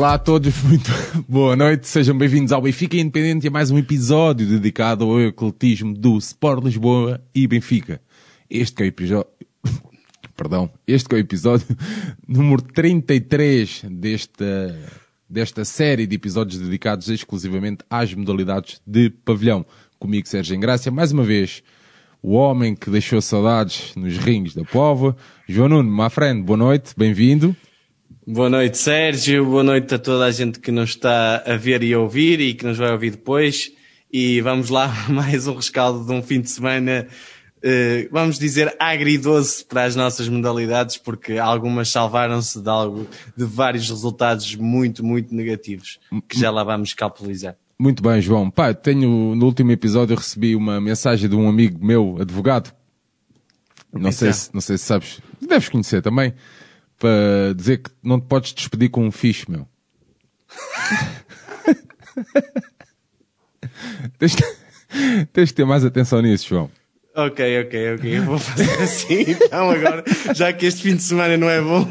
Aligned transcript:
Olá 0.00 0.14
a 0.14 0.18
todos, 0.18 0.54
muito 0.64 0.90
boa 1.28 1.54
noite, 1.54 1.86
sejam 1.86 2.16
bem-vindos 2.16 2.52
ao 2.52 2.62
Benfica 2.62 2.96
Independente 2.96 3.44
e 3.44 3.48
a 3.48 3.50
mais 3.50 3.70
um 3.70 3.76
episódio 3.76 4.46
dedicado 4.46 5.04
ao 5.04 5.20
ecletismo 5.20 5.92
do 5.92 6.16
Sport 6.16 6.64
Lisboa 6.64 7.20
e 7.34 7.46
Benfica. 7.46 8.00
Este 8.48 8.76
que 8.76 8.82
é 8.82 8.86
o 8.86 8.88
episódio, 8.88 9.30
perdão, 10.34 10.70
este 10.86 11.06
que 11.06 11.16
é 11.16 11.18
o 11.18 11.20
episódio 11.20 11.66
número 12.26 12.62
33 12.62 13.82
desta, 13.90 14.74
desta 15.28 15.66
série 15.66 16.06
de 16.06 16.16
episódios 16.16 16.58
dedicados 16.58 17.10
exclusivamente 17.10 17.84
às 17.90 18.14
modalidades 18.14 18.80
de 18.86 19.10
pavilhão. 19.10 19.66
Comigo 19.98 20.26
Sérgio 20.26 20.56
Engrácia, 20.56 20.90
mais 20.90 21.12
uma 21.12 21.24
vez, 21.24 21.62
o 22.22 22.32
homem 22.32 22.74
que 22.74 22.88
deixou 22.88 23.20
saudades 23.20 23.94
nos 23.94 24.16
rings 24.16 24.54
da 24.54 24.64
Pova, 24.64 25.14
João 25.46 25.68
Nuno, 25.68 25.94
my 25.94 26.08
friend, 26.08 26.42
boa 26.42 26.56
noite, 26.56 26.94
bem-vindo. 26.96 27.54
Boa 28.32 28.48
noite, 28.48 28.78
Sérgio. 28.78 29.44
Boa 29.44 29.64
noite 29.64 29.92
a 29.92 29.98
toda 29.98 30.24
a 30.24 30.30
gente 30.30 30.60
que 30.60 30.70
nos 30.70 30.90
está 30.90 31.42
a 31.44 31.56
ver 31.56 31.82
e 31.82 31.92
a 31.92 31.98
ouvir 31.98 32.38
e 32.38 32.54
que 32.54 32.64
nos 32.64 32.78
vai 32.78 32.92
ouvir 32.92 33.10
depois. 33.10 33.72
E 34.12 34.40
vamos 34.40 34.70
lá, 34.70 34.86
mais 35.10 35.48
um 35.48 35.56
rescaldo 35.56 36.06
de 36.06 36.12
um 36.12 36.22
fim 36.22 36.40
de 36.40 36.48
semana, 36.48 37.08
eh, 37.60 38.08
vamos 38.12 38.38
dizer, 38.38 38.72
agridoce 38.78 39.64
para 39.64 39.82
as 39.82 39.96
nossas 39.96 40.28
modalidades, 40.28 40.96
porque 40.96 41.38
algumas 41.38 41.88
salvaram-se 41.90 42.60
de, 42.62 42.68
algo, 42.70 43.04
de 43.36 43.44
vários 43.44 43.90
resultados 43.90 44.54
muito, 44.54 45.04
muito 45.04 45.34
negativos, 45.34 45.98
que 46.28 46.38
já 46.38 46.52
lá 46.52 46.62
vamos 46.62 46.94
calculizar. 46.94 47.56
Muito 47.76 48.00
bem, 48.00 48.20
João. 48.20 48.48
Pá, 48.48 48.72
tenho, 48.72 49.34
no 49.34 49.44
último 49.44 49.72
episódio 49.72 50.14
recebi 50.14 50.54
uma 50.54 50.80
mensagem 50.80 51.28
de 51.28 51.34
um 51.34 51.48
amigo 51.48 51.84
meu, 51.84 52.18
advogado. 52.20 52.72
Não 53.92 54.12
sei, 54.12 54.32
se, 54.32 54.54
não 54.54 54.60
sei 54.60 54.78
se 54.78 54.84
sabes, 54.84 55.20
deves 55.40 55.68
conhecer 55.68 56.00
também 56.00 56.32
para 57.00 57.52
dizer 57.56 57.78
que 57.78 57.90
não 58.02 58.20
te 58.20 58.26
podes 58.26 58.52
despedir 58.52 58.90
com 58.90 59.06
um 59.06 59.10
fixe, 59.10 59.50
meu. 59.50 59.66
tens, 64.18 64.36
tens 65.32 65.48
de 65.48 65.54
ter 65.54 65.64
mais 65.64 65.84
atenção 65.84 66.20
nisso, 66.20 66.46
João. 66.46 66.70
Ok, 67.16 67.62
ok, 67.62 67.94
ok. 67.94 68.18
Eu 68.18 68.24
vou 68.24 68.38
fazer 68.38 68.70
assim 68.82 69.30
então 69.30 69.70
agora, 69.70 70.04
já 70.34 70.52
que 70.52 70.66
este 70.66 70.82
fim 70.82 70.94
de 70.94 71.02
semana 71.02 71.38
não 71.38 71.48
é 71.48 71.62
bom. 71.62 71.88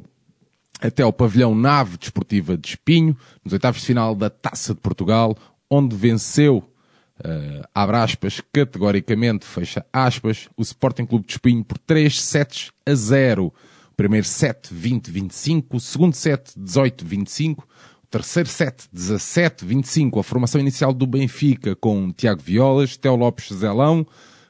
até 0.79 1.01
ao 1.03 1.13
pavilhão 1.13 1.55
Nave 1.55 1.97
Desportiva 1.97 2.57
de 2.57 2.69
Espinho, 2.69 3.17
nos 3.43 3.53
oitavos 3.53 3.81
de 3.81 3.87
final 3.87 4.15
da 4.15 4.29
Taça 4.29 4.73
de 4.73 4.79
Portugal, 4.79 5.35
onde 5.69 5.95
venceu, 5.95 6.63
uh, 7.19 7.67
abre 7.73 7.97
aspas, 7.97 8.41
categoricamente, 8.51 9.45
fecha 9.45 9.85
aspas, 9.91 10.47
o 10.57 10.61
Sporting 10.61 11.05
Clube 11.05 11.25
de 11.25 11.33
Espinho 11.33 11.63
por 11.63 11.77
3 11.79 12.21
sets 12.21 12.71
a 12.85 12.93
0. 12.93 13.45
O 13.45 13.53
primeiro 13.95 14.25
set 14.25 14.73
20-25, 14.73 15.65
o 15.71 15.79
segundo 15.79 16.15
set 16.15 16.51
18-25, 16.59 17.63
Terceiro 18.13 18.47
set, 18.47 18.83
17-25, 18.95 20.19
a 20.19 20.23
formação 20.23 20.61
inicial 20.61 20.93
do 20.93 21.07
Benfica 21.07 21.75
com 21.75 22.11
Tiago 22.11 22.43
Violas, 22.43 22.95
Teo 22.95 23.15
Lopes 23.15 23.51
Zelão, 23.51 24.05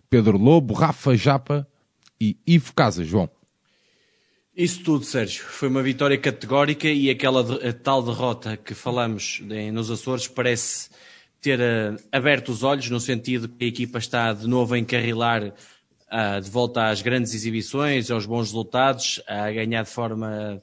Pedro 0.10 0.38
Lobo, 0.38 0.74
Rafa 0.74 1.16
Japa 1.16 1.66
e 2.20 2.38
Ivo 2.46 2.74
Casa, 2.74 3.06
João. 3.06 3.30
Isso 4.54 4.84
tudo, 4.84 5.06
Sérgio. 5.06 5.46
Foi 5.46 5.70
uma 5.70 5.82
vitória 5.82 6.18
categórica 6.18 6.90
e 6.90 7.10
aquela 7.10 7.42
de, 7.42 7.72
tal 7.72 8.04
derrota 8.04 8.58
que 8.58 8.74
falamos 8.74 9.42
nos 9.72 9.90
Açores 9.90 10.28
parece 10.28 10.90
ter 11.40 11.58
uh, 11.62 11.96
aberto 12.12 12.50
os 12.50 12.64
olhos 12.64 12.90
no 12.90 13.00
sentido 13.00 13.48
que 13.48 13.64
a 13.64 13.68
equipa 13.70 13.98
está 13.98 14.34
de 14.34 14.46
novo 14.46 14.74
a 14.74 14.78
encarrilar 14.78 15.42
uh, 15.42 16.42
de 16.42 16.50
volta 16.50 16.90
às 16.90 17.02
grandes 17.02 17.34
exibições, 17.34 18.12
aos 18.12 18.26
bons 18.26 18.48
resultados, 18.48 19.22
a 19.26 19.50
ganhar 19.54 19.84
de 19.84 19.90
forma 19.90 20.62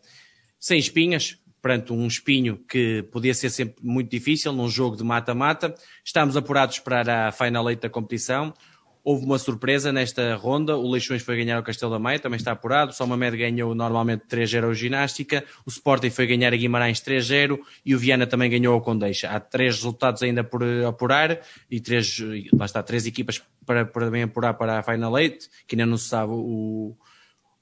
sem 0.58 0.78
espinhas, 0.78 1.40
perante 1.60 1.92
um 1.92 2.06
espinho 2.06 2.58
que 2.68 3.02
podia 3.10 3.34
ser 3.34 3.50
sempre 3.50 3.76
muito 3.82 4.10
difícil 4.10 4.52
num 4.52 4.68
jogo 4.68 4.96
de 4.96 5.04
mata-mata. 5.04 5.74
Estamos 6.04 6.36
apurados 6.36 6.78
para 6.78 7.28
a 7.28 7.32
final 7.32 7.68
eight 7.68 7.82
da 7.82 7.90
competição. 7.90 8.54
Houve 9.02 9.24
uma 9.24 9.38
surpresa 9.38 9.90
nesta 9.90 10.34
ronda. 10.34 10.76
O 10.76 10.90
Leixões 10.90 11.22
foi 11.22 11.36
ganhar 11.36 11.58
o 11.58 11.62
Castelo 11.62 11.92
da 11.92 11.98
Maia, 11.98 12.18
também 12.18 12.36
está 12.36 12.52
apurado. 12.52 12.90
O 12.90 12.94
Somamed 12.94 13.36
ganhou 13.36 13.74
normalmente 13.74 14.24
3-0 14.28 14.64
ao 14.64 14.74
Ginástica. 14.74 15.42
O 15.64 15.70
Sporting 15.70 16.10
foi 16.10 16.26
ganhar 16.26 16.52
a 16.52 16.56
Guimarães 16.56 17.00
3-0 17.00 17.58
e 17.84 17.94
o 17.94 17.98
Viana 17.98 18.26
também 18.26 18.50
ganhou 18.50 18.74
ao 18.74 18.82
Condeixa. 18.82 19.30
Há 19.30 19.40
três 19.40 19.76
resultados 19.76 20.22
ainda 20.22 20.44
por 20.44 20.62
apurar 20.86 21.40
e 21.70 21.80
três, 21.80 22.18
lá 22.52 22.66
está, 22.66 22.82
três 22.82 23.06
equipas 23.06 23.42
para, 23.64 23.86
para 23.86 24.06
também 24.06 24.22
apurar 24.22 24.52
para 24.54 24.78
a 24.78 24.82
Final 24.82 25.18
Eight, 25.18 25.48
que 25.66 25.76
ainda 25.76 25.86
não 25.86 25.96
se 25.96 26.08
sabe 26.08 26.32
o, 26.34 26.94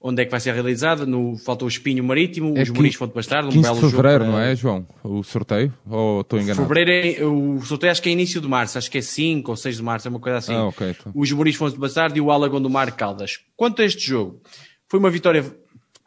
onde 0.01 0.23
é 0.23 0.25
que 0.25 0.31
vai 0.31 0.41
ser 0.41 0.53
realizada. 0.55 1.05
No, 1.05 1.37
falta 1.37 1.65
o 1.65 1.69
Espinho 1.69 2.03
Marítimo, 2.05 2.57
é 2.57 2.63
os 2.63 2.71
Muris 2.71 2.95
Fonte 2.95 3.15
Bastardo, 3.15 3.49
um 3.49 3.61
belo 3.61 3.75
de 3.75 3.91
fevereiro, 3.91 4.25
jogo. 4.25 4.37
não 4.37 4.41
é, 4.43 4.57
João? 4.57 4.87
O 5.03 5.23
sorteio? 5.23 5.73
Ou 5.89 6.21
estou 6.21 6.39
enganado? 6.39 6.67
Fevereiro 6.67 7.21
é, 7.21 7.25
o 7.25 7.61
sorteio 7.63 7.91
acho 7.91 8.03
que 8.03 8.09
é 8.09 8.13
início 8.13 8.41
de 8.41 8.49
março, 8.49 8.79
acho 8.79 8.91
que 8.91 8.99
é 8.99 9.03
5 9.03 9.51
ou 9.51 9.57
6 9.57 9.77
de 9.77 9.83
março, 9.83 10.09
é 10.09 10.11
uma 10.11 10.21
coisa 10.21 10.39
assim. 10.39 10.55
Ah, 10.55 10.67
ok. 10.67 10.91
Então. 10.91 11.13
Os 11.15 11.33
Muris 11.33 11.57
Fonte 11.57 11.79
Bastardo 11.79 12.17
e 12.17 12.21
o 12.21 12.31
Alagão 12.31 12.61
do 12.61 12.71
Mar 12.71 12.91
Caldas. 12.93 13.41
Quanto 13.57 13.83
a 13.83 13.85
este 13.85 14.07
jogo, 14.07 14.41
foi 14.89 15.01
uma 15.01 15.11
vitória 15.11 15.43
que 15.43 15.51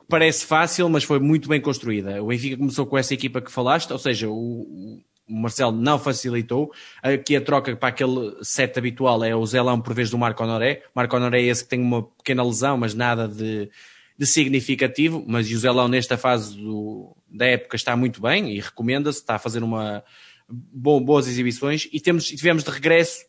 parece 0.10 0.46
fácil, 0.46 0.90
mas 0.90 1.04
foi 1.04 1.20
muito 1.20 1.50
bem 1.50 1.60
construída. 1.62 2.22
O 2.24 2.28
Benfica 2.28 2.58
começou 2.58 2.86
com 2.86 2.98
essa 2.98 3.14
equipa 3.14 3.42
que 3.42 3.52
falaste, 3.52 3.92
ou 3.92 4.00
seja, 4.00 4.30
o 4.30 5.00
Marcelo 5.32 5.72
não 5.72 5.98
facilitou. 5.98 6.72
Aqui 7.02 7.36
a 7.36 7.42
troca 7.42 7.76
para 7.76 7.90
aquele 7.90 8.38
set 8.42 8.78
habitual 8.78 9.24
é 9.24 9.36
o 9.36 9.46
Zelão 9.46 9.80
por 9.80 9.94
vez 9.94 10.10
do 10.10 10.18
Marco 10.18 10.44
Honoré. 10.44 10.84
Marco 10.94 11.16
Honoré 11.16 11.42
é 11.42 11.46
esse 11.46 11.64
que 11.64 11.70
tem 11.70 11.80
uma 11.80 12.04
pequena 12.04 12.44
lesão, 12.44 12.78
mas 12.78 12.94
nada 12.94 13.28
de, 13.28 13.70
de 14.18 14.26
significativo. 14.26 15.24
Mas 15.28 15.50
o 15.50 15.58
Zelão 15.58 15.88
nesta 15.88 16.18
fase 16.18 16.58
do, 16.58 17.16
da 17.30 17.46
época 17.46 17.76
está 17.76 17.96
muito 17.96 18.22
bem 18.22 18.56
e 18.56 18.60
recomenda-se, 18.60 19.20
está 19.20 19.36
a 19.36 19.40
fazer 19.40 19.64
uma 19.64 20.04
boas 20.54 21.28
exibições 21.28 21.88
e 21.94 22.00
temos, 22.02 22.26
tivemos 22.28 22.64
de 22.64 22.70
regresso 22.70 23.24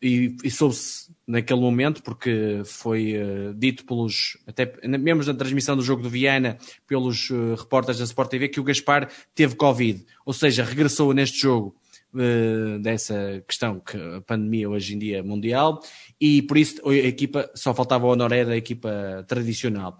e, 0.00 0.34
e 0.42 0.50
soube-se 0.50 1.11
naquele 1.32 1.60
momento, 1.60 2.02
porque 2.02 2.60
foi 2.66 3.14
uh, 3.14 3.54
dito 3.54 3.86
pelos, 3.86 4.36
até 4.46 4.70
mesmo 4.86 5.24
na 5.24 5.32
transmissão 5.32 5.74
do 5.74 5.82
jogo 5.82 6.02
do 6.02 6.10
Viana, 6.10 6.58
pelos 6.86 7.30
uh, 7.30 7.54
repórteres 7.54 7.98
da 7.98 8.04
Sport 8.04 8.28
TV, 8.28 8.48
que 8.50 8.60
o 8.60 8.62
Gaspar 8.62 9.08
teve 9.34 9.56
Covid, 9.56 10.04
ou 10.26 10.34
seja, 10.34 10.62
regressou 10.62 11.14
neste 11.14 11.40
jogo 11.40 11.74
uh, 12.12 12.78
dessa 12.80 13.42
questão 13.48 13.80
que 13.80 13.96
a 13.96 14.20
pandemia 14.20 14.68
hoje 14.68 14.94
em 14.94 14.98
dia 14.98 15.20
é 15.20 15.22
mundial, 15.22 15.80
e 16.20 16.42
por 16.42 16.58
isso 16.58 16.86
a 16.86 16.94
equipa, 16.94 17.50
só 17.54 17.72
faltava 17.72 18.04
o 18.04 18.10
Honoré 18.10 18.44
da 18.44 18.54
equipa 18.54 19.24
tradicional. 19.26 19.96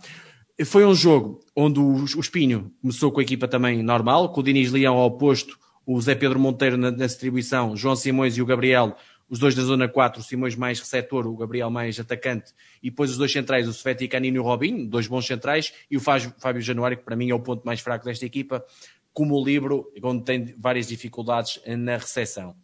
Foi 0.66 0.84
um 0.84 0.94
jogo 0.94 1.40
onde 1.56 1.80
o, 1.80 1.94
o 1.94 2.20
Espinho 2.20 2.70
começou 2.82 3.10
com 3.10 3.20
a 3.20 3.22
equipa 3.22 3.48
também 3.48 3.82
normal, 3.82 4.32
com 4.32 4.40
o 4.42 4.44
Diniz 4.44 4.70
Leão 4.70 4.96
ao 4.96 5.06
oposto, 5.06 5.58
o 5.86 5.98
Zé 5.98 6.14
Pedro 6.14 6.38
Monteiro 6.38 6.76
na, 6.76 6.90
na 6.90 7.06
distribuição, 7.06 7.74
João 7.74 7.96
Simões 7.96 8.36
e 8.36 8.42
o 8.42 8.46
Gabriel 8.46 8.94
os 9.32 9.38
dois 9.38 9.54
da 9.54 9.62
zona 9.62 9.88
4, 9.88 10.20
o 10.20 10.22
Simões 10.22 10.54
mais 10.54 10.78
receptor, 10.78 11.26
o 11.26 11.34
Gabriel 11.34 11.70
mais 11.70 11.98
atacante, 11.98 12.52
e 12.82 12.90
depois 12.90 13.12
os 13.12 13.16
dois 13.16 13.32
centrais, 13.32 13.66
o 13.66 13.72
Sveti 13.72 14.06
Canino 14.06 14.36
e 14.36 14.38
o 14.38 14.42
Robinho, 14.42 14.86
dois 14.86 15.06
bons 15.06 15.26
centrais, 15.26 15.72
e 15.90 15.96
o 15.96 16.00
Fábio 16.00 16.60
Januário, 16.60 16.98
que 16.98 17.02
para 17.02 17.16
mim 17.16 17.30
é 17.30 17.34
o 17.34 17.40
ponto 17.40 17.64
mais 17.64 17.80
fraco 17.80 18.04
desta 18.04 18.26
equipa, 18.26 18.62
como 19.10 19.34
o 19.34 19.42
Libro, 19.42 19.90
onde 20.02 20.22
tem 20.22 20.54
várias 20.58 20.86
dificuldades 20.86 21.58
na 21.66 21.96
recepção. 21.96 22.54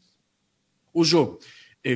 O 0.93 1.03
jogo 1.05 1.39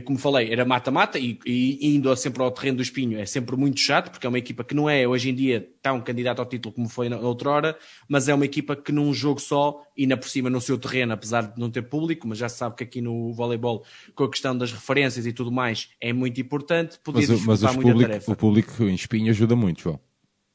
como 0.04 0.18
falei, 0.18 0.52
era 0.52 0.64
mata-mata 0.64 1.18
e, 1.18 1.38
e, 1.44 1.94
indo 1.94 2.14
sempre 2.16 2.42
ao 2.42 2.50
terreno 2.50 2.76
do 2.76 2.82
espinho 2.82 3.18
é 3.18 3.26
sempre 3.26 3.56
muito 3.56 3.80
chato, 3.80 4.10
porque 4.10 4.26
é 4.26 4.28
uma 4.28 4.38
equipa 4.38 4.62
que 4.62 4.74
não 4.74 4.88
é 4.88 5.06
hoje 5.06 5.30
em 5.30 5.34
dia 5.34 5.68
tão 5.82 6.00
candidato 6.00 6.38
ao 6.38 6.46
título 6.46 6.74
como 6.74 6.88
foi 6.88 7.08
na 7.08 7.18
outrora, 7.18 7.76
mas 8.08 8.28
é 8.28 8.34
uma 8.34 8.44
equipa 8.44 8.76
que 8.76 8.92
num 8.92 9.12
jogo 9.12 9.40
só, 9.40 9.82
e 9.96 10.06
na 10.06 10.16
por 10.16 10.28
cima 10.28 10.48
no 10.48 10.60
seu 10.60 10.78
terreno, 10.78 11.12
apesar 11.12 11.42
de 11.42 11.60
não 11.60 11.70
ter 11.70 11.82
público, 11.82 12.28
mas 12.28 12.38
já 12.38 12.48
se 12.48 12.58
sabe 12.58 12.76
que 12.76 12.84
aqui 12.84 13.00
no 13.00 13.32
voleibol, 13.32 13.84
com 14.14 14.24
a 14.24 14.30
questão 14.30 14.56
das 14.56 14.72
referências 14.72 15.26
e 15.26 15.32
tudo 15.32 15.50
mais, 15.50 15.90
é 16.00 16.12
muito 16.12 16.40
importante, 16.40 16.98
podia 17.02 17.26
mas, 17.28 17.44
mas 17.44 17.62
muito 17.62 17.82
público, 17.82 17.98
a 17.98 18.08
tarefa. 18.08 18.32
o 18.32 18.36
público 18.36 18.84
em 18.84 18.94
espinho 18.94 19.30
ajuda 19.30 19.56
muito, 19.56 19.82
João. 19.82 20.00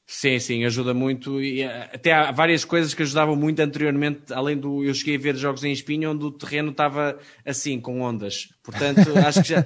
Sim, 0.09 0.39
sim, 0.39 0.63
ajuda 0.63 0.93
muito. 0.93 1.41
E 1.41 1.61
eh, 1.61 1.89
até 1.93 2.13
há 2.13 2.31
várias 2.31 2.63
coisas 2.63 2.93
que 2.93 3.03
ajudavam 3.03 3.35
muito 3.35 3.59
anteriormente, 3.59 4.31
além 4.31 4.57
do. 4.57 4.81
Eu 4.81 4.93
cheguei 4.93 5.17
a 5.17 5.19
ver 5.19 5.35
jogos 5.35 5.65
em 5.65 5.71
espinho 5.73 6.11
onde 6.11 6.23
o 6.23 6.31
terreno 6.31 6.71
estava 6.71 7.19
assim, 7.45 7.77
com 7.77 7.99
ondas. 7.99 8.47
Portanto, 8.63 9.01
acho 9.27 9.43
que 9.43 9.49
já. 9.49 9.65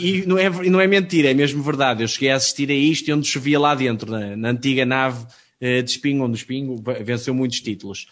E 0.00 0.24
não 0.26 0.38
é, 0.38 0.48
não 0.48 0.80
é 0.80 0.86
mentira, 0.86 1.30
é 1.30 1.34
mesmo 1.34 1.62
verdade. 1.62 2.02
Eu 2.02 2.08
cheguei 2.08 2.30
a 2.30 2.36
assistir 2.36 2.70
a 2.70 2.74
isto 2.74 3.12
onde 3.12 3.28
chovia 3.28 3.60
lá 3.60 3.74
dentro, 3.74 4.10
na, 4.10 4.34
na 4.34 4.48
antiga 4.52 4.86
nave 4.86 5.26
eh, 5.60 5.82
de 5.82 5.90
espinho, 5.90 6.24
onde 6.24 6.32
o 6.32 6.40
espinho 6.40 6.82
venceu 7.04 7.34
muitos 7.34 7.60
títulos. 7.60 8.06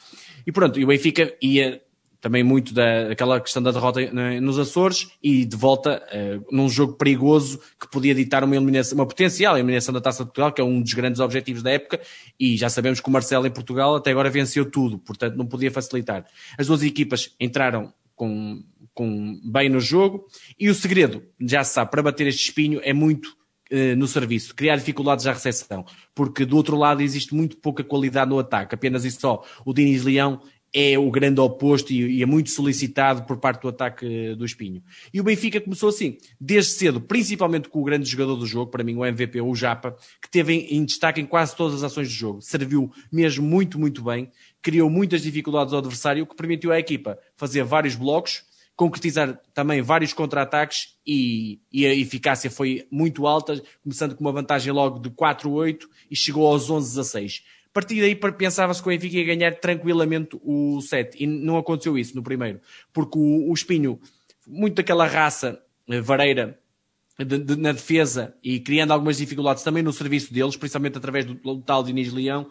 E 0.46 0.52
pronto, 0.52 0.78
e 0.78 0.84
o 0.84 0.88
Benfica 0.88 1.34
ia 1.40 1.80
também 2.22 2.44
muito 2.44 2.72
daquela 2.72 3.40
questão 3.40 3.60
da 3.60 3.72
derrota 3.72 4.00
nos 4.40 4.56
Açores 4.56 5.10
e 5.20 5.44
de 5.44 5.56
volta 5.56 6.00
uh, 6.06 6.46
num 6.54 6.68
jogo 6.68 6.92
perigoso 6.94 7.60
que 7.78 7.90
podia 7.90 8.14
ditar 8.14 8.44
uma 8.44 8.54
eliminação, 8.54 8.96
uma 8.96 9.06
potencial 9.06 9.58
eliminação 9.58 9.92
da 9.92 10.00
Taça 10.00 10.22
de 10.22 10.26
Portugal, 10.28 10.52
que 10.52 10.60
é 10.60 10.64
um 10.64 10.80
dos 10.80 10.94
grandes 10.94 11.20
objetivos 11.20 11.64
da 11.64 11.72
época, 11.72 12.00
e 12.38 12.56
já 12.56 12.70
sabemos 12.70 13.00
que 13.00 13.08
o 13.08 13.12
Marcelo 13.12 13.44
em 13.44 13.50
Portugal 13.50 13.96
até 13.96 14.12
agora 14.12 14.30
venceu 14.30 14.64
tudo, 14.70 15.00
portanto 15.00 15.34
não 15.34 15.46
podia 15.46 15.70
facilitar. 15.70 16.24
As 16.56 16.68
duas 16.68 16.84
equipas 16.84 17.34
entraram 17.40 17.92
com, 18.14 18.62
com 18.94 19.40
bem 19.44 19.68
no 19.68 19.80
jogo 19.80 20.24
e 20.56 20.70
o 20.70 20.74
segredo, 20.76 21.24
já 21.40 21.64
se 21.64 21.74
sabe, 21.74 21.90
para 21.90 22.04
bater 22.04 22.28
este 22.28 22.44
espinho 22.44 22.80
é 22.84 22.92
muito 22.92 23.36
eh, 23.74 23.94
no 23.96 24.06
serviço, 24.06 24.54
criar 24.54 24.76
dificuldades 24.76 25.26
à 25.26 25.32
recepção, 25.32 25.86
porque 26.14 26.44
do 26.44 26.58
outro 26.58 26.76
lado 26.76 27.00
existe 27.00 27.34
muito 27.34 27.56
pouca 27.56 27.82
qualidade 27.82 28.28
no 28.28 28.38
ataque, 28.38 28.74
apenas 28.74 29.02
e 29.06 29.10
só. 29.10 29.42
O 29.64 29.72
Diniz 29.72 30.04
Leão 30.04 30.42
é 30.74 30.98
o 30.98 31.10
grande 31.10 31.40
oposto 31.40 31.92
e, 31.92 32.18
e, 32.18 32.22
é 32.22 32.26
muito 32.26 32.50
solicitado 32.50 33.24
por 33.24 33.36
parte 33.36 33.60
do 33.60 33.68
ataque 33.68 34.34
do 34.34 34.44
Espinho. 34.44 34.82
E 35.12 35.20
o 35.20 35.24
Benfica 35.24 35.60
começou 35.60 35.90
assim, 35.90 36.16
desde 36.40 36.72
cedo, 36.72 37.00
principalmente 37.00 37.68
com 37.68 37.80
o 37.80 37.84
grande 37.84 38.08
jogador 38.08 38.36
do 38.36 38.46
jogo, 38.46 38.70
para 38.70 38.82
mim 38.82 38.96
o 38.96 39.04
MVP, 39.04 39.40
o 39.40 39.54
Japa, 39.54 39.94
que 40.20 40.30
teve 40.30 40.54
em, 40.54 40.76
em 40.78 40.84
destaque 40.84 41.20
em 41.20 41.26
quase 41.26 41.54
todas 41.54 41.74
as 41.76 41.82
ações 41.82 42.08
do 42.08 42.14
jogo. 42.14 42.40
Serviu 42.40 42.90
mesmo 43.12 43.46
muito, 43.46 43.78
muito 43.78 44.02
bem, 44.02 44.30
criou 44.62 44.88
muitas 44.88 45.22
dificuldades 45.22 45.74
ao 45.74 45.80
adversário, 45.80 46.24
o 46.24 46.26
que 46.26 46.36
permitiu 46.36 46.72
à 46.72 46.78
equipa 46.78 47.18
fazer 47.36 47.62
vários 47.64 47.94
blocos, 47.94 48.42
concretizar 48.74 49.38
também 49.52 49.82
vários 49.82 50.14
contra-ataques 50.14 50.96
e, 51.06 51.60
e, 51.70 51.86
a 51.86 51.94
eficácia 51.94 52.50
foi 52.50 52.86
muito 52.90 53.26
alta, 53.26 53.62
começando 53.82 54.14
com 54.14 54.24
uma 54.24 54.32
vantagem 54.32 54.72
logo 54.72 54.98
de 54.98 55.10
4-8 55.10 55.80
e 56.10 56.16
chegou 56.16 56.46
aos 56.46 56.70
11-16. 56.70 57.42
A 57.72 57.80
partir 57.80 58.02
daí 58.02 58.14
pensava-se 58.14 58.82
que 58.82 58.88
o 58.88 58.90
Benfica 58.90 59.16
ia 59.16 59.24
ganhar 59.24 59.54
tranquilamente 59.58 60.38
o 60.44 60.78
set 60.82 61.16
e 61.18 61.26
não 61.26 61.56
aconteceu 61.56 61.96
isso 61.96 62.14
no 62.14 62.22
primeiro, 62.22 62.60
porque 62.92 63.18
o, 63.18 63.50
o 63.50 63.54
Espinho, 63.54 63.98
muito 64.46 64.74
daquela 64.74 65.06
raça 65.06 65.58
eh, 65.88 65.98
vareira 65.98 66.60
de, 67.18 67.38
de, 67.38 67.56
na 67.56 67.72
defesa 67.72 68.34
e 68.44 68.60
criando 68.60 68.92
algumas 68.92 69.16
dificuldades 69.16 69.62
também 69.62 69.82
no 69.82 69.90
serviço 69.90 70.34
deles, 70.34 70.54
principalmente 70.54 70.98
através 70.98 71.24
do, 71.24 71.32
do 71.32 71.62
tal 71.62 71.82
Diniz 71.82 72.12
Leão, 72.12 72.46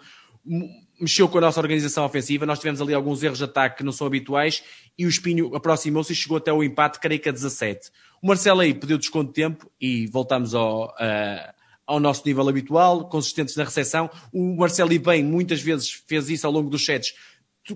mexeu 0.99 1.29
com 1.29 1.37
a 1.37 1.41
nossa 1.41 1.59
organização 1.59 2.03
ofensiva. 2.03 2.47
Nós 2.47 2.57
tivemos 2.57 2.81
ali 2.81 2.95
alguns 2.95 3.21
erros 3.21 3.37
de 3.37 3.43
ataque 3.43 3.77
que 3.77 3.83
não 3.83 3.91
são 3.91 4.07
habituais 4.07 4.63
e 4.97 5.05
o 5.05 5.09
Espinho 5.09 5.55
aproximou-se 5.55 6.11
e 6.11 6.15
chegou 6.15 6.37
até 6.37 6.51
o 6.51 6.63
empate, 6.63 6.99
creio 6.99 7.21
que 7.21 7.29
a 7.29 7.31
17. 7.31 7.91
O 8.23 8.27
Marcelo 8.27 8.61
aí 8.61 8.73
pediu 8.73 8.97
desconto 8.97 9.27
de 9.27 9.33
tempo 9.33 9.71
e 9.79 10.07
voltamos 10.07 10.55
ao, 10.55 10.87
uh, 10.87 11.60
ao 11.91 11.99
nosso 11.99 12.23
nível 12.25 12.47
habitual, 12.47 13.09
consistentes 13.09 13.55
na 13.55 13.63
recepção. 13.63 14.09
O 14.31 14.55
Marcelo 14.55 14.97
bem 14.99 15.23
muitas 15.23 15.61
vezes 15.61 15.91
fez 16.07 16.29
isso 16.29 16.47
ao 16.47 16.53
longo 16.53 16.69
dos 16.69 16.85
sets, 16.85 17.13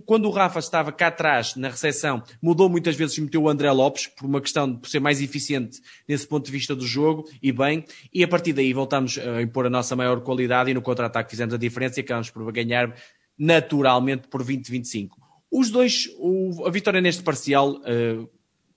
quando 0.06 0.26
o 0.26 0.32
Rafa 0.32 0.60
estava 0.60 0.92
cá 0.92 1.08
atrás 1.08 1.56
na 1.56 1.70
recepção, 1.70 2.24
mudou 2.42 2.68
muitas 2.68 2.96
vezes 2.96 3.18
e 3.18 3.22
meteu 3.22 3.44
o 3.44 3.50
André 3.50 3.72
Lopes 3.72 4.08
por 4.08 4.26
uma 4.26 4.42
questão 4.42 4.74
de 4.74 4.90
ser 4.90 5.00
mais 5.00 5.22
eficiente 5.22 5.80
nesse 6.08 6.28
ponto 6.28 6.46
de 6.46 6.52
vista 6.52 6.76
do 6.76 6.86
jogo 6.86 7.30
e 7.42 7.52
bem, 7.52 7.86
e 8.12 8.24
a 8.24 8.28
partir 8.28 8.52
daí 8.54 8.74
voltamos 8.74 9.18
a 9.18 9.42
impor 9.42 9.68
a 9.68 9.70
nossa 9.70 9.96
maior 9.96 10.22
qualidade 10.22 10.72
e 10.72 10.74
no 10.74 10.82
contra-ataque 10.82 11.30
fizemos 11.30 11.54
a 11.54 11.58
diferença 11.58 12.00
e 12.00 12.02
acabamos 12.02 12.32
por 12.32 12.52
ganhar 12.52 12.96
naturalmente 13.38 14.28
por 14.28 14.44
20-25. 14.44 15.10
Os 15.52 15.70
dois, 15.70 16.10
o, 16.18 16.66
a 16.66 16.72
vitória 16.72 17.00
neste 17.00 17.22
parcial 17.22 17.76
uh, 17.76 18.30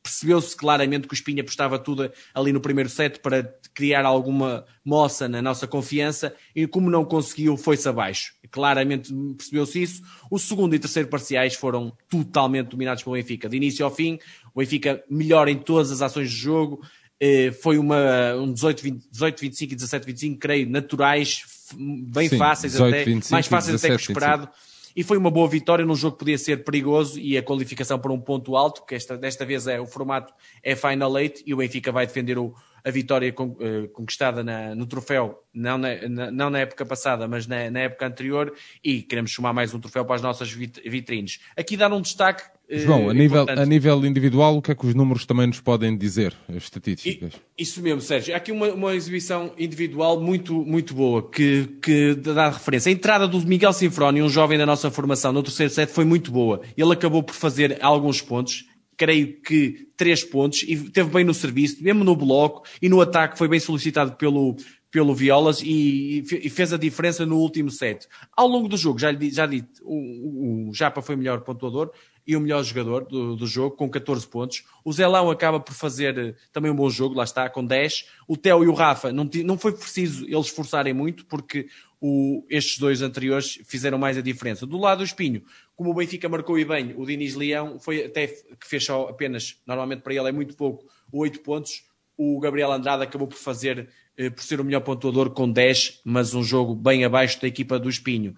percebeu-se 0.02 0.56
claramente 0.56 1.06
que 1.06 1.14
o 1.14 1.16
Espinha 1.16 1.42
apostava 1.42 1.78
tudo 1.78 2.10
ali 2.34 2.52
no 2.52 2.60
primeiro 2.60 2.88
set 2.88 3.20
para 3.20 3.54
criar 3.74 4.04
alguma 4.04 4.64
moça 4.84 5.28
na 5.28 5.42
nossa 5.42 5.66
confiança 5.66 6.34
e 6.54 6.66
como 6.66 6.90
não 6.90 7.04
conseguiu, 7.04 7.56
foi-se 7.56 7.88
abaixo. 7.88 8.32
Claramente 8.50 9.12
percebeu-se 9.36 9.82
isso. 9.82 10.02
O 10.30 10.38
segundo 10.38 10.74
e 10.74 10.78
terceiro 10.78 11.08
parciais 11.08 11.54
foram 11.54 11.92
totalmente 12.08 12.68
dominados 12.68 13.02
pelo 13.02 13.16
Benfica. 13.16 13.48
De 13.48 13.56
início 13.56 13.84
ao 13.84 13.94
fim, 13.94 14.18
o 14.54 14.60
Benfica 14.60 15.02
melhor 15.10 15.48
em 15.48 15.58
todas 15.58 15.90
as 15.90 16.00
ações 16.00 16.30
de 16.30 16.36
jogo. 16.36 16.80
Eh, 17.20 17.50
foi 17.50 17.78
uma, 17.78 18.34
um 18.36 18.52
18, 18.52 18.82
20, 18.82 19.08
18, 19.10 19.40
25 19.40 19.72
e 19.72 19.76
17, 19.76 20.06
25, 20.06 20.38
creio, 20.38 20.70
naturais, 20.70 21.42
bem 21.76 22.28
Sim, 22.28 22.38
fáceis 22.38 22.72
18, 22.72 22.94
até, 22.94 23.04
25, 23.04 23.32
mais 23.32 23.46
fáceis 23.46 23.80
17, 23.80 23.94
até 23.94 24.02
que 24.02 24.08
o 24.08 24.12
esperado. 24.12 24.42
25 24.46 24.67
e 24.94 25.02
foi 25.02 25.16
uma 25.16 25.30
boa 25.30 25.48
vitória 25.48 25.84
num 25.84 25.94
jogo 25.94 26.14
que 26.16 26.20
podia 26.20 26.38
ser 26.38 26.64
perigoso 26.64 27.18
e 27.18 27.36
a 27.36 27.42
qualificação 27.42 27.98
para 27.98 28.12
um 28.12 28.20
ponto 28.20 28.56
alto, 28.56 28.84
que 28.84 28.94
esta, 28.94 29.16
desta 29.16 29.44
vez 29.44 29.66
é 29.66 29.80
o 29.80 29.86
formato 29.86 30.32
é 30.62 30.74
Final 30.74 31.18
Eight 31.18 31.42
e 31.46 31.54
o 31.54 31.56
Benfica 31.58 31.92
vai 31.92 32.06
defender 32.06 32.38
o, 32.38 32.54
a 32.84 32.90
vitória 32.90 33.28
eh, 33.28 33.86
conquistada 33.92 34.42
na, 34.42 34.74
no 34.74 34.86
troféu, 34.86 35.42
não 35.52 35.78
na, 35.78 36.08
na, 36.08 36.30
não 36.30 36.50
na 36.50 36.60
época 36.60 36.86
passada, 36.86 37.26
mas 37.28 37.46
na, 37.46 37.70
na, 37.70 37.80
época 37.80 38.06
anterior, 38.06 38.54
e 38.82 39.02
queremos 39.02 39.32
somar 39.32 39.52
mais 39.52 39.74
um 39.74 39.80
troféu 39.80 40.04
para 40.04 40.16
as 40.16 40.22
nossas 40.22 40.50
vitrines. 40.50 41.40
Aqui 41.56 41.76
dar 41.76 41.92
um 41.92 42.00
destaque. 42.00 42.57
Eh, 42.68 42.78
João, 42.78 43.08
a 43.08 43.14
nível, 43.14 43.46
a 43.48 43.64
nível 43.64 44.04
individual, 44.04 44.58
o 44.58 44.62
que 44.62 44.72
é 44.72 44.74
que 44.74 44.86
os 44.86 44.94
números 44.94 45.24
também 45.24 45.46
nos 45.46 45.60
podem 45.60 45.96
dizer, 45.96 46.34
as 46.48 46.64
estatísticas? 46.64 47.32
Isso 47.56 47.80
mesmo, 47.80 48.00
Sérgio. 48.00 48.34
Há 48.34 48.36
aqui 48.36 48.52
uma, 48.52 48.68
uma 48.68 48.94
exibição 48.94 49.52
individual 49.58 50.20
muito, 50.20 50.54
muito 50.54 50.94
boa, 50.94 51.28
que, 51.28 51.66
que 51.80 52.14
dá 52.14 52.50
referência. 52.50 52.90
A 52.90 52.92
entrada 52.92 53.26
do 53.26 53.40
Miguel 53.40 53.72
Sinfroni, 53.72 54.22
um 54.22 54.28
jovem 54.28 54.58
da 54.58 54.66
nossa 54.66 54.90
formação, 54.90 55.32
no 55.32 55.42
terceiro 55.42 55.72
set, 55.72 55.90
foi 55.90 56.04
muito 56.04 56.30
boa. 56.30 56.60
Ele 56.76 56.92
acabou 56.92 57.22
por 57.22 57.34
fazer 57.34 57.78
alguns 57.80 58.20
pontos 58.20 58.66
creio 58.98 59.40
que 59.40 59.88
três 59.96 60.24
pontos 60.24 60.64
e 60.64 60.90
teve 60.90 61.08
bem 61.08 61.24
no 61.24 61.32
serviço, 61.32 61.82
mesmo 61.82 62.02
no 62.02 62.16
bloco 62.16 62.66
e 62.82 62.88
no 62.88 63.00
ataque 63.00 63.38
foi 63.38 63.46
bem 63.46 63.60
solicitado 63.60 64.16
pelo, 64.16 64.56
pelo 64.90 65.14
Violas 65.14 65.62
e, 65.62 66.24
fez 66.50 66.72
a 66.72 66.76
diferença 66.76 67.24
no 67.24 67.36
último 67.36 67.70
set. 67.70 68.08
Ao 68.36 68.48
longo 68.48 68.68
do 68.68 68.76
jogo, 68.76 68.98
já, 68.98 69.12
já 69.12 69.46
dito, 69.46 69.80
o, 69.84 70.68
o 70.68 70.74
Japa 70.74 71.00
foi 71.00 71.14
o 71.14 71.18
melhor 71.18 71.42
pontuador 71.42 71.92
e 72.28 72.36
o 72.36 72.40
melhor 72.42 72.62
jogador 72.62 73.06
do, 73.06 73.34
do, 73.34 73.46
jogo, 73.46 73.74
com 73.74 73.88
14 73.88 74.26
pontos. 74.26 74.62
O 74.84 74.92
Zelão 74.92 75.30
acaba 75.30 75.58
por 75.58 75.72
fazer 75.72 76.18
eh, 76.18 76.34
também 76.52 76.70
um 76.70 76.76
bom 76.76 76.90
jogo, 76.90 77.14
lá 77.14 77.24
está, 77.24 77.48
com 77.48 77.64
10. 77.64 78.04
O 78.28 78.36
Theo 78.36 78.62
e 78.62 78.68
o 78.68 78.74
Rafa, 78.74 79.10
não, 79.10 79.26
não 79.46 79.56
foi 79.56 79.72
preciso 79.72 80.26
eles 80.26 80.48
esforçarem 80.48 80.92
muito, 80.92 81.24
porque 81.24 81.68
o, 81.98 82.44
estes 82.50 82.78
dois 82.78 83.00
anteriores 83.00 83.58
fizeram 83.64 83.96
mais 83.96 84.18
a 84.18 84.20
diferença. 84.20 84.66
Do 84.66 84.76
lado 84.76 84.98
do 84.98 85.04
Espinho, 85.04 85.42
como 85.74 85.90
o 85.90 85.94
Benfica 85.94 86.28
marcou 86.28 86.58
e 86.58 86.66
bem, 86.66 86.94
o 86.98 87.06
Diniz 87.06 87.34
Leão 87.34 87.78
foi 87.78 88.04
até 88.04 88.26
que 88.26 88.68
fez 88.68 88.84
só 88.84 89.08
apenas, 89.08 89.56
normalmente 89.66 90.02
para 90.02 90.12
ele 90.12 90.28
é 90.28 90.32
muito 90.32 90.54
pouco, 90.54 90.84
8 91.10 91.40
pontos. 91.40 91.82
O 92.14 92.38
Gabriel 92.40 92.70
Andrade 92.70 93.04
acabou 93.04 93.26
por 93.26 93.38
fazer, 93.38 93.88
eh, 94.18 94.28
por 94.28 94.42
ser 94.42 94.60
o 94.60 94.64
melhor 94.64 94.82
pontuador 94.82 95.30
com 95.30 95.50
10, 95.50 96.02
mas 96.04 96.34
um 96.34 96.42
jogo 96.42 96.74
bem 96.74 97.06
abaixo 97.06 97.40
da 97.40 97.48
equipa 97.48 97.78
do 97.78 97.88
Espinho. 97.88 98.34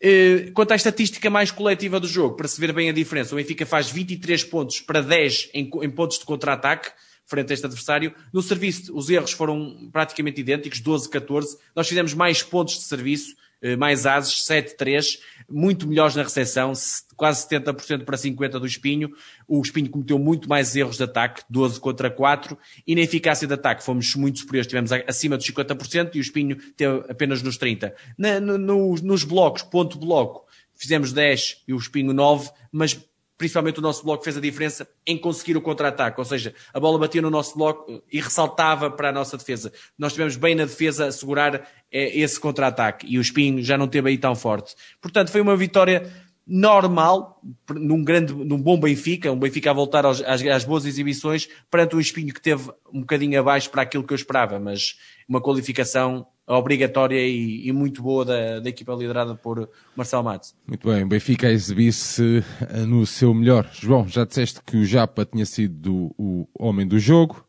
Eh, 0.00 0.50
quanto 0.54 0.72
à 0.72 0.76
estatística 0.76 1.28
mais 1.30 1.50
coletiva 1.50 1.98
do 1.98 2.06
jogo, 2.06 2.36
para 2.36 2.48
se 2.48 2.60
ver 2.60 2.72
bem 2.72 2.88
a 2.88 2.92
diferença, 2.92 3.34
o 3.34 3.36
Benfica 3.36 3.64
faz 3.66 3.90
23 3.90 4.44
pontos 4.44 4.80
para 4.80 5.00
10 5.00 5.50
em, 5.54 5.70
em 5.82 5.90
pontos 5.90 6.18
de 6.18 6.24
contra-ataque, 6.24 6.90
frente 7.26 7.50
a 7.50 7.54
este 7.54 7.66
adversário. 7.66 8.14
No 8.32 8.42
serviço, 8.42 8.96
os 8.96 9.08
erros 9.08 9.32
foram 9.32 9.88
praticamente 9.92 10.40
idênticos, 10.40 10.80
12-14. 10.82 11.56
Nós 11.74 11.88
fizemos 11.88 12.14
mais 12.14 12.42
pontos 12.42 12.74
de 12.74 12.84
serviço, 12.84 13.34
eh, 13.62 13.76
mais 13.76 14.06
ases, 14.06 14.44
7-3, 14.44 15.18
muito 15.50 15.86
melhores 15.86 16.16
na 16.16 16.22
recepção, 16.22 16.72
quase 17.16 17.46
70% 17.46 18.04
para 18.04 18.16
50% 18.16 18.58
do 18.58 18.66
Espinho. 18.66 19.10
O 19.46 19.60
Espinho 19.60 19.90
cometeu 19.90 20.18
muito 20.18 20.48
mais 20.48 20.74
erros 20.74 20.96
de 20.96 21.04
ataque, 21.04 21.42
12 21.48 21.80
contra 21.80 22.10
4, 22.10 22.56
e 22.86 22.94
na 22.94 23.00
eficácia 23.00 23.46
de 23.46 23.54
ataque 23.54 23.84
fomos 23.84 24.14
muito 24.14 24.40
superiores, 24.40 24.66
tivemos 24.66 24.92
acima 24.92 25.36
dos 25.36 25.46
50% 25.46 26.10
e 26.14 26.18
o 26.18 26.20
Espinho 26.20 26.56
teve 26.76 27.04
apenas 27.08 27.42
nos 27.42 27.58
30%. 27.58 27.92
Na, 28.16 28.40
no, 28.40 28.94
nos 28.96 29.24
blocos, 29.24 29.62
ponto 29.62 29.98
bloco, 29.98 30.46
fizemos 30.74 31.12
10 31.12 31.62
e 31.68 31.72
o 31.72 31.76
Espinho 31.76 32.12
9, 32.12 32.50
mas 32.70 32.98
principalmente 33.42 33.80
o 33.80 33.82
nosso 33.82 34.04
bloco 34.04 34.22
fez 34.22 34.36
a 34.36 34.40
diferença 34.40 34.88
em 35.04 35.18
conseguir 35.18 35.56
o 35.56 35.60
contra-ataque, 35.60 36.20
ou 36.20 36.24
seja, 36.24 36.54
a 36.72 36.78
bola 36.78 36.96
batia 36.96 37.20
no 37.20 37.28
nosso 37.28 37.58
bloco 37.58 38.00
e 38.12 38.20
ressaltava 38.20 38.88
para 38.88 39.08
a 39.08 39.12
nossa 39.12 39.36
defesa. 39.36 39.72
Nós 39.98 40.12
tivemos 40.12 40.36
bem 40.36 40.54
na 40.54 40.64
defesa 40.64 41.06
a 41.06 41.10
segurar 41.10 41.68
é, 41.90 42.16
esse 42.16 42.38
contra-ataque 42.38 43.04
e 43.04 43.18
o 43.18 43.20
Espinho 43.20 43.60
já 43.60 43.76
não 43.76 43.88
teve 43.88 44.10
aí 44.10 44.16
tão 44.16 44.36
forte. 44.36 44.76
Portanto, 45.00 45.32
foi 45.32 45.40
uma 45.40 45.56
vitória 45.56 46.08
normal, 46.54 47.40
num 47.70 48.04
grande, 48.04 48.34
num 48.34 48.60
bom 48.60 48.78
Benfica, 48.78 49.32
um 49.32 49.38
Benfica 49.38 49.70
a 49.70 49.72
voltar 49.72 50.04
aos, 50.04 50.20
às, 50.20 50.44
às, 50.44 50.64
boas 50.64 50.84
exibições, 50.84 51.48
perante 51.70 51.96
um 51.96 52.00
Espinho 52.00 52.34
que 52.34 52.42
teve 52.42 52.70
um 52.92 53.00
bocadinho 53.00 53.40
abaixo 53.40 53.70
para 53.70 53.80
aquilo 53.80 54.04
que 54.04 54.12
eu 54.12 54.16
esperava, 54.16 54.60
mas 54.60 54.98
uma 55.26 55.40
qualificação 55.40 56.26
obrigatória 56.46 57.18
e, 57.18 57.66
e, 57.66 57.72
muito 57.72 58.02
boa 58.02 58.22
da, 58.26 58.60
da, 58.60 58.68
equipa 58.68 58.92
liderada 58.92 59.34
por 59.34 59.66
Marcelo 59.96 60.24
Matos. 60.24 60.54
Muito 60.66 60.86
bem, 60.86 61.08
Benfica 61.08 61.46
a 61.46 61.50
exibir-se 61.50 62.44
eh, 62.68 62.84
no 62.84 63.06
seu 63.06 63.32
melhor. 63.32 63.70
João, 63.72 64.06
já 64.06 64.26
disseste 64.26 64.60
que 64.62 64.76
o 64.76 64.84
Japa 64.84 65.24
tinha 65.24 65.46
sido 65.46 66.14
o 66.18 66.46
homem 66.58 66.86
do 66.86 66.98
jogo. 66.98 67.46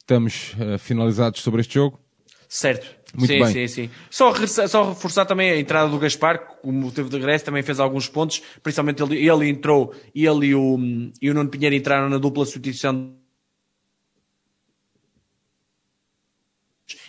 Estamos 0.00 0.54
uh, 0.54 0.76
finalizados 0.76 1.40
sobre 1.40 1.60
este 1.60 1.74
jogo? 1.74 2.00
Certo. 2.52 2.96
Muito 3.14 3.32
sim, 3.32 3.38
bem. 3.38 3.52
sim, 3.52 3.68
sim. 3.68 3.90
Só, 4.10 4.34
só 4.66 4.88
reforçar 4.88 5.24
também 5.24 5.52
a 5.52 5.60
entrada 5.60 5.88
do 5.88 6.00
Gaspar, 6.00 6.58
como 6.60 6.90
teve 6.90 7.08
de 7.08 7.16
regresso, 7.16 7.44
também 7.44 7.62
fez 7.62 7.78
alguns 7.78 8.08
pontos, 8.08 8.42
principalmente 8.60 9.00
ele, 9.00 9.24
ele 9.24 9.48
entrou, 9.48 9.94
ele 10.12 10.46
e 10.46 10.54
o, 10.56 10.76
e 11.22 11.30
o 11.30 11.34
Nuno 11.34 11.48
Pinheiro 11.48 11.76
entraram 11.76 12.08
na 12.08 12.18
dupla 12.18 12.44
substituição 12.44 13.14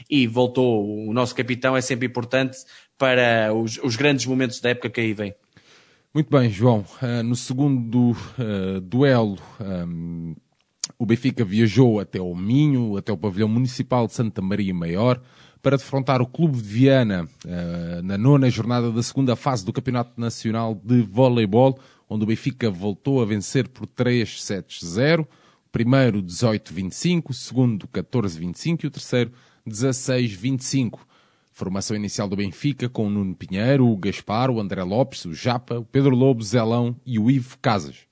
e 0.08 0.28
voltou 0.28 1.08
o 1.08 1.12
nosso 1.12 1.34
capitão, 1.34 1.76
é 1.76 1.82
sempre 1.82 2.06
importante 2.06 2.60
para 2.96 3.52
os, 3.52 3.80
os 3.84 3.96
grandes 3.96 4.28
momentos 4.28 4.62
da 4.62 4.70
época 4.70 4.92
que 4.92 5.02
aí 5.02 5.14
vem. 5.14 5.34
Muito 6.14 6.30
bem, 6.30 6.52
João. 6.52 6.86
Uh, 7.02 7.24
no 7.24 7.36
segundo 7.36 8.12
uh, 8.12 8.80
duelo, 8.80 9.40
um, 9.60 10.36
o 10.98 11.06
Benfica 11.06 11.44
viajou 11.44 12.00
até 12.00 12.22
o 12.22 12.36
Minho, 12.36 12.98
até 12.98 13.12
o 13.12 13.18
pavilhão 13.18 13.48
municipal 13.48 14.08
de 14.08 14.14
Santa 14.14 14.42
Maria 14.42 14.74
Maior, 14.74 15.22
para 15.62 15.78
defrontar 15.78 16.22
o 16.22 16.28
Clube 16.28 16.58
de 16.58 16.64
Viana 16.64 17.28
uh, 17.46 18.02
na 18.04 18.18
nona 18.18 18.50
jornada 18.50 18.92
da 18.92 19.04
segunda 19.04 19.36
fase 19.36 19.64
do 19.64 19.72
Campeonato 19.72 20.20
Nacional 20.20 20.74
de 20.84 21.02
Voleibol, 21.04 21.78
onde 22.10 22.24
o 22.24 22.28
Benfica 22.28 22.70
voltou 22.70 23.22
a 23.22 23.26
vencer 23.26 23.68
por 23.68 23.86
3 23.86 24.44
sets 24.44 24.84
0 24.84 25.28
primeiro 25.72 26.22
18-25, 26.22 27.30
o 27.30 27.34
segundo 27.34 27.88
14-25 27.88 28.84
e 28.84 28.88
o 28.88 28.92
terceiro 28.92 29.32
16-25. 29.68 31.00
Formação 31.52 31.96
inicial 31.96 32.28
do 32.28 32.36
Benfica 32.36 32.90
com 32.90 33.08
o 33.08 33.10
Nuno 33.10 33.36
Pinheiro, 33.36 33.88
o 33.88 33.98
Gaspar, 33.98 34.50
o 34.50 34.60
André 34.60 34.84
Lopes, 34.84 35.26
o 35.26 35.34
Japa, 35.34 35.80
o 35.80 35.86
Pedro 35.86 36.16
Lobo, 36.16 36.44
Zelão 36.44 36.96
e 37.06 37.20
o 37.20 37.30
Ivo 37.30 37.58
Casas. 37.62 38.11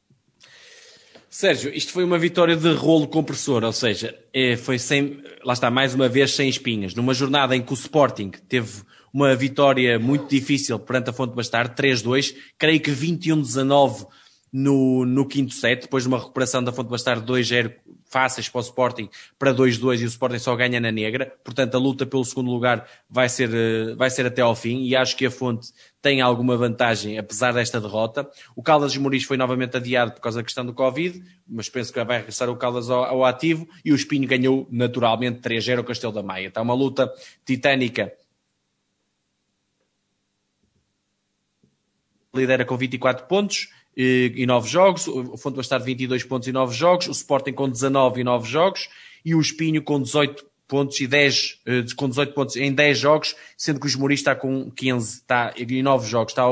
Sérgio, 1.29 1.71
isto 1.73 1.91
foi 1.91 2.03
uma 2.03 2.17
vitória 2.17 2.55
de 2.55 2.73
rolo 2.73 3.07
compressor, 3.07 3.63
ou 3.63 3.71
seja, 3.71 4.17
é, 4.33 4.57
foi 4.57 4.79
sem, 4.79 5.21
lá 5.43 5.53
está, 5.53 5.69
mais 5.69 5.93
uma 5.93 6.09
vez 6.09 6.33
sem 6.33 6.49
espinhas. 6.49 6.95
Numa 6.95 7.13
jornada 7.13 7.55
em 7.55 7.61
que 7.61 7.71
o 7.71 7.75
Sporting 7.75 8.31
teve 8.47 8.81
uma 9.13 9.35
vitória 9.35 9.99
muito 9.99 10.27
difícil 10.27 10.79
perante 10.79 11.11
a 11.11 11.13
Fonte 11.13 11.35
Bastar, 11.35 11.75
3-2, 11.75 12.35
creio 12.57 12.79
que 12.79 12.91
21-19 12.91 14.07
no, 14.51 15.05
no 15.05 15.25
quinto 15.25 15.53
set, 15.53 15.83
depois 15.83 16.03
de 16.03 16.09
uma 16.09 16.17
recuperação 16.17 16.63
da 16.63 16.71
Fonte 16.71 16.89
Bastar 16.89 17.21
2-0 17.21 17.73
fáceis 18.09 18.49
para 18.49 18.59
o 18.59 18.61
Sporting 18.61 19.07
para 19.37 19.53
2-2 19.53 20.01
e 20.01 20.05
o 20.05 20.07
Sporting 20.07 20.39
só 20.39 20.55
ganha 20.55 20.79
na 20.79 20.91
negra, 20.91 21.31
portanto 21.43 21.75
a 21.75 21.77
luta 21.77 22.07
pelo 22.07 22.25
segundo 22.25 22.49
lugar 22.49 22.87
vai 23.07 23.29
ser, 23.29 23.53
eh, 23.53 23.93
vai 23.95 24.09
ser 24.09 24.25
até 24.25 24.41
ao 24.41 24.55
fim. 24.55 24.83
E 24.83 24.95
acho 24.95 25.15
que 25.15 25.27
a 25.27 25.31
Fonte 25.31 25.67
tem 26.01 26.21
alguma 26.21 26.55
vantagem 26.55 27.17
apesar 27.17 27.53
desta 27.53 27.79
derrota. 27.79 28.29
O 28.55 28.63
Caldas 28.63 28.93
de 28.93 28.99
Moris 28.99 29.23
foi 29.23 29.37
novamente 29.37 29.75
adiado 29.77 30.13
por 30.13 30.21
causa 30.21 30.39
da 30.39 30.43
questão 30.43 30.65
do 30.65 30.73
Covid, 30.73 31.21
mas 31.47 31.69
penso 31.69 31.91
que 31.91 32.03
vai 32.03 32.17
regressar 32.17 32.49
o 32.49 32.55
Caldas 32.55 32.89
ao, 32.89 33.03
ao 33.03 33.25
ativo 33.25 33.67
e 33.83 33.91
o 33.91 33.95
Espinho 33.95 34.27
ganhou 34.27 34.67
naturalmente 34.71 35.39
3-0 35.41 35.79
o 35.79 35.83
Castelo 35.83 36.13
da 36.13 36.23
Maia. 36.23 36.47
Está 36.47 36.61
uma 36.61 36.73
luta 36.73 37.11
titânica 37.45 38.13
lidera 42.33 42.63
com 42.63 42.77
24 42.77 43.25
pontos, 43.25 43.69
e 44.01 44.45
9 44.45 44.69
jogos, 44.69 45.07
o 45.07 45.35
Fonte 45.35 45.57
Bastardo 45.57 45.83
22 45.83 46.23
pontos 46.23 46.47
e 46.47 46.53
9 46.53 46.73
jogos, 46.73 47.07
o 47.07 47.11
Sporting 47.11 47.51
com 47.51 47.67
19 47.67 48.21
e 48.21 48.23
9 48.23 48.47
jogos 48.47 48.87
e 49.25 49.35
o 49.35 49.41
Espinho 49.41 49.83
com 49.83 50.01
18 50.01 50.48
pontos 50.69 51.01
e 51.01 51.07
10, 51.07 51.59
eh, 51.65 51.83
com 51.97 52.07
18 52.07 52.33
pontos 52.33 52.55
em 52.55 52.71
10 52.71 52.99
jogos, 52.99 53.35
sendo 53.57 53.79
que 53.79 53.87
o 53.87 53.89
Esmoriz 53.89 54.19
está 54.19 54.35
com 54.35 54.69
15 54.69 55.15
está, 55.15 55.51
e 55.57 55.81
9 55.81 56.07
jogos. 56.07 56.31
Está, 56.31 56.43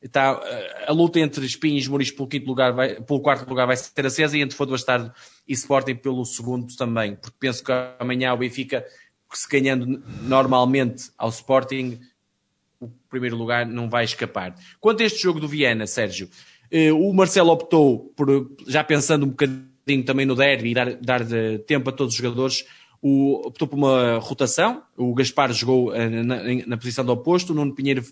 está, 0.00 0.40
eh, 0.44 0.84
a 0.86 0.92
luta 0.92 1.18
entre 1.18 1.44
Espinho 1.44 1.74
e 1.74 1.80
Esmoriz 1.80 2.12
pelo, 2.12 2.28
quinto 2.28 2.46
lugar 2.46 2.72
vai, 2.72 2.94
pelo 3.02 3.20
quarto 3.20 3.46
lugar 3.48 3.66
vai 3.66 3.76
ser 3.76 4.06
acesa 4.06 4.38
e 4.38 4.40
entre 4.40 4.56
Fonte 4.56 4.70
Bastardo 4.70 5.12
e 5.46 5.52
Sporting 5.52 5.96
pelo 5.96 6.24
segundo 6.24 6.74
também, 6.76 7.16
porque 7.16 7.36
penso 7.38 7.64
que 7.64 7.72
amanhã 7.98 8.32
o 8.32 8.36
Benfica, 8.36 8.86
se 9.32 9.48
ganhando 9.48 10.00
normalmente 10.22 11.10
ao 11.18 11.28
Sporting, 11.28 11.98
o 12.78 12.88
primeiro 13.10 13.36
lugar 13.36 13.66
não 13.66 13.90
vai 13.90 14.04
escapar. 14.04 14.54
Quanto 14.80 15.02
a 15.02 15.06
este 15.06 15.20
jogo 15.20 15.40
do 15.40 15.48
Viana, 15.48 15.84
Sérgio, 15.84 16.30
eh, 16.70 16.92
o 16.92 17.12
Marcelo 17.12 17.50
optou 17.50 18.12
por, 18.16 18.52
já 18.68 18.84
pensando 18.84 19.26
um 19.26 19.30
bocadinho 19.30 20.04
também 20.06 20.24
no 20.24 20.36
derby 20.36 20.70
e 20.70 20.74
dar, 20.74 20.94
dar 20.94 21.22
tempo 21.66 21.90
a 21.90 21.92
todos 21.92 22.14
os 22.14 22.18
jogadores, 22.18 22.64
o, 23.06 23.46
optou 23.46 23.68
por 23.68 23.76
uma 23.76 24.18
rotação. 24.18 24.82
O 24.96 25.12
Gaspar 25.12 25.52
jogou 25.52 25.94
eh, 25.94 26.08
na, 26.08 26.36
na 26.66 26.76
posição 26.78 27.04
do 27.04 27.12
oposto, 27.12 27.52
o 27.52 27.54
Nuno 27.54 27.74
Pinheiro 27.74 28.02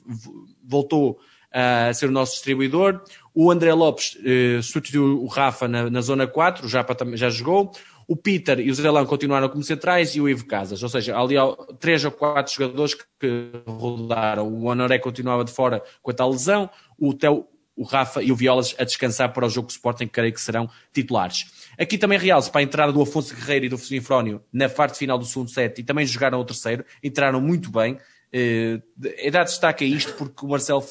voltou 0.62 1.18
a 1.50 1.90
ser 1.94 2.10
o 2.10 2.12
nosso 2.12 2.34
distribuidor. 2.34 3.00
O 3.34 3.50
André 3.50 3.72
Lopes 3.72 4.16
uh, 4.16 4.62
substituiu 4.62 5.22
o 5.22 5.26
Rafa 5.26 5.66
na, 5.66 5.88
na 5.88 6.02
zona 6.02 6.26
4, 6.26 6.66
o 6.66 6.68
Japa 6.68 6.94
também 6.94 7.16
já 7.16 7.30
jogou. 7.30 7.72
O 8.06 8.14
Peter 8.14 8.60
e 8.60 8.70
o 8.70 8.74
Zerelão 8.74 9.06
continuaram 9.06 9.48
como 9.48 9.62
centrais 9.62 10.14
e 10.14 10.20
o 10.20 10.28
Ivo 10.28 10.44
Casas. 10.44 10.82
Ou 10.82 10.88
seja, 10.90 11.16
ali 11.18 11.38
há 11.38 11.46
três 11.80 12.04
ou 12.04 12.10
quatro 12.10 12.52
jogadores 12.52 12.94
que 12.94 13.50
rodaram. 13.66 14.46
O 14.46 14.64
Honoré 14.64 14.98
continuava 14.98 15.42
de 15.42 15.52
fora 15.52 15.82
com 16.02 16.10
a 16.10 16.14
tal 16.14 16.30
lesão. 16.30 16.68
O 16.98 17.14
Theo 17.14 17.46
o 17.76 17.84
Rafa 17.84 18.22
e 18.22 18.30
o 18.30 18.36
Violas 18.36 18.74
a 18.78 18.84
descansar 18.84 19.32
para 19.32 19.46
o 19.46 19.50
jogo 19.50 19.68
de 19.68 19.74
Sporting, 19.74 20.06
que 20.06 20.12
creio 20.12 20.32
que 20.32 20.40
serão 20.40 20.68
titulares. 20.92 21.70
Aqui 21.78 21.96
também 21.96 22.18
realce 22.18 22.50
para 22.50 22.60
a 22.60 22.64
entrada 22.64 22.92
do 22.92 23.00
Afonso 23.00 23.34
Guerreiro 23.34 23.66
e 23.66 23.68
do 23.68 23.78
Sinfrónio 23.78 24.42
na 24.52 24.68
parte 24.68 24.98
final 24.98 25.18
do 25.18 25.24
segundo 25.24 25.50
set 25.50 25.80
e 25.80 25.84
também 25.84 26.04
jogaram 26.06 26.38
o 26.38 26.44
terceiro, 26.44 26.84
entraram 27.02 27.40
muito 27.40 27.70
bem. 27.70 27.98
É 28.32 29.30
dar 29.30 29.44
destaque 29.44 29.84
a 29.84 29.86
isto 29.86 30.14
porque 30.14 30.44
o 30.44 30.48
Marcelo 30.48 30.82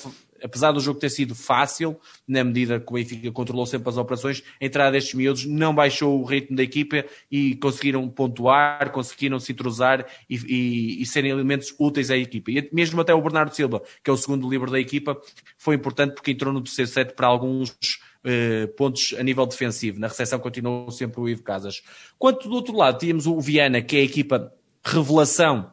apesar 0.43 0.71
do 0.71 0.79
jogo 0.79 1.00
ter 1.00 1.10
sido 1.10 1.36
fácil, 1.36 2.00
na 2.27 2.43
medida 2.43 2.79
que 2.79 2.89
o 2.89 2.93
Benfica 2.93 3.31
controlou 3.31 3.65
sempre 3.65 3.89
as 3.89 3.98
operações, 3.98 4.43
a 4.60 4.65
entrada 4.65 4.91
destes 4.91 5.13
miúdos 5.13 5.45
não 5.45 5.74
baixou 5.74 6.19
o 6.19 6.25
ritmo 6.25 6.55
da 6.55 6.63
equipa 6.63 7.05
e 7.31 7.55
conseguiram 7.55 8.07
pontuar, 8.10 8.91
conseguiram 8.91 9.39
se 9.39 9.51
entrosar 9.51 10.05
e, 10.29 10.36
e, 10.36 11.01
e 11.01 11.05
serem 11.05 11.31
elementos 11.31 11.74
úteis 11.79 12.12
à 12.12 12.17
equipa. 12.17 12.51
E 12.51 12.69
mesmo 12.71 13.00
até 13.01 13.13
o 13.13 13.21
Bernardo 13.21 13.55
Silva, 13.55 13.81
que 14.03 14.10
é 14.10 14.13
o 14.13 14.17
segundo 14.17 14.50
livre 14.50 14.71
da 14.71 14.79
equipa, 14.79 15.19
foi 15.57 15.75
importante 15.75 16.13
porque 16.15 16.31
entrou 16.31 16.53
no 16.53 16.62
terceiro 16.62 16.89
set 16.89 17.13
para 17.13 17.27
alguns 17.27 17.75
Uh, 18.24 18.67
pontos 18.75 19.15
a 19.17 19.24
nível 19.24 19.48
defensivo. 19.48 20.00
Na 20.00 20.07
recepção 20.07 20.38
continuou 20.38 20.91
sempre 20.91 21.19
o 21.19 21.27
Ivo 21.27 21.41
Casas. 21.41 21.81
Quanto 22.19 22.48
do 22.48 22.53
outro 22.53 22.77
lado, 22.77 23.00
tínhamos 23.00 23.25
o 23.25 23.41
Viana, 23.41 23.81
que 23.81 23.95
é 23.95 24.01
a 24.01 24.03
equipa 24.03 24.53
revelação 24.86 25.71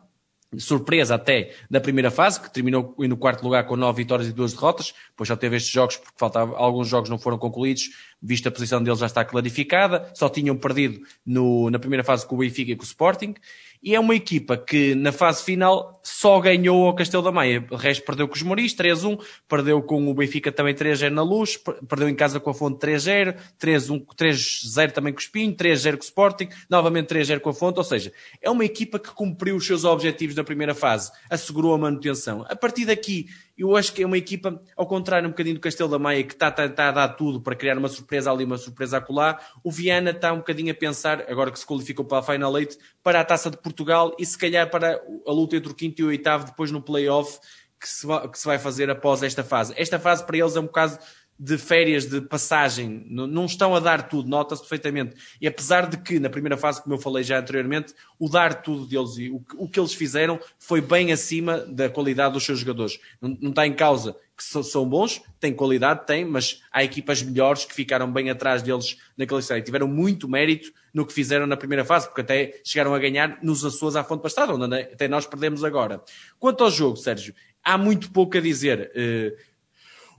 surpresa 0.56 1.14
até 1.14 1.54
da 1.70 1.80
primeira 1.80 2.10
fase, 2.10 2.40
que 2.40 2.52
terminou 2.52 2.94
no 2.98 3.16
quarto 3.16 3.42
lugar 3.42 3.66
com 3.66 3.76
nove 3.76 4.02
vitórias 4.02 4.28
e 4.28 4.32
duas 4.32 4.52
derrotas, 4.52 4.94
depois 5.10 5.28
já 5.28 5.36
teve 5.36 5.56
estes 5.56 5.72
jogos 5.72 5.96
porque 5.96 6.14
faltava, 6.16 6.56
alguns 6.56 6.88
jogos 6.88 7.10
não 7.10 7.18
foram 7.18 7.36
concluídos, 7.36 7.90
visto 8.20 8.48
a 8.48 8.50
posição 8.50 8.82
deles 8.82 8.98
já 8.98 9.06
está 9.06 9.24
clarificada, 9.24 10.10
só 10.14 10.28
tinham 10.28 10.56
perdido 10.56 11.00
no, 11.24 11.70
na 11.70 11.78
primeira 11.78 12.04
fase 12.04 12.26
com 12.26 12.34
o 12.34 12.38
Benfica 12.38 12.72
e 12.72 12.76
com 12.76 12.82
o 12.82 12.86
Sporting, 12.86 13.34
e 13.82 13.94
é 13.94 14.00
uma 14.00 14.14
equipa 14.14 14.56
que 14.56 14.94
na 14.96 15.12
fase 15.12 15.44
final 15.44 16.00
só 16.02 16.40
ganhou 16.40 16.86
ao 16.86 16.94
Castelo 16.94 17.22
da 17.22 17.30
Maia. 17.30 17.64
O 17.70 17.76
resto 17.76 18.04
perdeu 18.04 18.26
com 18.26 18.34
os 18.34 18.42
Moris, 18.42 18.74
3-1, 18.74 19.20
perdeu 19.48 19.80
com 19.82 20.08
o 20.08 20.14
Benfica 20.14 20.50
também 20.50 20.74
3-0 20.74 21.10
na 21.10 21.22
Luz, 21.22 21.56
perdeu 21.88 22.08
em 22.08 22.14
casa 22.14 22.40
com 22.40 22.50
a 22.50 22.54
Fonte 22.54 22.84
3-0, 22.84 23.36
3-0 23.60 24.92
também 24.92 25.12
com 25.12 25.18
o 25.18 25.22
Espinho, 25.22 25.54
3-0 25.54 25.92
com 25.92 26.02
o 26.02 26.04
Sporting, 26.04 26.48
novamente 26.68 27.14
3-0 27.14 27.38
com 27.38 27.50
a 27.50 27.54
Fonte, 27.54 27.78
ou 27.78 27.84
seja, 27.84 28.12
é 28.42 28.50
uma 28.50 28.64
equipa 28.64 28.98
que 28.98 29.10
cumpriu 29.10 29.54
os 29.54 29.66
seus 29.66 29.84
objetivos 29.84 30.34
na 30.34 30.42
primeira 30.42 30.74
fase, 30.74 31.12
assegurou 31.30 31.72
a 31.72 31.78
manutenção. 31.78 32.44
A 32.48 32.56
partir 32.56 32.84
daqui, 32.84 33.28
eu 33.58 33.76
acho 33.76 33.92
que 33.92 34.04
é 34.04 34.06
uma 34.06 34.16
equipa, 34.16 34.62
ao 34.76 34.86
contrário 34.86 35.26
um 35.26 35.32
bocadinho 35.32 35.56
do 35.56 35.60
Castelo 35.60 35.90
da 35.90 35.98
Maia, 35.98 36.22
que 36.22 36.32
está, 36.32 36.48
está, 36.48 36.66
está 36.66 36.88
a 36.88 36.92
dar 36.92 37.08
tudo 37.08 37.40
para 37.40 37.56
criar 37.56 37.76
uma 37.76 37.88
surpresa 37.88 38.30
ali, 38.30 38.44
uma 38.44 38.56
surpresa 38.56 38.98
acolá. 38.98 39.40
O 39.64 39.70
Viana 39.70 40.10
está 40.10 40.32
um 40.32 40.38
bocadinho 40.38 40.70
a 40.70 40.74
pensar, 40.74 41.22
agora 41.28 41.50
que 41.50 41.58
se 41.58 41.66
qualificou 41.66 42.04
para 42.04 42.18
a 42.18 42.22
Final 42.22 42.56
Eight, 42.56 42.78
para 43.02 43.20
a 43.20 43.24
Taça 43.24 43.50
de 43.50 43.56
Portugal 43.56 44.14
e 44.16 44.24
se 44.24 44.38
calhar 44.38 44.70
para 44.70 45.02
a 45.26 45.32
luta 45.32 45.56
entre 45.56 45.72
o 45.72 45.74
quinto 45.74 46.00
e 46.00 46.04
o 46.04 46.08
oitavo 46.08 46.44
depois 46.44 46.70
no 46.70 46.80
play-off 46.80 47.40
que 47.80 47.88
se, 47.88 48.06
vai, 48.46 48.58
fazer 48.58 48.90
após 48.90 49.22
esta 49.22 49.44
fase. 49.44 49.72
Esta 49.76 49.98
fase 49.98 50.24
para 50.24 50.36
eles 50.36 50.56
é 50.56 50.60
um 50.60 50.64
bocado 50.64 50.98
de 51.38 51.56
férias 51.56 52.06
de 52.06 52.20
passagem, 52.20 53.06
não 53.08 53.44
estão 53.44 53.74
a 53.74 53.80
dar 53.80 54.08
tudo, 54.08 54.28
nota-se 54.28 54.60
perfeitamente. 54.62 55.14
E 55.40 55.46
apesar 55.46 55.86
de 55.86 55.96
que, 55.96 56.18
na 56.18 56.28
primeira 56.28 56.56
fase, 56.56 56.82
como 56.82 56.94
eu 56.96 56.98
falei 56.98 57.22
já 57.22 57.38
anteriormente, 57.38 57.94
o 58.18 58.28
dar 58.28 58.62
tudo 58.62 58.84
deles 58.84 59.16
e 59.18 59.30
o, 59.30 59.44
o 59.56 59.68
que 59.68 59.78
eles 59.78 59.94
fizeram 59.94 60.40
foi 60.58 60.80
bem 60.80 61.12
acima 61.12 61.58
da 61.58 61.88
qualidade 61.88 62.34
dos 62.34 62.44
seus 62.44 62.58
jogadores. 62.58 62.98
Não, 63.20 63.38
não 63.40 63.50
está 63.50 63.66
em 63.66 63.72
causa 63.72 64.16
que 64.36 64.44
são, 64.44 64.62
são 64.62 64.88
bons, 64.88 65.20
têm 65.40 65.52
qualidade, 65.52 66.06
têm, 66.06 66.24
mas 66.24 66.62
há 66.72 66.84
equipas 66.84 67.20
melhores 67.22 67.64
que 67.64 67.74
ficaram 67.74 68.10
bem 68.10 68.30
atrás 68.30 68.62
deles 68.62 68.96
naquela 69.16 69.42
série. 69.42 69.62
Tiveram 69.62 69.88
muito 69.88 70.28
mérito 70.28 70.72
no 70.94 71.04
que 71.04 71.12
fizeram 71.12 71.44
na 71.44 71.56
primeira 71.56 71.84
fase, 71.84 72.06
porque 72.06 72.20
até 72.20 72.60
chegaram 72.64 72.94
a 72.94 72.98
ganhar 73.00 73.38
nos 73.42 73.64
Açores 73.64 73.96
à 73.96 74.04
Fonte 74.04 74.22
Pastada, 74.22 74.54
onde 74.54 74.76
até 74.76 75.08
nós 75.08 75.26
perdemos 75.26 75.64
agora. 75.64 76.00
Quanto 76.38 76.62
ao 76.62 76.70
jogo, 76.70 76.96
Sérgio, 76.96 77.34
há 77.64 77.76
muito 77.76 78.12
pouco 78.12 78.38
a 78.38 78.40
dizer. 78.40 78.92
Uh, 78.94 79.57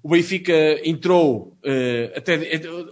o 0.01 0.10
Benfica 0.10 0.53
entrou, 0.84 1.58
uh, 1.63 2.18
até, 2.18 2.36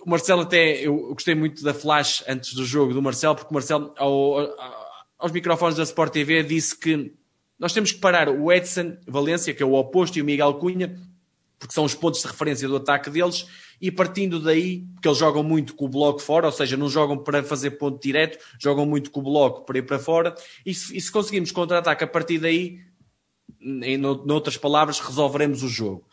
o 0.05 0.09
Marcelo 0.09 0.41
até, 0.41 0.85
eu 0.85 1.13
gostei 1.13 1.35
muito 1.35 1.63
da 1.63 1.73
flash 1.73 2.23
antes 2.27 2.53
do 2.53 2.65
jogo 2.65 2.93
do 2.93 3.01
Marcelo, 3.01 3.35
porque 3.35 3.49
o 3.49 3.53
Marcelo 3.53 3.93
ao, 3.97 4.39
ao, 4.39 4.57
aos 5.17 5.31
microfones 5.31 5.77
da 5.77 5.83
Sport 5.83 6.11
TV 6.11 6.43
disse 6.43 6.77
que 6.77 7.13
nós 7.57 7.73
temos 7.73 7.91
que 7.91 7.99
parar 7.99 8.29
o 8.29 8.51
Edson 8.51 8.97
Valência, 9.07 9.53
que 9.53 9.63
é 9.63 9.65
o 9.65 9.73
oposto, 9.73 10.17
e 10.17 10.21
o 10.21 10.25
Miguel 10.25 10.55
Cunha, 10.55 10.99
porque 11.57 11.73
são 11.73 11.85
os 11.85 11.95
pontos 11.95 12.21
de 12.21 12.27
referência 12.27 12.67
do 12.67 12.75
ataque 12.75 13.09
deles, 13.09 13.47
e 13.81 13.89
partindo 13.89 14.39
daí, 14.39 14.85
porque 14.93 15.07
eles 15.07 15.17
jogam 15.17 15.43
muito 15.43 15.75
com 15.75 15.85
o 15.85 15.89
bloco 15.89 16.19
fora, 16.19 16.47
ou 16.47 16.51
seja, 16.51 16.75
não 16.75 16.89
jogam 16.89 17.17
para 17.17 17.41
fazer 17.41 17.71
ponto 17.71 18.01
direto, 18.01 18.37
jogam 18.59 18.85
muito 18.85 19.09
com 19.09 19.21
o 19.21 19.23
bloco 19.23 19.65
para 19.65 19.79
ir 19.79 19.83
para 19.83 19.97
fora, 19.97 20.35
e 20.65 20.73
se, 20.73 20.95
e 20.95 20.99
se 20.99 21.11
conseguimos 21.11 21.51
contra-ataque 21.51 22.03
a 22.03 22.07
partir 22.07 22.37
daí, 22.37 22.79
em, 23.59 23.97
noutras 23.97 24.57
palavras, 24.57 24.99
resolveremos 24.99 25.63
o 25.63 25.69
jogo 25.69 26.05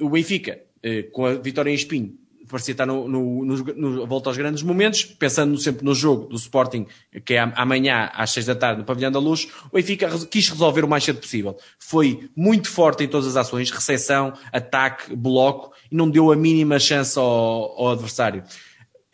o 0.00 0.10
Benfica, 0.10 0.60
eh, 0.82 1.04
com 1.04 1.26
a 1.26 1.34
vitória 1.34 1.70
em 1.70 1.74
Espinho, 1.74 2.18
parecia 2.48 2.72
estar 2.72 2.86
no, 2.86 3.08
no, 3.08 3.44
no, 3.44 3.56
no, 3.56 4.06
volta 4.06 4.30
aos 4.30 4.36
grandes 4.36 4.62
momentos, 4.62 5.04
pensando 5.04 5.56
sempre 5.58 5.84
no 5.84 5.94
jogo 5.94 6.28
do 6.28 6.36
Sporting, 6.36 6.86
que 7.24 7.34
é 7.34 7.40
amanhã 7.54 8.10
às 8.14 8.30
seis 8.30 8.46
da 8.46 8.54
tarde 8.54 8.80
no 8.80 8.84
Pavilhão 8.84 9.10
da 9.10 9.18
Luz, 9.18 9.48
o 9.70 9.74
Benfica 9.74 10.08
quis 10.26 10.48
resolver 10.48 10.84
o 10.84 10.88
mais 10.88 11.04
cedo 11.04 11.20
possível. 11.20 11.56
Foi 11.78 12.28
muito 12.36 12.68
forte 12.68 13.04
em 13.04 13.08
todas 13.08 13.26
as 13.28 13.36
ações, 13.36 13.70
recepção, 13.70 14.34
ataque, 14.52 15.14
bloco, 15.16 15.72
e 15.90 15.96
não 15.96 16.08
deu 16.08 16.30
a 16.30 16.36
mínima 16.36 16.78
chance 16.78 17.18
ao, 17.18 17.24
ao 17.24 17.90
adversário. 17.92 18.44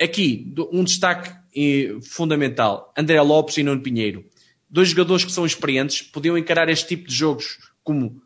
Aqui, 0.00 0.52
um 0.72 0.82
destaque 0.82 1.30
eh, 1.56 1.98
fundamental, 2.02 2.92
André 2.96 3.20
Lopes 3.20 3.56
e 3.58 3.62
Nuno 3.62 3.82
Pinheiro. 3.82 4.24
Dois 4.68 4.88
jogadores 4.88 5.24
que 5.24 5.32
são 5.32 5.44
experientes, 5.44 6.02
podiam 6.02 6.38
encarar 6.38 6.68
este 6.68 6.88
tipo 6.88 7.08
de 7.08 7.14
jogos 7.14 7.58
como, 7.82 8.22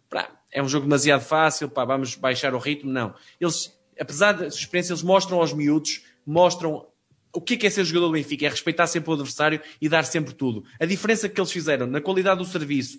é 0.54 0.62
um 0.62 0.68
jogo 0.68 0.86
demasiado 0.86 1.20
fácil, 1.20 1.68
pá, 1.68 1.84
vamos 1.84 2.14
baixar 2.14 2.54
o 2.54 2.58
ritmo, 2.58 2.90
não. 2.90 3.14
Eles 3.38 3.74
apesar 3.98 4.32
da 4.32 4.46
experiência, 4.46 4.92
eles 4.92 5.02
mostram 5.02 5.38
aos 5.40 5.52
miúdos, 5.52 6.02
mostram 6.26 6.86
o 7.32 7.40
que 7.40 7.66
é, 7.66 7.70
ser 7.70 7.84
jogador 7.84 8.06
do 8.06 8.12
Benfica, 8.12 8.46
é 8.46 8.48
respeitar 8.48 8.86
sempre 8.86 9.10
o 9.10 9.14
adversário 9.14 9.60
e 9.80 9.88
dar 9.88 10.04
sempre 10.04 10.32
tudo. 10.32 10.64
A 10.78 10.86
diferença 10.86 11.28
que 11.28 11.40
eles 11.40 11.50
fizeram 11.50 11.84
na 11.84 12.00
qualidade 12.00 12.38
do 12.38 12.44
serviço, 12.44 12.96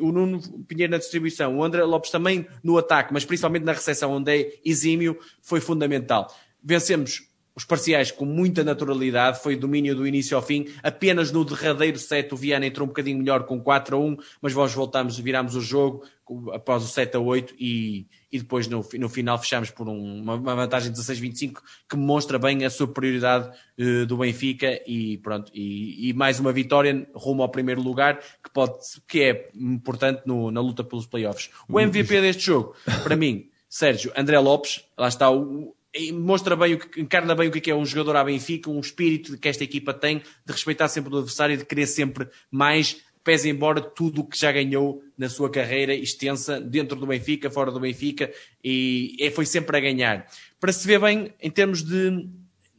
o 0.00 0.10
Nuno 0.10 0.40
Pinheiro 0.64 0.90
na 0.90 0.98
distribuição, 0.98 1.56
o 1.56 1.62
André 1.62 1.84
Lopes 1.84 2.10
também 2.10 2.46
no 2.62 2.76
ataque, 2.76 3.12
mas 3.12 3.24
principalmente 3.24 3.62
na 3.62 3.72
recepção, 3.72 4.10
onde 4.12 4.32
é 4.32 4.52
exímio, 4.64 5.16
foi 5.40 5.60
fundamental. 5.60 6.34
Vencemos 6.62 7.28
os 7.58 7.64
parciais 7.64 8.12
com 8.12 8.24
muita 8.24 8.62
naturalidade, 8.62 9.42
foi 9.42 9.56
domínio 9.56 9.92
do 9.92 10.06
início 10.06 10.36
ao 10.36 10.42
fim. 10.42 10.68
Apenas 10.80 11.32
no 11.32 11.44
derradeiro 11.44 11.98
set 11.98 12.32
o 12.32 12.36
Viana 12.36 12.64
entrou 12.64 12.84
um 12.84 12.88
bocadinho 12.88 13.18
melhor 13.18 13.46
com 13.46 13.60
4 13.60 13.96
a 13.96 13.98
1, 13.98 14.16
mas 14.40 14.54
nós 14.54 14.72
voltamos, 14.72 15.18
viramos 15.18 15.56
o 15.56 15.60
jogo 15.60 16.04
após 16.52 16.84
o 16.84 16.86
7 16.86 17.16
a 17.16 17.20
8 17.20 17.56
e, 17.58 18.06
e 18.30 18.38
depois 18.38 18.68
no, 18.68 18.86
no 18.94 19.08
final 19.08 19.36
fechamos 19.38 19.72
por 19.72 19.88
um, 19.88 20.20
uma, 20.22 20.34
uma, 20.36 20.54
vantagem 20.54 20.92
de 20.92 21.00
16-25 21.00 21.58
que 21.90 21.96
mostra 21.96 22.38
bem 22.38 22.64
a 22.64 22.70
superioridade 22.70 23.50
uh, 23.76 24.06
do 24.06 24.18
Benfica 24.18 24.80
e 24.86 25.18
pronto, 25.18 25.50
e, 25.52 26.10
e, 26.10 26.12
mais 26.12 26.38
uma 26.38 26.52
vitória 26.52 27.08
rumo 27.12 27.42
ao 27.42 27.48
primeiro 27.48 27.82
lugar 27.82 28.20
que, 28.20 28.50
pode, 28.54 28.78
que 29.08 29.20
é 29.20 29.50
importante 29.56 30.22
no, 30.24 30.52
na 30.52 30.60
luta 30.60 30.84
pelos 30.84 31.06
playoffs. 31.06 31.50
O 31.68 31.80
MVP 31.80 32.20
deste 32.20 32.46
jogo, 32.46 32.76
para 33.02 33.16
mim, 33.16 33.50
Sérgio, 33.68 34.12
André 34.16 34.38
Lopes, 34.38 34.84
lá 34.96 35.08
está 35.08 35.28
o, 35.28 35.74
mostra 36.12 36.54
bem, 36.54 36.74
o 36.74 36.78
que, 36.78 37.00
encarna 37.00 37.34
bem 37.34 37.48
o 37.48 37.52
que 37.52 37.70
é, 37.70 37.72
é 37.72 37.76
um 37.76 37.86
jogador 37.86 38.16
à 38.16 38.24
Benfica, 38.24 38.70
um 38.70 38.80
espírito 38.80 39.38
que 39.38 39.48
esta 39.48 39.64
equipa 39.64 39.94
tem 39.94 40.18
de 40.18 40.52
respeitar 40.52 40.88
sempre 40.88 41.14
o 41.14 41.18
adversário 41.18 41.56
de 41.56 41.64
querer 41.64 41.86
sempre 41.86 42.28
mais, 42.50 43.02
pese 43.24 43.48
embora 43.48 43.80
tudo 43.80 44.20
o 44.20 44.24
que 44.24 44.38
já 44.38 44.52
ganhou 44.52 45.02
na 45.16 45.28
sua 45.28 45.50
carreira 45.50 45.94
extensa, 45.94 46.60
dentro 46.60 46.98
do 46.98 47.06
Benfica, 47.06 47.50
fora 47.50 47.70
do 47.70 47.80
Benfica, 47.80 48.32
e, 48.62 49.30
foi 49.34 49.46
sempre 49.46 49.76
a 49.76 49.80
ganhar. 49.80 50.26
Para 50.60 50.72
se 50.72 50.86
ver 50.86 51.00
bem, 51.00 51.32
em 51.40 51.50
termos 51.50 51.82
de 51.82 52.28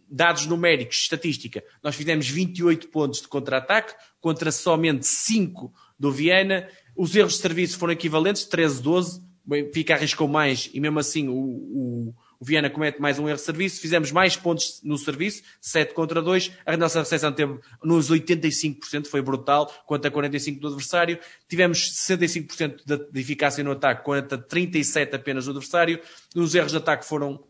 dados 0.10 0.46
numéricos, 0.46 0.98
estatística, 0.98 1.64
nós 1.84 1.96
fizemos 1.96 2.28
28 2.28 2.88
pontos 2.88 3.22
de 3.22 3.28
contra-ataque, 3.28 3.94
contra 4.20 4.52
somente 4.52 5.06
5 5.06 5.72
do 6.00 6.12
Viena, 6.12 6.68
os 6.96 7.16
erros 7.16 7.34
de 7.34 7.40
serviço 7.40 7.78
foram 7.78 7.94
equivalentes, 7.94 8.48
13-12, 8.48 9.22
o 9.46 9.50
Benfica 9.50 9.94
arriscou 9.94 10.28
mais, 10.28 10.70
e 10.74 10.80
mesmo 10.80 11.00
assim 11.00 11.28
o, 11.28 11.34
o 11.34 12.16
o 12.40 12.46
Viana 12.46 12.70
comete 12.70 13.02
mais 13.02 13.20
um 13.20 13.28
erro 13.28 13.38
de 13.38 13.44
serviço, 13.44 13.82
fizemos 13.82 14.12
mais 14.12 14.38
pontos 14.38 14.80
no 14.84 14.98
serviço, 14.98 15.44
7 15.60 15.94
contra 15.94 16.22
2, 16.22 16.52
a 16.66 16.78
nossa 16.78 17.00
recepção 17.00 17.34
teve 17.34 17.60
nos 17.84 18.10
85%, 18.10 19.08
foi 19.08 19.22
brutal, 19.22 19.68
quanto 19.86 20.08
a 20.08 20.12
45% 20.12 20.60
do 20.60 20.68
adversário, 20.68 21.20
tivemos 21.50 21.92
65% 21.92 23.10
de 23.12 23.20
eficácia 23.20 23.64
no 23.64 23.72
ataque, 23.72 24.06
quanto 24.06 24.36
a 24.36 24.38
37% 24.38 25.14
apenas 25.14 25.46
do 25.46 25.52
adversário, 25.52 26.00
os 26.34 26.56
erros 26.56 26.72
de 26.72 26.78
ataque 26.78 27.06
foram 27.06 27.44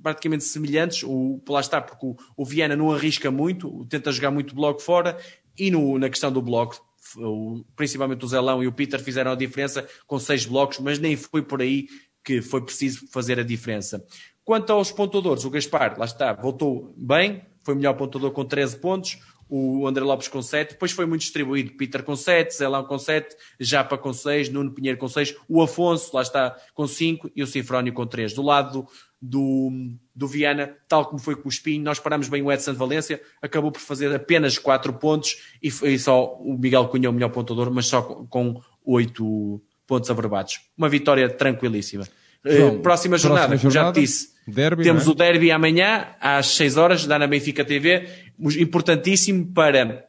praticamente 0.00 0.44
semelhantes, 0.44 1.02
o, 1.02 1.42
lá 1.48 1.60
está, 1.60 1.80
porque 1.80 2.06
o, 2.06 2.16
o 2.36 2.44
Viana 2.44 2.76
não 2.76 2.92
arrisca 2.92 3.30
muito, 3.30 3.84
tenta 3.86 4.12
jogar 4.12 4.30
muito 4.30 4.54
bloco 4.54 4.80
fora, 4.80 5.18
e 5.58 5.70
no, 5.72 5.98
na 5.98 6.08
questão 6.08 6.30
do 6.30 6.40
bloco, 6.40 6.80
o, 7.16 7.64
principalmente 7.74 8.24
o 8.24 8.28
Zelão 8.28 8.62
e 8.62 8.68
o 8.68 8.72
Peter 8.72 9.02
fizeram 9.02 9.32
a 9.32 9.34
diferença 9.34 9.86
com 10.06 10.18
seis 10.18 10.46
blocos, 10.46 10.78
mas 10.78 10.98
nem 10.98 11.16
foi 11.16 11.42
por 11.42 11.60
aí 11.60 11.88
que 12.24 12.42
foi 12.42 12.60
preciso 12.62 13.06
fazer 13.10 13.38
a 13.38 13.42
diferença. 13.42 14.04
Quanto 14.44 14.72
aos 14.72 14.90
pontuadores, 14.90 15.44
o 15.44 15.50
Gaspar, 15.50 15.98
lá 15.98 16.04
está, 16.04 16.32
voltou 16.32 16.94
bem, 16.96 17.42
foi 17.62 17.74
melhor 17.74 17.94
pontuador 17.94 18.32
com 18.32 18.44
13 18.44 18.78
pontos, 18.78 19.18
o 19.50 19.86
André 19.86 20.04
Lopes 20.04 20.28
com 20.28 20.40
7, 20.40 20.70
depois 20.70 20.92
foi 20.92 21.06
muito 21.06 21.22
distribuído, 21.22 21.72
Peter 21.72 22.04
com 22.04 22.14
7, 22.14 22.54
Zelão 22.54 22.84
com 22.84 22.96
7, 22.96 23.34
Japa 23.58 23.98
com 23.98 24.12
6, 24.12 24.48
Nuno 24.48 24.70
Pinheiro 24.70 24.96
com 24.96 25.08
6, 25.08 25.34
o 25.48 25.60
Afonso, 25.60 26.14
lá 26.14 26.22
está, 26.22 26.56
com 26.72 26.86
5 26.86 27.32
e 27.34 27.42
o 27.42 27.46
Sinfrónio 27.46 27.92
com 27.92 28.06
3. 28.06 28.32
Do 28.32 28.42
lado 28.42 28.86
do, 29.20 29.70
do 30.14 30.28
Viana, 30.28 30.76
tal 30.88 31.04
como 31.06 31.18
foi 31.18 31.34
com 31.34 31.48
o 31.48 31.50
Espinho, 31.50 31.82
nós 31.82 31.98
paramos 31.98 32.28
bem 32.28 32.42
o 32.42 32.52
Edson 32.52 32.72
de 32.72 32.78
Valência, 32.78 33.20
acabou 33.42 33.72
por 33.72 33.80
fazer 33.80 34.14
apenas 34.14 34.56
4 34.56 34.92
pontos 34.94 35.56
e, 35.60 35.68
foi 35.68 35.98
só 35.98 36.36
o 36.36 36.56
Miguel 36.56 36.86
Cunha 36.86 37.10
o 37.10 37.12
melhor 37.12 37.30
pontuador, 37.30 37.72
mas 37.72 37.86
só 37.86 38.02
com, 38.02 38.26
com 38.26 38.60
8 38.84 39.60
pontos 39.90 40.08
averbados. 40.08 40.60
Uma 40.78 40.88
vitória 40.88 41.28
tranquilíssima. 41.28 42.06
Eh, 42.44 42.58
João, 42.58 42.80
próxima, 42.80 43.18
jornada, 43.18 43.48
próxima 43.48 43.70
jornada, 43.72 43.88
já 43.88 43.92
te 43.92 44.00
disse. 44.00 44.30
Derby, 44.46 44.84
temos 44.84 45.08
é? 45.08 45.10
o 45.10 45.14
derby 45.14 45.50
amanhã, 45.50 46.06
às 46.20 46.46
6 46.54 46.76
horas, 46.76 47.06
da 47.06 47.18
na 47.18 47.26
Benfica 47.26 47.64
TV. 47.64 48.08
Importantíssimo 48.38 49.52
para 49.52 50.06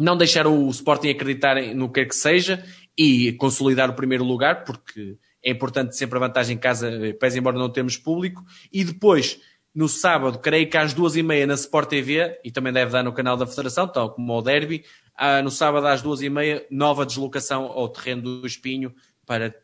não 0.00 0.16
deixar 0.16 0.46
o 0.46 0.70
Sporting 0.70 1.10
acreditar 1.10 1.56
no 1.74 1.88
que 1.88 2.00
quer 2.00 2.06
que 2.06 2.16
seja 2.16 2.64
e 2.96 3.32
consolidar 3.34 3.90
o 3.90 3.92
primeiro 3.92 4.24
lugar, 4.24 4.64
porque 4.64 5.18
é 5.44 5.50
importante 5.50 5.94
sempre 5.94 6.16
a 6.16 6.20
vantagem 6.20 6.56
em 6.56 6.58
casa, 6.58 6.88
eh, 6.88 7.12
pese 7.12 7.38
embora 7.38 7.58
não 7.58 7.68
temos 7.68 7.98
público. 7.98 8.42
E 8.72 8.82
depois, 8.82 9.38
no 9.74 9.90
sábado, 9.90 10.38
creio 10.38 10.70
que 10.70 10.76
às 10.78 10.94
duas 10.94 11.16
e 11.16 11.22
meia 11.22 11.46
na 11.46 11.54
Sport 11.54 11.90
TV, 11.90 12.40
e 12.42 12.50
também 12.50 12.72
deve 12.72 12.92
dar 12.92 13.04
no 13.04 13.12
canal 13.12 13.36
da 13.36 13.46
Federação, 13.46 13.86
tal 13.86 14.14
como 14.14 14.32
o 14.32 14.40
Derby, 14.40 14.84
ah, 15.14 15.42
no 15.42 15.50
sábado 15.50 15.86
às 15.86 16.00
duas 16.00 16.22
e 16.22 16.30
meia, 16.30 16.64
nova 16.70 17.04
deslocação 17.04 17.66
ao 17.66 17.88
terreno 17.88 18.22
do 18.22 18.46
Espinho 18.46 18.94
para 19.28 19.54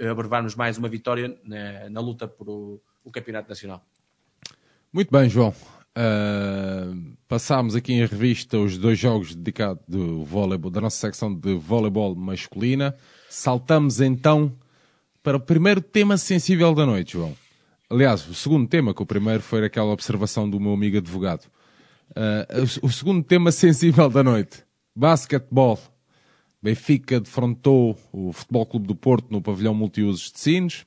abrevarmos 0.00 0.56
mais 0.56 0.76
uma 0.76 0.88
vitória 0.88 1.38
na, 1.44 1.88
na 1.88 2.00
luta 2.00 2.26
por 2.26 2.48
o, 2.50 2.82
o, 3.04 3.10
Campeonato 3.10 3.48
Nacional. 3.48 3.86
Muito 4.92 5.12
bem, 5.12 5.30
João. 5.30 5.54
Uh, 5.96 7.16
passámos 7.28 7.76
aqui 7.76 7.92
em 7.92 8.04
revista 8.04 8.58
os 8.58 8.76
dois 8.76 8.98
jogos 8.98 9.32
dedicados 9.34 9.80
do 9.86 10.24
voleibol, 10.24 10.72
da 10.72 10.80
nossa 10.80 10.96
secção 10.96 11.32
de 11.32 11.54
voleibol 11.54 12.16
masculina. 12.16 12.96
Saltamos 13.30 14.00
então 14.00 14.52
para 15.22 15.36
o 15.36 15.40
primeiro 15.40 15.80
tema 15.80 16.16
sensível 16.16 16.74
da 16.74 16.84
noite, 16.84 17.12
João. 17.12 17.36
Aliás, 17.88 18.26
o 18.26 18.34
segundo 18.34 18.68
tema, 18.68 18.92
que 18.92 19.02
o 19.02 19.06
primeiro 19.06 19.42
foi 19.42 19.64
aquela 19.64 19.92
observação 19.92 20.50
do 20.50 20.58
meu 20.58 20.72
amigo 20.72 20.96
advogado. 20.96 21.44
Uh, 22.10 22.82
o, 22.82 22.86
o 22.86 22.90
segundo 22.90 23.22
tema 23.22 23.52
sensível 23.52 24.10
da 24.10 24.24
noite: 24.24 24.64
basquetebol. 24.96 25.78
Benfica 26.62 27.18
defrontou 27.18 27.98
o 28.12 28.32
Futebol 28.32 28.64
Clube 28.64 28.86
do 28.86 28.94
Porto 28.94 29.26
no 29.30 29.42
pavilhão 29.42 29.74
multiusos 29.74 30.30
de 30.30 30.38
Sines, 30.38 30.86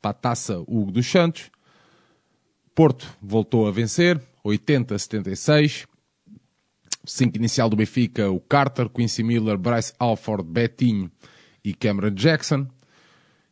para 0.00 0.12
a 0.12 0.14
taça 0.14 0.58
Hugo 0.60 0.92
dos 0.92 1.06
Santos. 1.10 1.50
Porto 2.74 3.08
voltou 3.20 3.66
a 3.66 3.72
vencer, 3.72 4.20
80-76. 4.44 5.86
Cinco 7.04 7.36
inicial 7.36 7.68
do 7.68 7.76
Benfica, 7.76 8.30
o 8.30 8.38
Carter, 8.38 8.88
Quincy 8.88 9.22
Miller, 9.22 9.56
Bryce 9.56 9.92
Alford, 9.98 10.44
Betinho 10.44 11.10
e 11.64 11.74
Cameron 11.74 12.10
Jackson. 12.10 12.66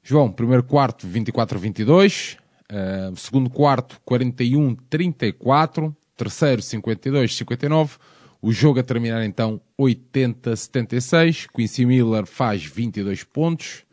João, 0.02 0.30
primeiro 0.30 0.62
quarto, 0.62 1.08
24-22. 1.08 2.37
Uh, 2.70 3.16
segundo 3.16 3.48
quarto, 3.50 4.00
41-34. 4.06 5.94
Terceiro, 6.16 6.62
52-59. 6.62 7.98
O 8.46 8.52
jogo 8.52 8.78
a 8.78 8.83
terminar 8.83 9.24
então 9.24 9.59
80-76. 9.80 11.46
Quincy 11.50 11.87
Miller 11.87 12.26
faz 12.26 12.62
22 12.62 13.24
pontos. 13.24 13.85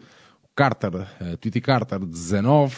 Carter, 0.53 0.93
uh, 0.93 1.37
Tweety 1.37 1.61
Carter 1.61 1.99
19. 1.99 2.75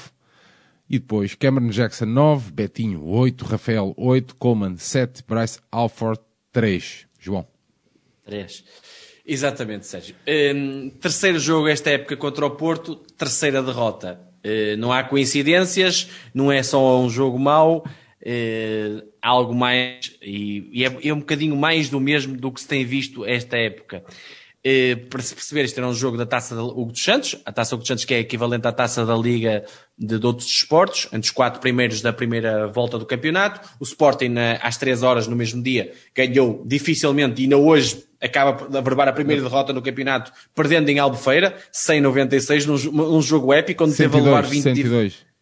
E 0.87 0.99
depois 0.99 1.33
Cameron 1.33 1.69
Jackson 1.69 2.05
9, 2.05 2.51
Betinho 2.51 3.03
8, 3.03 3.43
Rafael 3.43 3.91
8, 3.97 4.35
Coleman 4.35 4.77
7, 4.77 5.23
Bryce 5.27 5.59
Alford 5.71 6.21
3. 6.51 7.07
João. 7.19 7.47
3. 8.23 8.63
Exatamente, 9.25 9.87
Sérgio. 9.87 10.15
Um, 10.55 10.91
terceiro 10.91 11.39
jogo 11.39 11.67
esta 11.67 11.89
época 11.89 12.15
contra 12.15 12.45
o 12.45 12.51
Porto, 12.51 12.97
terceira 13.17 13.63
derrota. 13.63 14.21
Uh, 14.45 14.77
não 14.77 14.91
há 14.91 15.03
coincidências, 15.03 16.07
não 16.35 16.51
é 16.51 16.61
só 16.61 17.01
um 17.01 17.09
jogo 17.09 17.39
mau 17.39 17.83
eh, 18.25 19.03
algo 19.21 19.53
mais, 19.53 20.15
e, 20.21 20.69
e 20.71 20.85
é, 20.85 20.97
é, 21.03 21.13
um 21.13 21.19
bocadinho 21.19 21.55
mais 21.55 21.89
do 21.89 21.99
mesmo 21.99 22.37
do 22.37 22.51
que 22.51 22.61
se 22.61 22.67
tem 22.67 22.85
visto 22.85 23.25
esta 23.25 23.57
época. 23.57 24.03
Eh, 24.65 24.95
para 25.09 25.21
se 25.21 25.35
perceber, 25.35 25.65
este 25.65 25.77
era 25.77 25.87
um 25.87 25.93
jogo 25.93 26.15
da 26.15 26.25
Taça 26.25 26.55
da 26.55 26.63
Hugo 26.63 26.93
dos 26.93 27.03
Santos, 27.03 27.35
a 27.45 27.51
Taça 27.51 27.75
Hugo 27.75 27.81
dos 27.81 27.87
Santos 27.89 28.05
que 28.05 28.13
é 28.13 28.19
equivalente 28.19 28.65
à 28.65 28.71
Taça 28.71 29.05
da 29.05 29.13
Liga 29.13 29.65
de, 29.97 30.17
de 30.17 30.25
outros 30.25 30.47
esportes, 30.47 31.07
entre 31.07 31.27
os 31.27 31.31
quatro 31.31 31.59
primeiros 31.59 32.01
da 32.01 32.13
primeira 32.13 32.67
volta 32.67 32.97
do 32.97 33.05
campeonato. 33.05 33.59
O 33.77 33.83
Sporting, 33.83 34.29
na, 34.29 34.53
às 34.53 34.77
três 34.77 35.03
horas 35.03 35.27
no 35.27 35.35
mesmo 35.35 35.61
dia, 35.61 35.91
ganhou 36.15 36.63
dificilmente 36.65 37.41
e 37.41 37.43
ainda 37.43 37.57
hoje 37.57 38.05
acaba 38.21 38.69
de 38.69 38.77
averbar 38.77 39.09
a 39.09 39.11
primeira 39.11 39.41
derrota 39.41 39.73
no 39.73 39.81
campeonato, 39.81 40.31
perdendo 40.55 40.87
em 40.87 40.97
Albufeira, 40.97 41.57
196, 41.69 42.65
num, 42.65 42.77
num 42.77 43.21
jogo 43.21 43.51
épico, 43.51 43.83
onde 43.83 43.95
102, 43.95 44.13
teve 44.13 44.29
a 44.29 44.31
levar 44.31 44.49
20... 44.49 44.63
102. 44.63 45.32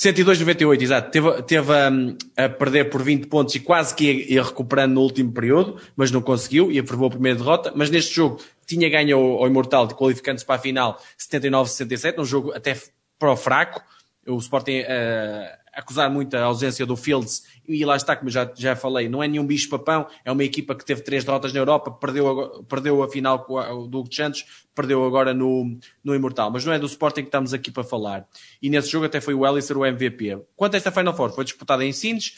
102,98, 0.00 0.80
exato. 0.80 1.10
Teve, 1.10 1.42
teve 1.42 1.72
a, 1.74 2.44
a, 2.46 2.48
perder 2.48 2.88
por 2.88 3.02
20 3.02 3.26
pontos 3.26 3.54
e 3.54 3.60
quase 3.60 3.94
que 3.94 4.04
ia, 4.04 4.34
ia, 4.34 4.42
recuperando 4.42 4.94
no 4.94 5.02
último 5.02 5.30
período, 5.30 5.76
mas 5.94 6.10
não 6.10 6.22
conseguiu 6.22 6.72
e 6.72 6.78
aprovou 6.78 7.08
a 7.08 7.10
primeira 7.10 7.38
derrota. 7.38 7.70
Mas 7.76 7.90
neste 7.90 8.14
jogo 8.14 8.40
tinha 8.66 8.88
ganho 8.88 9.18
ao, 9.18 9.42
ao 9.42 9.46
Imortal, 9.46 9.86
qualificando-se 9.88 10.46
para 10.46 10.54
a 10.54 10.58
final 10.58 10.98
79-67, 11.18 12.18
um 12.18 12.24
jogo 12.24 12.50
até 12.54 12.80
para 13.18 13.30
o 13.30 13.36
fraco. 13.36 13.82
O 14.26 14.38
Sporting 14.38 14.80
uh, 14.80 15.59
acusar 15.72 16.10
muito 16.10 16.36
a 16.36 16.42
ausência 16.42 16.84
do 16.84 16.96
Fields, 16.96 17.44
e 17.66 17.84
lá 17.84 17.96
está, 17.96 18.16
como 18.16 18.30
já, 18.30 18.50
já 18.54 18.74
falei, 18.74 19.08
não 19.08 19.22
é 19.22 19.28
nenhum 19.28 19.46
bicho-papão, 19.46 20.06
é 20.24 20.30
uma 20.32 20.44
equipa 20.44 20.74
que 20.74 20.84
teve 20.84 21.02
três 21.02 21.24
derrotas 21.24 21.52
na 21.52 21.60
Europa, 21.60 21.90
perdeu, 21.90 22.64
perdeu 22.68 23.02
a 23.02 23.08
final 23.08 23.44
com 23.44 23.54
o 23.54 23.84
Hugo 23.84 24.12
Santos, 24.12 24.66
perdeu 24.74 25.04
agora 25.04 25.32
no, 25.32 25.78
no 26.02 26.14
Imortal, 26.14 26.50
mas 26.50 26.64
não 26.64 26.72
é 26.72 26.78
do 26.78 26.86
Sporting 26.86 27.22
que 27.22 27.28
estamos 27.28 27.54
aqui 27.54 27.70
para 27.70 27.84
falar. 27.84 28.26
E 28.60 28.68
nesse 28.68 28.88
jogo 28.88 29.06
até 29.06 29.20
foi 29.20 29.34
o 29.34 29.46
Ellisser 29.46 29.76
o 29.76 29.86
MVP. 29.86 30.38
Quanto 30.56 30.74
a 30.74 30.76
esta 30.76 30.90
Final 30.90 31.14
Four, 31.14 31.32
foi 31.32 31.44
disputada 31.44 31.84
em 31.84 31.92
Sines, 31.92 32.34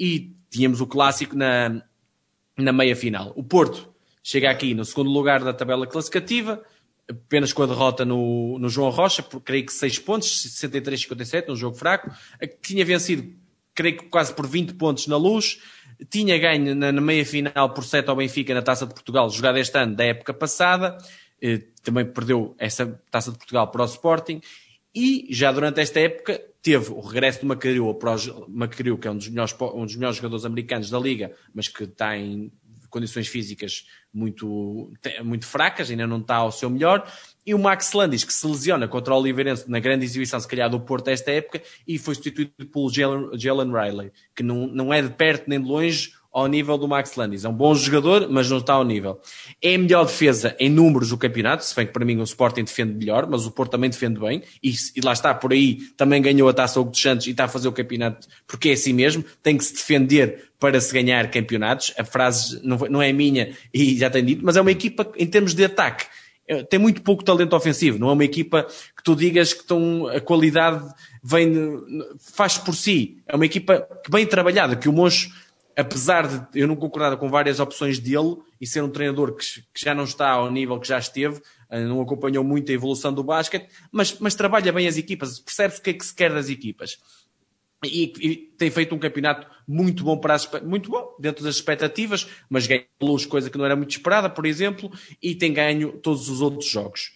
e 0.00 0.32
tínhamos 0.48 0.80
o 0.80 0.86
clássico 0.86 1.36
na, 1.36 1.82
na 2.56 2.72
meia 2.72 2.96
final. 2.96 3.32
O 3.36 3.44
Porto 3.44 3.92
chega 4.22 4.50
aqui 4.50 4.74
no 4.74 4.84
segundo 4.84 5.10
lugar 5.10 5.44
da 5.44 5.52
tabela 5.52 5.86
classificativa, 5.86 6.62
apenas 7.10 7.52
com 7.52 7.62
a 7.62 7.66
derrota 7.66 8.04
no, 8.04 8.58
no 8.58 8.68
João 8.68 8.90
Rocha, 8.90 9.22
por 9.22 9.40
creio 9.40 9.66
que 9.66 9.72
6 9.72 9.98
pontos, 9.98 10.28
63-57, 10.60 11.48
num 11.48 11.56
jogo 11.56 11.76
fraco, 11.76 12.10
tinha 12.62 12.84
vencido, 12.84 13.34
creio 13.74 13.98
que 13.98 14.04
quase 14.04 14.32
por 14.32 14.46
20 14.46 14.74
pontos 14.74 15.06
na 15.08 15.16
luz, 15.16 15.60
tinha 16.08 16.38
ganho 16.38 16.74
na, 16.74 16.92
na 16.92 17.00
meia 17.00 17.26
final 17.26 17.74
por 17.74 17.84
7 17.84 18.08
ao 18.08 18.16
Benfica 18.16 18.54
na 18.54 18.62
Taça 18.62 18.86
de 18.86 18.94
Portugal, 18.94 19.28
jogada 19.28 19.58
este 19.58 19.76
ano 19.76 19.96
da 19.96 20.04
época 20.04 20.32
passada, 20.32 20.96
eh, 21.42 21.62
também 21.82 22.06
perdeu 22.06 22.54
essa 22.58 22.86
Taça 23.10 23.32
de 23.32 23.38
Portugal 23.38 23.68
para 23.70 23.82
o 23.82 23.86
Sporting, 23.86 24.40
e 24.94 25.26
já 25.30 25.52
durante 25.52 25.80
esta 25.80 26.00
época 26.00 26.40
teve 26.62 26.92
o 26.92 27.00
regresso 27.00 27.40
de 27.40 27.46
Macariu, 27.46 27.96
Macariu 28.48 28.98
que 28.98 29.08
é 29.08 29.10
um 29.10 29.16
dos, 29.16 29.28
melhores, 29.28 29.54
um 29.74 29.84
dos 29.84 29.96
melhores 29.96 30.16
jogadores 30.16 30.44
americanos 30.44 30.90
da 30.90 30.98
Liga, 30.98 31.32
mas 31.54 31.68
que 31.68 31.84
está 31.84 32.16
em 32.16 32.52
condições 32.90 33.28
físicas 33.28 33.86
muito, 34.12 34.92
muito 35.22 35.46
fracas, 35.46 35.90
ainda 35.90 36.06
não 36.06 36.18
está 36.18 36.36
ao 36.36 36.52
seu 36.52 36.68
melhor. 36.68 37.10
E 37.46 37.54
o 37.54 37.58
Max 37.58 37.92
Landis, 37.92 38.24
que 38.24 38.32
se 38.32 38.46
lesiona 38.46 38.86
contra 38.86 39.14
o 39.14 39.18
Oliveirense 39.18 39.70
na 39.70 39.80
grande 39.80 40.04
exibição, 40.04 40.38
se 40.38 40.46
calhar, 40.46 40.68
do 40.68 40.80
Porto 40.80 41.08
esta 41.08 41.30
época, 41.30 41.62
e 41.86 41.98
foi 41.98 42.14
substituído 42.14 42.66
pelo 42.66 42.90
Jalen 42.90 43.72
Riley, 43.72 44.12
que 44.34 44.42
não, 44.42 44.66
não 44.66 44.92
é 44.92 45.00
de 45.00 45.10
perto 45.10 45.48
nem 45.48 45.60
de 45.60 45.66
longe 45.66 46.12
ao 46.32 46.46
nível 46.46 46.78
do 46.78 46.86
Max 46.86 47.16
Landis. 47.16 47.44
É 47.44 47.48
um 47.48 47.52
bom 47.52 47.74
jogador, 47.74 48.28
mas 48.30 48.48
não 48.48 48.58
está 48.58 48.74
ao 48.74 48.84
nível. 48.84 49.20
É 49.60 49.74
a 49.74 49.78
melhor 49.78 50.06
defesa 50.06 50.54
em 50.58 50.68
números 50.68 51.10
do 51.10 51.18
campeonato, 51.18 51.64
se 51.64 51.74
bem 51.74 51.86
que 51.86 51.92
para 51.92 52.04
mim 52.04 52.18
o 52.18 52.22
Sporting 52.22 52.64
defende 52.64 52.92
melhor, 52.92 53.26
mas 53.28 53.46
o 53.46 53.50
Porto 53.50 53.72
também 53.72 53.90
defende 53.90 54.20
bem, 54.20 54.42
e, 54.62 54.72
e 54.96 55.00
lá 55.00 55.12
está, 55.12 55.34
por 55.34 55.52
aí 55.52 55.76
também 55.96 56.22
ganhou 56.22 56.48
a 56.48 56.52
taça 56.52 56.80
Hugo 56.80 56.90
dos 56.90 57.00
Santos 57.00 57.26
e 57.26 57.30
está 57.30 57.44
a 57.44 57.48
fazer 57.48 57.68
o 57.68 57.72
campeonato 57.72 58.28
porque 58.46 58.70
é 58.70 58.72
assim 58.72 58.92
mesmo, 58.92 59.24
tem 59.42 59.56
que 59.56 59.64
se 59.64 59.74
defender 59.74 60.50
para 60.58 60.80
se 60.80 60.92
ganhar 60.92 61.30
campeonatos. 61.30 61.92
A 61.98 62.04
frase 62.04 62.60
não, 62.62 62.76
não 62.88 63.02
é 63.02 63.12
minha 63.12 63.52
e 63.72 63.96
já 63.96 64.10
tenho 64.10 64.26
dito, 64.26 64.44
mas 64.44 64.56
é 64.56 64.60
uma 64.60 64.70
equipa 64.70 65.10
em 65.16 65.26
termos 65.26 65.54
de 65.54 65.64
ataque 65.64 66.06
é, 66.50 66.64
tem 66.64 66.80
muito 66.80 67.00
pouco 67.02 67.22
talento 67.22 67.54
ofensivo. 67.54 67.96
Não 67.96 68.10
é 68.10 68.12
uma 68.12 68.24
equipa 68.24 68.66
que 68.96 69.04
tu 69.04 69.14
digas 69.14 69.52
que 69.52 69.60
estão, 69.60 70.08
a 70.08 70.20
qualidade 70.20 70.84
vem, 71.22 71.52
faz 72.18 72.58
por 72.58 72.74
si. 72.74 73.18
É 73.24 73.36
uma 73.36 73.46
equipa 73.46 73.86
bem 74.08 74.26
trabalhada, 74.26 74.74
que 74.74 74.88
o 74.88 74.92
Moncho 74.92 75.30
apesar 75.76 76.26
de 76.50 76.60
eu 76.60 76.66
não 76.66 76.76
concordar 76.76 77.16
com 77.16 77.28
várias 77.28 77.60
opções 77.60 77.98
dele 77.98 78.36
e 78.60 78.66
ser 78.66 78.82
um 78.82 78.88
treinador 78.88 79.34
que, 79.34 79.44
que, 79.72 79.84
já 79.84 79.94
não 79.94 80.04
está 80.04 80.30
ao 80.30 80.50
nível 80.50 80.78
que 80.78 80.88
já 80.88 80.98
esteve, 80.98 81.40
eh, 81.70 81.84
não 81.84 82.00
acompanhou 82.00 82.44
muito 82.44 82.70
a 82.70 82.74
evolução 82.74 83.12
do 83.12 83.22
basquete, 83.22 83.68
mas, 83.90 84.18
mas 84.18 84.34
trabalha 84.34 84.72
bem 84.72 84.86
as 84.86 84.96
equipas, 84.96 85.38
percebe-se 85.38 85.80
o 85.80 85.82
que 85.82 85.90
é 85.90 85.92
que 85.94 86.04
se 86.04 86.14
quer 86.14 86.32
das 86.32 86.48
equipas. 86.48 86.98
E, 87.84 88.12
e, 88.20 88.36
tem 88.58 88.70
feito 88.70 88.94
um 88.94 88.98
campeonato 88.98 89.46
muito 89.66 90.04
bom 90.04 90.18
para 90.18 90.34
as, 90.34 90.48
muito 90.62 90.90
bom 90.90 91.16
dentro 91.18 91.42
das 91.42 91.56
expectativas, 91.56 92.26
mas 92.48 92.66
ganha 92.66 92.84
luz, 93.00 93.24
coisa 93.24 93.48
que 93.48 93.56
não 93.56 93.64
era 93.64 93.74
muito 93.74 93.92
esperada, 93.92 94.28
por 94.28 94.44
exemplo, 94.44 94.92
e 95.22 95.34
tem 95.34 95.52
ganho 95.52 95.92
todos 95.92 96.28
os 96.28 96.42
outros 96.42 96.68
jogos. 96.68 97.12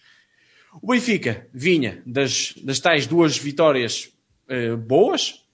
O 0.81 0.87
Benfica 0.87 1.47
vinha 1.53 2.01
das, 2.05 2.53
das 2.63 2.79
tais 2.79 3.05
duas 3.05 3.37
vitórias 3.37 4.11
eh, 4.47 4.75
boas, 4.75 5.44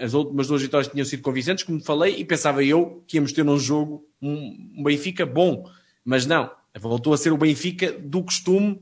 as 0.00 0.14
últimas 0.14 0.48
duas 0.48 0.62
vitórias 0.62 0.90
tinham 0.90 1.04
sido 1.04 1.22
convincentes, 1.22 1.64
como 1.64 1.80
falei, 1.80 2.16
e 2.16 2.24
pensava 2.24 2.62
eu 2.64 3.02
que 3.06 3.16
íamos 3.16 3.32
ter 3.32 3.44
num 3.44 3.58
jogo 3.58 4.04
um, 4.20 4.82
Benfica 4.82 5.26
bom, 5.26 5.68
mas 6.04 6.26
não, 6.26 6.50
voltou 6.78 7.12
a 7.12 7.18
ser 7.18 7.32
o 7.32 7.36
Benfica 7.36 7.92
do 7.92 8.22
costume 8.22 8.80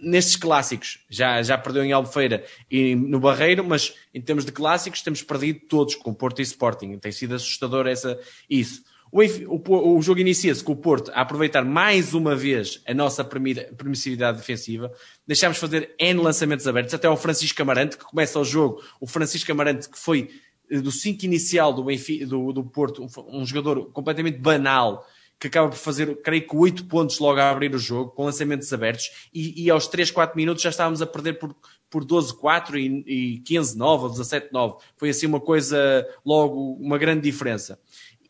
nestes 0.00 0.36
clássicos. 0.36 1.00
Já, 1.08 1.42
já 1.42 1.58
perdeu 1.58 1.84
em 1.84 1.92
Albufeira 1.92 2.44
e 2.70 2.94
no 2.94 3.20
Barreiro, 3.20 3.64
mas 3.64 3.94
em 4.14 4.20
termos 4.20 4.44
de 4.44 4.52
clássicos 4.52 5.02
temos 5.02 5.22
perdido 5.22 5.60
todos 5.68 5.94
com 5.94 6.14
Porto 6.14 6.40
e 6.40 6.42
Sporting. 6.42 6.98
Tem 6.98 7.12
sido 7.12 7.34
assustador 7.34 7.86
essa, 7.86 8.18
isso. 8.48 8.82
O, 9.10 9.22
o, 9.22 9.98
o 9.98 10.02
jogo 10.02 10.20
inicia-se 10.20 10.62
com 10.62 10.72
o 10.72 10.76
Porto 10.76 11.10
a 11.14 11.22
aproveitar 11.22 11.64
mais 11.64 12.14
uma 12.14 12.36
vez 12.36 12.82
a 12.86 12.92
nossa 12.92 13.24
permissividade 13.24 14.38
defensiva. 14.38 14.92
Deixámos 15.26 15.58
fazer 15.58 15.94
N 15.98 16.20
lançamentos 16.20 16.66
abertos, 16.66 16.94
até 16.94 17.06
ao 17.06 17.16
Francisco 17.16 17.60
Amarante, 17.62 17.96
que 17.96 18.04
começa 18.04 18.38
o 18.38 18.44
jogo. 18.44 18.82
O 19.00 19.06
Francisco 19.06 19.50
Amarante, 19.50 19.88
que 19.88 19.98
foi 19.98 20.30
eh, 20.70 20.80
do 20.80 20.92
5 20.92 21.24
inicial 21.24 21.72
do, 21.72 21.84
do, 22.26 22.52
do 22.52 22.64
Porto, 22.64 23.02
um, 23.02 23.40
um 23.40 23.46
jogador 23.46 23.90
completamente 23.92 24.38
banal, 24.38 25.06
que 25.38 25.46
acaba 25.46 25.68
por 25.68 25.76
fazer, 25.76 26.20
creio 26.22 26.46
que, 26.46 26.56
8 26.56 26.84
pontos 26.86 27.18
logo 27.18 27.38
a 27.38 27.50
abrir 27.50 27.74
o 27.74 27.78
jogo, 27.78 28.10
com 28.10 28.24
lançamentos 28.24 28.72
abertos, 28.72 29.28
e, 29.32 29.64
e 29.64 29.70
aos 29.70 29.86
3, 29.86 30.10
4 30.10 30.36
minutos 30.36 30.62
já 30.62 30.70
estávamos 30.70 31.00
a 31.00 31.06
perder 31.06 31.34
por, 31.34 31.54
por 31.88 32.04
12-4 32.04 32.74
e, 32.74 33.36
e 33.36 33.40
15-9 33.42 34.02
ou 34.02 34.10
17-9. 34.10 34.78
Foi 34.96 35.10
assim 35.10 35.26
uma 35.26 35.40
coisa, 35.40 36.06
logo, 36.24 36.74
uma 36.74 36.98
grande 36.98 37.22
diferença. 37.22 37.78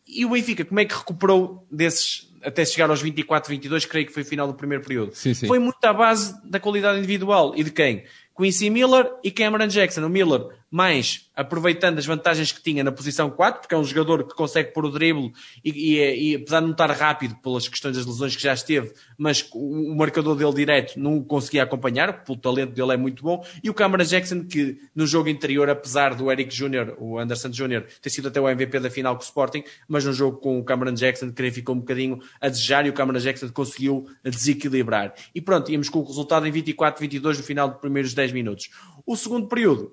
E 0.09 0.25
o 0.25 0.31
Benfica, 0.31 0.65
como 0.65 0.81
é 0.81 0.85
que 0.85 0.95
recuperou 0.95 1.67
desses 1.71 2.29
até 2.43 2.65
chegar 2.65 2.89
aos 2.89 3.03
24, 3.03 3.51
22, 3.51 3.85
creio 3.85 4.07
que 4.07 4.13
foi 4.13 4.23
o 4.23 4.27
final 4.27 4.47
do 4.47 4.55
primeiro 4.55 4.83
período? 4.83 5.15
Sim, 5.15 5.35
sim. 5.35 5.47
Foi 5.47 5.59
muito 5.59 5.85
à 5.85 5.93
base 5.93 6.35
da 6.49 6.59
qualidade 6.59 6.99
individual. 6.99 7.53
E 7.57 7.63
de 7.63 7.71
quem? 7.71 8.05
Quincy 8.37 8.71
Miller 8.71 9.11
e 9.23 9.31
Cameron 9.31 9.67
Jackson. 9.67 10.05
O 10.05 10.09
Miller, 10.09 10.41
mais 10.71 11.29
aproveitando 11.35 11.99
as 11.99 12.05
vantagens 12.07 12.53
que 12.53 12.63
tinha 12.63 12.83
na 12.83 12.93
posição 12.93 13.31
4, 13.31 13.61
porque 13.61 13.75
é 13.75 13.79
um 13.79 13.85
jogador 13.85 14.25
que 14.25 14.35
consegue 14.35 14.73
pôr 14.73 14.85
o 14.85 14.91
drible 14.91 15.33
e, 15.65 15.71
e, 15.71 16.33
e 16.33 16.35
apesar 16.37 16.61
de 16.61 16.67
não 16.67 16.73
estar 16.73 16.91
rápido 16.91 17.37
pelas 17.37 17.69
questões 17.69 17.97
das 17.97 18.05
lesões 18.05 18.35
que 18.35 18.43
já 18.43 18.53
esteve, 18.53 18.93
mas 19.17 19.49
o, 19.53 19.93
o 19.93 19.97
marcador 19.97 20.37
dele 20.37 20.53
direto 20.53 20.99
não 20.99 21.17
o 21.17 21.25
conseguia 21.25 21.63
acompanhar, 21.63 22.13
porque 22.13 22.33
o 22.33 22.37
talento 22.37 22.73
dele 22.73 22.93
é 22.93 22.97
muito 22.97 23.23
bom. 23.23 23.45
E 23.63 23.71
o 23.71 23.75
Cameron 23.75 24.05
Jackson, 24.05 24.45
que 24.45 24.79
no 24.95 25.07
jogo 25.07 25.31
anterior, 25.31 25.71
apesar 25.71 26.15
do 26.15 26.31
Eric 26.31 26.55
Jr., 26.55 26.95
o 26.99 27.19
Anderson 27.19 27.51
Jr., 27.51 27.85
ter 28.03 28.11
sido 28.11 28.29
até 28.29 28.41
o 28.41 28.49
MVP 28.49 28.81
da 28.81 28.91
final 28.91 29.15
com 29.15 29.23
o 29.23 29.25
Sporting, 29.25 29.63
mas 29.87 30.05
no 30.05 30.13
jogo 30.13 30.39
com 30.39 30.59
o 30.59 30.65
Cameron 30.65 30.95
Jackson, 30.95 31.33
ficou 31.53 31.75
um 31.75 31.79
bocadinho 31.79 32.19
a 32.41 32.49
desejar 32.49 32.85
e 32.85 32.91
o 32.91 32.93
Cameron 32.93 33.21
Jackson 33.21 33.49
conseguiu 33.49 34.07
desequilibrar. 34.25 35.15
E 35.35 35.41
pronto, 35.41 35.71
íamos 35.71 35.89
com 35.89 36.01
o 36.01 36.05
resultado 36.05 36.47
em 36.47 36.53
24-22 36.53 37.39
no 37.39 37.43
final 37.43 37.69
dos 37.69 37.81
primeiros 37.81 38.13
10 38.13 38.33
minutos. 38.33 38.71
O 39.07 39.17
segundo 39.17 39.47
período 39.47 39.93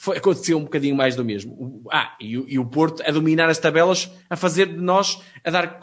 foi, 0.00 0.16
aconteceu 0.16 0.56
um 0.56 0.62
bocadinho 0.62 0.94
mais 0.94 1.16
do 1.16 1.24
mesmo. 1.24 1.82
Ah, 1.90 2.16
e, 2.20 2.34
e, 2.54 2.56
o 2.56 2.64
Porto 2.64 3.02
a 3.04 3.10
dominar 3.10 3.48
as 3.48 3.58
tabelas, 3.58 4.08
a 4.30 4.36
fazer 4.36 4.66
de 4.66 4.80
nós, 4.80 5.20
a 5.42 5.50
dar, 5.50 5.80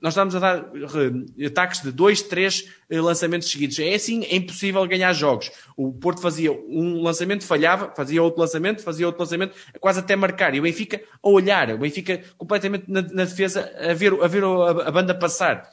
nós 0.00 0.12
estamos 0.12 0.36
a 0.36 0.38
dar 0.38 0.62
uh, 0.62 1.44
ataques 1.44 1.82
de 1.82 1.90
dois, 1.90 2.22
três 2.22 2.60
uh, 2.88 3.02
lançamentos 3.02 3.50
seguidos. 3.50 3.76
É 3.80 3.92
assim, 3.92 4.22
é 4.22 4.36
impossível 4.36 4.86
ganhar 4.86 5.12
jogos. 5.14 5.50
O 5.76 5.92
Porto 5.92 6.20
fazia 6.20 6.52
um 6.52 7.02
lançamento, 7.02 7.44
falhava, 7.44 7.92
fazia 7.92 8.22
outro 8.22 8.40
lançamento, 8.40 8.84
fazia 8.84 9.04
outro 9.04 9.20
lançamento, 9.20 9.52
quase 9.80 9.98
até 9.98 10.14
marcar. 10.14 10.54
E 10.54 10.60
o 10.60 10.62
Benfica 10.62 11.02
a 11.20 11.28
olhar, 11.28 11.70
o 11.70 11.78
Benfica 11.78 12.22
completamente 12.36 12.84
na, 12.86 13.02
na 13.02 13.24
defesa, 13.24 13.68
a 13.80 13.94
ver, 13.94 14.12
a 14.12 14.28
ver 14.28 14.44
a, 14.44 14.70
a 14.86 14.90
banda 14.92 15.12
passar 15.12 15.68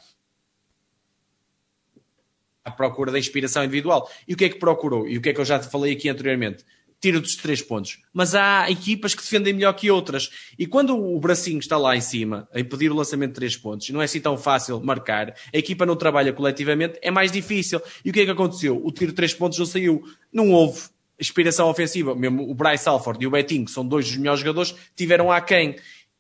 à 2.64 2.72
procura 2.72 3.12
da 3.12 3.20
inspiração 3.20 3.64
individual. 3.64 4.10
E 4.28 4.34
o 4.34 4.38
que 4.38 4.46
é 4.46 4.50
que 4.50 4.58
procurou? 4.58 5.08
E 5.08 5.16
o 5.16 5.22
que 5.22 5.30
é 5.30 5.34
que 5.34 5.40
eu 5.40 5.46
já 5.46 5.60
te 5.60 5.70
falei 5.70 5.94
aqui 5.94 6.10
anteriormente? 6.10 6.66
Tira 7.06 7.22
dos 7.22 7.36
três 7.36 7.62
pontos. 7.62 8.00
Mas 8.12 8.34
há 8.34 8.70
equipas 8.70 9.14
que 9.14 9.22
defendem 9.22 9.54
melhor 9.54 9.74
que 9.74 9.92
outras. 9.92 10.32
E 10.58 10.66
quando 10.66 10.98
o 10.98 11.20
bracinho 11.20 11.60
está 11.60 11.78
lá 11.78 11.96
em 11.96 12.02
cima, 12.02 12.50
a 12.52 12.60
impedir 12.60 12.92
o 12.92 12.96
lançamento 12.96 13.30
de 13.30 13.36
três 13.36 13.56
pontos, 13.56 13.92
não 13.92 14.02
é 14.02 14.06
assim 14.06 14.20
tão 14.20 14.36
fácil 14.36 14.82
marcar, 14.84 15.36
a 15.54 15.58
equipa 15.58 15.86
não 15.86 15.96
trabalha 15.96 16.34
coletivamente, 16.34 16.98
é 17.04 17.12
mais 17.12 17.32
difícil. 17.32 17.80
E 18.04 18.10
o 18.10 18.14
que 18.14 18.22
é 18.22 18.26
que 18.26 18.32
aconteceu? 18.32 18.82
O 18.84 18.92
tiro 18.92 19.12
de 19.12 19.16
três 19.16 19.36
pontos 19.36 19.60
não 19.60 19.68
saiu. 19.68 20.04
Não 20.34 20.50
houve 20.50 20.82
inspiração 21.20 21.70
ofensiva. 21.70 22.16
Mesmo 22.16 22.50
o 22.50 22.56
Bryce 22.56 22.90
Alford 22.90 23.24
e 23.24 23.28
o 23.28 23.32
Betinho, 23.32 23.66
que 23.66 23.72
são 23.72 23.88
dois 23.88 24.08
dos 24.08 24.18
melhores 24.18 24.40
jogadores, 24.40 24.74
tiveram 24.96 25.32
a 25.32 25.40
quem. 25.42 25.76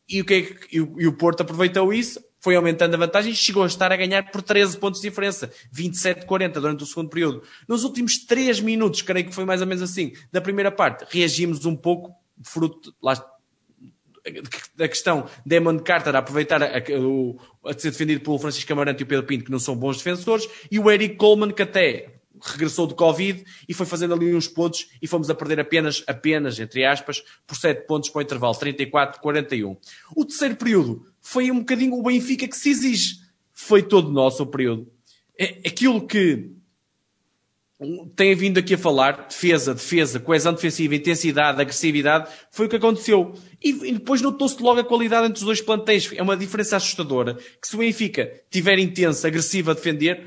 E 0.07 0.21
o, 0.21 0.25
que 0.25 0.33
é 0.35 0.41
que, 0.43 0.77
e 0.77 1.07
o 1.07 1.13
Porto 1.13 1.41
aproveitou 1.41 1.91
isso, 1.91 2.23
foi 2.45 2.55
aumentando 2.55 2.93
a 2.93 2.97
vantagem 2.99 3.31
e 3.31 3.35
chegou 3.35 3.63
a 3.63 3.65
estar 3.65 3.91
a 3.91 3.97
ganhar 3.97 4.29
por 4.29 4.39
13 4.39 4.77
pontos 4.77 5.01
de 5.01 5.09
diferença, 5.09 5.51
27-40 5.73 6.51
durante 6.51 6.83
o 6.83 6.85
segundo 6.85 7.09
período. 7.09 7.41
Nos 7.67 7.83
últimos 7.83 8.19
3 8.19 8.59
minutos, 8.59 9.01
creio 9.01 9.25
que 9.25 9.33
foi 9.33 9.45
mais 9.45 9.61
ou 9.61 9.67
menos 9.67 9.81
assim, 9.81 10.13
da 10.31 10.39
primeira 10.39 10.71
parte, 10.71 11.07
reagimos 11.09 11.65
um 11.65 11.75
pouco, 11.75 12.13
fruto 12.43 12.93
lá, 13.01 13.15
da 14.75 14.87
questão 14.87 15.27
de 15.43 15.55
Emond 15.55 15.81
Carter 15.81 16.15
a 16.15 16.19
aproveitar 16.19 16.61
a, 16.61 16.67
a, 16.67 17.69
a, 17.71 17.73
ser 17.73 17.89
defendido 17.89 18.21
pelo 18.21 18.37
Francisco 18.37 18.71
Amarante 18.73 19.01
e 19.01 19.05
o 19.05 19.07
Pedro 19.07 19.25
Pinto, 19.25 19.45
que 19.45 19.51
não 19.51 19.57
são 19.57 19.75
bons 19.75 19.97
defensores, 19.97 20.47
e 20.69 20.77
o 20.77 20.91
Eric 20.91 21.15
Coleman, 21.15 21.49
que 21.51 21.63
até 21.63 22.14
regressou 22.51 22.87
do 22.87 22.95
Covid 22.95 23.43
e 23.67 23.73
foi 23.73 23.85
fazendo 23.85 24.13
ali 24.13 24.35
uns 24.35 24.47
pontos 24.47 24.87
e 25.01 25.07
fomos 25.07 25.29
a 25.29 25.35
perder 25.35 25.59
apenas, 25.59 26.03
apenas, 26.07 26.59
entre 26.59 26.85
aspas, 26.85 27.23
por 27.45 27.55
7 27.55 27.85
pontos 27.87 28.09
para 28.09 28.19
o 28.19 28.21
intervalo, 28.21 28.55
34-41. 28.55 29.77
O 30.15 30.25
terceiro 30.25 30.55
período 30.55 31.05
foi 31.21 31.51
um 31.51 31.59
bocadinho 31.59 31.93
o 31.93 32.03
Benfica 32.03 32.47
que 32.47 32.57
se 32.57 32.69
exige. 32.69 33.15
Foi 33.53 33.81
todo 33.81 34.11
nosso 34.11 34.43
o 34.43 34.47
período. 34.47 34.91
É, 35.37 35.59
aquilo 35.65 36.05
que 36.05 36.55
tem 38.15 38.33
vindo 38.35 38.57
aqui 38.57 38.75
a 38.75 38.77
falar, 38.77 39.27
defesa, 39.27 39.73
defesa, 39.73 40.19
coesão 40.19 40.53
defensiva, 40.53 40.95
intensidade, 40.95 41.59
agressividade, 41.59 42.31
foi 42.49 42.67
o 42.67 42.69
que 42.69 42.77
aconteceu. 42.77 43.33
E, 43.61 43.69
e 43.89 43.91
depois 43.93 44.21
notou-se 44.21 44.61
logo 44.61 44.79
a 44.79 44.83
qualidade 44.83 45.27
entre 45.27 45.39
os 45.39 45.45
dois 45.45 45.61
plantéis. 45.61 46.09
É 46.13 46.23
uma 46.23 46.37
diferença 46.37 46.77
assustadora. 46.77 47.35
Que 47.61 47.67
se 47.67 47.75
o 47.75 47.79
Benfica 47.79 48.31
tiver 48.49 48.79
intenso, 48.79 49.27
agressivo 49.27 49.71
a 49.71 49.73
defender, 49.73 50.25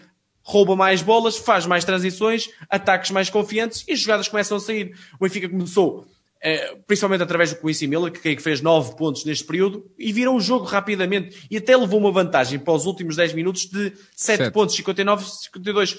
rouba 0.48 0.74
mais 0.74 1.02
bolas, 1.02 1.37
faz 1.37 1.66
mais 1.66 1.84
transições, 1.84 2.48
ataques 2.70 3.11
mais 3.11 3.28
confiantes 3.28 3.84
e 3.87 3.92
as 3.92 4.00
jogadas 4.00 4.28
começam 4.28 4.56
a 4.56 4.61
sair. 4.61 4.96
O 5.20 5.24
Benfica 5.24 5.46
começou, 5.46 6.06
eh, 6.40 6.74
principalmente 6.87 7.22
através 7.22 7.52
do 7.52 7.61
Quincy 7.61 7.87
Miller, 7.87 8.11
que 8.11 8.40
fez 8.40 8.62
9 8.62 8.96
pontos 8.96 9.26
neste 9.26 9.44
período, 9.44 9.84
e 9.98 10.11
viram 10.11 10.34
o 10.34 10.40
jogo 10.40 10.64
rapidamente 10.64 11.46
e 11.50 11.58
até 11.58 11.76
levou 11.76 12.00
uma 12.00 12.11
vantagem 12.11 12.58
para 12.58 12.72
os 12.72 12.87
últimos 12.87 13.14
10 13.16 13.34
minutos 13.34 13.66
de 13.66 13.92
7, 14.16 14.44
7. 14.44 14.50
pontos, 14.50 14.74
59-52. 14.74 15.98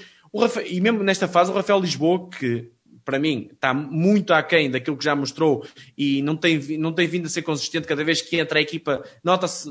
E 0.66 0.82
mesmo 0.82 1.04
nesta 1.04 1.28
fase, 1.28 1.52
o 1.52 1.54
Rafael 1.54 1.80
Lisboa, 1.80 2.28
que 2.28 2.72
para 3.06 3.20
mim 3.20 3.50
está 3.54 3.72
muito 3.72 4.34
aquém 4.34 4.70
daquilo 4.70 4.98
que 4.98 5.06
já 5.06 5.16
mostrou 5.16 5.64
e 5.96 6.24
não 6.24 6.36
tem, 6.36 6.58
não 6.80 6.92
tem 6.92 7.08
vindo 7.08 7.28
a 7.28 7.30
ser 7.30 7.44
consistente 7.44 7.88
cada 7.88 8.04
vez 8.04 8.20
que 8.20 8.40
entra 8.40 8.58
a 8.58 8.62
equipa, 8.64 9.04
nota-se 9.24 9.70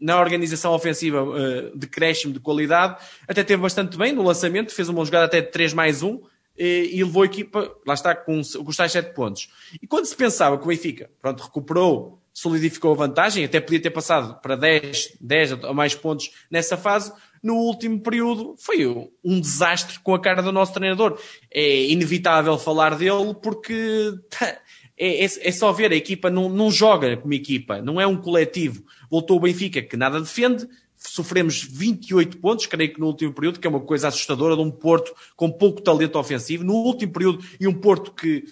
na 0.00 0.20
organização 0.20 0.72
ofensiva 0.72 1.22
uh, 1.22 1.76
de 1.76 1.86
crescimento 1.86 2.36
de 2.36 2.40
qualidade, 2.40 2.96
até 3.26 3.42
teve 3.42 3.62
bastante 3.62 3.96
bem 3.96 4.12
no 4.12 4.22
lançamento, 4.22 4.74
fez 4.74 4.88
uma 4.88 5.04
jogada 5.04 5.26
até 5.26 5.40
de 5.40 5.50
3 5.50 5.74
mais 5.74 6.02
1 6.02 6.20
e, 6.56 6.90
e 6.94 7.04
levou 7.04 7.22
a 7.22 7.26
equipa, 7.26 7.72
lá 7.86 7.94
está, 7.94 8.14
com, 8.14 8.40
com 8.42 8.70
os 8.70 8.76
tais 8.76 8.92
7 8.92 9.14
pontos. 9.14 9.48
E 9.80 9.86
quando 9.86 10.06
se 10.06 10.16
pensava 10.16 10.56
que 10.58 10.64
o 10.64 10.68
Benfica, 10.68 11.10
pronto, 11.20 11.42
recuperou, 11.42 12.20
solidificou 12.32 12.92
a 12.92 12.96
vantagem, 12.96 13.44
até 13.44 13.60
podia 13.60 13.80
ter 13.80 13.90
passado 13.90 14.40
para 14.40 14.54
10, 14.54 15.16
10 15.20 15.64
ou 15.64 15.74
mais 15.74 15.94
pontos 15.94 16.30
nessa 16.50 16.76
fase, 16.76 17.12
no 17.42 17.54
último 17.54 18.00
período 18.00 18.54
foi 18.58 18.86
um 19.24 19.40
desastre 19.40 19.98
com 20.00 20.14
a 20.14 20.20
cara 20.20 20.42
do 20.42 20.52
nosso 20.52 20.72
treinador. 20.72 21.18
É 21.50 21.84
inevitável 21.84 22.58
falar 22.58 22.96
dele 22.96 23.34
porque 23.42 24.12
é, 24.98 25.24
é, 25.24 25.24
é, 25.24 25.52
só 25.52 25.72
ver, 25.72 25.92
a 25.92 25.96
equipa 25.96 26.28
não, 26.28 26.48
não 26.48 26.70
joga 26.70 27.16
como 27.16 27.32
equipa, 27.32 27.80
não 27.80 28.00
é 28.00 28.06
um 28.06 28.16
coletivo. 28.16 28.84
Voltou 29.10 29.36
o 29.36 29.40
Benfica, 29.40 29.80
que 29.80 29.96
nada 29.96 30.20
defende, 30.20 30.68
sofremos 30.96 31.62
28 31.62 32.38
pontos, 32.38 32.66
creio 32.66 32.92
que 32.92 33.00
no 33.00 33.06
último 33.06 33.32
período, 33.32 33.60
que 33.60 33.66
é 33.66 33.70
uma 33.70 33.80
coisa 33.80 34.08
assustadora, 34.08 34.56
de 34.56 34.62
um 34.62 34.70
Porto 34.70 35.14
com 35.36 35.50
pouco 35.50 35.80
talento 35.80 36.18
ofensivo, 36.18 36.64
no 36.64 36.74
último 36.74 37.12
período, 37.12 37.44
e 37.60 37.68
um 37.68 37.74
Porto 37.74 38.12
que 38.12 38.44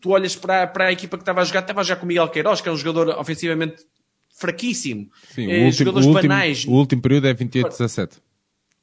tu 0.00 0.10
olhas 0.10 0.36
para, 0.36 0.66
para 0.66 0.86
a 0.86 0.92
equipa 0.92 1.16
que 1.16 1.22
estava 1.22 1.40
a 1.40 1.44
jogar, 1.44 1.60
estava 1.60 1.80
a 1.80 1.84
jogar 1.84 2.00
com 2.00 2.04
o 2.04 2.08
Miguel 2.08 2.28
Queiroz, 2.28 2.60
que 2.60 2.68
é 2.68 2.72
um 2.72 2.76
jogador 2.76 3.18
ofensivamente 3.18 3.84
fraquíssimo. 4.30 5.10
Sim, 5.34 5.50
eh, 5.50 5.64
último, 5.64 5.72
jogadores 5.72 6.06
o 6.06 6.10
último, 6.10 6.28
banais. 6.28 6.64
O 6.64 6.72
último 6.72 7.02
período 7.02 7.28
é 7.28 7.34
28-17. 7.34 8.12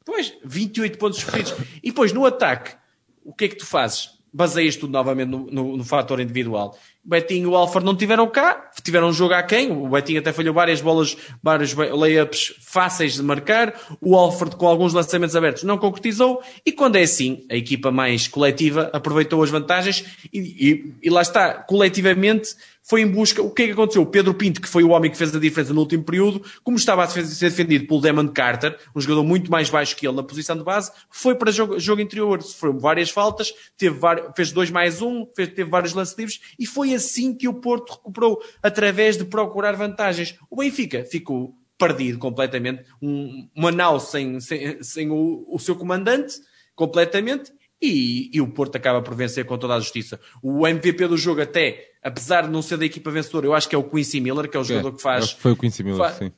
Pois, 0.05 0.33
28 0.45 0.97
pontos 0.97 1.19
sofridos. 1.19 1.53
e 1.81 1.89
depois, 1.89 2.13
no 2.13 2.25
ataque, 2.25 2.75
o 3.23 3.33
que 3.33 3.45
é 3.45 3.47
que 3.47 3.55
tu 3.55 3.65
fazes? 3.65 4.11
Baseias 4.31 4.75
tudo 4.75 4.91
novamente 4.91 5.29
no, 5.29 5.47
no, 5.47 5.77
no 5.77 5.83
fator 5.83 6.19
individual. 6.19 6.77
Betinho 7.07 7.43
e 7.43 7.47
o 7.47 7.55
Alfred 7.55 7.85
não 7.85 7.95
tiveram 7.95 8.27
cá, 8.27 8.69
tiveram 8.83 9.07
um 9.07 9.13
jogo 9.13 9.33
a 9.33 9.41
quem? 9.41 9.71
O 9.71 9.87
Betinho 9.87 10.19
até 10.19 10.33
falhou 10.33 10.53
várias 10.53 10.81
bolas, 10.81 11.15
vários 11.41 11.73
layups 11.73 12.53
fáceis 12.59 13.13
de 13.13 13.23
marcar. 13.23 13.73
O 14.01 14.17
Alfred, 14.17 14.57
com 14.57 14.67
alguns 14.67 14.93
lançamentos 14.93 15.33
abertos, 15.33 15.63
não 15.63 15.77
concretizou. 15.77 16.43
E 16.65 16.71
quando 16.73 16.97
é 16.97 17.03
assim, 17.03 17.45
a 17.49 17.55
equipa 17.55 17.91
mais 17.91 18.27
coletiva 18.27 18.89
aproveitou 18.91 19.41
as 19.41 19.49
vantagens 19.49 20.03
e, 20.33 20.39
e, 20.39 20.93
e 21.03 21.09
lá 21.09 21.21
está, 21.21 21.53
coletivamente 21.53 22.55
foi 22.87 23.01
em 23.01 23.07
busca. 23.07 23.41
O 23.41 23.51
que 23.51 23.63
é 23.63 23.65
que 23.67 23.71
aconteceu? 23.73 24.01
O 24.01 24.05
Pedro 24.05 24.33
Pinto, 24.33 24.61
que 24.61 24.67
foi 24.67 24.83
o 24.83 24.89
homem 24.89 25.11
que 25.11 25.17
fez 25.17 25.35
a 25.35 25.39
diferença 25.39 25.73
no 25.73 25.81
último 25.81 26.03
período, 26.03 26.41
como 26.63 26.77
estava 26.77 27.03
a 27.03 27.07
ser 27.07 27.49
defendido 27.49 27.85
pelo 27.85 28.01
Demon 28.01 28.29
Carter, 28.29 28.77
um 28.95 29.01
jogador 29.01 29.23
muito 29.23 29.51
mais 29.51 29.69
baixo 29.69 29.95
que 29.95 30.07
ele 30.07 30.15
na 30.15 30.23
posição 30.23 30.57
de 30.57 30.63
base, 30.63 30.91
foi 31.09 31.35
para 31.35 31.51
jogo, 31.51 31.79
jogo 31.79 32.01
interior. 32.01 32.41
Foram 32.41 32.79
várias 32.79 33.09
faltas, 33.09 33.53
teve 33.77 33.99
fez 34.35 34.51
dois 34.51 34.71
mais 34.71 35.01
um, 35.01 35.27
fez, 35.35 35.49
teve 35.49 35.69
vários 35.69 35.93
lances 35.93 36.17
livres 36.17 36.39
e 36.57 36.65
foi 36.65 36.93
assim 36.93 37.35
que 37.35 37.47
o 37.47 37.53
Porto 37.53 37.93
recuperou, 37.93 38.41
através 38.63 39.17
de 39.17 39.25
procurar 39.25 39.73
vantagens. 39.75 40.35
O 40.49 40.57
Benfica 40.57 41.03
ficou 41.03 41.55
perdido 41.77 42.17
completamente, 42.17 42.83
um, 43.01 43.47
uma 43.55 43.71
nau 43.71 43.99
sem, 43.99 44.39
sem, 44.39 44.81
sem 44.81 45.11
o, 45.11 45.45
o 45.47 45.59
seu 45.59 45.75
comandante, 45.75 46.35
completamente, 46.73 47.51
e, 47.81 48.31
e, 48.33 48.41
o 48.41 48.47
Porto 48.47 48.75
acaba 48.75 49.03
por 49.03 49.13
vencer 49.13 49.45
com 49.45 49.57
toda 49.57 49.75
a 49.75 49.79
justiça. 49.79 50.19
O 50.41 50.67
MVP 50.67 51.07
do 51.07 51.15
jogo 51.15 51.41
até, 51.41 51.91
apesar 52.03 52.43
de 52.43 52.49
não 52.49 52.61
ser 52.61 52.77
da 52.77 52.85
equipa 52.85 53.11
vencedora, 53.11 53.45
eu 53.45 53.53
acho 53.53 53.67
que 53.67 53.75
é 53.75 53.77
o 53.77 53.83
Quincy 53.83 54.19
Miller, 54.19 54.49
que 54.49 54.57
é 54.57 54.59
o 54.59 54.63
jogador 54.63 54.89
é, 54.89 54.91
que 54.93 55.01
faz... 55.01 55.31
Foi 55.31 55.51
o 55.51 55.55
Quincy 55.55 55.83
Miller, 55.83 55.99
faz, 55.99 56.17
sim. 56.17 56.31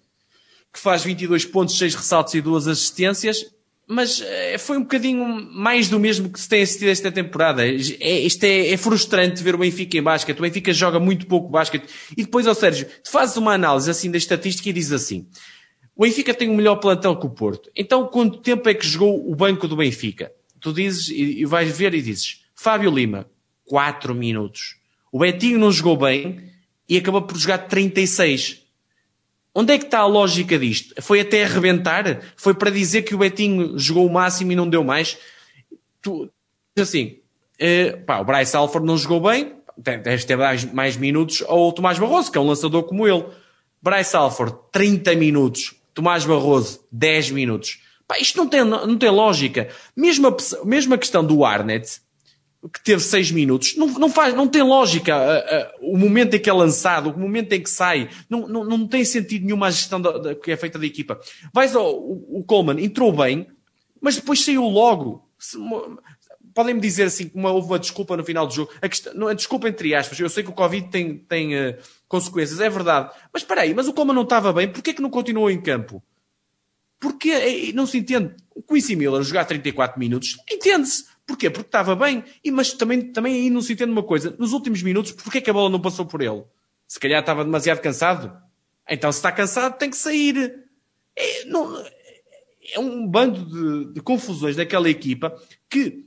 Que 0.72 0.80
faz 0.80 1.04
22 1.04 1.46
pontos, 1.46 1.78
6 1.78 1.96
ressaltos 1.96 2.34
e 2.34 2.42
2 2.42 2.68
assistências, 2.68 3.46
mas 3.88 4.22
é, 4.22 4.58
foi 4.58 4.78
um 4.78 4.82
bocadinho 4.82 5.26
mais 5.52 5.90
do 5.90 6.00
mesmo 6.00 6.30
que 6.30 6.40
se 6.40 6.48
tem 6.48 6.62
assistido 6.62 6.90
esta 6.90 7.12
temporada. 7.12 7.66
É, 7.66 7.72
isto 7.72 8.44
é, 8.44 8.70
é, 8.70 8.78
frustrante 8.78 9.42
ver 9.42 9.56
o 9.56 9.58
Benfica 9.58 9.98
em 9.98 10.04
basquete. 10.04 10.38
O 10.38 10.44
Benfica 10.44 10.72
joga 10.72 11.00
muito 11.00 11.26
pouco 11.26 11.50
basquete. 11.50 11.88
E 12.16 12.24
depois, 12.24 12.46
ó 12.46 12.54
Sérgio, 12.54 12.88
tu 13.04 13.10
fazes 13.10 13.36
uma 13.38 13.54
análise 13.54 13.90
assim 13.90 14.12
da 14.12 14.18
estatística 14.18 14.70
e 14.70 14.74
dizes 14.74 14.92
assim, 14.92 15.28
o 15.96 16.04
Benfica 16.04 16.34
tem 16.34 16.50
um 16.50 16.56
melhor 16.56 16.76
plantel 16.76 17.16
que 17.18 17.26
o 17.26 17.30
Porto. 17.32 17.72
Então, 17.76 18.06
quanto 18.08 18.40
tempo 18.40 18.70
é 18.70 18.74
que 18.76 18.86
jogou 18.86 19.30
o 19.30 19.36
banco 19.36 19.68
do 19.68 19.76
Benfica? 19.76 20.32
tu 20.60 20.74
dizes 20.74 21.10
e 21.10 21.46
vais 21.46 21.76
ver 21.76 21.94
e 21.94 22.02
dizes 22.02 22.44
Fábio 22.54 22.92
Lima, 22.92 23.30
4 23.66 24.14
minutos. 24.14 24.79
O 25.12 25.20
Betinho 25.20 25.60
não 25.60 25.72
jogou 25.72 25.98
bem 25.98 26.50
e 26.88 26.98
acabou 26.98 27.22
por 27.22 27.38
jogar 27.38 27.60
36. 27.60 28.64
Onde 29.54 29.74
é 29.74 29.78
que 29.78 29.86
está 29.86 30.00
a 30.00 30.06
lógica 30.06 30.58
disto? 30.58 31.02
Foi 31.02 31.20
até 31.20 31.44
arrebentar? 31.44 32.22
Foi 32.36 32.54
para 32.54 32.70
dizer 32.70 33.02
que 33.02 33.16
o 33.16 33.18
Betinho 33.18 33.78
jogou 33.78 34.06
o 34.06 34.14
máximo 34.14 34.52
e 34.52 34.56
não 34.56 34.70
deu 34.70 34.84
mais? 34.84 35.18
Tu, 36.02 36.30
assim, 36.78 37.18
uh, 37.60 38.06
pá, 38.06 38.20
o 38.20 38.24
Bryce 38.24 38.56
Alford 38.56 38.86
não 38.86 38.98
jogou 38.98 39.20
bem, 39.20 39.54
deve 39.78 40.24
ter 40.26 40.36
mais, 40.36 40.64
mais 40.72 40.98
minutos, 40.98 41.44
ou 41.48 41.70
o 41.70 41.72
Tomás 41.72 41.98
Barroso, 41.98 42.32
que 42.32 42.38
é 42.38 42.42
um 42.42 42.48
lançador 42.48 42.84
como 42.84 43.08
ele. 43.08 43.26
Bryce 43.82 44.16
Alford, 44.16 44.56
30 44.72 45.16
minutos. 45.16 45.76
Tomás 45.94 46.26
Barroso, 46.26 46.86
10 46.92 47.32
minutos. 47.32 47.82
Pá, 48.08 48.18
isto 48.20 48.38
não 48.38 48.48
tem, 48.48 48.64
não 48.64 48.98
tem 48.98 49.10
lógica. 49.10 49.70
Mesmo 49.96 50.28
a, 50.28 50.66
mesmo 50.66 50.94
a 50.94 50.98
questão 50.98 51.24
do 51.24 51.44
Arnett, 51.44 52.02
que 52.68 52.84
teve 52.84 53.02
6 53.02 53.32
minutos, 53.32 53.78
não, 53.78 53.88
não, 53.88 54.10
faz, 54.10 54.34
não 54.34 54.48
tem 54.48 54.62
lógica 54.62 55.16
uh, 55.16 55.86
uh, 55.86 55.94
o 55.94 55.98
momento 55.98 56.34
em 56.34 56.40
que 56.40 56.50
é 56.50 56.54
lançado, 56.54 57.10
o 57.10 57.18
momento 57.18 57.54
em 57.54 57.62
que 57.62 57.70
sai, 57.70 58.10
não, 58.30 58.48
não, 58.48 58.66
não 58.66 58.88
tem 58.88 59.06
sentido 59.06 59.46
nenhuma 59.46 59.68
a 59.68 59.72
gestão 59.72 60.02
da, 60.02 60.18
da, 60.18 60.36
que 60.36 60.52
é 60.52 60.58
feita 60.58 60.78
da 60.78 60.86
equipa. 60.86 61.20
Vais 61.54 61.74
ao, 61.74 61.96
o, 61.96 62.40
o 62.40 62.44
Coleman 62.44 62.84
entrou 62.84 63.14
bem, 63.14 63.48
mas 64.02 64.16
depois 64.16 64.44
saiu 64.44 64.64
logo. 64.64 65.26
Podem-me 66.54 66.82
dizer 66.82 67.04
assim 67.04 67.32
uma, 67.34 67.52
houve 67.52 67.70
uma 67.70 67.80
desculpa 67.80 68.18
no 68.18 68.26
final 68.26 68.46
do 68.46 68.54
jogo. 68.54 68.72
A, 68.82 68.90
questão, 68.90 69.28
a 69.28 69.34
desculpa 69.34 69.70
entre 69.70 69.96
aspas, 69.96 70.20
eu 70.20 70.30
sei 70.30 70.44
que 70.44 70.50
o 70.50 70.54
Covid 70.54 70.90
tem, 70.90 71.18
tem 71.18 71.56
uh, 71.56 71.78
consequências, 72.10 72.60
é 72.60 72.70
verdade. 72.70 73.10
Mas 73.32 73.44
espera 73.44 73.62
aí, 73.62 73.74
mas 73.74 73.88
o 73.88 73.94
Coleman 73.94 74.16
não 74.16 74.24
estava 74.24 74.52
bem, 74.52 74.68
porquê 74.68 74.94
que 74.94 75.02
não 75.02 75.10
continuou 75.10 75.50
em 75.50 75.62
campo? 75.62 76.04
Porque 77.00 77.30
é, 77.30 77.72
não 77.72 77.86
se 77.86 77.98
entende. 77.98 78.36
O 78.54 78.62
Quincy 78.62 78.98
Miller 78.98 79.24
jogar 79.24 79.46
34 79.46 79.98
minutos, 79.98 80.36
entende-se. 80.52 81.06
Porquê? 81.30 81.48
Porque 81.48 81.68
estava 81.68 81.96
bem. 81.96 82.24
E, 82.44 82.50
mas 82.50 82.74
também, 82.74 83.14
também 83.14 83.36
aí 83.36 83.50
não 83.52 83.62
se 83.62 83.74
entende 83.74 83.92
uma 83.92 84.02
coisa. 84.02 84.36
Nos 84.40 84.52
últimos 84.52 84.82
minutos, 84.82 85.12
porquê 85.12 85.40
que 85.40 85.50
a 85.52 85.54
bola 85.54 85.70
não 85.70 85.80
passou 85.80 86.04
por 86.04 86.24
ele? 86.24 86.44
Se 86.88 87.00
calhar 87.00 87.20
estava 87.20 87.44
demasiado 87.44 87.80
cansado. 87.82 88.36
Então, 88.90 89.12
se 89.12 89.20
está 89.20 89.32
cansado, 89.32 89.78
tem 89.78 89.92
que 89.92 89.96
sair. 89.96 90.66
É, 91.16 91.46
não, 91.46 91.86
é 92.74 92.80
um 92.80 93.06
bando 93.06 93.46
de, 93.46 93.94
de 93.94 94.02
confusões 94.02 94.56
daquela 94.56 94.90
equipa 94.90 95.40
que 95.70 96.04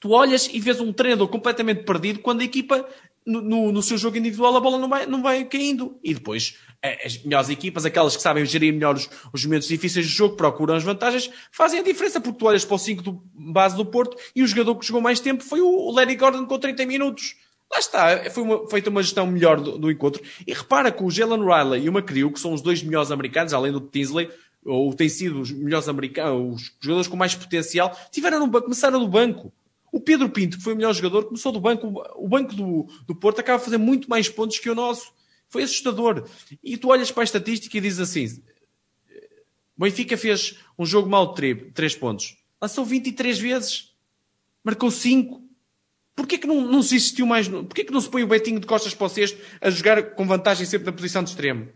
tu 0.00 0.12
olhas 0.12 0.48
e 0.50 0.58
vês 0.58 0.80
um 0.80 0.90
treinador 0.90 1.28
completamente 1.28 1.84
perdido 1.84 2.20
quando 2.20 2.40
a 2.40 2.44
equipa, 2.44 2.88
no, 3.26 3.42
no, 3.42 3.72
no 3.72 3.82
seu 3.82 3.98
jogo 3.98 4.16
individual, 4.16 4.56
a 4.56 4.60
bola 4.60 4.78
não 4.78 4.88
vai, 4.88 5.06
não 5.06 5.22
vai 5.22 5.44
caindo. 5.44 5.98
E 6.02 6.14
depois 6.14 6.56
as 7.04 7.22
melhores 7.22 7.48
equipas, 7.48 7.84
aquelas 7.84 8.16
que 8.16 8.22
sabem 8.22 8.44
gerir 8.44 8.72
melhor 8.72 8.94
os, 8.94 9.08
os 9.32 9.44
momentos 9.44 9.68
difíceis 9.68 10.06
do 10.06 10.12
jogo, 10.12 10.36
procuram 10.36 10.74
as 10.74 10.84
vantagens, 10.84 11.30
fazem 11.50 11.80
a 11.80 11.82
diferença, 11.82 12.20
porque 12.20 12.38
tu 12.38 12.46
olhas 12.46 12.64
para 12.64 12.74
o 12.74 12.78
5 12.78 13.02
do 13.02 13.22
base 13.34 13.76
do 13.76 13.84
Porto 13.84 14.16
e 14.34 14.42
o 14.42 14.46
jogador 14.46 14.76
que 14.76 14.86
jogou 14.86 15.02
mais 15.02 15.20
tempo 15.20 15.42
foi 15.42 15.60
o 15.60 15.90
Larry 15.90 16.16
Gordon 16.16 16.46
com 16.46 16.58
30 16.58 16.86
minutos. 16.86 17.36
Lá 17.70 17.78
está, 17.78 18.30
foi 18.30 18.44
uma, 18.44 18.68
feita 18.68 18.90
uma 18.90 19.02
gestão 19.02 19.26
melhor 19.26 19.60
do, 19.60 19.76
do, 19.76 19.90
encontro. 19.90 20.22
E 20.46 20.52
repara 20.52 20.92
que 20.92 21.02
o 21.02 21.10
Jalen 21.10 21.40
Riley 21.40 21.84
e 21.84 21.88
o 21.88 21.92
McCrew, 21.92 22.30
que 22.30 22.38
são 22.38 22.52
os 22.52 22.62
dois 22.62 22.82
melhores 22.82 23.10
americanos, 23.10 23.52
além 23.52 23.72
do 23.72 23.80
Tinsley, 23.80 24.30
ou 24.64 24.92
têm 24.94 25.08
sido 25.08 25.40
os 25.40 25.50
melhores 25.50 25.88
americanos, 25.88 26.62
os 26.62 26.72
jogadores 26.80 27.08
com 27.08 27.16
mais 27.16 27.34
potencial, 27.34 27.96
tiveram 28.12 28.46
no, 28.46 28.62
começaram 28.62 29.00
no 29.00 29.08
banco. 29.08 29.52
O 29.96 30.00
Pedro 30.00 30.28
Pinto, 30.28 30.58
que 30.58 30.62
foi 30.62 30.74
o 30.74 30.76
melhor 30.76 30.92
jogador, 30.92 31.24
começou 31.24 31.50
do 31.50 31.58
banco. 31.58 31.86
O 32.16 32.28
banco 32.28 32.54
do, 32.54 32.86
do 33.06 33.14
Porto 33.14 33.40
acaba 33.40 33.56
a 33.56 33.64
fazer 33.64 33.78
muito 33.78 34.10
mais 34.10 34.28
pontos 34.28 34.58
que 34.58 34.68
o 34.68 34.74
nosso. 34.74 35.10
Foi 35.48 35.62
assustador. 35.62 36.28
E 36.62 36.76
tu 36.76 36.88
olhas 36.88 37.10
para 37.10 37.22
a 37.22 37.24
estatística 37.24 37.78
e 37.78 37.80
dizes 37.80 38.00
assim: 38.00 38.42
Benfica 39.74 40.14
fez 40.18 40.58
um 40.78 40.84
jogo 40.84 41.08
mau 41.08 41.32
de 41.32 41.54
3 41.72 41.96
pontos. 41.96 42.36
Lançou 42.60 42.84
23 42.84 43.38
vezes. 43.38 43.94
marcou 44.62 44.90
5. 44.90 45.42
Porquê 46.14 46.36
que 46.36 46.46
não, 46.46 46.60
não 46.70 46.82
se 46.82 46.96
existiu 46.96 47.24
mais? 47.24 47.48
Porquê 47.48 47.82
que 47.82 47.92
não 47.92 48.02
se 48.02 48.10
põe 48.10 48.22
o 48.22 48.26
Betinho 48.26 48.60
de 48.60 48.66
costas 48.66 48.92
para 48.92 49.06
o 49.06 49.08
sexto 49.08 49.40
a 49.62 49.70
jogar 49.70 50.10
com 50.10 50.26
vantagem 50.26 50.66
sempre 50.66 50.84
na 50.84 50.92
posição 50.92 51.22
de 51.22 51.30
extremo? 51.30 51.70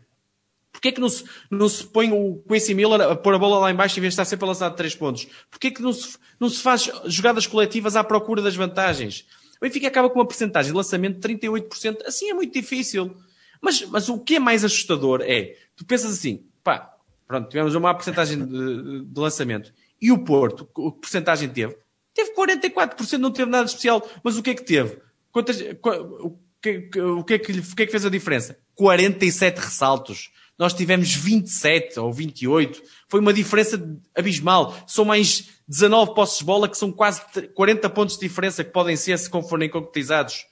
Porquê 0.73 0.93
que 0.93 1.01
não 1.01 1.09
se, 1.09 1.25
não 1.51 1.69
se 1.69 1.85
põe 1.85 2.13
o 2.13 2.43
Quincy 2.49 2.75
Miller 2.75 3.01
a 3.01 3.17
pôr 3.17 3.35
a 3.35 3.39
bola 3.39 3.59
lá 3.59 3.71
embaixo 3.71 3.99
em 3.99 4.03
vez 4.03 4.13
de 4.13 4.21
estar 4.21 4.25
sempre 4.25 4.45
a 4.45 4.49
lançar 4.49 4.71
3 4.71 4.95
pontos? 4.95 5.27
Porquê 5.51 5.71
que 5.71 5.83
não 5.83 5.93
se, 5.93 6.17
não 6.39 6.49
se 6.49 6.63
faz 6.63 6.91
jogadas 7.07 7.47
coletivas 7.47 7.97
à 7.97 8.05
procura 8.05 8.41
das 8.41 8.55
vantagens? 8.55 9.27
O 9.57 9.65
Benfica 9.65 9.89
acaba 9.89 10.09
com 10.09 10.19
uma 10.19 10.27
porcentagem 10.27 10.73
de 10.73 10.77
lançamento 10.77 11.21
de 11.21 11.35
38%. 11.37 12.07
Assim 12.07 12.31
é 12.31 12.35
muito 12.35 12.53
difícil. 12.53 13.15
Mas, 13.61 13.85
mas 13.87 14.09
o 14.09 14.19
que 14.19 14.37
é 14.37 14.39
mais 14.39 14.65
assustador 14.65 15.21
é, 15.23 15.55
tu 15.77 15.85
pensas 15.85 16.13
assim, 16.13 16.47
pá, 16.65 16.95
pronto, 17.27 17.49
tivemos 17.49 17.75
uma 17.75 17.93
porcentagem 17.93 18.39
de, 18.45 19.05
de 19.05 19.21
lançamento. 19.21 19.73
E 20.01 20.11
o 20.11 20.25
Porto, 20.25 20.65
que 20.65 21.01
porcentagem 21.01 21.49
teve? 21.49 21.77
Teve 22.15 22.35
44%, 22.35 23.19
não 23.19 23.31
teve 23.31 23.51
nada 23.51 23.67
especial. 23.67 24.09
Mas 24.25 24.37
o 24.39 24.43
que 24.43 24.51
é 24.51 24.55
que 24.55 24.65
teve? 24.65 24.99
Quantas, 25.31 25.61
o, 25.61 26.39
que, 26.61 26.91
o, 27.01 27.25
que 27.25 27.35
é 27.35 27.39
que, 27.39 27.53
o 27.53 27.75
que 27.75 27.83
é 27.83 27.87
que 27.87 27.93
fez 27.93 28.07
a 28.07 28.11
diferença? 28.11 28.59
47 28.75 29.59
ressaltos. 29.59 30.33
Nós 30.61 30.75
tivemos 30.75 31.15
27 31.15 31.99
ou 31.99 32.13
28. 32.13 32.83
Foi 33.09 33.19
uma 33.19 33.33
diferença 33.33 33.83
abismal. 34.15 34.77
São 34.87 35.07
mais 35.07 35.49
19 35.67 36.15
posses 36.15 36.41
de 36.41 36.45
bola, 36.45 36.69
que 36.69 36.77
são 36.77 36.93
quase 36.93 37.23
40 37.55 37.89
pontos 37.89 38.19
de 38.19 38.29
diferença 38.29 38.63
que 38.63 38.71
podem 38.71 38.95
ser 38.95 39.19
se 39.19 39.31
forem 39.31 39.71
concretizados. 39.71 40.45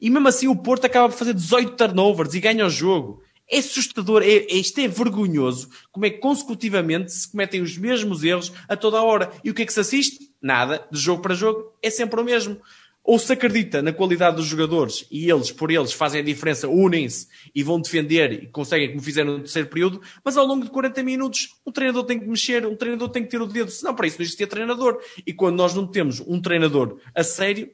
E 0.00 0.08
mesmo 0.08 0.28
assim 0.28 0.48
o 0.48 0.56
Porto 0.56 0.86
acaba 0.86 1.10
por 1.10 1.18
fazer 1.18 1.34
18 1.34 1.76
turnovers 1.76 2.32
e 2.32 2.40
ganha 2.40 2.64
o 2.64 2.70
jogo. 2.70 3.22
É 3.46 3.58
assustador, 3.58 4.22
é, 4.22 4.30
é, 4.30 4.54
isto 4.54 4.80
é 4.80 4.88
vergonhoso, 4.88 5.68
como 5.92 6.06
é 6.06 6.10
que 6.10 6.16
consecutivamente 6.16 7.12
se 7.12 7.30
cometem 7.30 7.60
os 7.60 7.76
mesmos 7.76 8.24
erros 8.24 8.50
a 8.66 8.74
toda 8.74 8.96
a 8.96 9.02
hora. 9.02 9.30
E 9.44 9.50
o 9.50 9.54
que 9.54 9.60
é 9.60 9.66
que 9.66 9.72
se 9.74 9.80
assiste? 9.80 10.30
Nada, 10.40 10.88
de 10.90 10.98
jogo 10.98 11.20
para 11.20 11.34
jogo, 11.34 11.70
é 11.82 11.90
sempre 11.90 12.18
o 12.18 12.24
mesmo. 12.24 12.58
Ou 13.04 13.18
se 13.18 13.30
acredita 13.34 13.82
na 13.82 13.92
qualidade 13.92 14.36
dos 14.36 14.46
jogadores 14.46 15.06
e 15.10 15.30
eles, 15.30 15.52
por 15.52 15.70
eles, 15.70 15.92
fazem 15.92 16.22
a 16.22 16.24
diferença, 16.24 16.66
unem-se 16.66 17.28
e 17.54 17.62
vão 17.62 17.78
defender 17.78 18.32
e 18.32 18.46
conseguem, 18.46 18.88
como 18.88 19.02
fizeram 19.02 19.32
no 19.32 19.38
terceiro 19.40 19.68
período, 19.68 20.00
mas 20.24 20.38
ao 20.38 20.46
longo 20.46 20.64
de 20.64 20.70
40 20.70 21.02
minutos 21.02 21.60
o 21.66 21.70
treinador 21.70 22.04
tem 22.04 22.18
que 22.18 22.26
mexer, 22.26 22.64
o 22.64 22.74
treinador 22.74 23.10
tem 23.10 23.22
que 23.22 23.28
ter 23.28 23.42
o 23.42 23.46
dedo, 23.46 23.70
senão 23.70 23.94
para 23.94 24.06
isso 24.06 24.16
não 24.18 24.24
existia 24.24 24.46
treinador. 24.46 24.98
E 25.26 25.34
quando 25.34 25.56
nós 25.56 25.74
não 25.74 25.86
temos 25.86 26.20
um 26.20 26.40
treinador 26.40 26.98
a 27.14 27.22
sério, 27.22 27.70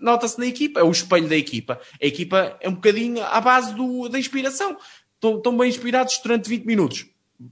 nota-se 0.00 0.38
na 0.38 0.46
equipa, 0.46 0.78
é 0.78 0.84
o 0.84 0.90
espelho 0.90 1.28
da 1.28 1.36
equipa. 1.36 1.80
A 2.00 2.06
equipa 2.06 2.56
é 2.60 2.68
um 2.68 2.74
bocadinho 2.74 3.24
à 3.24 3.40
base 3.40 3.74
do, 3.74 4.08
da 4.08 4.20
inspiração. 4.20 4.76
Estão, 5.14 5.36
estão 5.36 5.56
bem 5.56 5.68
inspirados 5.68 6.20
durante 6.22 6.48
20 6.48 6.64
minutos. 6.64 7.06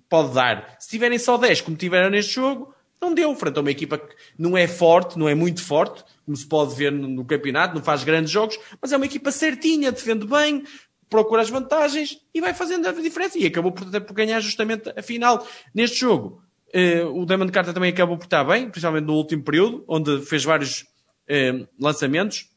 Pode 0.08 0.34
dar. 0.34 0.76
Se 0.78 0.88
tiverem 0.88 1.18
só 1.18 1.36
10, 1.36 1.62
como 1.62 1.76
tiveram 1.76 2.10
neste 2.10 2.34
jogo, 2.34 2.72
não 3.00 3.12
deu. 3.12 3.34
Frente 3.34 3.58
a 3.58 3.60
uma 3.60 3.70
equipa 3.70 3.98
que 3.98 4.14
não 4.38 4.56
é 4.56 4.68
forte, 4.68 5.18
não 5.18 5.28
é 5.28 5.34
muito 5.34 5.62
forte, 5.62 6.04
como 6.24 6.36
se 6.36 6.46
pode 6.46 6.74
ver 6.74 6.92
no, 6.92 7.24
campeonato, 7.24 7.74
não 7.74 7.82
faz 7.82 8.04
grandes 8.04 8.30
jogos, 8.30 8.58
mas 8.80 8.92
é 8.92 8.96
uma 8.96 9.06
equipa 9.06 9.30
certinha, 9.30 9.92
defende 9.92 10.26
bem, 10.26 10.64
procura 11.08 11.42
as 11.42 11.50
vantagens 11.50 12.18
e 12.34 12.40
vai 12.40 12.54
fazendo 12.54 12.88
a 12.88 12.92
diferença. 12.92 13.38
E 13.38 13.46
acabou 13.46 13.72
por, 13.72 13.84
por 14.00 14.14
ganhar 14.14 14.40
justamente 14.40 14.92
a 14.96 15.02
final. 15.02 15.46
Neste 15.74 16.00
jogo, 16.00 16.42
eh, 16.72 17.04
o 17.04 17.26
Damon 17.26 17.48
Carter 17.48 17.74
também 17.74 17.90
acabou 17.90 18.16
por 18.16 18.24
estar 18.24 18.44
bem, 18.44 18.70
principalmente 18.70 19.04
no 19.04 19.14
último 19.14 19.42
período, 19.42 19.84
onde 19.86 20.22
fez 20.22 20.42
vários 20.44 20.86
eh, 21.28 21.66
lançamentos. 21.78 22.48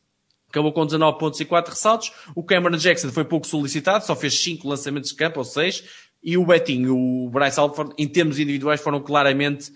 Acabou 0.50 0.72
com 0.72 0.86
19 0.86 1.18
pontos 1.18 1.40
e 1.42 1.46
4 1.46 1.74
ressaltos. 1.74 2.14
O 2.34 2.42
Cameron 2.42 2.78
Jackson 2.78 3.12
foi 3.12 3.26
pouco 3.26 3.46
solicitado, 3.46 4.06
só 4.06 4.16
fez 4.16 4.42
5 4.42 4.66
lançamentos 4.68 5.10
de 5.10 5.16
campo, 5.18 5.40
ou 5.40 5.44
6. 5.44 5.84
E 6.24 6.38
o 6.38 6.46
Betinho, 6.46 6.98
o 6.98 7.30
Bryce 7.30 7.60
Alford, 7.60 7.94
em 7.98 8.08
termos 8.08 8.40
individuais, 8.40 8.80
foram 8.80 9.02
claramente 9.02 9.72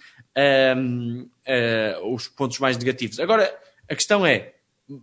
um, 0.75 1.21
uh, 1.21 2.13
os 2.13 2.28
pontos 2.28 2.58
mais 2.60 2.78
negativos. 2.78 3.19
Agora, 3.19 3.54
a 3.89 3.95
questão 3.95 4.25
é, 4.25 4.54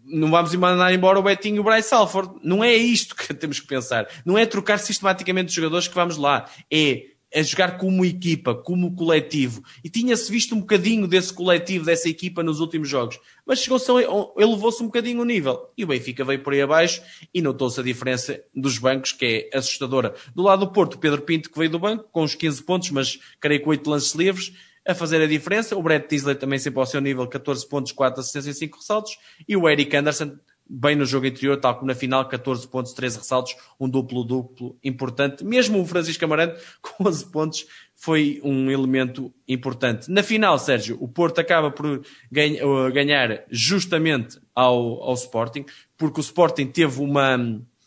não 0.05 0.31
vamos 0.31 0.55
mandar 0.55 0.93
embora 0.93 1.19
o 1.19 1.23
Betinho 1.23 1.57
e 1.57 1.61
o 1.61 1.65
Bryce 1.65 1.95
Alford. 1.95 2.41
Não 2.43 2.63
é 2.63 2.75
isto 2.75 3.15
que 3.15 3.33
temos 3.35 3.61
que 3.61 3.67
pensar. 3.67 4.09
Não 4.25 4.37
é 4.37 4.45
trocar 4.45 4.79
sistematicamente 4.79 5.49
os 5.49 5.55
jogadores 5.55 5.89
que 5.89 5.95
vamos 5.95 6.17
lá. 6.17 6.51
É 6.73 7.17
a 7.35 7.43
jogar 7.43 7.77
como 7.77 8.05
equipa, 8.05 8.55
como 8.55 8.95
coletivo. 8.95 9.63
E 9.85 9.91
tinha-se 9.91 10.31
visto 10.31 10.55
um 10.55 10.61
bocadinho 10.61 11.07
desse 11.07 11.33
coletivo, 11.33 11.85
dessa 11.85 12.09
equipa 12.09 12.43
nos 12.43 12.61
últimos 12.61 12.89
jogos. 12.89 13.19
Mas 13.45 13.59
chegou-se, 13.59 13.91
elevou-se 14.39 14.83
um 14.83 14.87
bocadinho 14.87 15.21
o 15.21 15.25
nível. 15.25 15.71
E 15.77 15.85
o 15.85 15.87
Benfica 15.87 16.25
veio 16.25 16.43
por 16.43 16.55
aí 16.55 16.63
abaixo 16.63 17.03
e 17.35 17.43
notou-se 17.43 17.79
a 17.79 17.83
diferença 17.83 18.41
dos 18.55 18.79
bancos, 18.79 19.13
que 19.13 19.51
é 19.53 19.59
assustadora. 19.59 20.15
Do 20.35 20.43
lado 20.43 20.61
do 20.65 20.73
Porto, 20.73 20.99
Pedro 20.99 21.23
Pinto, 21.23 21.51
que 21.51 21.59
veio 21.59 21.71
do 21.71 21.79
banco, 21.79 22.09
com 22.11 22.23
os 22.23 22.35
15 22.35 22.63
pontos, 22.63 22.91
mas 22.91 23.19
creio 23.41 23.61
que 23.61 23.69
8 23.69 23.91
lances 23.91 24.15
livres, 24.15 24.53
a 24.87 24.95
fazer 24.95 25.21
a 25.21 25.27
diferença. 25.27 25.77
O 25.77 25.83
Brett 25.83 26.09
Tisley 26.09 26.37
também 26.37 26.59
sempre 26.59 26.81
ao 26.81 26.87
seu 26.87 27.01
nível, 27.01 27.27
14 27.27 27.69
pontos, 27.69 27.93
4 27.93 28.21
assistências 28.21 28.57
e 28.57 28.59
5 28.61 28.79
ressaltos. 28.79 29.19
E 29.49 29.57
o 29.57 29.69
Eric 29.69 29.95
Anderson, 29.97 30.37
bem 30.69 30.95
no 30.95 31.05
jogo 31.05 31.27
anterior, 31.27 31.59
tal 31.59 31.75
como 31.75 31.87
na 31.87 31.95
final, 31.95 32.29
14 32.29 32.69
pontos, 32.69 32.93
13 32.93 33.19
ressaltos, 33.19 33.57
um 33.79 33.89
duplo-duplo 33.89 34.79
importante. 34.83 35.45
Mesmo 35.45 35.81
o 35.81 35.87
Francisco 35.87 36.25
Amarante, 36.25 36.61
com 36.81 37.09
11 37.09 37.27
pontos, 37.27 37.67
foi 37.95 38.41
um 38.45 38.71
elemento 38.71 39.33
importante. 39.49 40.11
Na 40.11 40.23
final, 40.23 40.59
Sérgio, 40.59 40.97
o 41.01 41.09
Porto 41.09 41.41
acaba 41.41 41.71
por 41.71 42.03
ganhar 42.31 43.45
justamente 43.51 44.39
ao, 44.55 45.03
ao 45.03 45.15
Sporting, 45.15 45.65
porque 45.97 46.21
o 46.21 46.23
Sporting 46.23 46.67
teve 46.67 47.01
uma, 47.01 47.37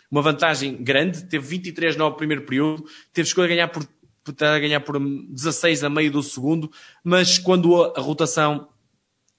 uma 0.10 0.22
vantagem 0.22 0.76
grande, 0.76 1.26
teve 1.26 1.46
23 1.46 1.96
no 1.96 2.12
primeiro 2.12 2.44
período, 2.44 2.84
teve 3.14 3.28
escolha 3.28 3.46
a 3.46 3.50
ganhar 3.50 3.68
por 3.68 3.88
estar 4.32 4.54
a 4.54 4.60
ganhar 4.60 4.80
por 4.80 5.00
16 5.00 5.84
a 5.84 5.90
meio 5.90 6.12
do 6.12 6.24
segundo, 6.24 6.72
mas 7.04 7.38
quando 7.38 7.84
a, 7.84 7.94
a 7.98 8.02
rotação 8.02 8.68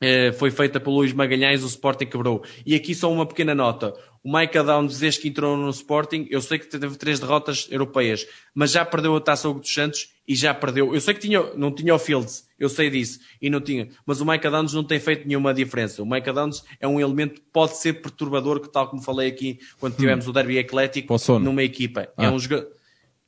eh, 0.01 0.33
foi 0.33 0.51
feita 0.51 0.81
pelo 0.81 0.97
Luís 0.97 1.13
Magalhães, 1.13 1.63
o 1.63 1.67
Sporting 1.67 2.07
quebrou. 2.07 2.43
E 2.65 2.75
aqui 2.75 2.95
só 2.95 3.13
uma 3.13 3.27
pequena 3.27 3.55
nota. 3.55 3.95
O 4.25 4.31
Michael 4.31 4.65
Downs, 4.65 4.99
desde 4.99 5.21
que 5.21 5.29
entrou 5.29 5.57
no 5.57 5.69
Sporting, 5.71 6.27
eu 6.31 6.41
sei 6.41 6.59
que 6.59 6.67
teve 6.67 6.97
três 6.97 7.21
derrotas 7.21 7.67
europeias, 7.71 8.27
mas 8.55 8.71
já 8.71 8.85
perdeu 8.85 9.15
a 9.17 9.21
taça 9.21 9.49
Hugo 9.49 9.61
dos 9.61 9.73
Santos 9.73 10.09
e 10.27 10.35
já 10.35 10.55
perdeu. 10.55 10.95
Eu 10.95 11.01
sei 11.01 11.15
que 11.15 11.21
tinha, 11.21 11.43
não 11.55 11.75
tinha 11.75 11.95
o 11.95 11.99
Fields, 11.99 12.47
eu 12.59 12.69
sei 12.69 12.91
disso, 12.91 13.21
e 13.41 13.51
não 13.51 13.61
tinha. 13.61 13.89
Mas 14.07 14.21
o 14.21 14.27
Michael 14.27 14.51
Downs 14.51 14.75
não 14.75 14.85
tem 14.85 15.01
feito 15.01 15.27
nenhuma 15.27 15.53
diferença. 15.53 16.03
O 16.03 16.07
Michael 16.07 16.35
Downs 16.35 16.63
é 16.79 16.87
um 16.87 17.01
elemento, 17.01 17.41
pode 17.53 17.77
ser 17.77 17.95
perturbador, 17.95 18.61
que 18.61 18.69
tal 18.71 18.89
como 18.89 19.03
falei 19.03 19.29
aqui, 19.29 19.59
quando 19.79 19.97
tivemos 19.97 20.27
hum. 20.27 20.31
o 20.31 20.33
Derby 20.33 20.59
Atlético, 20.59 21.17
numa 21.39 21.63
equipa. 21.63 22.09
Ah. 22.17 22.27
É, 22.27 22.31
um 22.31 22.39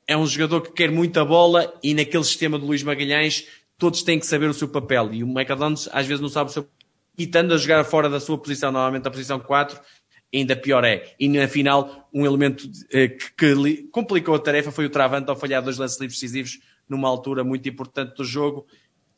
é 0.07 0.17
um 0.17 0.27
jogador 0.27 0.61
que 0.63 0.73
quer 0.73 0.91
muita 0.91 1.25
bola 1.25 1.73
e 1.83 1.95
naquele 1.95 2.25
sistema 2.25 2.59
de 2.59 2.65
Luís 2.65 2.83
Magalhães 2.83 3.47
todos 3.79 4.03
têm 4.03 4.19
que 4.19 4.27
saber 4.27 4.49
o 4.49 4.55
seu 4.55 4.69
papel. 4.69 5.13
E 5.13 5.25
o 5.25 5.27
Michael 5.27 5.57
Downs 5.57 5.89
às 5.93 6.07
vezes 6.07 6.21
não 6.21 6.29
sabe 6.29 6.51
o 6.51 6.53
seu 6.53 6.69
e 7.17 7.25
estando 7.25 7.53
a 7.53 7.59
jogar 7.59 7.85
fora 7.85 8.09
da 8.09 8.19
sua 8.19 8.39
posição, 8.39 8.73
normalmente 8.73 9.07
a 9.07 9.11
posição 9.11 9.39
4, 9.39 9.79
ainda 10.33 10.57
pior 10.57 10.85
é. 10.85 11.15
E 11.19 11.29
na 11.29 11.47
final, 11.47 12.09
um 12.13 12.25
elemento 12.25 12.69
eh, 12.91 13.09
que, 13.09 13.33
que 13.37 13.83
complicou 13.91 14.35
a 14.35 14.39
tarefa 14.39 14.73
foi 14.73 14.87
o 14.87 14.91
Travante 14.91 15.29
ao 15.29 15.37
falhar 15.37 15.63
dois 15.63 15.77
lances 15.77 16.01
livres 16.01 16.19
decisivos 16.19 16.61
numa 16.89 17.09
altura 17.09 17.45
muito 17.45 17.69
importante 17.69 18.17
do 18.17 18.25
jogo 18.25 18.67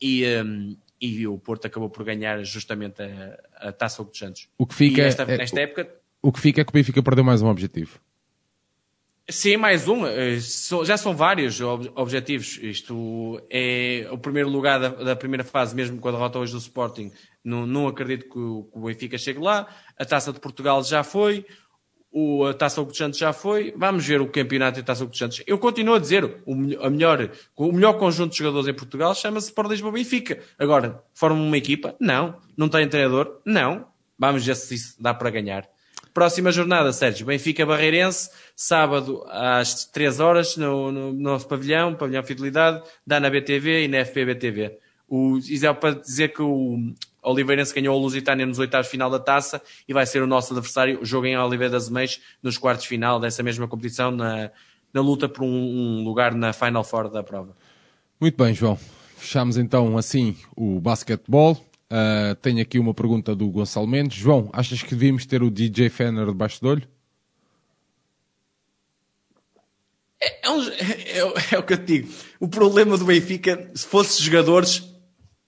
e, 0.01 0.25
um, 0.25 0.27
ehm, 0.27 0.77
e 0.99 1.27
o 1.27 1.37
Porto 1.37 1.65
acabou 1.67 1.89
por 1.89 2.03
ganhar 2.03 2.43
justamente 2.43 3.01
a, 3.01 3.69
a 3.69 3.71
Taça 3.71 4.03
dos 4.03 4.17
Santos. 4.17 4.49
O 4.57 4.65
que 4.65 4.75
fica, 4.75 5.01
esta, 5.03 5.23
é, 5.23 5.37
nesta 5.37 5.61
época... 5.61 5.89
O 6.21 6.31
que 6.31 6.39
fica 6.39 6.61
é 6.61 6.63
que 6.63 6.71
o 6.71 6.73
Benfica 6.73 7.01
perdeu 7.01 7.23
mais 7.23 7.41
um 7.41 7.47
objetivo. 7.47 7.99
Sim, 9.27 9.57
mais 9.57 9.87
um. 9.87 10.05
Eh, 10.05 10.37
já 10.83 10.97
são 10.97 11.15
vários 11.15 11.59
objetivos. 11.59 12.59
Isto 12.61 13.41
é 13.49 14.07
o 14.11 14.19
primeiro 14.19 14.49
lugar 14.49 14.79
da, 14.79 14.89
da, 14.89 15.15
primeira 15.15 15.43
fase, 15.43 15.75
mesmo 15.75 15.99
com 15.99 16.09
a 16.09 16.11
derrota 16.11 16.37
hoje 16.37 16.51
do 16.51 16.59
Sporting. 16.59 17.11
Não, 17.43 17.65
não 17.65 17.87
acredito 17.87 18.29
que 18.29 18.37
o, 18.37 18.69
que 18.71 18.77
o, 18.77 18.81
Benfica 18.85 19.17
chegue 19.17 19.39
lá. 19.39 19.67
A 19.97 20.05
Taça 20.05 20.31
de 20.31 20.39
Portugal 20.39 20.83
já 20.83 21.03
foi. 21.03 21.43
O, 22.11 22.45
a 22.45 22.53
Taça 22.53 22.79
Hugo 22.79 22.95
Santos 22.95 23.17
já 23.17 23.33
foi. 23.33 23.73
Vamos 23.75 24.05
ver 24.05 24.21
o 24.21 24.29
campeonato 24.29 24.77
e 24.79 24.81
a 24.81 24.83
Taça 24.83 25.03
Hugo 25.03 25.17
Santos. 25.17 25.41
Eu 25.47 25.57
continuo 25.57 25.95
a 25.95 25.99
dizer, 25.99 26.23
o, 26.45 26.85
a 26.85 26.89
melhor, 26.91 27.31
o 27.55 27.71
melhor 27.71 27.93
conjunto 27.97 28.33
de 28.33 28.37
jogadores 28.37 28.67
em 28.67 28.75
Portugal 28.75 29.15
chama-se 29.15 29.47
Sport 29.47 29.71
Lisboa 29.71 29.91
Benfica. 29.91 30.39
Agora, 30.59 31.03
forma 31.15 31.41
uma 31.41 31.57
equipa? 31.57 31.95
Não. 31.99 32.37
Não 32.55 32.69
tem 32.69 32.87
treinador? 32.87 33.41
Não. 33.43 33.87
Vamos 34.19 34.45
ver 34.45 34.55
se 34.55 34.75
isso 34.75 35.01
dá 35.01 35.15
para 35.15 35.31
ganhar. 35.31 35.67
Próxima 36.15 36.49
jornada, 36.49 36.93
Sérgio. 36.93 37.25
Benfica 37.25 37.65
Barreirense, 37.65 38.29
sábado 38.55 39.21
às 39.27 39.83
3 39.83 40.21
horas 40.21 40.55
no, 40.55 40.89
no, 40.89 41.11
nosso 41.11 41.45
pavilhão, 41.45 41.93
pavilhão 41.93 42.23
Fidelidade, 42.23 42.81
dá 43.05 43.19
na 43.19 43.29
BTV 43.29 43.83
e 43.83 43.87
na 43.89 43.97
FPBTV. 43.97 44.79
O, 45.09 45.37
isso 45.37 45.67
é 45.67 45.73
para 45.73 45.95
dizer 45.95 46.29
que 46.29 46.41
o 46.41 46.93
Oliveirense 47.21 47.75
ganhou 47.75 47.99
o 47.99 48.01
Lusitânia 48.01 48.45
nos 48.45 48.59
oitavos 48.59 48.87
final 48.87 49.09
da 49.09 49.19
taça 49.19 49.61
e 49.85 49.91
vai 49.91 50.05
ser 50.05 50.23
o 50.23 50.25
nosso 50.25 50.53
adversário, 50.53 51.01
o 51.01 51.05
jogo 51.05 51.27
em 51.27 51.37
Oliveira 51.37 51.73
das 51.73 51.89
Meias, 51.89 52.21
nos 52.41 52.57
quartos 52.57 52.85
final 52.85 53.19
dessa 53.19 53.43
mesma 53.43 53.67
competição, 53.67 54.09
na, 54.09 54.51
na 54.93 55.01
luta 55.01 55.27
por 55.27 55.43
um, 55.43 55.47
um 55.47 56.03
lugar 56.05 56.33
na 56.33 56.53
Final 56.53 56.85
Four 56.85 57.09
da 57.09 57.23
prova. 57.23 57.53
Muito 58.21 58.41
bem, 58.41 58.53
João. 58.53 58.79
Fechamos 59.17 59.57
então 59.57 59.97
assim 59.97 60.37
o 60.55 60.79
basquetebol. 60.79 61.61
Uh, 61.91 62.33
tenho 62.41 62.61
aqui 62.61 62.79
uma 62.79 62.93
pergunta 62.93 63.35
do 63.35 63.47
Gonçalo 63.49 63.87
Mendes. 63.87 64.17
João, 64.17 64.49
achas 64.51 64.81
que 64.81 64.95
devíamos 64.95 65.25
ter 65.25 65.43
o 65.43 65.51
DJ 65.51 65.89
Fenner 65.89 66.25
debaixo 66.27 66.61
do 66.61 66.69
olho? 66.69 66.87
É, 70.19 70.47
é, 70.47 70.51
um, 70.51 70.63
é, 70.63 71.17
é, 71.51 71.59
o 71.59 71.63
que 71.63 71.73
eu 71.73 71.77
te 71.77 71.85
digo. 71.85 72.13
O 72.39 72.47
problema 72.47 72.97
do 72.97 73.05
Benfica, 73.05 73.69
se 73.75 73.85
fosse 73.85 74.23
jogadores, 74.23 74.83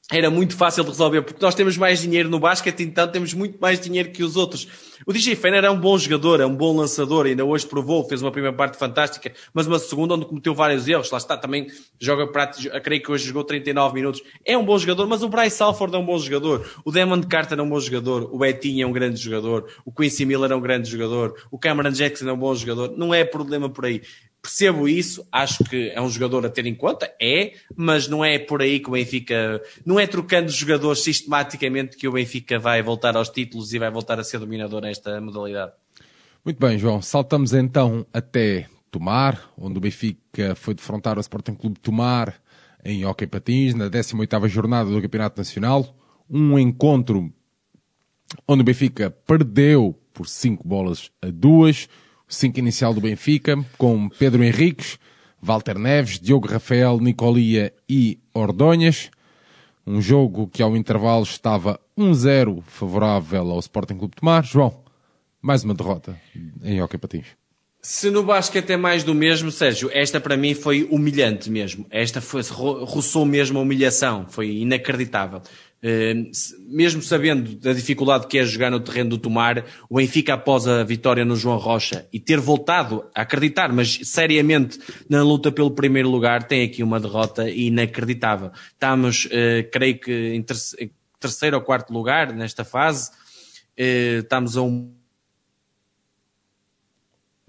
era 0.09 0.29
muito 0.29 0.55
fácil 0.55 0.85
de 0.85 0.89
resolver, 0.89 1.21
porque 1.21 1.43
nós 1.43 1.53
temos 1.53 1.75
mais 1.75 2.01
dinheiro 2.01 2.29
no 2.29 2.39
basquete, 2.39 2.81
então 2.81 3.05
temos 3.09 3.33
muito 3.33 3.59
mais 3.59 3.77
dinheiro 3.77 4.09
que 4.09 4.23
os 4.23 4.37
outros. 4.37 4.65
O 5.05 5.11
DJ 5.11 5.35
Fener 5.35 5.65
é 5.65 5.69
um 5.69 5.77
bom 5.77 5.97
jogador, 5.97 6.39
é 6.39 6.45
um 6.45 6.55
bom 6.55 6.77
lançador, 6.77 7.25
ainda 7.25 7.43
hoje 7.43 7.67
provou, 7.67 8.07
fez 8.07 8.21
uma 8.21 8.31
primeira 8.31 8.55
parte 8.55 8.77
fantástica, 8.77 9.33
mas 9.53 9.67
uma 9.67 9.77
segunda 9.77 10.13
onde 10.13 10.25
cometeu 10.25 10.55
vários 10.55 10.87
erros, 10.87 11.11
lá 11.11 11.17
está, 11.17 11.35
também 11.35 11.67
joga 11.99 12.25
prático, 12.25 12.69
creio 12.81 13.03
que 13.03 13.11
hoje 13.11 13.27
jogou 13.27 13.43
39 13.43 13.95
minutos. 13.95 14.23
É 14.45 14.57
um 14.57 14.63
bom 14.63 14.77
jogador, 14.77 15.07
mas 15.07 15.23
o 15.23 15.29
Bryce 15.29 15.57
Salford 15.57 15.93
é 15.93 15.97
um 15.97 16.05
bom 16.05 16.17
jogador, 16.17 16.65
o 16.85 16.91
Demond 16.91 17.27
Carter 17.27 17.59
é 17.59 17.61
um 17.61 17.69
bom 17.69 17.79
jogador, 17.79 18.29
o 18.33 18.37
Betinho 18.37 18.83
é 18.83 18.87
um 18.87 18.93
grande 18.93 19.19
jogador, 19.19 19.67
o 19.83 19.91
Quincy 19.91 20.25
Miller 20.25 20.51
é 20.53 20.55
um 20.55 20.61
grande 20.61 20.89
jogador, 20.89 21.35
o 21.51 21.59
Cameron 21.59 21.91
Jackson 21.91 22.29
é 22.29 22.31
um 22.31 22.37
bom 22.37 22.55
jogador, 22.55 22.93
não 22.97 23.13
é 23.13 23.25
problema 23.25 23.69
por 23.69 23.85
aí 23.85 24.01
percebo 24.47 24.87
isso, 24.87 25.27
acho 25.29 25.61
que 25.65 25.89
é 25.89 26.01
um 26.01 26.09
jogador 26.09 26.45
a 26.45 26.49
ter 26.49 26.65
em 26.65 26.73
conta, 26.73 27.13
é, 27.21 27.51
mas 27.75 28.07
não 28.07 28.23
é 28.23 28.39
por 28.39 28.61
aí 28.61 28.79
que 28.79 28.87
o 28.87 28.93
Benfica, 28.93 29.61
não 29.85 29.99
é 29.99 30.07
trocando 30.07 30.49
jogadores 30.49 31.03
sistematicamente 31.03 31.97
que 31.97 32.07
o 32.07 32.13
Benfica 32.13 32.57
vai 32.57 32.81
voltar 32.81 33.17
aos 33.17 33.27
títulos 33.27 33.73
e 33.73 33.79
vai 33.79 33.91
voltar 33.91 34.17
a 34.21 34.23
ser 34.23 34.39
dominador 34.39 34.81
nesta 34.81 35.19
modalidade. 35.19 35.73
Muito 36.45 36.57
bem, 36.59 36.77
João. 36.77 37.01
Saltamos 37.01 37.53
então 37.53 38.05
até 38.13 38.69
Tomar, 38.89 39.51
onde 39.57 39.79
o 39.79 39.81
Benfica 39.81 40.55
foi 40.55 40.73
defrontar 40.73 41.17
o 41.17 41.21
Sporting 41.21 41.53
Clube 41.53 41.77
Tomar 41.81 42.33
em 42.85 43.05
Hockey 43.05 43.27
Patins, 43.27 43.73
na 43.73 43.89
18ª 43.89 44.47
jornada 44.47 44.89
do 44.89 45.01
Campeonato 45.01 45.37
Nacional. 45.37 45.93
Um 46.29 46.57
encontro 46.57 47.33
onde 48.47 48.61
o 48.61 48.63
Benfica 48.63 49.09
perdeu 49.09 49.93
por 50.13 50.25
5 50.25 50.65
bolas 50.65 51.11
a 51.21 51.29
2 51.29 51.89
Cinco 52.27 52.59
inicial 52.59 52.93
do 52.93 53.01
Benfica, 53.01 53.57
com 53.77 54.09
Pedro 54.09 54.43
Henriques, 54.43 54.99
Walter 55.41 55.77
Neves, 55.77 56.19
Diogo 56.19 56.47
Rafael, 56.47 56.99
Nicolia 56.99 57.73
e 57.87 58.19
Ordonhas. 58.33 59.09
Um 59.85 60.01
jogo 60.01 60.47
que 60.47 60.61
ao 60.61 60.75
intervalo 60.75 61.23
estava 61.23 61.79
1-0 61.97 62.61
favorável 62.63 63.51
ao 63.51 63.59
Sporting 63.59 63.97
Clube 63.97 64.15
de 64.15 64.19
Tomar. 64.19 64.43
João, 64.43 64.83
mais 65.41 65.63
uma 65.63 65.73
derrota 65.73 66.19
em 66.61 66.81
Hockey 66.81 66.97
Patins. 66.97 67.27
Se 67.81 68.09
no 68.09 68.21
basquete 68.23 68.71
é 68.71 68.75
mais 68.75 69.05
do 69.05 69.15
mesmo, 69.15 69.49
Sérgio, 69.49 69.89
esta 69.93 70.19
para 70.19 70.35
mim 70.35 70.53
foi 70.53 70.85
humilhante 70.91 71.49
mesmo. 71.49 71.85
Esta 71.89 72.19
foi, 72.19 72.41
roçou 72.41 73.25
mesmo 73.25 73.59
a 73.59 73.61
humilhação. 73.61 74.25
Foi 74.27 74.49
inacreditável. 74.49 75.41
Uh, 75.87 76.29
mesmo 76.67 77.01
sabendo 77.01 77.55
da 77.55 77.71
dificuldade 77.71 78.27
que 78.27 78.37
é 78.37 78.43
jogar 78.43 78.69
no 78.69 78.81
terreno 78.81 79.11
do 79.11 79.17
Tomar, 79.17 79.63
o 79.89 79.95
Benfica 79.95 80.33
após 80.33 80.67
a 80.67 80.83
vitória 80.83 81.23
no 81.23 81.37
João 81.37 81.57
Rocha 81.57 82.05
e 82.11 82.19
ter 82.19 82.41
voltado 82.41 83.05
a 83.15 83.21
acreditar, 83.21 83.71
mas 83.71 83.99
seriamente 84.03 84.77
na 85.09 85.23
luta 85.23 85.49
pelo 85.49 85.71
primeiro 85.71 86.09
lugar, 86.09 86.43
tem 86.43 86.65
aqui 86.65 86.83
uma 86.83 86.99
derrota 86.99 87.49
inacreditável. 87.49 88.51
Estamos, 88.73 89.25
uh, 89.27 89.69
creio 89.71 89.97
que 89.97 90.33
em 90.33 90.43
terceiro 91.21 91.55
ou 91.55 91.63
quarto 91.63 91.93
lugar 91.93 92.33
nesta 92.33 92.65
fase, 92.65 93.09
uh, 93.79 94.19
estamos 94.19 94.57
a 94.57 94.61
um 94.63 94.96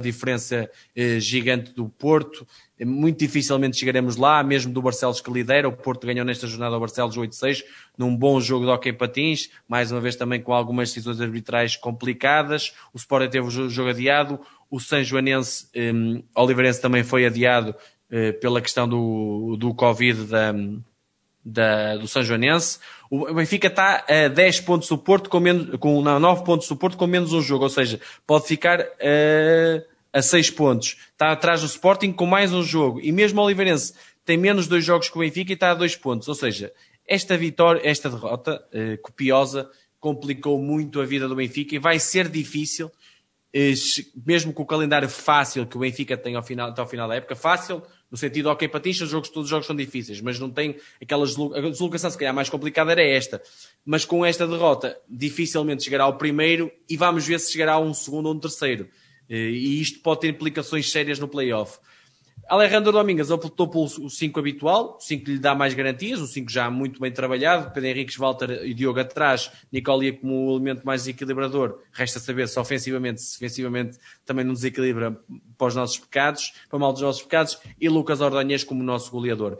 diferença 0.00 0.70
eh, 0.94 1.18
gigante 1.18 1.72
do 1.72 1.88
Porto. 1.88 2.46
Muito 2.80 3.18
dificilmente 3.18 3.76
chegaremos 3.76 4.16
lá, 4.16 4.42
mesmo 4.44 4.72
do 4.72 4.80
Barcelos 4.80 5.20
que 5.20 5.30
lidera. 5.30 5.68
O 5.68 5.72
Porto 5.72 6.06
ganhou 6.06 6.24
nesta 6.24 6.46
jornada 6.46 6.74
ao 6.74 6.80
Barcelos 6.80 7.16
8-6, 7.16 7.64
num 7.96 8.14
bom 8.14 8.40
jogo 8.40 8.64
de 8.64 8.70
hockey 8.70 8.92
patins, 8.92 9.50
mais 9.66 9.90
uma 9.90 10.00
vez 10.00 10.14
também 10.14 10.40
com 10.40 10.52
algumas 10.52 10.90
decisões 10.90 11.20
arbitrais 11.20 11.74
complicadas. 11.74 12.72
O 12.94 12.96
Sport 12.96 13.30
teve 13.30 13.46
o 13.46 13.68
jogo 13.68 13.90
adiado. 13.90 14.40
O 14.70 14.78
São 14.78 15.02
Joanense, 15.02 15.66
um, 15.74 16.22
Oliveirense 16.34 16.80
também 16.80 17.02
foi 17.02 17.26
adiado 17.26 17.74
uh, 18.10 18.38
pela 18.38 18.60
questão 18.60 18.88
do, 18.88 19.56
do 19.58 19.74
Covid 19.74 20.24
da, 20.26 20.54
da, 21.48 21.96
do 21.96 22.06
São 22.06 22.22
Joanense. 22.22 22.78
O 23.10 23.32
Benfica 23.32 23.68
está 23.68 24.04
a 24.08 24.28
10 24.28 24.60
pontos 24.60 24.88
do 24.88 24.98
Porto, 24.98 25.30
com, 25.30 25.40
menos, 25.40 25.76
com 25.78 26.02
não, 26.02 26.20
9 26.20 26.44
pontos 26.44 26.68
do 26.68 26.76
Porto, 26.76 26.96
com 26.96 27.06
menos 27.06 27.32
um 27.32 27.40
jogo, 27.40 27.64
ou 27.64 27.70
seja, 27.70 27.98
pode 28.26 28.46
ficar 28.46 28.86
a 30.12 30.22
6 30.22 30.50
pontos. 30.50 30.96
Está 31.12 31.32
atrás 31.32 31.60
do 31.60 31.66
Sporting 31.66 32.12
com 32.12 32.26
mais 32.26 32.52
um 32.52 32.62
jogo. 32.62 33.00
E 33.00 33.10
mesmo 33.12 33.40
o 33.40 33.44
Oliveirense 33.44 33.94
tem 34.24 34.36
menos 34.36 34.68
dois 34.68 34.84
jogos 34.84 35.08
que 35.08 35.16
o 35.16 35.20
Benfica 35.20 35.52
e 35.52 35.54
está 35.54 35.70
a 35.70 35.74
2 35.74 35.96
pontos. 35.96 36.28
Ou 36.28 36.34
seja, 36.34 36.72
esta 37.06 37.36
vitória, 37.36 37.80
esta 37.82 38.10
derrota 38.10 38.62
uh, 38.72 39.00
copiosa 39.00 39.70
complicou 39.98 40.60
muito 40.60 41.00
a 41.00 41.06
vida 41.06 41.26
do 41.26 41.34
Benfica 41.34 41.74
e 41.74 41.78
vai 41.78 41.98
ser 41.98 42.28
difícil, 42.28 42.88
uh, 42.88 44.20
mesmo 44.26 44.52
com 44.52 44.62
o 44.62 44.66
calendário 44.66 45.08
fácil 45.08 45.66
que 45.66 45.76
o 45.76 45.80
Benfica 45.80 46.16
tem 46.16 46.36
ao 46.36 46.42
final, 46.42 46.68
até 46.68 46.80
ao 46.80 46.86
final 46.86 47.08
da 47.08 47.14
época, 47.14 47.34
fácil 47.34 47.82
no 48.10 48.16
sentido, 48.16 48.48
ok, 48.48 48.66
patins, 48.68 49.00
os 49.00 49.10
jogos, 49.10 49.28
todos 49.28 49.44
os 49.44 49.50
jogos 49.50 49.66
são 49.66 49.76
difíceis, 49.76 50.20
mas 50.20 50.38
não 50.38 50.50
tem 50.50 50.76
aquela 51.00 51.24
a 51.24 51.60
deslocação, 51.60 52.10
se 52.10 52.16
calhar 52.16 52.34
mais 52.34 52.48
complicada 52.48 52.92
era 52.92 53.02
esta. 53.02 53.42
Mas 53.84 54.04
com 54.04 54.24
esta 54.24 54.46
derrota, 54.46 54.98
dificilmente 55.08 55.84
chegará 55.84 56.04
ao 56.04 56.16
primeiro 56.16 56.72
e 56.88 56.96
vamos 56.96 57.26
ver 57.26 57.38
se 57.38 57.52
chegará 57.52 57.74
a 57.74 57.78
um 57.78 57.92
segundo 57.92 58.26
ou 58.26 58.34
um 58.34 58.38
terceiro. 58.38 58.88
Eh, 59.28 59.50
e 59.50 59.80
isto 59.80 60.00
pode 60.00 60.20
ter 60.22 60.28
implicações 60.28 60.90
sérias 60.90 61.18
no 61.18 61.28
playoff. 61.28 61.78
Alejandro 62.48 62.92
Domingues 62.92 63.30
optou 63.30 63.68
pelo 63.68 63.88
5 63.88 64.40
habitual, 64.40 64.96
o 64.98 65.00
5 65.00 65.30
lhe 65.30 65.38
dá 65.38 65.54
mais 65.54 65.74
garantias, 65.74 66.20
o 66.20 66.26
5 66.26 66.50
já 66.50 66.70
muito 66.70 66.98
bem 66.98 67.12
trabalhado, 67.12 67.70
Pedro 67.72 67.90
Henriques, 67.90 68.16
Walter 68.16 68.64
e 68.64 68.72
Diogo 68.72 68.98
atrás, 68.98 69.50
Nicolia 69.70 70.14
como 70.14 70.46
o 70.46 70.56
elemento 70.56 70.86
mais 70.86 71.02
desequilibrador, 71.02 71.80
resta 71.92 72.18
saber 72.18 72.48
se 72.48 72.58
ofensivamente, 72.58 73.20
se 73.20 73.38
defensivamente 73.38 73.98
também 74.24 74.44
não 74.44 74.54
desequilibra 74.54 75.20
para 75.58 75.66
os 75.66 75.74
nossos 75.74 75.98
pecados, 75.98 76.54
para 76.70 76.78
mal 76.78 76.92
dos 76.92 77.02
nossos 77.02 77.22
pecados, 77.22 77.58
e 77.78 77.88
Lucas 77.88 78.20
Ordanhês 78.22 78.64
como 78.64 78.82
nosso 78.82 79.10
goleador. 79.10 79.58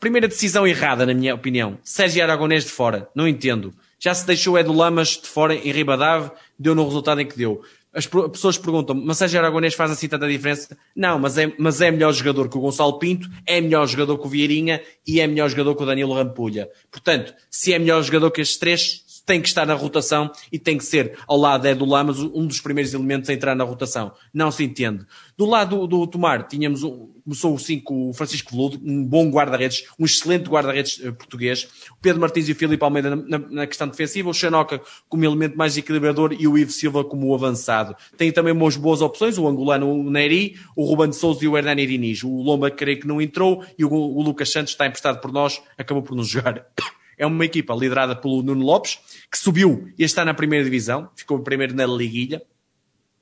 Primeira 0.00 0.28
decisão 0.28 0.66
errada, 0.66 1.06
na 1.06 1.14
minha 1.14 1.34
opinião, 1.34 1.78
Sérgio 1.82 2.22
Aragonês 2.22 2.64
de 2.64 2.70
fora, 2.70 3.08
não 3.14 3.28
entendo. 3.28 3.72
Já 3.98 4.12
se 4.12 4.26
deixou 4.26 4.58
Edu 4.58 4.72
Lamas 4.72 5.10
de 5.10 5.26
fora 5.26 5.54
em 5.54 5.72
Ribadave, 5.72 6.30
deu 6.58 6.74
no 6.74 6.84
resultado 6.84 7.20
em 7.20 7.26
que 7.26 7.38
deu. 7.38 7.62
As 7.94 8.06
pessoas 8.06 8.58
perguntam, 8.58 8.96
mas 8.96 9.18
Sérgio 9.18 9.38
Aragonês 9.38 9.74
faz 9.74 9.90
assim 9.90 10.08
tanta 10.08 10.26
diferença? 10.26 10.76
Não, 10.96 11.18
mas 11.18 11.38
é, 11.38 11.52
mas 11.58 11.80
é 11.80 11.90
melhor 11.90 12.12
jogador 12.12 12.48
que 12.48 12.58
o 12.58 12.60
Gonçalo 12.60 12.98
Pinto, 12.98 13.28
é 13.46 13.60
melhor 13.60 13.86
jogador 13.86 14.18
que 14.18 14.26
o 14.26 14.28
Vieirinha 14.28 14.82
e 15.06 15.20
é 15.20 15.26
melhor 15.26 15.48
jogador 15.48 15.76
que 15.76 15.82
o 15.84 15.86
Danilo 15.86 16.12
Rampulha. 16.12 16.68
Portanto, 16.90 17.32
se 17.48 17.72
é 17.72 17.78
melhor 17.78 18.02
jogador 18.02 18.32
que 18.32 18.40
estes 18.40 18.58
três, 18.58 19.03
tem 19.26 19.40
que 19.40 19.48
estar 19.48 19.66
na 19.66 19.74
rotação 19.74 20.30
e 20.52 20.58
tem 20.58 20.76
que 20.76 20.84
ser, 20.84 21.18
ao 21.26 21.36
lado 21.36 21.62
de 21.62 21.68
Edu 21.68 21.84
Lamas, 21.84 22.18
um 22.18 22.46
dos 22.46 22.60
primeiros 22.60 22.92
elementos 22.92 23.30
a 23.30 23.32
entrar 23.32 23.54
na 23.54 23.64
rotação. 23.64 24.12
Não 24.32 24.50
se 24.50 24.64
entende. 24.64 25.06
Do 25.36 25.46
lado 25.46 25.86
do, 25.86 25.86
do 25.86 26.06
Tomar, 26.06 26.46
tínhamos, 26.46 26.82
começou 27.24 27.54
o 27.54 27.58
5, 27.58 28.10
o 28.10 28.12
Francisco 28.12 28.52
Veludo, 28.52 28.80
um 28.84 29.04
bom 29.04 29.28
guarda-redes, 29.30 29.84
um 29.98 30.04
excelente 30.04 30.48
guarda-redes 30.48 30.98
uh, 30.98 31.12
português. 31.12 31.64
O 31.90 31.96
Pedro 32.00 32.20
Martins 32.20 32.48
e 32.48 32.52
o 32.52 32.54
Filipe 32.54 32.84
Almeida 32.84 33.16
na, 33.16 33.38
na, 33.38 33.66
questão 33.66 33.88
defensiva, 33.88 34.28
o 34.28 34.34
Xanoca 34.34 34.80
como 35.08 35.24
elemento 35.24 35.56
mais 35.56 35.76
equilibrador 35.76 36.36
e 36.38 36.46
o 36.46 36.56
Ivo 36.56 36.70
Silva 36.70 37.02
como 37.02 37.34
avançado. 37.34 37.96
Tem 38.16 38.30
também 38.30 38.52
umas 38.52 38.76
boas 38.76 39.00
opções, 39.00 39.38
o 39.38 39.48
angolano 39.48 39.90
o 39.90 40.10
Neri, 40.10 40.56
o 40.76 40.84
Ruben 40.84 41.12
Souza 41.12 41.44
e 41.44 41.48
o 41.48 41.56
Hernani 41.56 41.86
Diniz. 41.86 42.22
O 42.22 42.42
Lomba 42.42 42.70
creio 42.70 43.00
que 43.00 43.06
não 43.06 43.20
entrou 43.20 43.64
e 43.78 43.84
o, 43.84 43.92
o 43.92 44.22
Lucas 44.22 44.52
Santos 44.52 44.72
está 44.72 44.86
emprestado 44.86 45.20
por 45.20 45.32
nós, 45.32 45.60
acabou 45.78 46.02
por 46.02 46.14
nos 46.14 46.28
jogar. 46.28 46.66
É 47.18 47.26
uma 47.26 47.44
equipa 47.44 47.74
liderada 47.74 48.14
pelo 48.16 48.42
Nuno 48.42 48.64
Lopes, 48.64 48.98
que 49.30 49.38
subiu 49.38 49.88
e 49.98 50.04
está 50.04 50.24
na 50.24 50.34
primeira 50.34 50.64
divisão, 50.64 51.10
ficou 51.14 51.38
primeiro 51.40 51.74
na 51.74 51.86
liguilha. 51.86 52.42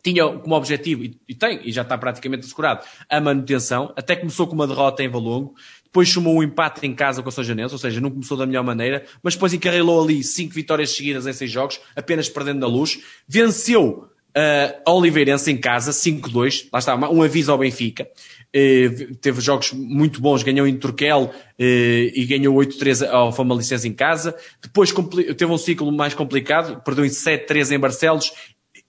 Tinha 0.02 0.26
como 0.38 0.56
objetivo, 0.56 1.04
e 1.04 1.34
tem, 1.34 1.60
e 1.64 1.70
já 1.70 1.82
está 1.82 1.96
praticamente 1.96 2.44
assegurado, 2.44 2.84
a 3.08 3.20
manutenção. 3.20 3.92
Até 3.96 4.16
começou 4.16 4.48
com 4.48 4.54
uma 4.54 4.66
derrota 4.66 5.00
em 5.02 5.08
Valongo. 5.08 5.54
Depois 5.84 6.08
chamou 6.08 6.38
um 6.38 6.42
empate 6.42 6.84
em 6.84 6.92
casa 6.92 7.22
com 7.22 7.28
a 7.28 7.32
São 7.32 7.44
Janense, 7.44 7.72
ou 7.72 7.78
seja, 7.78 8.00
não 8.00 8.10
começou 8.10 8.36
da 8.36 8.44
melhor 8.44 8.64
maneira. 8.64 9.04
Mas 9.22 9.34
depois 9.34 9.52
encarrilou 9.52 10.02
ali 10.02 10.24
cinco 10.24 10.54
vitórias 10.54 10.90
seguidas 10.90 11.26
em 11.26 11.32
seis 11.32 11.50
jogos, 11.50 11.80
apenas 11.94 12.28
perdendo 12.28 12.60
na 12.60 12.66
luz. 12.66 13.00
Venceu 13.28 14.08
Uh, 14.34 14.90
Oliveirense 14.90 15.52
em 15.52 15.58
casa, 15.58 15.90
5-2, 15.90 16.68
lá 16.72 16.78
está, 16.78 16.96
um 16.96 17.22
aviso 17.22 17.52
ao 17.52 17.58
Benfica. 17.58 18.08
Uh, 18.54 19.14
teve 19.16 19.40
jogos 19.40 19.72
muito 19.72 20.20
bons, 20.20 20.42
ganhou 20.42 20.66
em 20.66 20.76
Turquel 20.76 21.22
uh, 21.22 21.32
e 21.58 22.26
ganhou 22.26 22.54
8-3 22.56 23.08
ao 23.08 23.32
Famalicense 23.32 23.88
em 23.88 23.94
casa. 23.94 24.36
Depois 24.62 24.92
teve 25.36 25.46
um 25.46 25.56
ciclo 25.56 25.90
mais 25.90 26.12
complicado, 26.12 26.82
perdeu 26.82 27.04
em 27.04 27.08
7-3 27.08 27.74
em 27.74 27.78
Barcelos, 27.78 28.32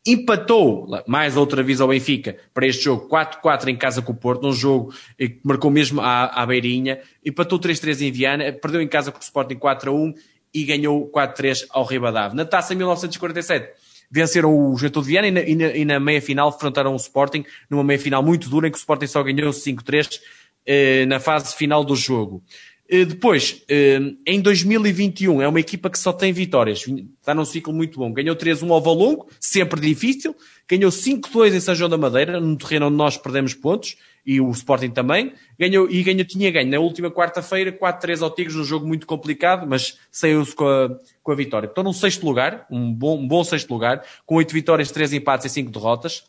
empatou, 0.06 0.88
mais 1.08 1.38
outra 1.38 1.64
vez 1.64 1.80
ao 1.80 1.88
Benfica, 1.88 2.36
para 2.54 2.68
este 2.68 2.84
jogo, 2.84 3.08
4-4 3.08 3.70
em 3.70 3.78
casa 3.78 4.02
com 4.02 4.12
o 4.12 4.16
Porto, 4.16 4.44
num 4.44 4.52
jogo 4.52 4.94
que 5.18 5.40
marcou 5.44 5.72
mesmo 5.72 6.02
à, 6.02 6.26
à 6.26 6.46
beirinha, 6.46 7.00
empatou 7.26 7.58
3-3 7.58 8.02
em 8.02 8.12
Viana, 8.12 8.52
perdeu 8.52 8.82
em 8.82 8.88
casa 8.88 9.12
com 9.12 9.20
o 9.20 9.22
Sporting 9.22 9.56
4-1 9.56 10.14
e 10.54 10.66
ganhou 10.66 11.10
4-3 11.10 11.66
ao 11.70 11.86
Ribadave. 11.86 12.36
Na 12.36 12.44
taça 12.44 12.76
1947, 12.76 13.72
venceram 14.14 14.72
o 14.72 14.76
de 14.76 15.02
Viana 15.02 15.28
e 15.28 15.32
na, 15.32 15.42
e, 15.42 15.56
na, 15.56 15.66
e 15.76 15.86
na, 15.86 16.00
meia 16.00 16.22
final 16.22 16.50
enfrentaram 16.50 16.94
o 16.94 16.98
Sporting 16.98 17.44
numa 17.68 17.84
meia 17.84 17.98
final 17.98 18.22
muito 18.22 18.48
dura 18.48 18.68
em 18.68 18.72
que 18.72 18.78
o 18.78 18.80
Sporting 18.80 19.08
só 19.08 19.24
ganhou 19.24 19.52
5-3 19.52 20.20
eh, 20.68 21.06
na 21.08 21.20
fase 21.20 21.56
final 21.56 21.84
do 21.84 21.96
jogo. 21.96 22.44
Eh, 22.88 23.06
depois, 23.06 23.64
eh, 23.68 24.00
em 24.28 24.40
2021, 24.40 25.42
é 25.42 25.48
uma 25.48 25.60
equipa 25.60 25.90
que 25.90 25.98
só 25.98 26.14
tem 26.14 26.32
vitórias. 26.32 26.86
Está 27.20 27.34
num 27.34 27.44
ciclo 27.44 27.74
muito 27.74 27.98
bom. 27.98 28.14
Ganhou 28.14 28.36
3-1 28.36 28.72
ao 28.72 28.82
Valongo, 28.82 29.28
sempre 29.40 29.82
difícil. 29.82 30.36
ganhou 30.70 30.92
5-2 30.92 31.56
em 31.56 31.60
São 31.60 31.74
João 31.74 31.90
da 31.90 31.98
Madeira, 31.98 32.40
num 32.40 32.56
terreno 32.56 32.88
onde 32.88 32.96
nós 32.96 33.18
perdemos 33.18 33.56
pontos, 33.56 33.98
e 34.26 34.40
o 34.40 34.50
Sporting 34.52 34.90
também, 34.90 35.34
ganhou, 35.60 35.90
e 35.90 36.02
ganhou, 36.02 36.24
tinha 36.26 36.50
ganho 36.50 36.70
na 36.70 36.80
última 36.80 37.12
quarta-feira 37.12 37.72
4-3 37.72 38.22
ao 38.22 38.32
Tigres, 38.32 38.56
num 38.56 38.64
jogo 38.64 38.88
muito 38.88 39.06
complicado, 39.06 39.68
mas 39.68 40.00
saiu-se 40.12 40.56
com 40.56 40.68
a, 40.68 40.98
com 41.22 41.32
a 41.32 41.36
vitória. 41.36 41.68
Estou 41.68 41.84
num 41.84 41.94
sexto 41.94 42.26
lugar, 42.26 42.66
um 42.72 42.94
bom, 42.94 43.20
um 43.20 43.28
bom 43.28 43.44
sexto 43.44 43.70
lugar, 43.72 44.04
com 44.26 44.36
8 44.36 44.54
vitórias, 44.54 44.92
3 44.92 45.14
empates 45.14 45.46
e 45.46 45.50
5 45.50 45.72
derrotas. 45.72 46.24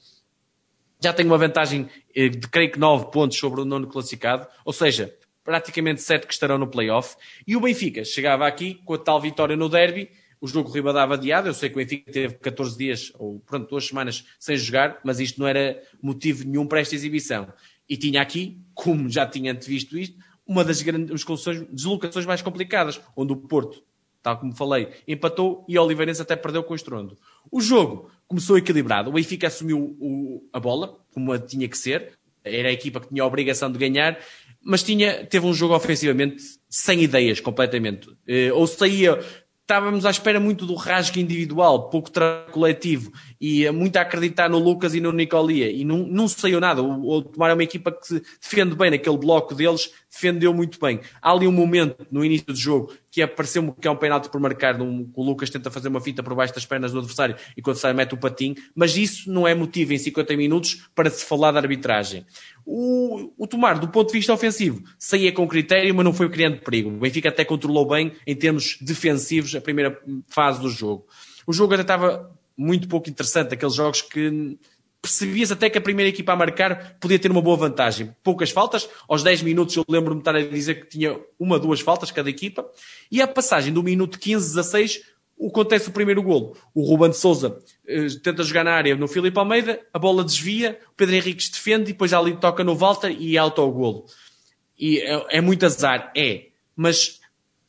Já 1.00 1.12
tenho 1.12 1.28
uma 1.28 1.38
vantagem 1.38 1.88
eh, 2.14 2.28
de, 2.28 2.48
creio 2.48 2.72
que, 2.72 2.78
9 2.78 3.10
pontos 3.10 3.38
sobre 3.38 3.60
o 3.60 3.64
nono 3.64 3.86
classificado, 3.86 4.46
ou 4.64 4.72
seja, 4.72 5.14
praticamente 5.44 6.00
7 6.00 6.26
que 6.26 6.32
estarão 6.32 6.58
no 6.58 6.66
play-off. 6.66 7.16
E 7.46 7.56
o 7.56 7.60
Benfica 7.60 8.04
chegava 8.04 8.46
aqui 8.46 8.80
com 8.84 8.94
a 8.94 8.98
tal 8.98 9.20
vitória 9.20 9.54
no 9.54 9.68
derby, 9.68 10.08
o 10.40 10.48
jogo 10.48 10.70
Ribadava 10.70 11.14
adiado. 11.14 11.48
Eu 11.48 11.54
sei 11.54 11.68
que 11.68 11.76
o 11.76 11.78
Benfica 11.78 12.10
teve 12.10 12.34
14 12.34 12.76
dias, 12.76 13.12
ou 13.18 13.40
pronto, 13.40 13.68
duas 13.68 13.86
semanas 13.86 14.24
sem 14.38 14.56
jogar, 14.56 15.00
mas 15.04 15.20
isto 15.20 15.38
não 15.40 15.46
era 15.46 15.80
motivo 16.02 16.44
nenhum 16.44 16.66
para 16.66 16.80
esta 16.80 16.94
exibição. 16.94 17.52
E 17.88 17.96
tinha 17.96 18.22
aqui, 18.22 18.60
como 18.74 19.08
já 19.08 19.26
tinha 19.26 19.52
antevisto 19.52 19.98
isto, 19.98 20.16
uma 20.46 20.64
das 20.64 20.82
grandes 20.82 21.24
deslocações 21.70 22.26
mais 22.26 22.42
complicadas, 22.42 23.00
onde 23.16 23.32
o 23.32 23.36
Porto, 23.36 23.82
tal 24.22 24.38
como 24.38 24.54
falei, 24.54 24.88
empatou 25.06 25.64
e 25.68 25.78
o 25.78 25.82
Oliveirense 25.82 26.22
até 26.22 26.36
perdeu 26.36 26.62
com 26.62 26.72
o 26.72 26.76
estrondo. 26.76 27.16
O 27.50 27.60
jogo 27.60 28.10
começou 28.26 28.58
equilibrado, 28.58 29.10
o 29.10 29.12
Benfica 29.12 29.46
assumiu 29.46 29.96
o, 30.00 30.48
a 30.52 30.60
bola, 30.60 30.98
como 31.12 31.38
tinha 31.38 31.68
que 31.68 31.78
ser, 31.78 32.18
era 32.42 32.68
a 32.68 32.72
equipa 32.72 33.00
que 33.00 33.08
tinha 33.08 33.22
a 33.22 33.26
obrigação 33.26 33.72
de 33.72 33.78
ganhar, 33.78 34.18
mas 34.62 34.82
tinha, 34.82 35.24
teve 35.26 35.46
um 35.46 35.54
jogo 35.54 35.74
ofensivamente 35.74 36.42
sem 36.68 37.02
ideias 37.02 37.40
completamente. 37.40 38.10
Eh, 38.26 38.52
ou 38.52 38.66
saía 38.66 39.18
estávamos 39.64 40.04
à 40.04 40.10
espera 40.10 40.38
muito 40.38 40.66
do 40.66 40.74
rasgo 40.74 41.18
individual, 41.18 41.88
pouco 41.88 42.10
coletivo, 42.52 43.10
e 43.40 43.68
muito 43.70 43.96
a 43.96 44.02
acreditar 44.02 44.48
no 44.48 44.58
Lucas 44.58 44.94
e 44.94 45.00
no 45.00 45.10
Nicolia, 45.10 45.70
e 45.70 45.84
não, 45.84 45.98
não 46.06 46.28
saiu 46.28 46.60
nada. 46.60 46.82
O, 46.82 47.22
Tomar 47.22 47.50
é 47.50 47.54
uma 47.54 47.64
equipa 47.64 47.90
que 47.90 48.06
se 48.06 48.22
defende 48.42 48.74
bem 48.74 48.90
naquele 48.90 49.16
bloco 49.16 49.54
deles, 49.54 49.90
defendeu 50.10 50.52
muito 50.52 50.78
bem. 50.78 51.00
Há 51.20 51.32
ali 51.32 51.48
um 51.48 51.52
momento 51.52 52.06
no 52.10 52.22
início 52.22 52.46
do 52.46 52.54
jogo 52.54 52.92
que 53.10 53.22
apareceu-me 53.22 53.72
que 53.80 53.88
é 53.88 53.90
um 53.90 53.96
penalti 53.96 54.28
por 54.28 54.40
marcar, 54.40 54.80
um, 54.82 55.10
o 55.14 55.24
Lucas 55.24 55.48
tenta 55.48 55.70
fazer 55.70 55.88
uma 55.88 56.00
fita 56.00 56.22
por 56.22 56.34
baixo 56.34 56.52
das 56.52 56.66
pernas 56.66 56.92
do 56.92 56.98
adversário 56.98 57.36
e 57.56 57.60
o 57.60 57.62
adversário 57.62 57.96
mete 57.96 58.12
o 58.12 58.16
patinho, 58.16 58.56
mas 58.74 58.96
isso 58.96 59.30
não 59.30 59.46
é 59.46 59.54
motivo 59.54 59.94
em 59.94 59.98
50 59.98 60.36
minutos 60.36 60.88
para 60.94 61.08
se 61.08 61.24
falar 61.24 61.52
de 61.52 61.58
arbitragem. 61.58 62.26
O, 62.66 63.32
o 63.36 63.46
Tomar, 63.46 63.78
do 63.78 63.88
ponto 63.88 64.08
de 64.08 64.14
vista 64.14 64.32
ofensivo, 64.32 64.82
saía 64.98 65.32
com 65.32 65.46
critério, 65.46 65.94
mas 65.94 66.04
não 66.04 66.12
foi 66.12 66.30
criando 66.30 66.60
perigo. 66.60 66.90
O 66.90 66.98
Benfica 66.98 67.28
até 67.28 67.44
controlou 67.44 67.86
bem 67.86 68.12
em 68.26 68.34
termos 68.34 68.78
defensivos 68.80 69.54
a 69.54 69.60
primeira 69.60 70.00
fase 70.28 70.60
do 70.60 70.70
jogo. 70.70 71.06
O 71.46 71.52
jogo 71.52 71.74
até 71.74 71.82
estava 71.82 72.30
muito 72.56 72.88
pouco 72.88 73.10
interessante, 73.10 73.54
aqueles 73.54 73.74
jogos 73.74 74.00
que 74.00 74.56
percebias 75.04 75.52
até 75.52 75.68
que 75.68 75.76
a 75.76 75.82
primeira 75.82 76.08
equipa 76.08 76.32
a 76.32 76.36
marcar 76.36 76.96
podia 76.98 77.18
ter 77.18 77.30
uma 77.30 77.42
boa 77.42 77.58
vantagem. 77.58 78.16
Poucas 78.22 78.50
faltas, 78.50 78.88
aos 79.06 79.22
10 79.22 79.42
minutos 79.42 79.76
eu 79.76 79.84
lembro-me 79.86 80.16
de 80.16 80.22
estar 80.22 80.34
a 80.34 80.42
dizer 80.42 80.80
que 80.80 80.86
tinha 80.86 81.20
uma, 81.38 81.58
duas 81.58 81.80
faltas 81.80 82.10
cada 82.10 82.30
equipa, 82.30 82.66
e 83.12 83.20
a 83.20 83.28
passagem 83.28 83.70
do 83.70 83.82
minuto 83.82 84.18
15, 84.18 84.54
16, 84.54 85.02
acontece 85.40 85.88
o 85.88 85.92
primeiro 85.92 86.22
golo. 86.22 86.56
O 86.74 86.82
Ruben 86.84 87.10
de 87.10 87.16
Souza 87.16 87.58
eh, 87.86 88.06
tenta 88.22 88.42
jogar 88.42 88.64
na 88.64 88.72
área 88.72 88.94
no 88.96 89.08
Filipe 89.08 89.38
Almeida, 89.38 89.80
a 89.92 89.98
bola 89.98 90.24
desvia, 90.24 90.78
o 90.90 90.94
Pedro 90.94 91.14
Henriques 91.14 91.48
defende, 91.48 91.90
e 91.90 91.92
depois 91.92 92.12
ali 92.12 92.36
toca 92.36 92.62
no 92.64 92.74
Walter 92.74 93.10
e 93.10 93.36
alto 93.36 93.60
ao 93.60 93.70
golo. 93.70 94.06
E 94.78 94.98
é, 94.98 95.38
é 95.38 95.40
muito 95.40 95.66
azar, 95.66 96.12
é, 96.16 96.48
mas 96.76 97.20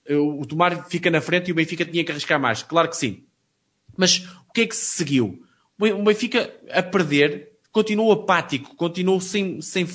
eh, 0.05 0.15
o 0.15 0.45
Tomar 0.45 0.87
fica 0.89 1.09
na 1.09 1.21
frente 1.21 1.49
e 1.49 1.51
o 1.51 1.55
Benfica 1.55 1.85
tinha 1.85 2.03
que 2.03 2.11
arriscar 2.11 2.39
mais, 2.39 2.63
claro 2.63 2.89
que 2.89 2.97
sim. 2.97 3.23
Mas 3.97 4.27
o 4.49 4.53
que 4.53 4.61
é 4.61 4.67
que 4.67 4.75
se 4.75 4.97
seguiu? 4.97 5.41
o 5.77 6.03
Benfica 6.03 6.53
a 6.71 6.81
perder, 6.81 7.51
continuou 7.71 8.11
apático, 8.11 8.75
continuou 8.75 9.19
sem, 9.19 9.59
sem 9.61 9.85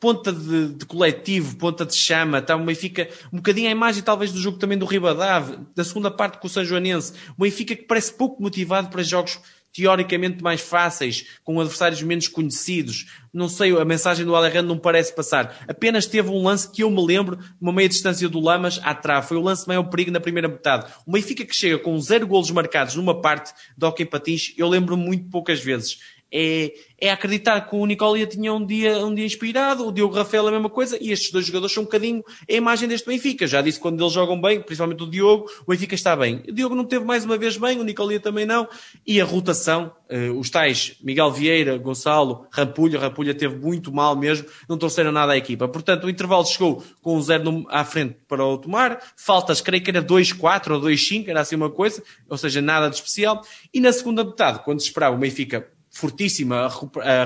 ponta 0.00 0.32
de, 0.32 0.68
de, 0.72 0.86
coletivo, 0.86 1.56
ponta 1.56 1.84
de 1.84 1.94
chama, 1.94 2.38
está 2.38 2.56
o 2.56 2.64
Benfica, 2.64 3.08
um 3.30 3.36
bocadinho 3.36 3.68
a 3.68 3.70
imagem 3.70 4.02
talvez 4.02 4.32
do 4.32 4.40
jogo 4.40 4.58
também 4.58 4.78
do 4.78 4.86
Ribadave, 4.86 5.58
da 5.76 5.84
segunda 5.84 6.10
parte 6.10 6.38
com 6.38 6.46
o 6.46 6.50
São 6.50 6.64
Joanense, 6.64 7.12
o 7.36 7.42
Benfica 7.42 7.76
que 7.76 7.82
parece 7.82 8.14
pouco 8.14 8.42
motivado 8.42 8.88
para 8.88 9.02
jogos 9.02 9.38
teoricamente 9.72 10.42
mais 10.42 10.60
fáceis, 10.60 11.26
com 11.44 11.60
adversários 11.60 12.02
menos 12.02 12.26
conhecidos. 12.28 13.06
Não 13.32 13.48
sei, 13.48 13.70
a 13.78 13.84
mensagem 13.84 14.26
do 14.26 14.34
Alejandro 14.34 14.68
não 14.68 14.78
parece 14.78 15.14
passar. 15.14 15.64
Apenas 15.68 16.06
teve 16.06 16.28
um 16.28 16.42
lance 16.42 16.68
que 16.68 16.82
eu 16.82 16.90
me 16.90 17.04
lembro, 17.04 17.38
uma 17.60 17.72
meia 17.72 17.88
distância 17.88 18.28
do 18.28 18.40
Lamas 18.40 18.80
à 18.82 18.94
trave. 18.94 19.28
Foi 19.28 19.36
o 19.36 19.42
lance 19.42 19.68
maior 19.68 19.84
perigo 19.84 20.10
na 20.10 20.18
primeira 20.18 20.48
metade. 20.48 20.90
O 21.06 21.12
Benfica 21.12 21.44
que 21.44 21.54
chega 21.54 21.78
com 21.78 21.98
zero 22.00 22.26
golos 22.26 22.50
marcados 22.50 22.96
numa 22.96 23.20
parte 23.20 23.52
do 23.76 23.86
Hockey 23.86 24.04
Patins, 24.04 24.52
eu 24.56 24.68
lembro 24.68 24.96
muito 24.96 25.30
poucas 25.30 25.60
vezes 25.60 25.98
é, 26.32 26.72
é 27.00 27.10
acreditar 27.10 27.60
que 27.62 27.74
o 27.74 27.84
Nicolia 27.86 28.26
tinha 28.26 28.52
um 28.52 28.64
dia, 28.64 29.04
um 29.04 29.14
dia 29.14 29.24
inspirado, 29.24 29.86
o 29.86 29.92
Diogo 29.92 30.14
Rafael 30.14 30.46
a 30.46 30.50
mesma 30.50 30.70
coisa, 30.70 30.98
e 31.00 31.10
estes 31.10 31.32
dois 31.32 31.46
jogadores 31.46 31.74
são 31.74 31.82
um 31.82 31.86
bocadinho 31.86 32.22
a 32.48 32.52
imagem 32.52 32.88
deste 32.88 33.06
Benfica. 33.06 33.46
Já 33.46 33.60
disse 33.60 33.80
quando 33.80 34.00
eles 34.00 34.12
jogam 34.12 34.40
bem, 34.40 34.60
principalmente 34.60 35.02
o 35.02 35.10
Diogo, 35.10 35.50
o 35.66 35.70
Benfica 35.70 35.94
está 35.94 36.14
bem. 36.14 36.42
O 36.48 36.52
Diogo 36.52 36.74
não 36.74 36.84
teve 36.84 37.04
mais 37.04 37.24
uma 37.24 37.36
vez 37.36 37.56
bem, 37.56 37.80
o 37.80 37.84
Nicolia 37.84 38.20
também 38.20 38.46
não, 38.46 38.68
e 39.06 39.20
a 39.20 39.24
rotação, 39.24 39.92
eh, 40.08 40.30
os 40.30 40.50
tais 40.50 40.96
Miguel 41.02 41.32
Vieira, 41.32 41.78
Gonçalo, 41.78 42.46
Rampulha, 42.50 42.98
Rampulha 42.98 43.34
teve 43.34 43.56
muito 43.56 43.92
mal 43.92 44.14
mesmo, 44.14 44.46
não 44.68 44.76
trouxeram 44.76 45.10
nada 45.10 45.32
à 45.32 45.36
equipa. 45.36 45.66
Portanto, 45.68 46.04
o 46.04 46.10
intervalo 46.10 46.44
chegou 46.44 46.84
com 47.02 47.16
um 47.16 47.22
zero 47.22 47.64
à 47.68 47.84
frente 47.84 48.16
para 48.28 48.44
o 48.44 48.58
tomar, 48.58 49.00
faltas, 49.16 49.60
creio 49.60 49.82
que 49.82 49.90
era 49.90 50.02
2-4 50.02 50.72
ou 50.72 50.80
2-5, 50.80 51.28
era 51.28 51.40
assim 51.40 51.56
uma 51.56 51.70
coisa, 51.70 52.02
ou 52.28 52.36
seja, 52.36 52.60
nada 52.60 52.88
de 52.88 52.96
especial, 52.96 53.42
e 53.72 53.80
na 53.80 53.92
segunda 53.92 54.22
metade, 54.22 54.62
quando 54.64 54.80
se 54.80 54.86
esperava 54.86 55.16
o 55.16 55.18
Benfica 55.18 55.66
fortíssima 55.90 56.66
a, 56.66 57.22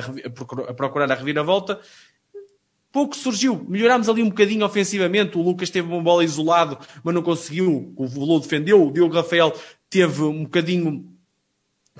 a, 0.68 0.74
procurar 0.74 1.10
a 1.10 1.14
reviravolta. 1.14 1.80
Pouco 2.90 3.16
surgiu. 3.16 3.64
Melhorámos 3.68 4.08
ali 4.08 4.22
um 4.22 4.28
bocadinho 4.28 4.64
ofensivamente. 4.64 5.36
O 5.36 5.42
Lucas 5.42 5.70
teve 5.70 5.88
uma 5.88 6.02
bola 6.02 6.24
isolado, 6.24 6.78
mas 7.02 7.14
não 7.14 7.22
conseguiu. 7.22 7.92
O 7.96 8.06
Volou 8.06 8.40
defendeu. 8.40 8.86
O 8.86 8.92
Diogo 8.92 9.14
Rafael 9.14 9.52
teve 9.90 10.22
um 10.22 10.44
bocadinho. 10.44 11.04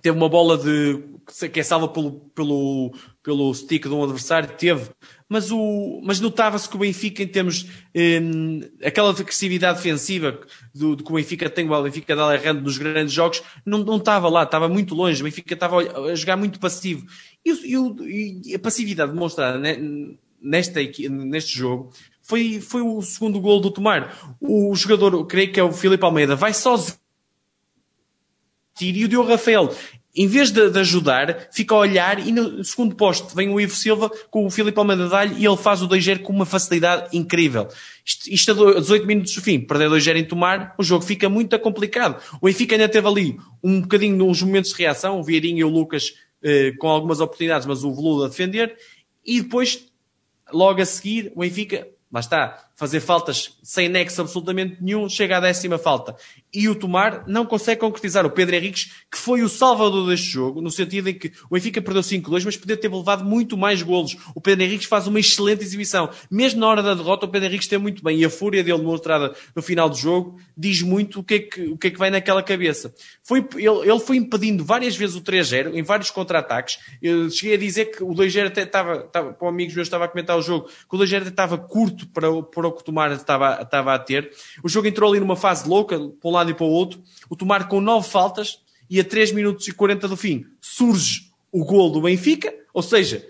Teve 0.01 0.17
uma 0.17 0.29
bola 0.29 0.57
de 0.57 1.03
que 1.53 1.61
é 1.61 1.63
salva 1.63 1.89
pelo, 1.89 2.13
pelo, 2.35 2.95
pelo 3.23 3.55
stick 3.55 3.85
de 3.85 3.95
um 3.95 4.03
adversário, 4.05 4.51
teve, 4.57 4.91
mas, 5.29 5.51
o, 5.51 6.01
mas 6.05 6.21
notava-se 6.21 6.69
que 6.69 6.77
o 6.77 6.79
Benfica, 6.79 7.23
em 7.23 7.27
termos, 7.27 7.67
aquela 8.85 9.11
agressividade 9.11 9.79
defensiva 9.79 10.41
do, 10.75 10.97
do, 10.97 11.05
que 11.05 11.11
o 11.11 11.15
Benfica 11.15 11.49
tem, 11.49 11.69
o 11.69 11.83
Benfica 11.83 12.15
da 12.15 12.25
Alejandro 12.25 12.63
nos 12.63 12.79
grandes 12.79 13.13
jogos, 13.13 13.43
não, 13.65 13.79
não 13.79 13.97
estava 13.97 14.29
lá, 14.29 14.43
estava 14.43 14.69
muito 14.69 14.95
longe, 14.95 15.21
o 15.21 15.25
Benfica 15.25 15.55
estava 15.55 15.79
a 15.79 16.15
jogar 16.15 16.37
muito 16.37 16.61
passivo. 16.61 17.07
E, 17.45 17.51
e, 17.51 18.43
e 18.51 18.55
a 18.55 18.59
passividade 18.59 19.13
demonstrada 19.13 19.59
nesta, 20.41 20.81
neste 21.09 21.59
jogo 21.59 21.93
foi, 22.23 22.61
foi 22.61 22.83
o 22.83 23.01
segundo 23.03 23.41
gol 23.41 23.61
do 23.61 23.71
Tomar. 23.71 24.37
O 24.41 24.75
jogador, 24.75 25.27
creio 25.27 25.53
que 25.53 25.61
é 25.61 25.63
o 25.63 25.73
Filipe 25.73 26.05
Almeida, 26.05 26.37
vai 26.37 26.53
sozinho 26.53 26.99
e 28.81 29.05
o 29.05 29.09
Diogo 29.09 29.29
Rafael 29.29 29.73
em 30.17 30.29
vez 30.29 30.51
de, 30.51 30.71
de, 30.71 30.79
ajudar, 30.79 31.49
fica 31.51 31.75
a 31.75 31.79
olhar 31.79 32.25
e 32.25 32.31
no 32.31 32.63
segundo 32.63 32.95
posto 32.95 33.35
vem 33.35 33.49
o 33.49 33.61
Ivo 33.61 33.75
Silva 33.75 34.11
com 34.31 34.47
o 34.47 34.51
Filipe 34.51 34.79
Almeida 34.79 35.09
Dalho 35.09 35.37
e 35.37 35.45
ele 35.45 35.57
faz 35.57 35.83
o 35.83 35.89
2-0 35.89 36.23
com 36.23 36.33
uma 36.33 36.47
facilidade 36.47 37.17
incrível. 37.17 37.69
Isto, 38.05 38.31
isto 38.31 38.69
a 38.77 38.81
18 38.81 39.07
minutos 39.07 39.35
do 39.35 39.43
fim, 39.43 39.61
perder 39.61 39.91
2-0 39.91 40.17
em 40.17 40.25
tomar, 40.25 40.75
o 40.79 40.83
jogo 40.85 41.05
fica 41.05 41.29
muito 41.29 41.59
complicado. 41.59 42.23
O 42.41 42.47
Benfica 42.47 42.75
ainda 42.77 42.89
teve 42.89 43.09
ali 43.09 43.37
um 43.63 43.81
bocadinho 43.81 44.17
nos 44.17 44.41
momentos 44.43 44.71
de 44.71 44.77
reação, 44.77 45.19
o 45.19 45.25
Vieirinho 45.25 45.59
e 45.59 45.65
o 45.65 45.69
Lucas 45.69 46.15
eh, 46.43 46.73
com 46.79 46.89
algumas 46.89 47.21
oportunidades, 47.21 47.67
mas 47.67 47.83
o 47.83 47.95
Veludo 47.95 48.25
a 48.25 48.29
defender, 48.29 48.77
e 49.25 49.41
depois, 49.41 49.89
logo 50.53 50.81
a 50.81 50.85
seguir, 50.85 51.33
o 51.35 51.41
Benfica 51.41 51.89
lá 52.13 52.21
está, 52.21 52.64
fazer 52.77 53.01
faltas 53.01 53.57
sem 53.63 53.89
nexo 53.89 54.21
absolutamente 54.21 54.77
nenhum, 54.81 55.09
chega 55.09 55.37
à 55.37 55.41
décima 55.41 55.79
falta. 55.79 56.17
E 56.53 56.69
o 56.69 56.75
Tomar 56.75 57.25
não 57.27 57.45
consegue 57.45 57.81
concretizar 57.81 58.25
o 58.25 58.31
Pedro 58.31 58.55
Henriques, 58.55 58.93
que 59.11 59.19
foi 59.19 59.43
o 59.43 59.49
salvador 59.49 60.09
deste 60.09 60.27
jogo, 60.27 60.61
no 60.61 60.71
sentido 60.71 61.09
em 61.09 61.15
que 61.15 61.33
o 61.51 61.55
Benfica 61.55 61.83
perdeu 61.83 62.03
5-2, 62.03 62.45
mas 62.45 62.57
podia 62.57 62.77
ter 62.77 62.93
levado 62.93 63.25
muito 63.25 63.57
mais 63.57 63.83
golos. 63.83 64.17
O 64.35 64.41
Pedro 64.41 64.65
Henriques 64.65 64.87
faz 64.87 65.07
uma 65.07 65.19
excelente 65.19 65.63
exibição. 65.63 66.11
Mesmo 66.31 66.61
na 66.61 66.69
hora 66.69 66.83
da 66.83 66.95
derrota, 66.95 67.27
o 67.27 67.29
Pedro 67.29 67.49
Henriques 67.49 67.69
tem 67.69 67.79
muito 67.79 68.03
bem. 68.03 68.19
E 68.19 68.25
a 68.25 68.31
fúria 68.31 68.63
dele 68.63 68.79
demonstrada 68.79 69.35
no 69.55 69.63
final 69.63 69.89
do 69.89 69.97
jogo 69.97 70.39
diz 70.57 70.83
muito 70.83 71.21
o 71.21 71.25
que 71.25 71.35
é 71.35 71.39
que, 71.41 71.63
o 71.63 71.77
que, 71.77 71.89
é 71.89 71.91
que 71.91 71.99
vai 71.99 72.11
naquela 72.11 72.43
cabeça. 72.43 72.95
Foi, 73.23 73.47
ele, 73.55 73.91
ele 73.91 74.01
foi 74.01 74.17
impedindo 74.17 74.65
várias 74.65 74.97
vezes 74.97 75.17
o 75.17 75.21
3-0, 75.21 75.75
em 75.75 75.83
vários 75.83 76.11
contra-ataques. 76.11 76.79
Eu 77.03 77.31
cheguei 77.31 77.57
a 77.57 77.59
dizer 77.59 77.87
que 77.87 78.03
o 78.03 78.09
2-0 78.09 78.47
até 78.47 78.63
estava, 78.63 79.05
estava, 79.07 79.33
para 79.33 79.49
amigos 79.49 79.75
meus 79.75 79.87
estava 79.87 80.05
a 80.05 80.09
comentar 80.09 80.37
o 80.37 80.43
jogo, 80.43 80.69
que 80.69 80.97
o 80.97 80.99
2-0 80.99 81.23
até 81.23 81.29
estava 81.29 81.59
curto 81.59 82.07
para, 82.09 82.31
para 82.43 82.69
o 82.69 82.73
que 82.75 82.83
o 82.83 82.85
Tomar 82.85 83.13
estava, 83.13 83.61
estava 83.63 83.95
a 83.95 83.99
ter. 83.99 84.31
O 84.63 84.69
jogo 84.69 84.87
entrou 84.87 85.11
ali 85.11 85.21
numa 85.21 85.37
fase 85.37 85.69
louca, 85.69 85.99
para 85.99 86.31
um 86.31 86.33
lado 86.33 86.51
e 86.51 86.55
para 86.55 86.65
o 86.65 86.71
outro. 86.71 87.03
O 87.31 87.37
Tomar 87.37 87.69
com 87.69 87.81
nove 87.81 88.09
faltas 88.09 88.59
e 88.91 89.01
a 89.01 89.05
3 89.05 89.33
minutos 89.33 89.67
e 89.69 89.73
40 89.73 90.09
do 90.09 90.17
fim 90.17 90.45
surge 90.61 91.31
o 91.51 91.65
gol 91.65 91.91
do 91.91 92.03
Benfica, 92.03 92.53
ou 92.73 92.83
seja, 92.83 93.25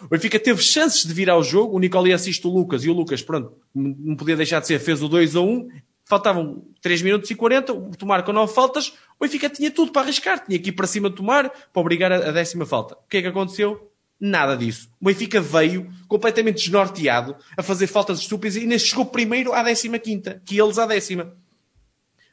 o 0.00 0.08
Benfica 0.08 0.40
teve 0.40 0.60
chances 0.62 1.04
de 1.04 1.12
virar 1.12 1.36
o 1.36 1.42
jogo, 1.42 1.76
o 1.76 1.78
Nicoli 1.78 2.12
assiste 2.12 2.46
o 2.46 2.50
Lucas 2.50 2.84
e 2.84 2.90
o 2.90 2.92
Lucas, 2.92 3.22
pronto, 3.22 3.56
não 3.74 4.16
podia 4.16 4.36
deixar 4.36 4.60
de 4.60 4.66
ser, 4.66 4.80
fez 4.80 5.02
o 5.02 5.08
2 5.08 5.36
a 5.36 5.40
1 5.40 5.68
faltavam 6.04 6.64
3 6.80 7.02
minutos 7.02 7.30
e 7.30 7.34
40, 7.34 7.72
o 7.72 7.90
Tomar 7.96 8.22
com 8.24 8.32
9 8.32 8.52
faltas, 8.52 8.88
o 9.18 9.24
Benfica 9.24 9.48
tinha 9.48 9.70
tudo 9.70 9.92
para 9.92 10.02
arriscar, 10.02 10.44
tinha 10.44 10.58
que 10.58 10.70
ir 10.70 10.72
para 10.72 10.86
cima 10.86 11.08
de 11.08 11.16
Tomar 11.16 11.48
para 11.48 11.80
obrigar 11.80 12.10
a, 12.10 12.16
a 12.16 12.32
décima 12.32 12.66
falta. 12.66 12.94
O 12.94 13.08
que 13.08 13.18
é 13.18 13.22
que 13.22 13.28
aconteceu? 13.28 13.91
Nada 14.24 14.56
disso. 14.56 14.88
O 15.00 15.06
Benfica 15.06 15.40
veio 15.40 15.90
completamente 16.06 16.58
desnorteado 16.58 17.34
a 17.56 17.62
fazer 17.62 17.88
faltas 17.88 18.20
estúpidas 18.20 18.54
e 18.54 18.60
ainda 18.60 18.78
chegou 18.78 19.04
primeiro 19.04 19.52
à 19.52 19.64
décima 19.64 19.98
quinta, 19.98 20.40
que 20.44 20.56
eles 20.62 20.78
à 20.78 20.86
décima. 20.86 21.36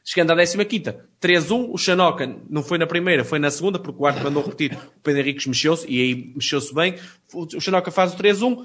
Chegando 0.04 0.30
à 0.30 0.36
15 0.36 0.64
quinta, 0.66 1.04
3-1, 1.20 1.68
o 1.72 1.76
Xanoca 1.76 2.32
não 2.48 2.62
foi 2.62 2.78
na 2.78 2.86
primeira, 2.86 3.24
foi 3.24 3.40
na 3.40 3.50
segunda, 3.50 3.76
porque 3.76 4.00
o 4.00 4.06
árbitro 4.06 4.28
mandou 4.28 4.44
repetir, 4.44 4.72
o 4.72 5.00
Pedro 5.00 5.20
Henriques 5.20 5.46
mexeu-se, 5.46 5.84
e 5.88 6.00
aí 6.00 6.32
mexeu-se 6.32 6.72
bem, 6.72 6.94
o 7.34 7.60
Xanoca 7.60 7.90
faz 7.90 8.14
o 8.14 8.16
3-1, 8.16 8.64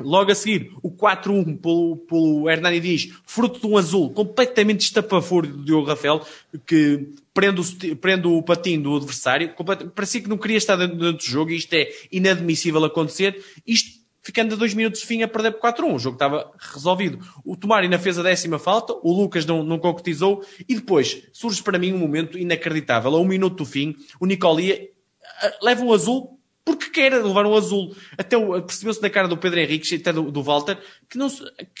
logo 0.00 0.30
a 0.30 0.34
seguir, 0.34 0.72
o 0.82 0.90
4-1 0.90 1.60
pelo, 1.60 1.96
pelo 1.96 2.50
Hernani 2.50 2.80
Dias, 2.80 3.08
fruto 3.24 3.60
de 3.60 3.66
um 3.66 3.76
azul 3.76 4.10
completamente 4.12 4.80
estapafúrdio 4.80 5.56
do 5.56 5.64
Diogo 5.64 5.86
Rafael, 5.86 6.26
que 6.66 7.08
prende 7.32 7.60
o, 7.60 7.96
prende 7.96 8.26
o 8.26 8.42
patinho 8.42 8.82
do 8.82 8.96
adversário, 8.96 9.54
parecia 9.94 10.20
que 10.20 10.28
não 10.28 10.38
queria 10.38 10.58
estar 10.58 10.76
dentro, 10.76 10.96
dentro 10.96 11.18
do 11.18 11.30
jogo, 11.30 11.50
e 11.50 11.56
isto 11.56 11.72
é 11.74 11.88
inadmissível 12.10 12.84
acontecer, 12.84 13.42
isto 13.66 14.02
ficando 14.22 14.54
a 14.54 14.56
dois 14.56 14.72
minutos 14.72 15.00
de 15.00 15.06
fim 15.06 15.22
a 15.22 15.28
perder 15.28 15.52
por 15.52 15.72
4-1. 15.72 15.94
O 15.94 15.98
jogo 15.98 16.14
estava 16.14 16.52
resolvido. 16.72 17.18
O 17.44 17.56
Tomari 17.56 17.86
ainda 17.86 17.98
fez 17.98 18.18
a 18.18 18.22
décima 18.22 18.58
falta, 18.58 18.92
o 19.02 19.12
Lucas 19.12 19.44
não, 19.44 19.64
não 19.64 19.78
concretizou, 19.78 20.44
e 20.68 20.76
depois 20.76 21.24
surge 21.32 21.62
para 21.62 21.78
mim 21.78 21.92
um 21.92 21.98
momento 21.98 22.38
inacreditável. 22.38 23.14
A 23.14 23.20
um 23.20 23.26
minuto 23.26 23.56
do 23.56 23.64
fim, 23.64 23.96
o 24.20 24.26
Nicolia 24.26 24.74
eh, 24.74 25.58
leva 25.60 25.82
um 25.82 25.92
azul 25.92 26.38
porque 26.64 26.90
quer 26.90 27.12
levar 27.12 27.46
um 27.46 27.56
azul. 27.56 27.94
Até 28.16 28.38
percebeu-se 28.60 29.02
na 29.02 29.10
cara 29.10 29.28
do 29.28 29.36
Pedro 29.36 29.60
Henrique, 29.60 29.94
até 29.94 30.12
do, 30.12 30.30
do 30.30 30.42
Walter, 30.42 30.78
que, 31.08 31.18
não, 31.18 31.28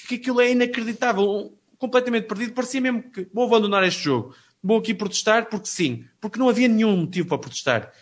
que 0.08 0.16
aquilo 0.16 0.40
é 0.40 0.50
inacreditável. 0.50 1.52
completamente 1.78 2.26
perdido. 2.26 2.52
Parecia 2.52 2.80
mesmo 2.80 3.02
que 3.10 3.28
vou 3.32 3.46
abandonar 3.46 3.84
este 3.84 4.02
jogo. 4.02 4.34
Vou 4.62 4.78
aqui 4.78 4.94
protestar 4.94 5.48
porque 5.48 5.68
sim. 5.68 6.04
Porque 6.20 6.38
não 6.38 6.48
havia 6.48 6.68
nenhum 6.68 6.96
motivo 6.96 7.28
para 7.28 7.38
protestar. 7.38 7.92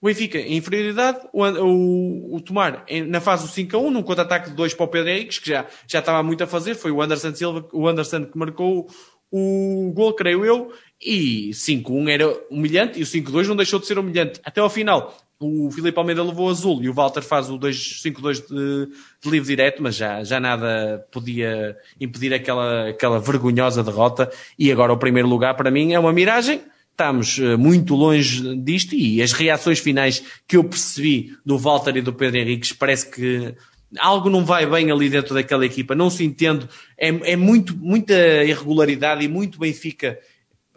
O 0.00 0.06
Benfica 0.06 0.36
em 0.36 0.56
inferioridade, 0.56 1.20
o, 1.32 1.44
o, 1.44 2.36
o 2.36 2.40
Tomar 2.40 2.84
na 3.06 3.20
fase 3.20 3.46
do 3.46 3.52
5 3.52 3.76
a 3.76 3.80
1, 3.80 3.90
num 3.92 4.02
contra-ataque 4.02 4.50
de 4.50 4.56
2 4.56 4.74
para 4.74 4.84
o 4.84 4.88
Pedro 4.88 5.10
Henriques, 5.10 5.38
que 5.38 5.48
já, 5.48 5.64
já 5.86 6.00
estava 6.00 6.24
muito 6.24 6.42
a 6.42 6.46
fazer, 6.48 6.74
foi 6.74 6.90
o 6.90 7.00
Anderson 7.00 7.32
Silva, 7.32 7.68
o 7.72 7.86
Anderson 7.86 8.24
que 8.24 8.36
marcou 8.36 8.88
o 9.30 9.92
gol, 9.94 10.12
creio 10.12 10.44
eu, 10.44 10.72
e 11.02 11.50
5-1 11.50 12.08
era 12.08 12.40
humilhante 12.50 12.98
e 12.98 13.02
o 13.02 13.06
5-2 13.06 13.46
não 13.46 13.56
deixou 13.56 13.80
de 13.80 13.86
ser 13.86 13.98
humilhante. 13.98 14.40
Até 14.44 14.60
ao 14.60 14.70
final, 14.70 15.16
o 15.40 15.70
Filipe 15.70 15.98
Almeida 15.98 16.22
levou 16.22 16.48
azul 16.48 16.82
e 16.82 16.88
o 16.88 16.94
Walter 16.94 17.22
faz 17.22 17.50
o 17.50 17.58
5-2 17.58 18.46
de, 18.46 18.94
de 19.22 19.30
livre 19.30 19.48
direto, 19.48 19.82
mas 19.82 19.96
já, 19.96 20.22
já 20.22 20.38
nada 20.38 21.04
podia 21.10 21.76
impedir 22.00 22.32
aquela, 22.32 22.90
aquela 22.90 23.18
vergonhosa 23.18 23.82
derrota. 23.82 24.30
E 24.58 24.70
agora 24.70 24.92
o 24.92 24.98
primeiro 24.98 25.28
lugar 25.28 25.56
para 25.56 25.70
mim 25.70 25.92
é 25.92 25.98
uma 25.98 26.12
miragem 26.12 26.60
estamos 26.92 27.38
eh, 27.38 27.56
muito 27.56 27.94
longe 27.94 28.54
disto 28.58 28.94
e 28.94 29.22
as 29.22 29.32
reações 29.32 29.78
finais 29.78 30.22
que 30.46 30.58
eu 30.58 30.62
percebi 30.62 31.34
do 31.44 31.58
Walter 31.58 31.96
e 31.96 32.02
do 32.02 32.12
Pedro 32.12 32.38
Henriques 32.38 32.74
parece 32.74 33.10
que 33.10 33.54
algo 33.98 34.30
não 34.30 34.44
vai 34.44 34.66
bem 34.66 34.90
ali 34.90 35.08
dentro 35.08 35.34
daquela 35.34 35.66
equipa, 35.66 35.94
não 35.94 36.10
se 36.10 36.24
entende, 36.24 36.66
é, 36.98 37.08
é 37.32 37.36
muito, 37.36 37.76
muita 37.76 38.14
irregularidade 38.44 39.24
e 39.24 39.28
muito 39.28 39.58
Benfica, 39.58 40.18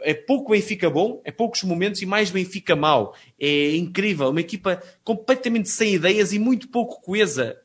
é 0.06 0.14
pouco 0.14 0.52
Benfica 0.52 0.90
bom, 0.90 1.22
é 1.26 1.32
poucos 1.32 1.64
momentos 1.64 2.02
e 2.02 2.06
mais 2.06 2.30
Benfica 2.30 2.76
mau. 2.76 3.16
É 3.40 3.76
incrível, 3.76 4.30
uma 4.30 4.40
equipa 4.40 4.82
completamente 5.04 5.70
sem 5.70 5.96
ideias 5.96 6.32
e 6.32 6.40
muito 6.40 6.70
pouco 6.70 7.02
coesa, 7.02 7.58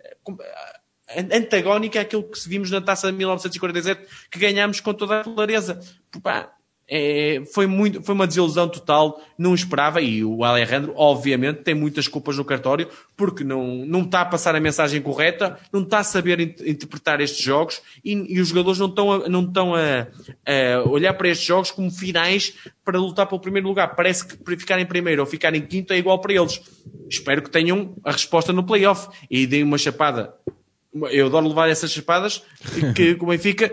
antagónica 1.32 2.00
àquilo 2.00 2.22
que 2.22 2.48
vimos 2.48 2.70
na 2.70 2.80
taça 2.80 3.10
de 3.10 3.18
1947 3.18 4.06
que 4.30 4.38
ganhámos 4.38 4.80
com 4.80 4.94
toda 4.94 5.20
a 5.20 5.24
clareza. 5.24 5.80
Pá, 6.22 6.52
é, 6.92 7.42
foi, 7.54 7.68
muito, 7.68 8.02
foi 8.02 8.16
uma 8.16 8.26
desilusão 8.26 8.68
total, 8.68 9.22
não 9.38 9.54
esperava, 9.54 10.00
e 10.00 10.24
o 10.24 10.42
Alejandro, 10.42 10.92
obviamente, 10.96 11.62
tem 11.62 11.72
muitas 11.72 12.08
culpas 12.08 12.36
no 12.36 12.44
cartório, 12.44 12.88
porque 13.16 13.44
não, 13.44 13.86
não 13.86 14.02
está 14.02 14.22
a 14.22 14.24
passar 14.24 14.56
a 14.56 14.60
mensagem 14.60 15.00
correta, 15.00 15.56
não 15.72 15.82
está 15.82 16.00
a 16.00 16.04
saber 16.04 16.40
interpretar 16.40 17.20
estes 17.20 17.44
jogos, 17.44 17.80
e, 18.04 18.34
e 18.34 18.40
os 18.40 18.48
jogadores 18.48 18.80
não 18.80 18.88
estão, 18.88 19.12
a, 19.12 19.28
não 19.28 19.44
estão 19.44 19.74
a, 19.76 20.08
a, 20.44 20.88
olhar 20.88 21.14
para 21.14 21.28
estes 21.28 21.46
jogos 21.46 21.70
como 21.70 21.92
finais 21.92 22.54
para 22.84 22.98
lutar 22.98 23.26
pelo 23.28 23.40
primeiro 23.40 23.68
lugar. 23.68 23.94
Parece 23.94 24.26
que 24.26 24.36
para 24.36 24.58
ficar 24.58 24.80
em 24.80 24.86
primeiro 24.86 25.22
ou 25.22 25.26
ficar 25.26 25.54
em 25.54 25.62
quinto 25.62 25.92
é 25.92 25.98
igual 25.98 26.20
para 26.20 26.32
eles. 26.32 26.60
Espero 27.08 27.40
que 27.40 27.50
tenham 27.50 27.94
a 28.04 28.10
resposta 28.10 28.52
no 28.52 28.64
playoff 28.64 29.08
e 29.30 29.46
deem 29.46 29.62
uma 29.62 29.78
chapada. 29.78 30.34
Eu 31.12 31.26
adoro 31.26 31.46
levar 31.46 31.68
essas 31.68 31.92
chapadas, 31.92 32.42
que 32.96 33.16
o 33.20 33.26
Benfica 33.26 33.72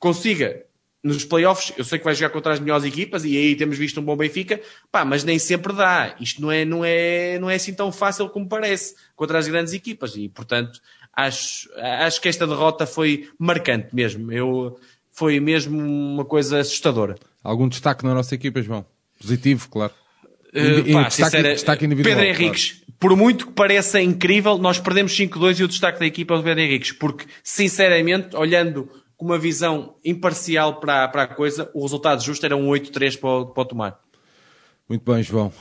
consiga 0.00 0.65
nos 1.02 1.24
playoffs, 1.24 1.72
eu 1.76 1.84
sei 1.84 1.98
que 1.98 2.04
vai 2.04 2.14
jogar 2.14 2.30
contra 2.30 2.52
as 2.52 2.60
melhores 2.60 2.84
equipas 2.84 3.24
e 3.24 3.36
aí 3.36 3.54
temos 3.54 3.78
visto 3.78 4.00
um 4.00 4.04
bom 4.04 4.16
Benfica, 4.16 4.60
pá, 4.90 5.04
mas 5.04 5.22
nem 5.22 5.38
sempre 5.38 5.72
dá. 5.72 6.16
Isto 6.20 6.42
não 6.42 6.50
é, 6.50 6.64
não 6.64 6.84
é, 6.84 7.38
não 7.38 7.48
é 7.48 7.54
assim 7.54 7.72
tão 7.72 7.92
fácil 7.92 8.28
como 8.28 8.48
parece 8.48 8.94
contra 9.14 9.38
as 9.38 9.46
grandes 9.46 9.72
equipas 9.72 10.16
e, 10.16 10.28
portanto, 10.28 10.80
acho, 11.12 11.68
acho 11.76 12.20
que 12.20 12.28
esta 12.28 12.46
derrota 12.46 12.86
foi 12.86 13.28
marcante 13.38 13.94
mesmo. 13.94 14.32
Eu, 14.32 14.78
foi 15.12 15.40
mesmo 15.40 15.78
uma 15.78 16.24
coisa 16.24 16.58
assustadora. 16.58 17.16
Algum 17.42 17.68
destaque 17.68 18.04
na 18.04 18.12
nossa 18.12 18.34
equipa, 18.34 18.60
João? 18.60 18.84
Positivo, 19.20 19.68
claro. 19.70 19.92
Uh, 20.48 20.92
pá, 20.92 21.02
destaque, 21.04 21.12
sincera, 21.12 21.52
destaque 21.52 21.84
individual, 21.84 22.16
Pedro 22.16 22.30
Henriques, 22.30 22.72
claro. 22.72 22.94
por 22.98 23.16
muito 23.16 23.46
que 23.46 23.52
pareça 23.52 24.00
incrível, 24.00 24.58
nós 24.58 24.78
perdemos 24.78 25.16
5-2 25.16 25.60
e 25.60 25.64
o 25.64 25.68
destaque 25.68 26.00
da 26.00 26.06
equipa 26.06 26.34
é 26.34 26.38
o 26.38 26.42
Pedro 26.42 26.60
Henriques, 26.60 26.92
porque, 26.92 27.26
sinceramente, 27.42 28.34
olhando 28.36 28.90
com 29.16 29.24
uma 29.24 29.38
visão 29.38 29.96
imparcial 30.04 30.78
para, 30.80 31.08
para 31.08 31.22
a 31.22 31.26
coisa, 31.26 31.70
o 31.74 31.82
resultado 31.82 32.22
justo 32.22 32.44
era 32.44 32.56
um 32.56 32.68
8-3 32.68 33.18
para, 33.18 33.52
para 33.52 33.62
o 33.62 33.64
Tomar. 33.64 34.00
Muito 34.88 35.02
bem, 35.12 35.20
João. 35.20 35.52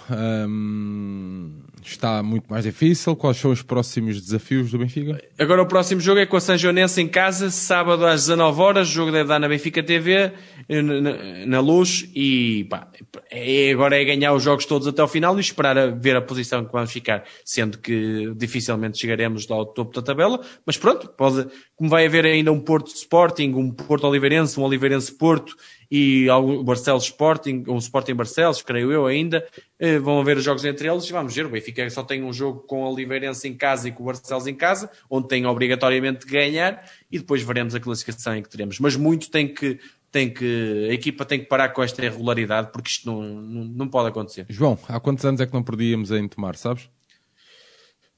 Está 1.83 2.21
muito 2.21 2.45
mais 2.47 2.63
difícil. 2.63 3.15
Quais 3.15 3.37
são 3.37 3.49
os 3.49 3.63
próximos 3.63 4.21
desafios 4.21 4.69
do 4.69 4.77
Benfica? 4.77 5.19
Agora 5.39 5.63
o 5.63 5.65
próximo 5.65 5.99
jogo 5.99 6.19
é 6.19 6.27
com 6.27 6.37
a 6.37 6.39
São 6.39 6.55
Joanense 6.55 7.01
em 7.01 7.07
casa, 7.07 7.49
sábado 7.49 8.05
às 8.05 8.27
19 8.27 8.61
horas. 8.61 8.87
O 8.87 8.91
jogo 8.91 9.11
deve 9.11 9.27
dar 9.27 9.39
na 9.39 9.47
Benfica 9.47 9.81
TV, 9.81 10.31
na, 10.69 11.45
na 11.47 11.59
luz. 11.59 12.07
E 12.13 12.65
pá, 12.69 12.87
é, 13.31 13.71
agora 13.71 13.99
é 13.99 14.05
ganhar 14.05 14.31
os 14.31 14.43
jogos 14.43 14.65
todos 14.65 14.87
até 14.87 15.01
ao 15.01 15.07
final 15.07 15.35
e 15.37 15.41
esperar 15.41 15.75
a 15.75 15.87
ver 15.87 16.15
a 16.15 16.21
posição 16.21 16.63
que 16.63 16.71
vamos 16.71 16.91
ficar. 16.91 17.23
Sendo 17.43 17.79
que 17.79 18.31
dificilmente 18.35 18.99
chegaremos 18.99 19.49
ao 19.49 19.65
topo 19.65 19.91
da 19.91 20.03
tabela. 20.03 20.39
Mas 20.67 20.77
pronto, 20.77 21.09
pode, 21.09 21.47
como 21.75 21.89
vai 21.89 22.05
haver 22.05 22.25
ainda 22.25 22.51
um 22.51 22.59
Porto 22.59 22.93
Sporting, 22.93 23.53
um 23.55 23.71
Porto 23.71 24.05
Oliveirense, 24.05 24.59
um 24.59 24.63
Oliveirense 24.63 25.11
Porto 25.11 25.55
e 25.89 26.29
o 26.29 26.63
Barcelos 26.63 27.05
Sporting, 27.05 27.63
um 27.67 27.77
Sporting 27.77 28.13
Barcelos, 28.13 28.61
creio 28.61 28.91
eu 28.91 29.05
ainda, 29.05 29.45
eh, 29.79 29.99
vão 29.99 30.19
haver 30.19 30.37
os 30.37 30.43
jogos 30.43 30.65
entre 30.65 30.87
eles 30.87 31.05
e 31.05 31.11
vamos 31.11 31.33
ver. 31.35 31.45
O 31.45 31.49
Benfica 31.49 31.89
só 31.89 32.03
tem 32.03 32.23
um 32.23 32.33
jogo 32.33 32.61
com 32.61 32.83
o 32.83 32.91
Oliveirense 32.91 33.47
em 33.47 33.53
casa 33.53 33.87
e 33.87 33.91
com 33.91 34.03
o 34.03 34.05
Barcelos 34.07 34.47
em 34.47 34.55
casa, 34.55 34.89
onde 35.09 35.27
tem 35.27 35.45
obrigatoriamente 35.45 36.25
de 36.25 36.31
ganhar 36.31 36.83
e 37.11 37.19
depois 37.19 37.41
veremos 37.41 37.75
a 37.75 37.79
classificação 37.79 38.35
em 38.35 38.41
que 38.41 38.49
teremos. 38.49 38.79
Mas 38.79 38.95
muito 38.95 39.29
tem 39.29 39.47
que, 39.47 39.79
tem 40.11 40.33
que, 40.33 40.87
a 40.89 40.93
equipa 40.93 41.25
tem 41.25 41.39
que 41.39 41.45
parar 41.45 41.69
com 41.69 41.83
esta 41.83 42.03
irregularidade 42.03 42.71
porque 42.71 42.89
isto 42.89 43.05
não, 43.05 43.21
não, 43.21 43.65
não 43.65 43.87
pode 43.87 44.09
acontecer. 44.09 44.45
João, 44.49 44.77
há 44.87 44.99
quantos 44.99 45.25
anos 45.25 45.41
é 45.41 45.45
que 45.45 45.53
não 45.53 45.63
perdíamos 45.63 46.11
em 46.11 46.27
tomar, 46.27 46.55
sabes? 46.55 46.89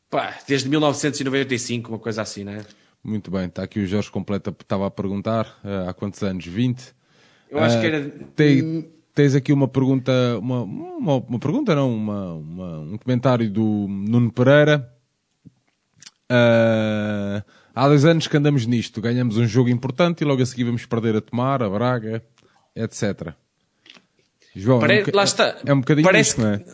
Pá, 0.10 0.38
desde 0.48 0.70
1995, 0.70 1.90
uma 1.90 2.00
coisa 2.00 2.22
assim, 2.22 2.44
não 2.44 2.54
é? 2.54 2.66
Muito 3.04 3.30
bem, 3.30 3.46
está 3.46 3.64
aqui 3.64 3.80
o 3.80 3.88
Jorge 3.88 4.10
Completa, 4.10 4.50
estava 4.50 4.88
a 4.88 4.92
perguntar 4.92 5.60
uh, 5.64 5.90
há 5.90 5.94
quantos 5.94 6.24
anos? 6.24 6.46
20? 6.46 6.97
Eu 7.50 7.60
acho 7.60 7.78
uh, 7.78 7.82
que 7.82 7.88
era. 7.88 8.10
Tem, 8.36 8.90
tens 9.14 9.36
aqui 9.36 9.52
uma 9.52 9.68
pergunta, 9.68 10.12
uma, 10.40 10.62
uma, 10.64 11.16
uma 11.18 11.40
pergunta, 11.40 11.74
não, 11.74 11.94
uma, 11.94 12.34
uma, 12.34 12.80
um 12.80 12.98
comentário 12.98 13.50
do 13.50 13.88
Nuno 13.90 14.32
Pereira. 14.32 14.92
Uh, 16.30 17.42
há 17.74 17.88
dois 17.88 18.04
anos 18.04 18.28
que 18.28 18.36
andamos 18.36 18.66
nisto, 18.66 19.02
ganhamos 19.02 19.38
um 19.38 19.48
jogo 19.48 19.70
importante 19.70 20.22
e 20.22 20.26
logo 20.26 20.42
a 20.42 20.46
seguir 20.46 20.66
vamos 20.66 20.86
perder 20.86 21.16
a 21.16 21.22
Tomar, 21.22 21.64
a 21.64 21.70
Braga, 21.70 22.22
etc. 22.76 23.34
João, 24.56 24.80
Pare... 24.80 25.00
é 25.00 25.18
um, 25.18 25.22
está. 25.22 25.58
É 25.66 25.74
um 25.74 25.80
bocadinho 25.80 26.06
Parece 26.06 26.32
isso, 26.32 26.42
não 26.42 26.50
é? 26.50 26.66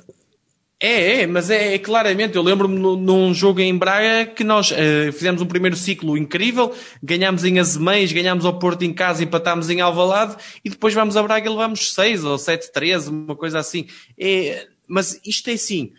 É, 0.85 1.21
é, 1.21 1.27
mas 1.27 1.49
é, 1.49 1.75
é 1.75 1.79
claramente. 1.79 2.35
Eu 2.35 2.41
lembro-me 2.41 2.77
num 2.77 3.33
jogo 3.33 3.61
em 3.61 3.77
Braga 3.77 4.29
que 4.29 4.43
nós 4.43 4.69
uh, 4.69 5.13
fizemos 5.13 5.41
um 5.41 5.45
primeiro 5.45 5.77
ciclo 5.77 6.17
incrível, 6.17 6.75
ganhámos 7.01 7.45
em 7.45 7.57
Azemães, 7.57 8.11
ganhámos 8.11 8.43
ao 8.43 8.59
Porto 8.59 8.83
em 8.83 8.91
casa, 8.91 9.23
empatámos 9.23 9.69
em 9.69 9.79
Alvalade 9.79 10.35
e 10.61 10.69
depois 10.69 10.93
vamos 10.93 11.15
a 11.15 11.23
Braga 11.23 11.47
e 11.47 11.49
levamos 11.49 11.93
6 11.93 12.25
ou 12.25 12.35
7-13, 12.35 13.07
uma 13.07 13.33
coisa 13.33 13.59
assim. 13.59 13.87
É, 14.19 14.67
mas 14.85 15.21
isto 15.25 15.49
é 15.49 15.53
assim, 15.53 15.93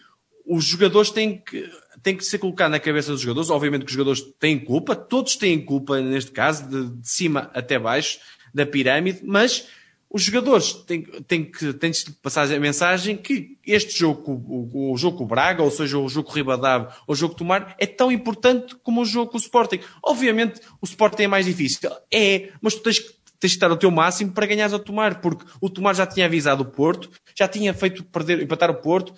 os 0.47 0.67
jogadores 0.67 1.11
têm 1.11 1.39
que, 1.39 1.67
têm 2.03 2.15
que 2.15 2.23
ser 2.23 2.37
colocado 2.37 2.73
na 2.73 2.79
cabeça 2.79 3.11
dos 3.11 3.23
jogadores. 3.23 3.49
Obviamente 3.49 3.87
que 3.87 3.91
os 3.91 3.93
jogadores 3.95 4.21
têm 4.39 4.59
culpa, 4.59 4.95
todos 4.95 5.35
têm 5.37 5.65
culpa 5.65 5.99
neste 6.03 6.31
caso, 6.31 6.69
de, 6.69 6.91
de 7.01 7.09
cima 7.09 7.51
até 7.55 7.79
baixo 7.79 8.19
da 8.53 8.67
pirâmide, 8.67 9.23
mas 9.25 9.67
os 10.15 10.23
jogadores 10.23 10.73
têm, 10.73 11.03
têm 11.03 11.45
que 11.45 11.73
têm 11.73 11.91
de 11.91 12.13
passar 12.23 12.45
a 12.45 12.61
mensagem 12.61 13.17
que 13.17 13.59
este 13.67 13.99
jogo, 13.99 14.31
o, 14.31 14.93
o 14.93 14.97
jogo 14.97 15.19
com 15.19 15.25
o 15.25 15.27
Braga, 15.27 15.61
ou 15.61 15.73
seja, 15.73 15.99
o 15.99 16.09
jogo 16.09 16.29
com 16.29 16.33
o 16.33 16.37
Ribadave, 16.37 16.87
ou 17.05 17.15
o 17.15 17.17
jogo 17.17 17.35
com 17.35 17.39
o 17.39 17.39
Tomar, 17.39 17.75
é 17.81 17.85
tão 17.85 18.13
importante 18.13 18.77
como 18.77 19.03
o 19.03 19.05
jogo 19.05 19.33
com 19.33 19.37
o 19.37 19.41
Sporting. 19.41 19.81
Obviamente, 20.05 20.61
o 20.81 20.87
Sporting 20.87 21.25
é 21.25 21.27
mais 21.27 21.47
difícil. 21.47 21.91
É, 22.13 22.53
mas 22.63 22.75
tu 22.77 22.83
tens 22.83 23.01
que 23.01 23.13
tens 23.41 23.51
de 23.51 23.57
estar 23.57 23.73
o 23.73 23.77
teu 23.77 23.91
máximo 23.91 24.31
para 24.31 24.47
ganhares 24.47 24.73
ao 24.73 24.79
Tomar, 24.79 25.21
porque 25.21 25.45
o 25.61 25.69
Tomar 25.69 25.95
já 25.95 26.07
tinha 26.07 26.27
avisado 26.27 26.63
o 26.63 26.67
Porto, 26.67 27.11
já 27.35 27.49
tinha 27.49 27.75
feito 27.75 28.05
perder, 28.05 28.41
empatar 28.41 28.71
o 28.71 28.77
Porto, 28.77 29.13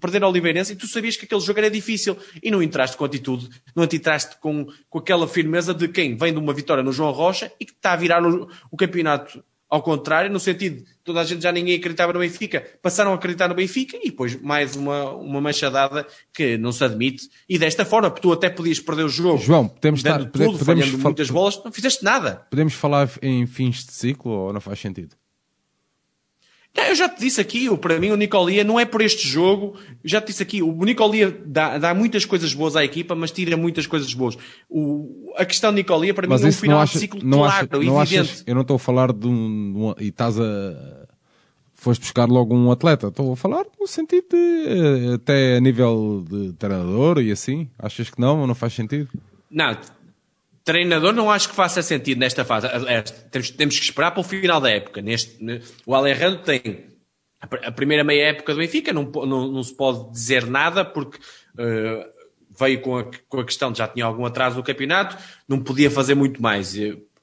perder 0.00 0.24
a 0.24 0.28
Oliveirense, 0.28 0.72
e 0.72 0.76
tu 0.76 0.86
sabias 0.86 1.16
que 1.18 1.26
aquele 1.26 1.42
jogo 1.42 1.58
era 1.58 1.70
difícil, 1.70 2.16
e 2.42 2.50
não 2.50 2.62
entraste 2.62 2.96
com 2.96 3.04
atitude, 3.04 3.50
não 3.76 3.84
entraste 3.84 4.38
com, 4.40 4.66
com 4.88 4.98
aquela 4.98 5.28
firmeza 5.28 5.74
de 5.74 5.86
quem 5.86 6.16
vem 6.16 6.32
de 6.32 6.38
uma 6.38 6.54
vitória 6.54 6.82
no 6.82 6.92
João 6.92 7.12
Rocha 7.12 7.52
e 7.60 7.66
que 7.66 7.72
está 7.72 7.92
a 7.92 7.96
virar 7.96 8.24
o, 8.24 8.48
o 8.70 8.76
campeonato 8.76 9.44
ao 9.74 9.82
contrário, 9.82 10.30
no 10.30 10.38
sentido, 10.38 10.84
toda 11.02 11.20
a 11.20 11.24
gente 11.24 11.42
já 11.42 11.50
ninguém 11.50 11.74
acreditava 11.74 12.12
no 12.12 12.20
Benfica, 12.20 12.64
passaram 12.80 13.10
a 13.10 13.16
acreditar 13.16 13.48
no 13.48 13.56
Benfica 13.56 13.96
e 13.96 14.10
depois 14.10 14.40
mais 14.40 14.76
uma, 14.76 15.10
uma 15.14 15.40
machadada 15.40 16.06
que 16.32 16.56
não 16.56 16.70
se 16.70 16.84
admite. 16.84 17.28
E 17.48 17.58
desta 17.58 17.84
forma, 17.84 18.08
tu 18.08 18.32
até 18.32 18.48
podias 18.48 18.78
perder 18.78 19.02
o 19.02 19.08
jogo. 19.08 19.38
João, 19.38 19.66
podemos 19.66 19.98
estar, 19.98 20.18
tudo, 20.18 20.30
podemos, 20.30 20.60
falhando 20.62 20.98
muitas 20.98 21.28
bolas, 21.28 21.60
não 21.64 21.72
fizeste 21.72 22.04
nada. 22.04 22.46
Podemos 22.48 22.72
falar 22.74 23.10
em 23.20 23.48
fins 23.48 23.84
de 23.84 23.92
ciclo 23.92 24.30
ou 24.30 24.52
não 24.52 24.60
faz 24.60 24.78
sentido? 24.78 25.16
Eu 26.74 26.94
já 26.96 27.08
te 27.08 27.20
disse 27.20 27.40
aqui, 27.40 27.74
para 27.78 28.00
mim 28.00 28.10
o 28.10 28.16
Nicolia 28.16 28.64
não 28.64 28.80
é 28.80 28.84
por 28.84 29.00
este 29.00 29.28
jogo, 29.28 29.76
já 30.04 30.20
te 30.20 30.28
disse 30.28 30.42
aqui, 30.42 30.60
o 30.60 30.84
Nicolia 30.84 31.30
dá, 31.46 31.78
dá 31.78 31.94
muitas 31.94 32.24
coisas 32.24 32.52
boas 32.52 32.74
à 32.74 32.84
equipa, 32.84 33.14
mas 33.14 33.30
tira 33.30 33.56
muitas 33.56 33.86
coisas 33.86 34.12
boas. 34.12 34.36
O, 34.68 35.32
a 35.36 35.44
questão 35.44 35.70
de 35.70 35.76
Nicolia 35.76 36.12
para 36.12 36.26
mas 36.26 36.40
mim 36.40 36.48
é 36.48 36.50
um 36.50 36.52
final 36.52 36.80
acha, 36.80 36.94
de 36.94 36.98
ciclo 36.98 37.20
não 37.22 37.38
claro, 37.38 37.54
acha, 37.54 37.68
não 37.84 38.02
evidente. 38.02 38.30
Achas, 38.30 38.44
eu 38.44 38.54
não 38.54 38.62
estou 38.62 38.74
a 38.74 38.78
falar 38.78 39.12
de 39.12 39.26
um, 39.26 39.72
de 39.72 39.78
um, 39.78 39.94
e 40.00 40.08
estás 40.08 40.38
a 40.38 41.04
foste 41.84 42.00
buscar 42.00 42.28
logo 42.28 42.54
um 42.54 42.72
atleta, 42.72 43.08
estou 43.08 43.32
a 43.32 43.36
falar 43.36 43.66
no 43.78 43.86
sentido 43.86 44.26
de 44.30 44.66
eh, 44.66 45.14
até 45.14 45.56
a 45.58 45.60
nível 45.60 46.24
de 46.28 46.54
treinador 46.54 47.20
e 47.20 47.30
assim, 47.30 47.68
achas 47.78 48.08
que 48.08 48.20
não, 48.20 48.46
não 48.46 48.54
faz 48.54 48.72
sentido? 48.72 49.08
Não, 49.50 49.76
Treinador 50.64 51.12
não 51.12 51.30
acho 51.30 51.50
que 51.50 51.54
faça 51.54 51.82
sentido 51.82 52.18
nesta 52.18 52.44
fase. 52.44 52.66
Temos, 53.30 53.50
temos 53.50 53.78
que 53.78 53.84
esperar 53.84 54.12
para 54.12 54.20
o 54.20 54.24
final 54.24 54.60
da 54.60 54.70
época. 54.70 55.02
Neste, 55.02 55.38
o 55.84 55.94
Alejandro 55.94 56.42
tem 56.42 56.86
a 57.40 57.70
primeira 57.70 58.02
meia 58.02 58.28
época 58.28 58.54
do 58.54 58.58
Benfica, 58.58 58.92
não, 58.92 59.04
não, 59.04 59.52
não 59.52 59.62
se 59.62 59.74
pode 59.74 60.10
dizer 60.10 60.46
nada 60.46 60.82
porque 60.84 61.18
uh, 61.18 62.14
veio 62.58 62.80
com 62.80 62.98
a, 62.98 63.04
com 63.28 63.40
a 63.40 63.44
questão 63.44 63.70
de 63.70 63.78
já 63.78 63.88
tinha 63.88 64.04
algum 64.04 64.24
atraso 64.24 64.56
no 64.56 64.62
campeonato, 64.62 65.16
não 65.46 65.60
podia 65.60 65.90
fazer 65.90 66.14
muito 66.14 66.40
mais. 66.40 66.74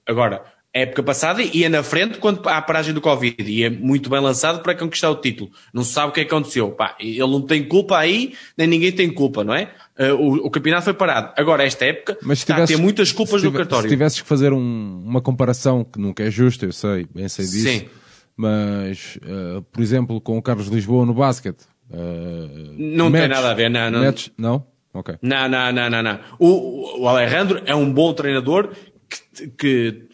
Agora, 0.06 0.46
época 0.74 1.04
passada 1.04 1.42
ia 1.42 1.70
na 1.70 1.84
frente 1.84 2.18
quando 2.18 2.48
há 2.48 2.58
a 2.58 2.62
paragem 2.62 2.94
do 2.94 3.02
Covid 3.02 3.44
e 3.44 3.64
é 3.64 3.70
muito 3.70 4.10
bem 4.10 4.22
lançado 4.22 4.62
para 4.62 4.74
conquistar 4.74 5.10
o 5.10 5.16
título. 5.16 5.52
Não 5.74 5.84
se 5.84 5.92
sabe 5.92 6.10
o 6.10 6.12
que, 6.14 6.22
é 6.22 6.24
aconteceu. 6.24 6.72
Pá, 6.72 6.96
ele 7.00 7.20
não 7.20 7.42
tem 7.42 7.68
culpa 7.68 7.98
aí, 7.98 8.34
nem 8.58 8.68
ninguém 8.68 8.92
tem 8.92 9.12
culpa, 9.12 9.44
não 9.44 9.54
é? 9.54 9.72
Uh, 10.00 10.16
o, 10.16 10.48
o, 10.48 10.50
campeonato 10.50 10.86
foi 10.86 10.94
parado. 10.94 11.34
Agora, 11.36 11.64
esta 11.64 11.86
época, 11.86 12.18
Mas 12.22 12.40
está 12.40 12.54
tivesse, 12.54 12.74
a 12.74 12.78
ter 12.78 12.82
muitas 12.82 13.12
culpas 13.12 13.44
no 13.44 13.52
cartório. 13.52 13.90
Se 13.90 13.96
tivesses 13.96 14.22
que 14.22 14.28
fazer 14.28 14.54
um, 14.54 15.04
uma 15.06 15.22
comparação, 15.22 15.84
que 15.84 16.00
nunca 16.00 16.24
é 16.24 16.32
justa, 16.32 16.66
eu 16.66 16.72
sei, 16.72 17.06
bem 17.14 17.28
sei 17.28 17.46
disso. 17.46 17.68
Sim. 17.68 17.90
Mas, 18.36 19.18
uh, 19.18 19.62
por 19.64 19.82
exemplo, 19.82 20.22
com 20.22 20.38
o 20.38 20.42
Carlos 20.42 20.68
Lisboa 20.68 21.06
no 21.06 21.14
basquete. 21.14 21.64
Uh, 21.90 22.74
não 22.78 23.10
match, 23.10 23.22
tem 23.22 23.30
nada 23.30 23.52
a 23.52 23.54
ver, 23.54 23.70
não. 23.70 23.92
Não? 23.92 24.04
Match, 24.06 24.28
não? 24.38 24.66
Ok. 24.94 25.16
Não, 25.22 25.50
não, 25.50 25.72
não, 25.72 25.90
não. 25.90 26.02
não. 26.02 26.20
O, 26.40 27.02
o 27.02 27.08
Alejandro 27.08 27.62
é 27.66 27.76
um 27.76 27.92
bom 27.92 28.14
treinador 28.14 28.70
que, 29.10 29.48
que 29.50 30.11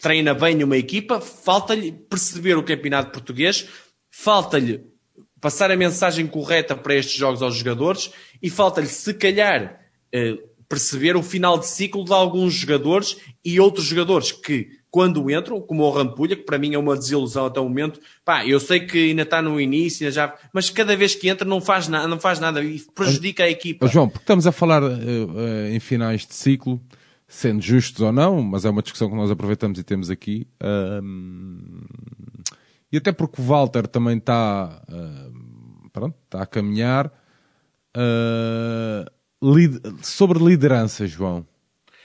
treina 0.00 0.34
bem 0.34 0.62
uma 0.64 0.76
equipa, 0.76 1.20
falta-lhe 1.20 1.92
perceber 1.92 2.56
o 2.56 2.62
campeonato 2.62 3.12
português, 3.12 3.68
falta-lhe 4.10 4.82
passar 5.40 5.70
a 5.70 5.76
mensagem 5.76 6.26
correta 6.26 6.74
para 6.76 6.94
estes 6.94 7.16
jogos 7.16 7.42
aos 7.42 7.56
jogadores 7.56 8.10
e 8.42 8.50
falta-lhe, 8.50 8.86
se 8.86 9.14
calhar, 9.14 9.80
eh, 10.12 10.36
perceber 10.68 11.16
o 11.16 11.22
final 11.22 11.58
de 11.58 11.66
ciclo 11.66 12.04
de 12.04 12.12
alguns 12.12 12.54
jogadores 12.54 13.16
e 13.44 13.58
outros 13.58 13.86
jogadores 13.86 14.30
que, 14.30 14.68
quando 14.90 15.30
entram, 15.30 15.60
como 15.60 15.82
o 15.82 15.90
Rampulha, 15.90 16.36
que 16.36 16.44
para 16.44 16.58
mim 16.58 16.74
é 16.74 16.78
uma 16.78 16.96
desilusão 16.96 17.46
até 17.46 17.58
o 17.58 17.64
momento, 17.64 18.00
pá, 18.24 18.46
eu 18.46 18.60
sei 18.60 18.80
que 18.80 19.10
ainda 19.10 19.22
está 19.22 19.42
no 19.42 19.60
início, 19.60 20.10
já, 20.12 20.34
mas 20.52 20.70
cada 20.70 20.96
vez 20.96 21.14
que 21.14 21.28
entra 21.28 21.46
não 21.46 21.60
faz, 21.60 21.88
na, 21.88 22.06
não 22.06 22.20
faz 22.20 22.38
nada 22.38 22.62
e 22.62 22.80
prejudica 22.94 23.44
a 23.44 23.50
equipa. 23.50 23.88
João, 23.88 24.08
porque 24.08 24.22
estamos 24.22 24.46
a 24.46 24.52
falar 24.52 24.82
uh, 24.82 24.86
uh, 24.86 25.66
em 25.72 25.80
finais 25.80 26.26
de 26.26 26.34
ciclo, 26.34 26.80
sendo 27.30 27.62
justos 27.62 28.00
ou 28.00 28.12
não, 28.12 28.42
mas 28.42 28.64
é 28.64 28.70
uma 28.70 28.82
discussão 28.82 29.08
que 29.08 29.14
nós 29.14 29.30
aproveitamos 29.30 29.78
e 29.78 29.84
temos 29.84 30.10
aqui. 30.10 30.48
e 32.92 32.96
até 32.96 33.12
porque 33.12 33.40
o 33.40 33.44
Walter 33.44 33.86
também 33.86 34.18
está, 34.18 34.82
pronto, 35.92 36.16
está 36.24 36.42
a 36.42 36.46
caminhar. 36.46 37.06
Uh, 37.96 39.08
sobre 40.02 40.38
liderança, 40.44 41.06
João. 41.06 41.46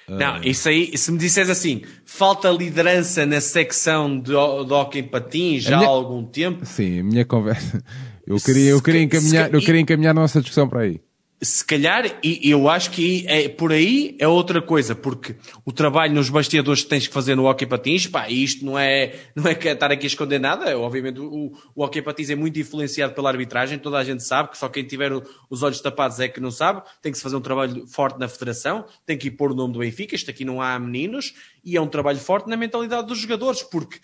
Não, 0.07 0.39
isso 0.43 0.69
aí, 0.69 0.95
se 0.95 1.11
me 1.11 1.17
disseres 1.17 1.49
assim, 1.49 1.81
falta 2.05 2.49
liderança 2.51 3.25
na 3.25 3.41
secção 3.41 4.19
de, 4.19 4.31
de 4.31 4.35
hockey 4.73 5.01
patins 5.01 5.63
já 5.63 5.77
minha... 5.77 5.89
há 5.89 5.91
algum 5.91 6.23
tempo. 6.23 6.63
Sim, 6.63 6.99
a 6.99 7.03
minha 7.03 7.25
conversa. 7.25 7.83
Eu 8.27 8.37
queria, 8.37 8.69
eu 8.69 8.81
queria 8.81 9.01
encaminhar, 9.01 9.51
eu 9.53 9.59
queria 9.59 9.81
encaminhar 9.81 10.11
a 10.11 10.19
nossa 10.19 10.39
discussão 10.39 10.69
para 10.69 10.81
aí 10.81 11.01
se 11.41 11.65
calhar, 11.65 12.19
e 12.23 12.49
eu 12.49 12.69
acho 12.69 12.91
que 12.91 13.25
é, 13.27 13.49
por 13.49 13.71
aí 13.71 14.15
é 14.19 14.27
outra 14.27 14.61
coisa, 14.61 14.95
porque 14.95 15.35
o 15.65 15.71
trabalho 15.71 16.13
nos 16.13 16.29
bastidores 16.29 16.83
que 16.83 16.89
tens 16.89 17.07
que 17.07 17.13
fazer 17.13 17.35
no 17.35 17.45
hockey 17.45 17.65
patins, 17.65 18.07
pá, 18.07 18.29
isto 18.29 18.65
não 18.65 18.79
é, 18.79 19.13
não 19.35 19.45
é 19.45 19.51
estar 19.51 19.91
aqui 19.91 20.05
a 20.05 20.07
esconder 20.07 20.39
nada, 20.39 20.77
obviamente 20.79 21.19
o, 21.19 21.51
o 21.75 21.83
hockey 21.83 22.01
patins 22.01 22.29
é 22.29 22.35
muito 22.35 22.57
influenciado 22.57 23.13
pela 23.13 23.29
arbitragem, 23.29 23.77
toda 23.77 23.97
a 23.97 24.03
gente 24.03 24.23
sabe 24.23 24.49
que 24.49 24.57
só 24.57 24.69
quem 24.69 24.85
tiver 24.85 25.11
os 25.49 25.61
olhos 25.61 25.81
tapados 25.81 26.19
é 26.21 26.27
que 26.29 26.39
não 26.39 26.51
sabe, 26.51 26.81
tem 27.01 27.11
que 27.11 27.17
se 27.17 27.23
fazer 27.23 27.35
um 27.35 27.41
trabalho 27.41 27.85
forte 27.85 28.17
na 28.17 28.29
federação, 28.29 28.85
tem 29.05 29.17
que 29.17 29.27
ir 29.27 29.31
pôr 29.31 29.51
o 29.51 29.55
nome 29.55 29.73
do 29.73 29.79
Benfica, 29.79 30.15
isto 30.15 30.31
aqui 30.31 30.45
não 30.45 30.61
há 30.61 30.79
meninos, 30.79 31.33
e 31.63 31.75
é 31.75 31.81
um 31.81 31.87
trabalho 31.87 32.19
forte 32.19 32.49
na 32.49 32.55
mentalidade 32.55 33.07
dos 33.07 33.19
jogadores, 33.19 33.61
porque 33.61 33.99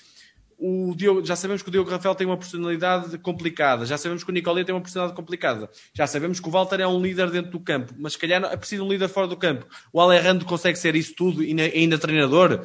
o 0.64 0.94
Diogo, 0.96 1.26
já 1.26 1.36
sabemos 1.36 1.64
que 1.64 1.70
o 1.70 1.72
Diogo 1.72 1.90
Rafael 1.90 2.14
tem 2.14 2.28
uma 2.28 2.38
personalidade 2.38 3.18
complicada, 3.18 3.84
já 3.84 3.98
sabemos 3.98 4.24
que 4.24 4.30
o 4.30 4.34
Nicolé 4.34 4.64
tem 4.64 4.76
uma 4.76 4.82
personalidade 4.82 5.16
complicada, 5.16 5.68
já 5.92 6.06
sabemos 6.06 6.40
que 6.40 6.48
o 6.48 6.52
Walter 6.52 6.80
é 6.80 6.88
um 6.88 7.02
líder 7.02 7.32
dentro 7.32 7.50
do 7.50 7.60
campo, 7.60 7.96
mas 7.98 8.14
se 8.14 8.20
calhar 8.20 8.44
é 8.44 8.56
preciso 8.56 8.86
um 8.86 8.88
líder 8.88 9.10
fora 9.10 9.28
do 9.28 9.36
campo. 9.36 9.66
O 9.92 10.00
Alejandro 10.00 10.46
consegue 10.46 10.78
ser 10.78 10.96
isso 10.96 11.16
tudo 11.16 11.44
e 11.44 11.60
ainda 11.60 11.98
treinador? 11.98 12.64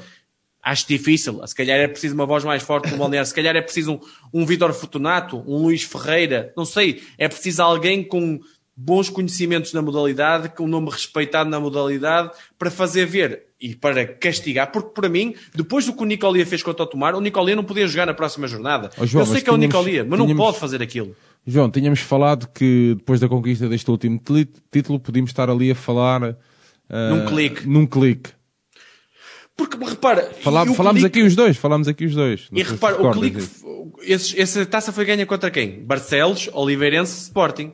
Acho 0.63 0.87
difícil. 0.87 1.41
Se 1.47 1.55
calhar 1.55 1.79
é 1.79 1.89
preciso 1.89 2.15
uma 2.15 2.27
voz 2.27 2.45
mais 2.45 2.63
forte 2.63 2.91
no 2.91 2.99
balneário, 2.99 3.27
se 3.27 3.35
calhar 3.35 3.57
é 3.57 3.63
preciso 3.63 3.95
um, 3.95 4.43
um 4.43 4.45
Vitor 4.45 4.75
Fortunato, 4.75 5.43
um 5.47 5.63
Luís 5.63 5.83
Ferreira, 5.83 6.53
não 6.55 6.67
sei. 6.67 7.03
É 7.17 7.29
preciso 7.29 7.63
alguém 7.63 8.05
com 8.05 8.41
bons 8.77 9.09
conhecimentos 9.09 9.73
na 9.73 9.81
modalidade, 9.81 10.51
com 10.51 10.65
um 10.65 10.69
nome 10.69 10.91
respeitado 10.91 11.49
na 11.49 11.59
modalidade, 11.59 12.31
para 12.59 12.71
fazer 12.71 13.07
ver 13.07 13.45
e 13.59 13.75
para 13.75 14.07
castigar, 14.07 14.71
porque 14.71 14.91
para 14.91 15.09
mim, 15.09 15.35
depois 15.55 15.87
do 15.87 15.95
que 15.95 16.03
o 16.03 16.05
Nicolia 16.05 16.45
fez 16.45 16.63
contra 16.63 16.83
o 16.83 16.87
Tomar, 16.87 17.15
o 17.15 17.21
Nicolia 17.21 17.57
não 17.57 17.65
podia 17.65 17.87
jogar 17.87 18.05
na 18.05 18.13
próxima 18.13 18.47
jornada. 18.47 18.91
Oh, 18.99 19.07
João, 19.07 19.25
Eu 19.25 19.33
sei 19.33 19.41
que 19.41 19.49
é 19.49 19.53
o 19.53 19.57
Nicolia, 19.57 20.05
mas 20.05 20.19
tínhamos, 20.19 20.37
não 20.37 20.45
pode 20.45 20.59
fazer 20.59 20.83
aquilo. 20.83 21.17
João, 21.47 21.71
tínhamos 21.71 22.01
falado 22.01 22.49
que 22.53 22.95
depois 22.99 23.19
da 23.19 23.29
conquista 23.29 23.67
deste 23.67 23.91
último 23.91 24.21
título, 24.71 25.01
podíamos 25.01 25.31
estar 25.31 25.49
ali 25.49 25.71
a 25.71 25.75
falar 25.75 26.23
uh, 26.23 26.35
num 27.15 27.25
clique. 27.25 27.67
Num 27.67 27.87
clique. 27.87 28.31
Porque, 29.57 29.83
repara... 29.83 30.31
Falá, 30.43 30.67
falámos 30.67 31.01
clique... 31.01 31.21
aqui 31.21 31.27
os 31.27 31.35
dois, 31.35 31.57
falámos 31.57 31.89
aqui 31.89 32.05
os 32.05 32.15
dois. 32.15 32.47
E 32.53 32.63
repara, 32.63 33.01
o 33.01 33.11
clique... 33.11 33.39
Esse, 34.03 34.39
essa 34.39 34.67
taça 34.67 34.93
foi 34.93 35.07
ganha 35.07 35.25
contra 35.25 35.51
quem? 35.51 35.83
Barcelos, 35.83 36.51
Oliveirense, 36.53 37.23
Sporting. 37.23 37.73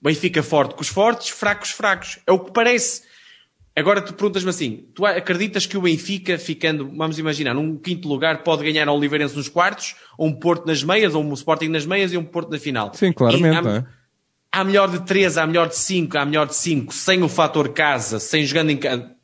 Benfica 0.00 0.42
forte 0.42 0.74
com 0.74 0.82
os 0.82 0.88
fortes, 0.88 1.30
fracos 1.30 1.70
fracos. 1.70 2.18
É 2.26 2.32
o 2.32 2.38
que 2.38 2.52
parece. 2.52 3.02
Agora 3.74 4.00
tu 4.00 4.14
perguntas-me 4.14 4.48
assim, 4.48 4.86
tu 4.94 5.04
acreditas 5.04 5.66
que 5.66 5.76
o 5.76 5.82
Benfica, 5.82 6.38
ficando, 6.38 6.90
vamos 6.96 7.18
imaginar, 7.18 7.52
num 7.52 7.76
quinto 7.76 8.08
lugar, 8.08 8.42
pode 8.42 8.64
ganhar 8.64 8.88
ao 8.88 8.96
Oliveirense 8.96 9.36
nos 9.36 9.50
quartos, 9.50 9.96
ou 10.16 10.28
um 10.28 10.32
Porto 10.32 10.66
nas 10.66 10.82
meias, 10.82 11.14
ou 11.14 11.22
um 11.22 11.34
Sporting 11.34 11.68
nas 11.68 11.84
meias 11.84 12.10
e 12.10 12.16
um 12.16 12.24
Porto 12.24 12.50
na 12.50 12.58
final? 12.58 12.90
Sim, 12.94 13.12
claramente. 13.12 13.68
Há, 13.68 13.70
é. 13.72 13.84
há 14.50 14.64
melhor 14.64 14.90
de 14.90 15.04
três, 15.04 15.36
há 15.36 15.46
melhor 15.46 15.68
de 15.68 15.76
cinco, 15.76 16.16
há 16.16 16.24
melhor 16.24 16.46
de 16.46 16.56
cinco, 16.56 16.94
sem 16.94 17.22
o 17.22 17.28
fator 17.28 17.68
casa, 17.68 18.18
sem 18.18 18.46
jogando 18.46 18.70
em 18.70 18.78
casa, 18.78 19.14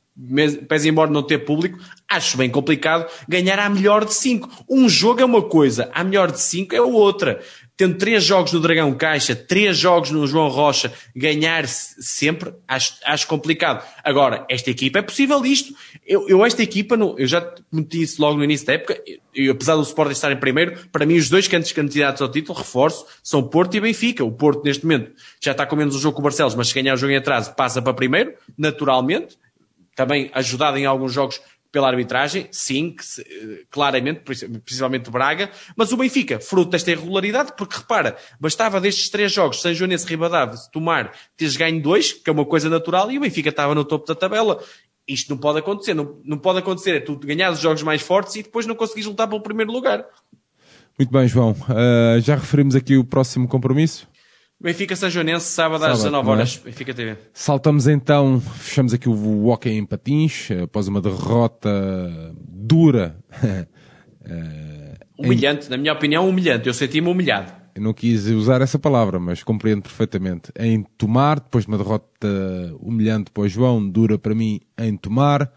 pese 0.69 0.89
embora 0.89 1.11
não 1.11 1.23
ter 1.23 1.39
público, 1.39 1.79
acho 2.07 2.37
bem 2.37 2.51
complicado 2.51 3.11
ganhar 3.27 3.59
a 3.59 3.71
melhor 3.71 4.05
de 4.05 4.13
cinco. 4.13 4.51
Um 4.69 4.87
jogo 4.87 5.23
é 5.23 5.25
uma 5.25 5.43
coisa, 5.43 5.91
a 5.95 6.05
melhor 6.05 6.31
de 6.31 6.41
cinco 6.41 6.75
é 6.75 6.81
outra 6.83 7.41
tendo 7.77 7.97
três 7.97 8.23
jogos 8.23 8.53
no 8.53 8.61
Dragão 8.61 8.93
Caixa, 8.95 9.35
três 9.35 9.77
jogos 9.77 10.11
no 10.11 10.27
João 10.27 10.49
Rocha, 10.49 10.93
ganhar 11.17 11.67
sempre, 11.67 12.53
acho, 12.69 12.95
acho 13.05 13.27
complicado. 13.27 13.85
Agora, 14.05 14.45
esta 14.49 14.71
equipa 14.71 14.99
é 14.99 15.03
possível 15.03 15.45
isto. 15.45 15.75
Eu, 16.07 16.29
eu 16.29 16.45
esta 16.45 16.63
equipa, 16.63 16.97
não, 16.97 17.19
eu 17.19 17.27
já 17.27 17.53
meti 17.73 18.03
isso 18.03 18.21
logo 18.21 18.37
no 18.37 18.45
início 18.45 18.67
da 18.67 18.75
época, 18.75 19.01
eu, 19.35 19.53
apesar 19.53 19.77
do 19.77 19.83
Sporting 19.83 20.13
estar 20.13 20.31
em 20.31 20.37
primeiro, 20.37 20.89
para 20.91 21.07
mim 21.07 21.17
os 21.17 21.31
dois 21.31 21.49
candidatos 21.49 22.21
ao 22.21 22.31
título, 22.31 22.59
reforço, 22.59 23.07
são 23.23 23.43
Porto 23.43 23.75
e 23.77 23.81
Benfica. 23.81 24.25
O 24.25 24.33
Porto, 24.33 24.63
neste 24.65 24.85
momento, 24.85 25.13
já 25.41 25.53
está 25.53 25.65
com 25.67 25.75
menos 25.75 25.97
o 25.97 25.99
jogo 25.99 26.15
com 26.15 26.21
o 26.21 26.25
Barcelos, 26.25 26.55
mas 26.55 26.69
se 26.69 26.75
ganhar 26.75 26.95
o 26.95 26.97
jogo 26.97 27.13
em 27.13 27.17
atraso, 27.17 27.55
passa 27.55 27.81
para 27.81 27.95
primeiro, 27.95 28.35
naturalmente. 28.57 29.39
Também 29.95 30.31
ajudado 30.33 30.79
em 30.79 30.87
alguns 30.87 31.13
jogos 31.13 31.39
pela 31.73 31.89
arbitragem, 31.89 32.47
sim, 32.53 32.95
se, 33.01 33.25
claramente, 33.71 34.21
principalmente 34.21 35.11
Braga, 35.11 35.51
mas 35.75 35.91
o 35.91 35.97
Benfica, 35.97 36.39
fruto 36.39 36.71
desta 36.71 36.91
irregularidade, 36.91 37.55
porque 37.57 37.79
repara, 37.79 38.17
bastava 38.39 38.79
destes 38.79 39.09
três 39.09 39.33
jogos, 39.33 39.63
São 39.63 39.73
Joanense 39.73 40.07
Ribadave, 40.07 40.59
tomar, 40.71 41.13
teres 41.35 41.57
ganho 41.57 41.81
dois, 41.81 42.13
que 42.13 42.29
é 42.29 42.33
uma 42.33 42.45
coisa 42.45 42.69
natural, 42.69 43.11
e 43.11 43.17
o 43.17 43.23
Benfica 43.23 43.49
estava 43.49 43.75
no 43.75 43.87
topo 43.87 44.07
da 44.07 44.15
tabela. 44.15 44.63
isto 45.09 45.31
não 45.31 45.39
pode 45.39 45.59
acontecer. 45.59 45.95
Não, 45.95 46.21
não 46.25 46.39
pode 46.39 46.59
acontecer 46.59 46.95
é 46.97 47.01
tu 47.01 47.17
ganhar 47.17 47.51
os 47.51 47.59
jogos 47.59 47.83
mais 47.83 48.03
fortes 48.03 48.37
e 48.37 48.43
depois 48.43 48.67
não 48.67 48.75
conseguires 48.75 49.07
lutar 49.07 49.27
pelo 49.27 49.41
primeiro 49.41 49.73
lugar. 49.73 50.05
Muito 50.99 51.11
bem, 51.11 51.27
João. 51.27 51.53
Uh, 51.53 52.21
já 52.21 52.37
referimos 52.37 52.77
aqui 52.77 52.97
o 52.97 53.05
próximo 53.05 53.49
compromisso. 53.49 54.07
Benfica 54.63 54.95
Sanjonense, 54.95 55.47
sábado, 55.47 55.81
sábado 55.81 55.93
às 55.93 55.99
19 56.05 56.29
é? 56.29 56.31
horas, 56.31 56.61
é? 56.63 56.67
Benfica 56.67 56.95
TV. 56.95 57.17
Saltamos 57.33 57.89
então, 57.89 58.41
fechamos 58.41 58.95
aqui 58.95 59.09
o 59.09 59.49
Hockey 59.49 59.71
em 59.71 59.85
Patins, 59.85 60.51
após 60.63 60.87
uma 60.87 61.01
derrota 61.01 61.69
dura. 62.39 63.19
humilhante, 65.19 65.67
em... 65.67 65.71
na 65.71 65.77
minha 65.77 65.93
opinião, 65.93 66.29
humilhante. 66.29 66.69
Eu 66.69 66.75
senti-me 66.75 67.09
humilhado. 67.09 67.53
Eu 67.75 67.83
não 67.83 67.93
quis 67.93 68.27
usar 68.27 68.61
essa 68.61 68.79
palavra, 68.79 69.19
mas 69.19 69.43
compreendo 69.43 69.83
perfeitamente. 69.83 70.53
Em 70.57 70.85
tomar, 70.97 71.41
depois 71.41 71.65
de 71.65 71.69
uma 71.69 71.79
derrota 71.79 72.29
humilhante 72.79 73.33
para 73.33 73.43
o 73.43 73.49
João, 73.49 73.89
dura 73.89 74.17
para 74.17 74.33
mim 74.33 74.61
em 74.79 74.97
tomar. 74.97 75.53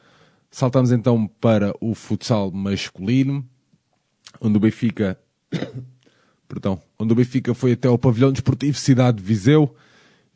Saltamos 0.49 0.91
então 0.91 1.28
para 1.28 1.76
o 1.80 1.93
futsal 1.93 2.49
masculino, 2.51 3.45
onde 4.41 4.58
o 4.58 4.60
Benfica 4.60 5.20
perdão, 6.48 6.80
onde 7.00 7.14
o 7.14 7.16
Benfica 7.16 7.54
foi 7.54 7.74
até 7.74 7.88
ao 7.88 7.98
pavilhão 7.98 8.32
desportivo 8.32 8.78
Cidade 8.78 9.18
de 9.18 9.24
Viseu, 9.24 9.76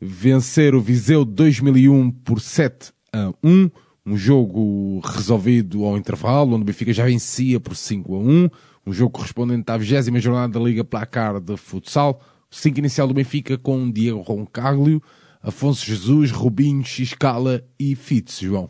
vencer 0.00 0.74
o 0.74 0.80
Viseu 0.80 1.24
2001 1.24 2.10
por 2.10 2.40
7 2.40 2.92
a 3.12 3.32
1, 3.42 3.70
um 4.06 4.16
jogo 4.16 5.00
resolvido 5.00 5.84
ao 5.84 5.96
intervalo, 5.96 6.54
onde 6.54 6.62
o 6.62 6.66
Benfica 6.66 6.92
já 6.92 7.04
vencia 7.04 7.60
por 7.60 7.76
5 7.76 8.14
a 8.14 8.18
1, 8.18 8.50
um 8.86 8.92
jogo 8.92 9.10
correspondente 9.10 9.70
à 9.70 9.76
20 9.76 10.20
jornada 10.20 10.58
da 10.58 10.64
Liga 10.64 10.84
Placar 10.84 11.40
de 11.40 11.56
Futsal, 11.56 12.20
o 12.50 12.54
5 12.54 12.78
inicial 12.78 13.06
do 13.06 13.14
Benfica 13.14 13.56
com 13.58 13.90
Diego 13.90 14.20
Roncaglio, 14.20 15.02
Afonso 15.42 15.86
Jesus, 15.86 16.30
Rubinho, 16.30 16.84
Xiscala 16.84 17.64
e 17.78 17.94
Fitz, 17.94 18.40
João. 18.40 18.68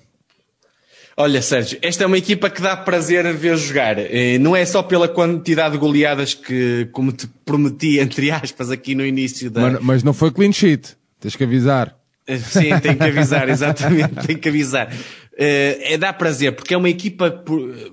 Olha, 1.21 1.43
Sérgio, 1.43 1.79
esta 1.83 2.05
é 2.05 2.07
uma 2.07 2.17
equipa 2.17 2.49
que 2.49 2.63
dá 2.63 2.75
prazer 2.75 3.31
ver 3.35 3.55
jogar. 3.59 3.99
Eh, 3.99 4.39
não 4.39 4.57
é 4.57 4.65
só 4.65 4.83
pela 4.83 5.07
quantidade 5.07 5.73
de 5.73 5.79
goleadas 5.79 6.33
que, 6.33 6.89
como 6.93 7.13
te 7.13 7.27
prometi, 7.45 7.99
entre 8.01 8.31
aspas, 8.31 8.71
aqui 8.71 8.95
no 8.95 9.05
início 9.05 9.51
da. 9.51 9.61
Mas, 9.61 9.81
mas 9.83 10.03
não 10.03 10.15
foi 10.15 10.31
clean 10.31 10.51
sheet. 10.51 10.97
Tens 11.21 11.37
que 11.37 11.45
avisar. 11.45 11.95
Eh, 12.27 12.39
sim, 12.39 12.71
tem 12.81 12.97
que 12.97 13.05
avisar, 13.05 13.51
exatamente, 13.53 14.27
tem 14.27 14.35
que 14.35 14.49
avisar. 14.49 14.91
Eh, 15.37 15.93
é 15.93 15.99
dá 15.99 16.11
prazer, 16.11 16.53
porque 16.53 16.73
é 16.73 16.77
uma 16.79 16.89
equipa, 16.89 17.45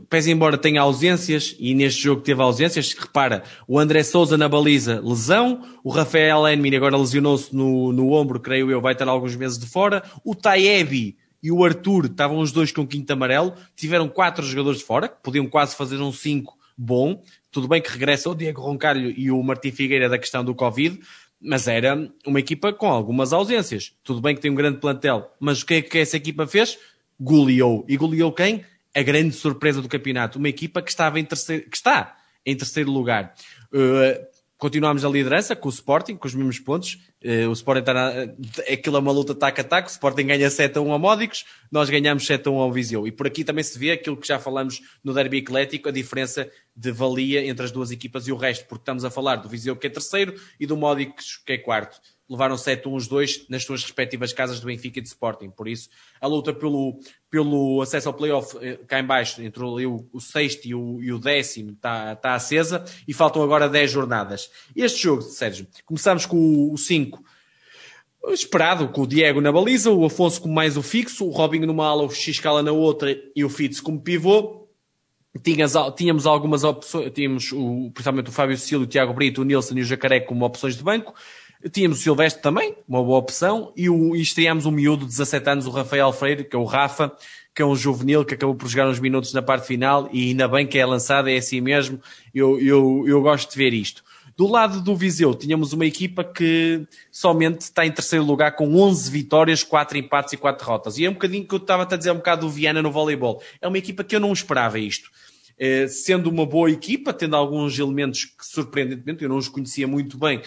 pese 0.09 0.31
embora 0.31 0.57
tenha 0.57 0.79
ausências, 0.79 1.53
e 1.59 1.75
neste 1.75 2.01
jogo 2.01 2.21
teve 2.21 2.41
ausências, 2.41 2.95
repara, 2.97 3.43
o 3.67 3.77
André 3.77 4.03
Souza 4.03 4.37
na 4.37 4.47
baliza, 4.47 5.01
lesão, 5.03 5.63
o 5.83 5.89
Rafael 5.89 6.47
Enmini 6.47 6.77
agora 6.77 6.95
lesionou-se 6.95 7.53
no, 7.53 7.91
no 7.91 8.13
ombro, 8.13 8.39
creio 8.39 8.71
eu, 8.71 8.79
vai 8.79 8.93
estar 8.93 9.09
alguns 9.09 9.35
meses 9.35 9.57
de 9.57 9.65
fora, 9.65 10.01
o 10.23 10.33
Taebi 10.33 11.17
e 11.41 11.51
o 11.51 11.63
Arthur 11.63 12.05
estavam 12.05 12.39
os 12.39 12.51
dois 12.51 12.71
com 12.71 12.85
quinto 12.85 13.11
amarelo, 13.13 13.53
tiveram 13.75 14.07
quatro 14.07 14.45
jogadores 14.45 14.79
de 14.79 14.85
fora, 14.85 15.07
que 15.07 15.21
podiam 15.21 15.47
quase 15.47 15.75
fazer 15.75 15.97
um 15.97 16.11
cinco 16.11 16.57
bom. 16.77 17.21
Tudo 17.51 17.67
bem 17.67 17.81
que 17.81 17.89
regressa 17.89 18.29
o 18.29 18.35
Diego 18.35 18.61
Roncalho 18.61 19.09
e 19.09 19.31
o 19.31 19.41
Martim 19.41 19.71
Figueira 19.71 20.07
da 20.07 20.17
questão 20.17 20.43
do 20.43 20.53
Covid, 20.53 20.99
mas 21.39 21.67
era 21.67 22.09
uma 22.25 22.39
equipa 22.39 22.73
com 22.73 22.87
algumas 22.87 23.33
ausências. 23.33 23.93
Tudo 24.03 24.21
bem 24.21 24.35
que 24.35 24.41
tem 24.41 24.51
um 24.51 24.55
grande 24.55 24.79
plantel, 24.79 25.31
mas 25.39 25.61
o 25.61 25.65
que 25.65 25.75
é 25.75 25.81
que 25.81 25.97
essa 25.97 26.17
equipa 26.17 26.45
fez? 26.47 26.77
Goleou. 27.19 27.85
E 27.87 27.97
goleou 27.97 28.31
quem? 28.31 28.63
A 28.95 29.01
grande 29.01 29.33
surpresa 29.33 29.81
do 29.81 29.87
campeonato. 29.87 30.39
Uma 30.39 30.49
equipa 30.49 30.81
que 30.81 30.89
estava 30.89 31.19
em 31.19 31.25
terceiro, 31.25 31.69
que 31.69 31.77
está 31.77 32.15
em 32.45 32.55
terceiro 32.55 32.91
lugar. 32.91 33.33
Uh, 33.71 34.25
continuamos 34.57 35.03
a 35.03 35.09
liderança 35.09 35.55
com 35.55 35.67
o 35.67 35.71
Sporting, 35.71 36.15
com 36.15 36.27
os 36.27 36.33
mesmos 36.33 36.59
pontos. 36.59 36.97
Uh, 37.23 37.49
o 37.49 37.53
Sporting 37.53 37.79
está 37.79 37.93
na, 37.93 38.09
aquilo 38.71 38.95
é 38.95 38.99
uma 38.99 39.11
luta 39.11 39.33
tac 39.33 39.59
a 39.59 39.63
tac. 39.63 39.87
O 39.87 39.91
Sporting 39.91 40.27
ganha 40.27 40.49
7 40.49 40.77
a 40.77 40.81
1 40.81 40.91
ao 40.91 40.99
Módicos, 40.99 41.45
nós 41.71 41.89
ganhamos 41.89 42.25
7 42.25 42.47
a 42.47 42.51
1 42.51 42.55
ao 42.55 42.71
Viseu. 42.71 43.07
E 43.07 43.11
por 43.11 43.25
aqui 43.25 43.43
também 43.43 43.63
se 43.63 43.77
vê 43.77 43.91
aquilo 43.91 44.17
que 44.17 44.27
já 44.27 44.39
falamos 44.39 44.81
no 45.03 45.13
Derby 45.13 45.37
Eclético, 45.37 45.89
a 45.89 45.91
diferença 45.91 46.49
de 46.75 46.91
valia 46.91 47.45
entre 47.47 47.65
as 47.65 47.71
duas 47.71 47.89
equipas 47.91 48.27
e 48.27 48.31
o 48.31 48.35
resto, 48.35 48.65
porque 48.67 48.83
estamos 48.83 49.03
a 49.03 49.09
falar 49.09 49.37
do 49.37 49.49
Viseu 49.49 49.75
que 49.75 49.87
é 49.87 49.89
terceiro 49.89 50.39
e 50.59 50.67
do 50.67 50.77
Módicos 50.77 51.41
que 51.45 51.53
é 51.53 51.57
quarto 51.57 51.99
levaram 52.29 52.57
7 52.57 52.87
1 52.87 52.93
os 52.93 53.07
dois 53.07 53.45
nas 53.49 53.63
suas 53.63 53.83
respectivas 53.83 54.33
casas 54.33 54.59
do 54.59 54.67
Benfica 54.67 54.99
e 54.99 55.01
de 55.01 55.07
Sporting. 55.07 55.49
Por 55.49 55.67
isso, 55.67 55.89
a 56.19 56.27
luta 56.27 56.53
pelo, 56.53 56.99
pelo 57.29 57.81
acesso 57.81 58.09
ao 58.09 58.13
playoff 58.13 58.57
eh, 58.61 58.79
cá 58.87 58.99
em 58.99 59.05
baixo, 59.05 59.41
entre 59.41 59.63
ali 59.63 59.85
o, 59.85 60.07
o 60.11 60.19
sexto 60.19 60.65
e 60.65 60.75
o, 60.75 61.01
e 61.01 61.11
o 61.11 61.19
décimo, 61.19 61.71
está 61.71 62.15
tá 62.15 62.35
acesa 62.35 62.83
e 63.07 63.13
faltam 63.13 63.41
agora 63.41 63.69
10 63.69 63.91
jornadas. 63.91 64.49
Este 64.75 65.03
jogo, 65.03 65.21
Sérgio, 65.21 65.67
começamos 65.85 66.25
com 66.25 66.71
o 66.71 66.77
5. 66.77 67.23
Esperado, 68.29 68.89
com 68.89 69.03
o 69.03 69.07
Diego 69.07 69.39
na 69.39 69.51
baliza, 69.51 69.89
o 69.89 70.05
Afonso 70.05 70.41
como 70.41 70.53
mais 70.53 70.75
o 70.75 70.83
fixo, 70.83 71.25
o 71.25 71.31
Robinho 71.31 71.65
numa 71.65 71.87
ala, 71.87 72.03
o 72.03 72.09
Xcala 72.09 72.61
na 72.61 72.73
outra 72.73 73.15
e 73.33 73.45
o 73.45 73.49
Fitz 73.49 73.79
como 73.79 74.01
pivô. 74.01 74.67
Tínhamos, 75.41 75.73
tínhamos 75.95 76.25
algumas 76.25 76.63
opções, 76.63 77.11
tínhamos 77.13 77.51
o, 77.53 77.91
principalmente 77.93 78.29
o 78.29 78.33
Fábio 78.33 78.57
Cecílio, 78.57 78.83
o 78.83 78.87
Tiago 78.87 79.13
Brito, 79.13 79.41
o 79.41 79.45
Nilson 79.45 79.75
e 79.75 79.81
o 79.81 79.85
Jacaré 79.85 80.19
como 80.19 80.43
opções 80.43 80.75
de 80.75 80.83
banco. 80.83 81.13
Tínhamos 81.71 81.99
o 81.99 82.01
Silvestre 82.01 82.41
também, 82.41 82.75
uma 82.87 83.03
boa 83.03 83.17
opção, 83.17 83.73
e, 83.75 83.89
o, 83.89 84.15
e 84.15 84.21
estreámos 84.21 84.65
um 84.65 84.71
miúdo 84.71 85.05
de 85.05 85.11
17 85.11 85.49
anos, 85.49 85.65
o 85.65 85.71
Rafael 85.71 86.11
Freire, 86.13 86.43
que 86.43 86.55
é 86.55 86.59
o 86.59 86.63
Rafa, 86.63 87.11
que 87.53 87.61
é 87.61 87.65
um 87.65 87.75
juvenil 87.75 88.23
que 88.23 88.35
acabou 88.35 88.55
por 88.55 88.67
jogar 88.69 88.87
uns 88.87 88.99
minutos 88.99 89.33
na 89.33 89.41
parte 89.41 89.65
final, 89.65 90.07
e 90.13 90.27
ainda 90.29 90.47
bem 90.47 90.67
que 90.67 90.77
é 90.77 90.85
lançado, 90.85 91.29
é 91.29 91.37
assim 91.37 91.59
mesmo, 91.59 91.99
eu, 92.33 92.59
eu, 92.61 93.03
eu 93.07 93.21
gosto 93.21 93.51
de 93.51 93.57
ver 93.57 93.73
isto. 93.73 94.03
Do 94.37 94.45
lado 94.45 94.81
do 94.81 94.95
Viseu, 94.95 95.33
tínhamos 95.33 95.73
uma 95.73 95.83
equipa 95.83 96.23
que 96.23 96.85
somente 97.11 97.61
está 97.61 97.87
em 97.87 97.91
terceiro 97.91 98.23
lugar 98.23 98.55
com 98.55 98.75
11 98.75 99.09
vitórias, 99.09 99.63
4 99.63 99.97
empates 99.97 100.33
e 100.33 100.37
4 100.37 100.63
derrotas. 100.63 100.99
E 100.99 101.05
é 101.05 101.09
um 101.09 101.13
bocadinho 101.13 101.43
que 101.43 101.55
eu 101.55 101.57
estava 101.57 101.91
a 101.91 101.97
dizer 101.97 102.11
um 102.11 102.17
bocado 102.17 102.45
do 102.45 102.51
Viana 102.51 102.79
no 102.79 102.91
voleibol. 102.91 103.41
É 103.59 103.67
uma 103.67 103.79
equipa 103.79 104.03
que 104.03 104.15
eu 104.15 104.19
não 104.19 104.31
esperava 104.31 104.77
isto. 104.77 105.09
Eh, 105.59 105.87
sendo 105.87 106.29
uma 106.29 106.45
boa 106.45 106.69
equipa, 106.69 107.11
tendo 107.11 107.35
alguns 107.35 107.79
elementos 107.79 108.25
que 108.25 108.45
surpreendentemente 108.45 109.23
eu 109.23 109.29
não 109.29 109.37
os 109.37 109.49
conhecia 109.49 109.87
muito 109.87 110.15
bem, 110.15 110.39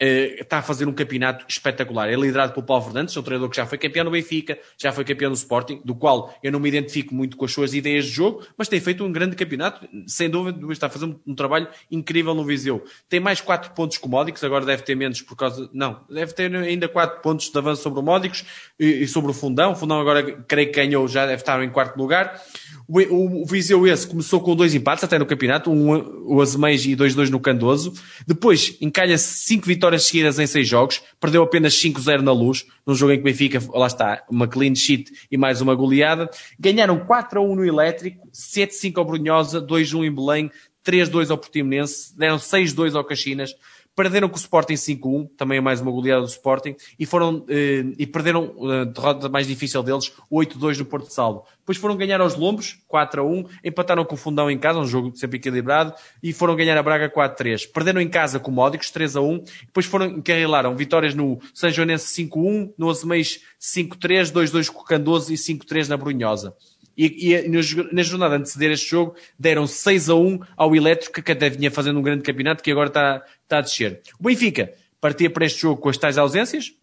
está 0.00 0.58
a 0.58 0.62
fazer 0.62 0.86
um 0.86 0.92
campeonato 0.92 1.44
espetacular. 1.48 2.08
É 2.08 2.16
liderado 2.16 2.52
pelo 2.52 2.64
Paulo 2.64 2.84
Fernandes, 2.84 3.16
um 3.16 3.22
treinador 3.22 3.50
que 3.50 3.56
já 3.56 3.66
foi 3.66 3.76
campeão 3.76 4.04
no 4.04 4.10
Benfica, 4.10 4.58
já 4.78 4.90
foi 4.92 5.04
campeão 5.04 5.28
no 5.28 5.36
Sporting, 5.36 5.80
do 5.84 5.94
qual 5.94 6.34
eu 6.42 6.50
não 6.50 6.58
me 6.58 6.68
identifico 6.68 7.14
muito 7.14 7.36
com 7.36 7.44
as 7.44 7.52
suas 7.52 7.74
ideias 7.74 8.06
de 8.06 8.10
jogo, 8.10 8.46
mas 8.56 8.68
tem 8.68 8.80
feito 8.80 9.04
um 9.04 9.12
grande 9.12 9.36
campeonato, 9.36 9.86
sem 10.06 10.30
dúvida, 10.30 10.72
está 10.72 10.86
a 10.86 10.90
fazer 10.90 11.04
um, 11.04 11.34
trabalho 11.34 11.68
incrível 11.90 12.34
no 12.34 12.44
Viseu. 12.44 12.84
Tem 13.08 13.20
mais 13.20 13.40
4 13.40 13.72
pontos 13.72 13.98
que 13.98 14.06
o 14.06 14.08
Módicos, 14.08 14.42
agora 14.42 14.64
deve 14.64 14.82
ter 14.82 14.94
menos 14.94 15.20
por 15.20 15.36
causa. 15.36 15.68
Não, 15.72 16.00
deve 16.08 16.32
ter 16.32 16.54
ainda 16.54 16.88
4 16.88 17.20
pontos 17.20 17.50
de 17.50 17.58
avanço 17.58 17.82
sobre 17.82 18.00
o 18.00 18.02
Módicos 18.02 18.44
e, 18.78 19.06
sobre 19.06 19.30
o 19.30 19.34
Fundão. 19.34 19.72
O 19.72 19.76
Fundão 19.76 20.00
agora, 20.00 20.22
creio 20.22 20.68
que 20.68 20.74
ganhou, 20.74 21.06
já 21.06 21.26
deve 21.26 21.42
estar 21.42 21.62
em 21.62 21.70
quarto 21.70 21.96
lugar. 21.96 22.40
O, 22.88 23.42
o 23.42 23.46
Viseu 23.46 23.86
esse 23.86 24.06
começou 24.06 24.40
com 24.40 24.56
dois 24.56 24.74
empates 24.74 25.04
até 25.04 25.18
no 25.18 25.24
campeonato, 25.24 25.70
um, 25.70 26.34
o 26.34 26.40
Azeméis 26.40 26.84
e 26.86 26.96
2-2 26.96 27.28
no 27.28 27.38
Candoso. 27.38 27.92
Depois 28.26 28.76
encalha-se 28.80 29.44
5 29.44 29.66
vitórias 29.66 29.89
seguidas 29.98 30.38
em 30.38 30.46
6 30.46 30.68
jogos, 30.68 31.02
perdeu 31.18 31.42
apenas 31.42 31.74
5-0 31.74 32.20
na 32.20 32.32
luz, 32.32 32.66
num 32.86 32.94
jogo 32.94 33.12
em 33.12 33.16
que 33.16 33.24
Benfica, 33.24 33.60
lá 33.72 33.86
está, 33.86 34.24
uma 34.30 34.46
clean 34.46 34.74
sheet 34.74 35.10
e 35.30 35.36
mais 35.36 35.60
uma 35.60 35.74
goleada. 35.74 36.30
Ganharam 36.58 36.98
4-1 36.98 37.54
no 37.54 37.64
Elétrico, 37.64 38.28
7-5 38.32 38.98
ao 38.98 39.04
Brunhosa, 39.04 39.60
2-1 39.60 40.06
em 40.06 40.14
Belém, 40.14 40.50
3-2 40.84 41.30
ao 41.30 41.38
Portimonense, 41.38 42.16
deram 42.16 42.36
6-2 42.36 42.94
ao 42.94 43.04
Caxinas. 43.04 43.54
Perderam 43.94 44.28
com 44.28 44.36
o 44.36 44.38
Sporting 44.38 44.74
5-1, 44.74 45.30
também 45.36 45.58
é 45.58 45.60
mais 45.60 45.80
uma 45.80 45.90
goleada 45.90 46.22
do 46.22 46.28
Sporting, 46.28 46.76
e 46.98 47.04
foram 47.04 47.44
eh, 47.48 47.84
e 47.98 48.06
perderam 48.06 48.54
a 48.60 48.74
eh, 48.74 48.84
derrota 48.84 49.28
mais 49.28 49.46
difícil 49.46 49.82
deles, 49.82 50.12
8-2 50.32 50.78
no 50.78 50.84
Porto 50.84 51.08
de 51.08 51.14
Salvo. 51.14 51.44
Depois 51.58 51.76
foram 51.76 51.96
ganhar 51.96 52.20
aos 52.20 52.36
Lombos, 52.36 52.78
4-1, 52.88 53.46
empataram 53.64 54.04
com 54.04 54.14
o 54.14 54.18
Fundão 54.18 54.50
em 54.50 54.58
casa, 54.58 54.78
um 54.78 54.86
jogo 54.86 55.14
sempre 55.16 55.38
equilibrado, 55.38 55.92
e 56.22 56.32
foram 56.32 56.56
ganhar 56.56 56.78
a 56.78 56.82
Braga 56.82 57.10
4-3. 57.10 57.70
Perderam 57.70 58.00
em 58.00 58.08
casa 58.08 58.38
com 58.38 58.50
o 58.50 58.54
Módicos, 58.54 58.90
3-1, 58.90 59.44
depois 59.66 59.86
foram 59.86 60.06
encarrilaram 60.06 60.74
vitórias 60.76 61.14
no 61.14 61.40
São 61.52 61.70
Joanense 61.70 62.22
5-1, 62.22 62.72
no 62.78 62.90
Azeméis 62.90 63.40
5-3, 63.60 64.32
2-2 64.32 64.70
com 64.70 64.80
o 64.80 64.84
Candoso 64.84 65.32
e 65.32 65.36
5-3 65.36 65.88
na 65.88 65.96
Brunhosa. 65.96 66.54
E, 66.96 67.34
e 67.34 67.48
na 67.92 68.02
jornada 68.02 68.36
anteceder 68.36 68.70
este 68.72 68.90
jogo 68.90 69.14
deram 69.38 69.66
6 69.66 70.10
a 70.10 70.14
1 70.14 70.40
ao 70.56 70.74
Elétrico, 70.74 71.22
que 71.22 71.32
até 71.32 71.48
vinha 71.48 71.70
fazendo 71.70 71.98
um 71.98 72.02
grande 72.02 72.22
campeonato, 72.22 72.62
que 72.62 72.70
agora 72.70 72.88
está, 72.88 73.24
está 73.42 73.58
a 73.58 73.60
descer. 73.62 74.00
O 74.18 74.24
Benfica 74.24 74.72
partia 75.00 75.30
para 75.30 75.46
este 75.46 75.62
jogo 75.62 75.80
com 75.80 75.88
as 75.88 75.96
tais 75.96 76.18
ausências, 76.18 76.74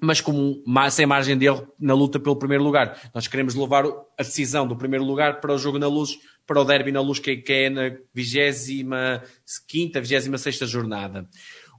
mas 0.00 0.20
com, 0.20 0.60
sem 0.90 1.06
margem 1.06 1.38
de 1.38 1.46
erro 1.46 1.72
na 1.78 1.94
luta 1.94 2.18
pelo 2.18 2.34
primeiro 2.34 2.64
lugar. 2.64 3.00
Nós 3.14 3.28
queremos 3.28 3.54
levar 3.54 3.84
a 3.86 4.22
decisão 4.22 4.66
do 4.66 4.74
primeiro 4.74 5.04
lugar 5.04 5.40
para 5.40 5.54
o 5.54 5.58
jogo 5.58 5.78
na 5.78 5.86
luz, 5.86 6.18
para 6.44 6.60
o 6.60 6.64
derby 6.64 6.90
na 6.90 7.00
luz, 7.00 7.20
que 7.20 7.40
é 7.48 7.70
na 7.70 7.96
25 8.12 9.24
quinta, 9.68 10.00
26 10.00 10.40
sexta 10.40 10.66
jornada. 10.66 11.28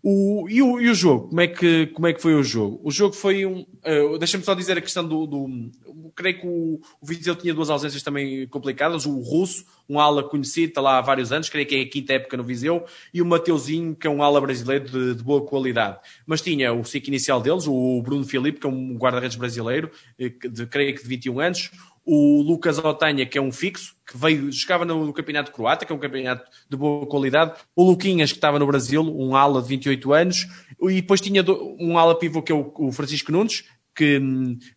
O, 0.06 0.50
e, 0.50 0.62
o, 0.62 0.82
e 0.82 0.90
o 0.90 0.94
jogo? 0.94 1.30
Como 1.30 1.40
é, 1.40 1.48
que, 1.48 1.88
como 1.88 2.08
é 2.08 2.12
que 2.12 2.22
foi 2.22 2.36
o 2.36 2.44
jogo? 2.44 2.78
O 2.84 2.92
jogo 2.92 3.16
foi 3.16 3.46
um. 3.46 3.62
Uh, 3.86 4.18
Deixa-me 4.18 4.44
só 4.44 4.54
dizer 4.54 4.78
a 4.78 4.82
questão 4.82 5.08
do. 5.08 5.26
do 5.26 5.72
creio 6.14 6.42
que 6.42 6.46
o, 6.46 6.82
o 7.00 7.06
Viseu 7.06 7.34
tinha 7.38 7.54
duas 7.54 7.70
ausências 7.70 8.04
também 8.04 8.46
complicadas. 8.48 9.06
O 9.06 9.18
Russo, 9.22 9.66
um 9.88 10.02
ala 10.02 10.22
conhecido, 10.22 10.68
está 10.68 10.82
lá 10.82 10.98
há 10.98 11.02
vários 11.02 11.32
anos, 11.32 11.48
creio 11.48 11.66
que 11.66 11.76
é 11.76 11.82
a 11.84 11.90
quinta 11.90 12.14
época 12.16 12.36
no 12.36 12.44
Viseu, 12.44 12.84
e 13.14 13.22
o 13.22 13.26
Mateuzinho, 13.26 13.96
que 13.96 14.06
é 14.06 14.10
um 14.10 14.22
ala 14.22 14.42
brasileiro 14.42 14.90
de, 14.90 15.16
de 15.16 15.24
boa 15.24 15.46
qualidade. 15.46 15.98
Mas 16.26 16.42
tinha 16.42 16.74
o 16.74 16.84
ciclo 16.84 17.08
inicial 17.08 17.40
deles, 17.40 17.66
o 17.66 18.02
Bruno 18.02 18.26
Filipe, 18.26 18.60
que 18.60 18.68
é 18.68 18.70
um 18.70 18.98
guarda-redes 18.98 19.38
brasileiro, 19.38 19.90
eh, 20.20 20.30
de, 20.30 20.66
creio 20.68 20.94
que 20.96 21.02
de 21.02 21.08
21 21.08 21.40
anos, 21.40 21.72
o 22.06 22.42
Lucas 22.42 22.78
Otanha, 22.78 23.26
que 23.26 23.38
é 23.38 23.42
um 23.42 23.52
fixo, 23.52 23.96
que 24.06 24.18
veio, 24.18 24.52
jogava 24.52 24.84
no, 24.86 25.06
no, 25.06 25.14
campeonato 25.14 25.52
croata, 25.52 25.86
que 25.86 25.92
é 25.92 25.96
um 25.96 26.00
campeonato 26.00 26.50
de 26.70 26.76
boa 26.76 27.06
qualidade, 27.06 27.54
o 27.76 27.84
Luquinhas, 27.84 28.32
que 28.32 28.38
estava 28.38 28.60
no 28.60 28.68
Brasil, 28.68 29.02
um 29.02 29.36
ala 29.36 29.62
de 29.62 29.68
28 29.70 30.14
anos, 30.14 30.48
e 30.82 30.96
depois 30.96 31.22
tinha 31.22 31.44
um 31.80 31.98
ala 31.98 32.18
pivô, 32.18 32.42
que 32.42 32.52
é 32.52 32.56
o, 32.56 32.74
o 32.78 32.92
Francisco 32.92 33.32
Nunes, 33.32 33.64
que, 33.96 34.20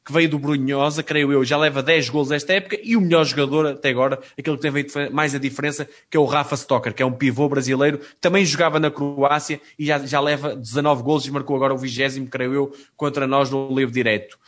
que, 0.05 0.12
veio 0.12 0.29
do 0.29 0.39
Brunhosa, 0.39 1.03
creio 1.03 1.33
eu, 1.33 1.43
já 1.43 1.57
leva 1.57 1.83
10 1.83 2.11
gols 2.11 2.31
esta 2.31 2.53
época, 2.53 2.79
e 2.83 2.97
o 2.97 3.01
melhor 3.01 3.24
jogador 3.24 3.66
até 3.66 3.89
agora, 3.89 4.20
aquele 4.39 4.57
que 4.57 4.62
tem 4.62 4.72
feito 4.72 5.12
mais 5.12 5.35
a 5.35 5.39
diferença, 5.39 5.89
que 6.11 6.16
é 6.16 6.20
o 6.20 6.27
Rafa 6.27 6.55
Stocker, 6.55 6.95
que 6.95 7.03
é 7.03 7.07
um 7.07 7.12
pivô 7.12 7.49
brasileiro, 7.49 8.01
também 8.20 8.45
jogava 8.45 8.79
na 8.79 8.91
Croácia 8.91 9.61
e 9.79 9.87
já, 9.87 9.99
já 9.99 10.20
leva 10.20 10.55
19 10.55 11.03
gols 11.03 11.27
e 11.27 11.31
marcou 11.31 11.57
agora 11.57 11.74
o 11.74 11.79
vigésimo, 11.79 12.29
creio 12.29 12.55
eu, 12.55 12.72
contra 12.95 13.27
nós 13.27 13.51
no 13.51 13.74
livro 13.74 13.93
direto 13.93 14.39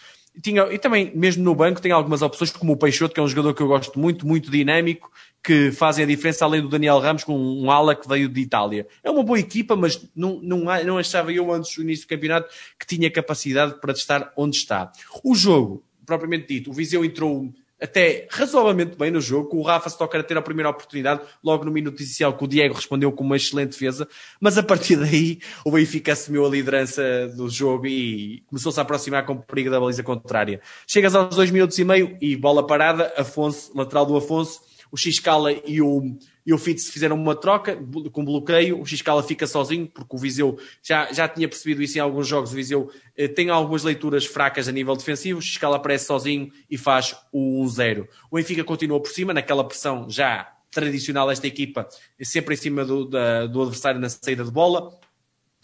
tinha, 0.42 0.62
e 0.72 0.78
também, 0.78 1.12
mesmo 1.14 1.42
no 1.42 1.54
banco, 1.54 1.80
tem 1.80 1.92
algumas 1.92 2.22
opções, 2.22 2.50
como 2.50 2.72
o 2.72 2.76
Peixoto, 2.76 3.14
que 3.14 3.20
é 3.20 3.22
um 3.22 3.28
jogador 3.28 3.54
que 3.54 3.62
eu 3.62 3.66
gosto 3.66 3.98
muito, 3.98 4.26
muito 4.26 4.50
dinâmico, 4.50 5.10
que 5.42 5.70
fazem 5.72 6.04
a 6.04 6.06
diferença, 6.06 6.44
além 6.44 6.60
do 6.60 6.68
Daniel 6.68 6.98
Ramos, 6.98 7.24
com 7.24 7.36
um 7.36 7.70
ala 7.70 7.94
que 7.94 8.08
veio 8.08 8.28
de 8.28 8.40
Itália. 8.40 8.86
É 9.02 9.10
uma 9.10 9.22
boa 9.22 9.38
equipa, 9.38 9.76
mas 9.76 10.08
não, 10.14 10.40
não, 10.42 10.64
não 10.84 10.98
achava 10.98 11.32
eu, 11.32 11.52
antes 11.52 11.74
do 11.74 11.82
início 11.82 12.06
do 12.06 12.08
campeonato, 12.08 12.48
que 12.78 12.86
tinha 12.86 13.10
capacidade 13.10 13.80
para 13.80 13.92
estar 13.92 14.32
onde 14.36 14.56
está. 14.56 14.92
O 15.24 15.34
jogo, 15.34 15.84
propriamente 16.04 16.46
dito, 16.48 16.70
o 16.70 16.72
Viseu 16.72 17.04
entrou 17.04 17.52
até 17.80 18.26
razoavelmente 18.30 18.96
bem 18.96 19.10
no 19.10 19.20
jogo, 19.20 19.48
com 19.48 19.58
o 19.58 19.62
Rafa 19.62 19.88
Stocker 19.88 20.20
a 20.20 20.24
ter 20.24 20.36
a 20.36 20.42
primeira 20.42 20.70
oportunidade, 20.70 21.22
logo 21.42 21.64
no 21.64 21.70
minuto 21.70 22.00
inicial, 22.02 22.36
que 22.36 22.44
o 22.44 22.48
Diego 22.48 22.74
respondeu 22.74 23.12
com 23.12 23.24
uma 23.24 23.36
excelente 23.36 23.70
defesa, 23.70 24.08
mas 24.40 24.58
a 24.58 24.62
partir 24.62 24.96
daí 24.96 25.38
o 25.64 25.70
Benfica 25.70 26.12
assumiu 26.12 26.44
a 26.44 26.48
liderança 26.48 27.28
do 27.28 27.48
jogo 27.48 27.86
e 27.86 28.42
começou-se 28.48 28.78
a 28.78 28.82
aproximar 28.82 29.24
com 29.24 29.36
perigo 29.36 29.70
da 29.70 29.80
baliza 29.80 30.02
contrária. 30.02 30.60
Chegas 30.86 31.14
aos 31.14 31.36
dois 31.36 31.50
minutos 31.50 31.78
e 31.78 31.84
meio 31.84 32.16
e 32.20 32.36
bola 32.36 32.66
parada, 32.66 33.12
Afonso, 33.16 33.70
lateral 33.74 34.06
do 34.06 34.16
Afonso, 34.16 34.60
o 34.90 34.96
Xcala 34.96 35.52
e 35.52 35.80
o, 35.80 36.16
e 36.46 36.52
o 36.52 36.58
Fitz 36.58 36.88
fizeram 36.88 37.16
uma 37.16 37.34
troca 37.34 37.78
com 38.12 38.24
bloqueio, 38.24 38.80
o 38.80 38.86
Xcala 38.86 39.22
fica 39.22 39.46
sozinho, 39.46 39.86
porque 39.86 40.16
o 40.16 40.18
Viseu 40.18 40.58
já, 40.82 41.12
já 41.12 41.28
tinha 41.28 41.48
percebido 41.48 41.82
isso 41.82 41.98
em 41.98 42.00
alguns 42.00 42.26
jogos, 42.26 42.52
o 42.52 42.54
Viseu 42.54 42.90
eh, 43.16 43.28
tem 43.28 43.50
algumas 43.50 43.82
leituras 43.82 44.24
fracas 44.24 44.68
a 44.68 44.72
nível 44.72 44.96
defensivo, 44.96 45.38
o 45.38 45.42
Xcala 45.42 45.76
aparece 45.76 46.06
sozinho 46.06 46.50
e 46.70 46.78
faz 46.78 47.14
o 47.32 47.64
1-0. 47.64 48.06
O 48.30 48.36
Benfica 48.36 48.64
continua 48.64 49.00
por 49.00 49.10
cima, 49.10 49.34
naquela 49.34 49.64
pressão 49.64 50.08
já 50.08 50.52
tradicional 50.70 51.28
desta 51.28 51.46
equipa, 51.46 51.88
sempre 52.22 52.54
em 52.54 52.58
cima 52.58 52.84
do, 52.84 53.06
da, 53.06 53.46
do 53.46 53.62
adversário 53.62 54.00
na 54.00 54.08
saída 54.08 54.44
de 54.44 54.50
bola, 54.50 54.98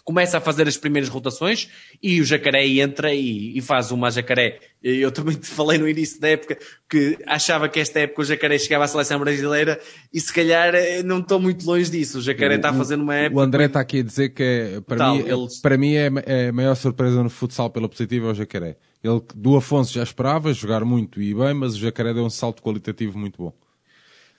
começa 0.04 0.36
a 0.36 0.40
fazer 0.40 0.68
as 0.68 0.76
primeiras 0.76 1.08
rotações 1.08 1.68
e 2.02 2.20
o 2.20 2.24
Jacaré 2.24 2.66
entra 2.66 3.12
e, 3.14 3.56
e, 3.56 3.60
faz 3.62 3.90
uma 3.90 4.10
Jacaré. 4.10 4.60
Eu 4.82 5.10
também 5.10 5.34
te 5.34 5.46
falei 5.46 5.78
no 5.78 5.88
início 5.88 6.20
da 6.20 6.28
época 6.28 6.58
que 6.88 7.16
achava 7.26 7.68
que 7.70 7.80
esta 7.80 8.00
época 8.00 8.20
o 8.20 8.24
Jacaré 8.24 8.58
chegava 8.58 8.84
à 8.84 8.88
seleção 8.88 9.18
brasileira 9.18 9.80
e 10.12 10.20
se 10.20 10.32
calhar 10.32 10.74
eh, 10.74 11.02
não 11.02 11.20
estou 11.20 11.40
muito 11.40 11.66
longe 11.66 11.90
disso. 11.90 12.18
O 12.18 12.22
Jacaré 12.22 12.56
está 12.56 12.72
fazendo 12.72 13.02
uma 13.02 13.14
época. 13.14 13.40
O 13.40 13.42
André 13.42 13.64
está 13.64 13.80
aqui 13.80 14.00
a 14.00 14.02
dizer 14.02 14.28
que 14.28 14.42
é, 14.42 14.80
para, 14.82 14.98
Tal, 14.98 15.16
mim, 15.16 15.24
para 15.62 15.78
mim 15.78 15.94
é, 15.94 16.10
é 16.26 16.48
a 16.48 16.52
maior 16.52 16.74
surpresa 16.74 17.22
no 17.22 17.30
futsal 17.30 17.70
pela 17.70 17.88
positiva 17.88 18.28
é 18.28 18.30
o 18.32 18.34
Jacaré. 18.34 18.76
Ele 19.02 19.22
do 19.34 19.56
Afonso 19.56 19.92
já 19.92 20.02
esperava 20.02 20.52
jogar 20.52 20.84
muito 20.84 21.20
e 21.20 21.34
bem, 21.34 21.54
mas 21.54 21.74
o 21.74 21.78
Jacaré 21.78 22.12
deu 22.12 22.24
um 22.24 22.30
salto 22.30 22.62
qualitativo 22.62 23.18
muito 23.18 23.42
bom. 23.42 23.52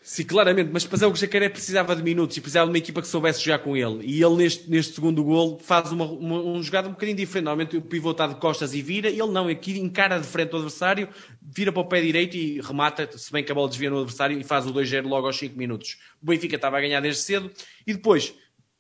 Sim, 0.08 0.24
claramente, 0.24 0.70
mas 0.72 1.02
é 1.02 1.08
o 1.08 1.12
que 1.12 1.20
Jacaré 1.20 1.50
precisava 1.50 1.96
de 1.96 2.04
minutos 2.04 2.38
e 2.38 2.40
precisava 2.40 2.68
de 2.68 2.72
uma 2.72 2.78
equipa 2.78 3.02
que 3.02 3.08
soubesse 3.08 3.44
jogar 3.44 3.58
com 3.58 3.76
ele. 3.76 4.06
E 4.06 4.24
ele, 4.24 4.36
neste, 4.36 4.70
neste 4.70 4.94
segundo 4.94 5.24
gol, 5.24 5.58
faz 5.58 5.92
uma, 5.92 6.06
uma, 6.06 6.40
um 6.42 6.62
jogado 6.62 6.90
um 6.90 6.92
bocadinho 6.92 7.18
diferente. 7.18 7.46
Normalmente 7.46 7.76
o 7.76 7.82
pivô 7.82 8.12
está 8.12 8.28
de 8.28 8.36
costas 8.36 8.76
e 8.76 8.84
vira, 8.84 9.10
ele 9.10 9.26
não, 9.26 9.48
aqui 9.48 9.80
encara 9.80 10.20
de 10.20 10.28
frente 10.28 10.54
o 10.54 10.58
adversário, 10.58 11.10
vira 11.42 11.72
para 11.72 11.82
o 11.82 11.86
pé 11.86 12.02
direito 12.02 12.38
e 12.38 12.62
remata, 12.62 13.10
se 13.18 13.32
bem 13.32 13.44
que 13.44 13.52
a 13.52 13.56
bola 13.56 13.68
desvia 13.68 13.90
no 13.90 13.98
adversário, 13.98 14.40
e 14.40 14.44
faz 14.44 14.68
o 14.68 14.72
2-0 14.72 15.08
logo 15.08 15.26
aos 15.26 15.40
5 15.40 15.58
minutos. 15.58 15.98
O 16.22 16.28
Benfica 16.28 16.56
estava 16.56 16.78
a 16.78 16.82
ganhar 16.82 17.00
desde 17.00 17.24
cedo 17.24 17.50
e 17.88 17.92
depois 17.92 18.36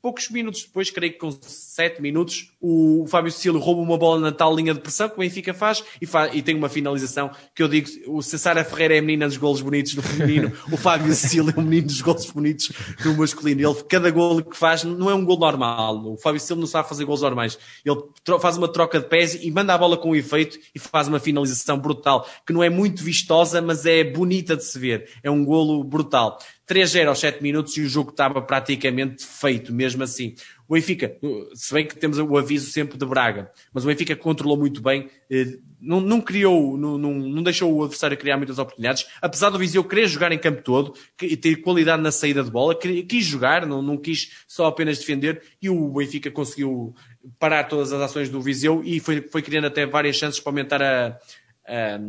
Poucos 0.05 0.29
minutos 0.29 0.61
depois, 0.61 0.91
creio 0.91 1.13
que 1.13 1.17
com 1.17 1.31
7 1.31 1.99
minutos, 1.99 2.51
o 2.61 3.07
Fábio 3.07 3.31
Cecílio 3.31 3.59
rouba 3.59 3.81
uma 3.81 3.97
bola 3.97 4.19
na 4.19 4.31
tal 4.31 4.55
linha 4.55 4.71
de 4.71 4.79
pressão 4.79 5.09
que 5.09 5.15
o 5.15 5.17
Benfica 5.17 5.51
faz 5.51 5.83
e, 5.99 6.05
faz, 6.05 6.31
e 6.35 6.43
tem 6.43 6.55
uma 6.55 6.69
finalização 6.69 7.31
que 7.55 7.63
eu 7.63 7.67
digo, 7.67 7.89
o 8.05 8.21
Cessara 8.21 8.63
Ferreira 8.63 8.97
é 8.97 8.99
a 8.99 9.01
menina 9.01 9.27
dos 9.27 9.37
golos 9.37 9.61
bonitos 9.61 9.95
no 9.95 10.03
feminino, 10.03 10.53
o 10.71 10.77
Fábio 10.77 11.11
Cecílio 11.11 11.51
é 11.57 11.59
o 11.59 11.63
menino 11.63 11.87
dos 11.87 12.01
golos 12.01 12.29
bonitos 12.29 12.71
no 13.03 13.15
masculino. 13.15 13.67
Ele, 13.67 13.83
cada 13.89 14.11
golo 14.11 14.43
que 14.43 14.55
faz 14.55 14.83
não 14.83 15.09
é 15.09 15.15
um 15.15 15.25
gol 15.25 15.39
normal. 15.39 16.13
O 16.13 16.17
Fábio 16.17 16.39
Cecílio 16.39 16.61
não 16.61 16.67
sabe 16.67 16.87
fazer 16.87 17.03
golos 17.03 17.23
normais. 17.23 17.57
Ele 17.83 17.99
faz 18.39 18.57
uma 18.57 18.67
troca 18.67 18.99
de 18.99 19.07
pés 19.07 19.33
e 19.33 19.49
manda 19.49 19.73
a 19.73 19.77
bola 19.79 19.97
com 19.97 20.11
um 20.11 20.15
efeito 20.15 20.59
e 20.75 20.77
faz 20.77 21.07
uma 21.07 21.19
finalização 21.19 21.79
brutal, 21.79 22.29
que 22.45 22.53
não 22.53 22.61
é 22.61 22.69
muito 22.69 23.03
vistosa, 23.03 23.59
mas 23.59 23.87
é 23.87 24.03
bonita 24.03 24.55
de 24.55 24.65
se 24.65 24.77
ver. 24.77 25.09
É 25.23 25.31
um 25.31 25.43
golo 25.43 25.83
brutal. 25.83 26.37
3-0 26.68 27.07
aos 27.07 27.20
7 27.20 27.43
minutos 27.43 27.78
e 27.78 27.82
o 27.82 27.89
jogo 27.89 28.09
estava 28.09 28.41
praticamente 28.41 29.26
feito, 29.26 29.72
mesmo 29.74 30.03
assim. 30.03 30.36
O 30.68 30.74
Benfica, 30.74 31.16
se 31.53 31.74
bem 31.74 31.86
que 31.86 31.95
temos 31.95 32.18
o 32.18 32.38
aviso 32.38 32.72
sempre 32.72 32.97
de 32.97 33.05
Braga, 33.05 33.51
mas 33.72 33.84
o 33.84 33.88
Benfica 33.88 34.16
controlou 34.16 34.57
muito 34.57 34.82
bem, 34.82 35.07
eh, 35.30 35.57
não, 35.80 36.01
não 36.01 36.20
criou, 36.20 36.76
não, 36.76 36.97
não, 36.97 37.13
não, 37.13 37.43
deixou 37.43 37.72
o 37.72 37.84
adversário 37.84 38.18
criar 38.18 38.38
muitas 38.38 38.57
oportunidades, 38.57 39.05
apesar 39.22 39.51
do 39.51 39.59
Viseu 39.59 39.84
querer 39.84 40.07
jogar 40.07 40.32
em 40.32 40.39
campo 40.39 40.63
todo 40.63 40.95
e 41.22 41.38
ter 41.38 41.57
qualidade 41.57 42.01
na 42.01 42.11
saída 42.11 42.43
de 42.43 42.49
bola, 42.49 42.76
quis 42.76 43.26
jogar, 43.26 43.68
não, 43.68 43.84
não 43.84 43.95
quis 43.95 44.32
só 44.47 44.66
apenas 44.66 44.97
defender, 44.97 45.43
e 45.61 45.70
o 45.70 45.93
Benfica 45.93 46.32
conseguiu 46.32 46.95
parar 47.38 47.66
todas 47.66 47.93
as 47.93 48.01
ações 48.01 48.30
do 48.30 48.41
Viseu 48.41 48.82
e 48.84 48.99
foi, 48.99 49.22
foi 49.22 49.43
criando 49.43 49.66
até 49.66 49.86
várias 49.86 50.16
chances 50.16 50.39
para 50.39 50.49
aumentar 50.49 50.82
a, 50.82 51.20
a, 51.68 51.99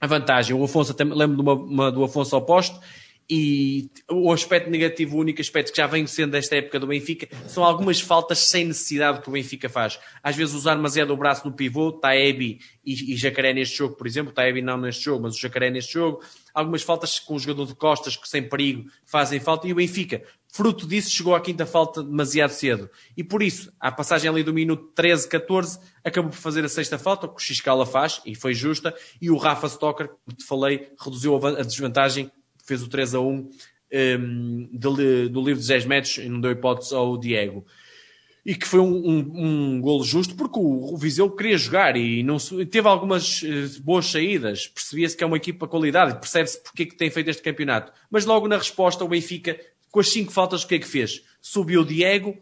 a 0.00 0.06
vantagem. 0.08 0.56
O 0.56 0.64
Afonso, 0.64 0.94
lembro 0.98 1.36
de 1.36 1.42
uma, 1.42 1.52
uma, 1.54 1.92
do 1.92 2.02
Afonso 2.02 2.34
ao 2.34 2.42
posto, 2.42 2.80
e 3.28 3.90
o 4.08 4.32
aspecto 4.32 4.70
negativo, 4.70 5.16
o 5.16 5.20
único 5.20 5.40
aspecto 5.40 5.72
que 5.72 5.78
já 5.78 5.86
vem 5.86 6.06
sendo 6.06 6.32
desta 6.32 6.56
época 6.56 6.78
do 6.78 6.86
Benfica, 6.86 7.28
são 7.48 7.64
algumas 7.64 8.00
faltas 8.00 8.38
sem 8.38 8.64
necessidade 8.64 9.20
que 9.20 9.28
o 9.28 9.32
Benfica 9.32 9.68
faz. 9.68 9.98
Às 10.22 10.36
vezes 10.36 10.54
usar 10.54 10.76
demasiado 10.76 11.12
o 11.12 11.16
braço 11.16 11.46
no 11.46 11.52
pivô, 11.52 11.90
Taebi 11.92 12.60
e, 12.84 13.12
e 13.12 13.16
Jacaré 13.16 13.52
neste 13.52 13.78
jogo, 13.78 13.96
por 13.96 14.06
exemplo, 14.06 14.32
Taebi 14.32 14.62
não 14.62 14.76
neste 14.76 15.04
jogo, 15.04 15.24
mas 15.24 15.34
o 15.34 15.40
Jacaré 15.40 15.70
neste 15.70 15.94
jogo. 15.94 16.22
Algumas 16.54 16.82
faltas 16.82 17.18
com 17.18 17.34
o 17.34 17.38
jogador 17.38 17.66
de 17.66 17.74
costas 17.74 18.16
que 18.16 18.28
sem 18.28 18.48
perigo 18.48 18.88
fazem 19.04 19.40
falta 19.40 19.66
e 19.66 19.72
o 19.72 19.76
Benfica, 19.76 20.22
fruto 20.48 20.86
disso, 20.86 21.10
chegou 21.10 21.34
à 21.34 21.40
quinta 21.40 21.66
falta 21.66 22.02
demasiado 22.02 22.50
cedo. 22.50 22.88
E 23.16 23.24
por 23.24 23.42
isso, 23.42 23.72
a 23.80 23.90
passagem 23.90 24.30
ali 24.30 24.44
do 24.44 24.54
minuto 24.54 24.92
13, 24.94 25.28
14, 25.28 25.80
acabou 26.04 26.30
por 26.30 26.38
fazer 26.38 26.64
a 26.64 26.68
sexta 26.68 26.96
falta, 26.96 27.26
que 27.26 27.34
o 27.34 27.38
Xcala 27.40 27.84
faz, 27.84 28.22
e 28.24 28.34
foi 28.34 28.54
justa, 28.54 28.94
e 29.20 29.30
o 29.30 29.36
Rafa 29.36 29.66
Stocker, 29.66 30.08
como 30.08 30.36
te 30.36 30.44
falei, 30.44 30.88
reduziu 30.98 31.36
a 31.44 31.62
desvantagem 31.62 32.30
fez 32.66 32.82
o 32.82 32.88
3 32.88 33.14
a 33.14 33.20
1 33.20 33.28
um, 33.28 33.50
ehm, 33.90 34.68
do, 34.72 35.28
do 35.28 35.42
livro 35.42 35.60
de 35.60 35.68
10 35.68 35.86
metros 35.86 36.18
e 36.18 36.28
não 36.28 36.40
deu 36.40 36.50
hipótese 36.50 36.94
ao 36.94 37.16
Diego. 37.16 37.64
E 38.44 38.54
que 38.54 38.66
foi 38.66 38.78
um, 38.78 38.94
um, 38.94 39.76
um 39.76 39.80
golo 39.80 40.04
justo 40.04 40.36
porque 40.36 40.58
o, 40.58 40.94
o 40.94 40.96
Viseu 40.96 41.28
queria 41.30 41.58
jogar 41.58 41.96
e 41.96 42.22
não 42.22 42.36
teve 42.38 42.86
algumas 42.86 43.42
uh, 43.42 43.82
boas 43.82 44.06
saídas. 44.06 44.68
Percebia-se 44.68 45.16
que 45.16 45.24
é 45.24 45.26
uma 45.26 45.36
equipa 45.36 45.66
de 45.66 45.70
qualidade, 45.70 46.20
percebe-se 46.20 46.62
porque 46.62 46.84
é 46.84 46.86
que 46.86 46.96
tem 46.96 47.10
feito 47.10 47.28
este 47.28 47.42
campeonato. 47.42 47.92
Mas 48.08 48.24
logo 48.24 48.46
na 48.46 48.56
resposta, 48.56 49.04
o 49.04 49.08
Benfica, 49.08 49.58
com 49.90 49.98
as 49.98 50.08
5 50.10 50.30
faltas, 50.32 50.62
o 50.62 50.68
que 50.68 50.76
é 50.76 50.78
que 50.78 50.86
fez? 50.86 51.24
Subiu 51.40 51.80
o 51.80 51.84
Diego, 51.84 52.36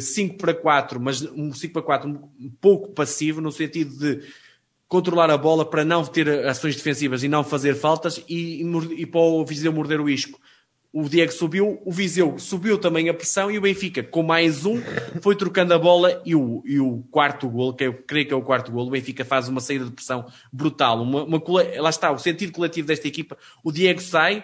5 0.00 0.34
uh, 0.34 0.36
para 0.36 0.52
4, 0.52 1.00
mas 1.00 1.22
um 1.22 1.50
5 1.52 1.72
para 1.72 1.82
4 1.82 2.10
um 2.10 2.50
pouco 2.60 2.92
passivo, 2.92 3.40
no 3.40 3.50
sentido 3.50 3.96
de 3.96 4.22
controlar 4.88 5.30
a 5.30 5.36
bola 5.36 5.68
para 5.68 5.84
não 5.84 6.04
ter 6.04 6.28
ações 6.46 6.76
defensivas 6.76 7.22
e 7.22 7.28
não 7.28 7.42
fazer 7.42 7.74
faltas 7.74 8.22
e, 8.28 8.62
e 8.96 9.06
para 9.06 9.20
o 9.20 9.44
Viseu 9.44 9.72
morder 9.72 10.00
o 10.00 10.08
isco. 10.08 10.40
O 10.92 11.08
Diego 11.10 11.30
subiu, 11.30 11.82
o 11.84 11.92
Viseu 11.92 12.38
subiu 12.38 12.78
também 12.78 13.08
a 13.10 13.14
pressão 13.14 13.50
e 13.50 13.58
o 13.58 13.60
Benfica, 13.60 14.02
com 14.02 14.22
mais 14.22 14.64
um, 14.64 14.80
foi 15.20 15.36
trocando 15.36 15.74
a 15.74 15.78
bola 15.78 16.22
e 16.24 16.34
o, 16.34 16.62
e 16.64 16.80
o 16.80 17.02
quarto 17.10 17.50
gol, 17.50 17.74
que 17.74 17.84
eu 17.84 17.92
creio 17.92 18.26
que 18.26 18.32
é 18.32 18.36
o 18.36 18.40
quarto 18.40 18.72
gol, 18.72 18.86
o 18.86 18.90
Benfica 18.90 19.22
faz 19.22 19.46
uma 19.46 19.60
saída 19.60 19.84
de 19.84 19.90
pressão 19.90 20.24
brutal. 20.50 21.02
Uma, 21.02 21.24
uma, 21.24 21.42
lá 21.78 21.90
está, 21.90 22.10
o 22.10 22.18
sentido 22.18 22.52
coletivo 22.52 22.88
desta 22.88 23.06
equipa. 23.06 23.36
O 23.62 23.70
Diego 23.70 24.00
sai, 24.00 24.42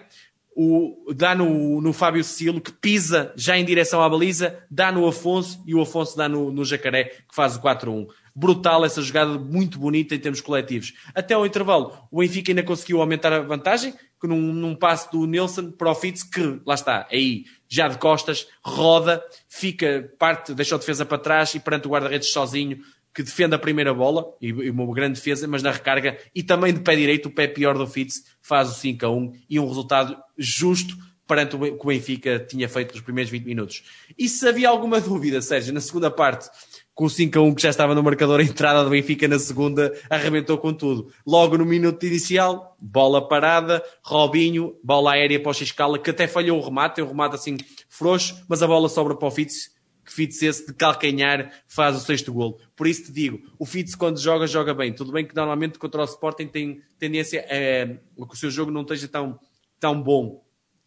o, 0.54 1.14
dá 1.16 1.34
no, 1.34 1.80
no 1.80 1.92
Fábio 1.94 2.22
Cecílio, 2.22 2.60
que 2.60 2.72
pisa 2.72 3.32
já 3.34 3.56
em 3.56 3.64
direção 3.64 4.02
à 4.02 4.08
baliza, 4.08 4.58
dá 4.70 4.92
no 4.92 5.06
Afonso 5.06 5.62
e 5.66 5.74
o 5.74 5.80
Afonso 5.80 6.18
dá 6.18 6.28
no, 6.28 6.52
no 6.52 6.66
Jacaré, 6.66 7.04
que 7.04 7.34
faz 7.34 7.56
o 7.56 7.62
4-1 7.62 8.08
brutal 8.34 8.84
essa 8.84 9.02
jogada, 9.02 9.38
muito 9.38 9.78
bonita 9.78 10.14
em 10.14 10.18
termos 10.18 10.40
coletivos. 10.40 10.94
Até 11.14 11.34
ao 11.34 11.46
intervalo, 11.46 12.06
o 12.10 12.20
Benfica 12.20 12.50
ainda 12.50 12.62
conseguiu 12.62 13.00
aumentar 13.00 13.32
a 13.32 13.40
vantagem, 13.40 13.94
que 14.20 14.26
num, 14.26 14.52
num 14.52 14.74
passo 14.74 15.10
do 15.10 15.26
Nilsson 15.26 15.70
para 15.72 15.90
o 15.90 15.94
Fitz, 15.94 16.22
que 16.22 16.60
lá 16.64 16.74
está, 16.74 17.06
aí, 17.10 17.44
já 17.68 17.88
de 17.88 17.98
costas, 17.98 18.46
roda, 18.64 19.22
fica, 19.48 20.12
parte, 20.18 20.54
deixa 20.54 20.74
a 20.74 20.78
defesa 20.78 21.04
para 21.04 21.18
trás 21.18 21.54
e 21.54 21.60
perante 21.60 21.86
o 21.86 21.90
guarda-redes 21.90 22.30
sozinho, 22.30 22.78
que 23.14 23.22
defende 23.22 23.54
a 23.54 23.58
primeira 23.58 23.92
bola, 23.92 24.24
e, 24.40 24.48
e, 24.48 24.70
uma 24.70 24.92
grande 24.94 25.18
defesa, 25.18 25.46
mas 25.46 25.62
na 25.62 25.70
recarga, 25.70 26.18
e 26.34 26.42
também 26.42 26.72
de 26.72 26.80
pé 26.80 26.96
direito, 26.96 27.26
o 27.26 27.30
pé 27.30 27.46
pior 27.46 27.76
do 27.76 27.86
Fitz, 27.86 28.24
faz 28.40 28.70
o 28.70 28.74
5 28.74 29.04
a 29.04 29.10
1 29.10 29.32
e 29.50 29.60
um 29.60 29.68
resultado 29.68 30.16
justo 30.38 30.96
perante 31.26 31.56
o 31.56 31.58
que 31.58 31.84
o 31.84 31.88
Benfica 31.88 32.38
tinha 32.38 32.68
feito 32.68 32.92
nos 32.92 33.00
primeiros 33.00 33.30
20 33.30 33.44
minutos. 33.44 33.82
E 34.18 34.28
se 34.28 34.46
havia 34.46 34.68
alguma 34.68 35.00
dúvida, 35.02 35.40
Sérgio, 35.40 35.72
na 35.72 35.80
segunda 35.80 36.10
parte, 36.10 36.48
com 36.94 37.04
o 37.04 37.10
5 37.10 37.38
a 37.38 37.42
1 37.42 37.54
que 37.54 37.62
já 37.62 37.70
estava 37.70 37.94
no 37.94 38.02
marcador, 38.02 38.40
a 38.40 38.42
entrada 38.42 38.84
do 38.84 38.90
Benfica 38.90 39.26
na 39.26 39.38
segunda 39.38 39.92
arrebentou 40.10 40.58
com 40.58 40.72
tudo. 40.72 41.12
Logo 41.26 41.56
no 41.56 41.64
minuto 41.64 42.04
inicial, 42.04 42.76
bola 42.80 43.26
parada, 43.26 43.82
Robinho, 44.02 44.76
bola 44.82 45.12
aérea 45.12 45.40
para 45.40 45.50
o 45.50 45.54
Xcala, 45.54 45.98
que 45.98 46.10
até 46.10 46.26
falhou 46.26 46.58
o 46.58 46.64
remate, 46.64 46.96
tem 46.96 47.04
um 47.04 47.08
remate 47.08 47.34
assim 47.34 47.56
frouxo, 47.88 48.44
mas 48.48 48.62
a 48.62 48.66
bola 48.66 48.88
sobra 48.88 49.16
para 49.16 49.28
o 49.28 49.30
Fitz, 49.30 49.70
que 50.04 50.12
Fitz 50.12 50.42
esse 50.42 50.66
de 50.66 50.74
calcanhar 50.74 51.50
faz 51.66 51.96
o 51.96 52.00
sexto 52.00 52.32
golo. 52.32 52.58
Por 52.76 52.86
isso 52.86 53.04
te 53.04 53.12
digo, 53.12 53.40
o 53.58 53.64
Fitz 53.64 53.94
quando 53.94 54.20
joga, 54.20 54.46
joga 54.46 54.74
bem. 54.74 54.92
Tudo 54.92 55.12
bem 55.12 55.26
que 55.26 55.34
normalmente 55.34 55.78
contra 55.78 56.02
o 56.02 56.04
Sporting 56.04 56.48
tem 56.48 56.82
tendência 56.98 57.46
a 57.46 58.26
que 58.26 58.34
o 58.34 58.36
seu 58.36 58.50
jogo 58.50 58.70
não 58.70 58.82
esteja 58.82 59.08
tão, 59.08 59.38
tão 59.80 60.00
bom. 60.00 60.44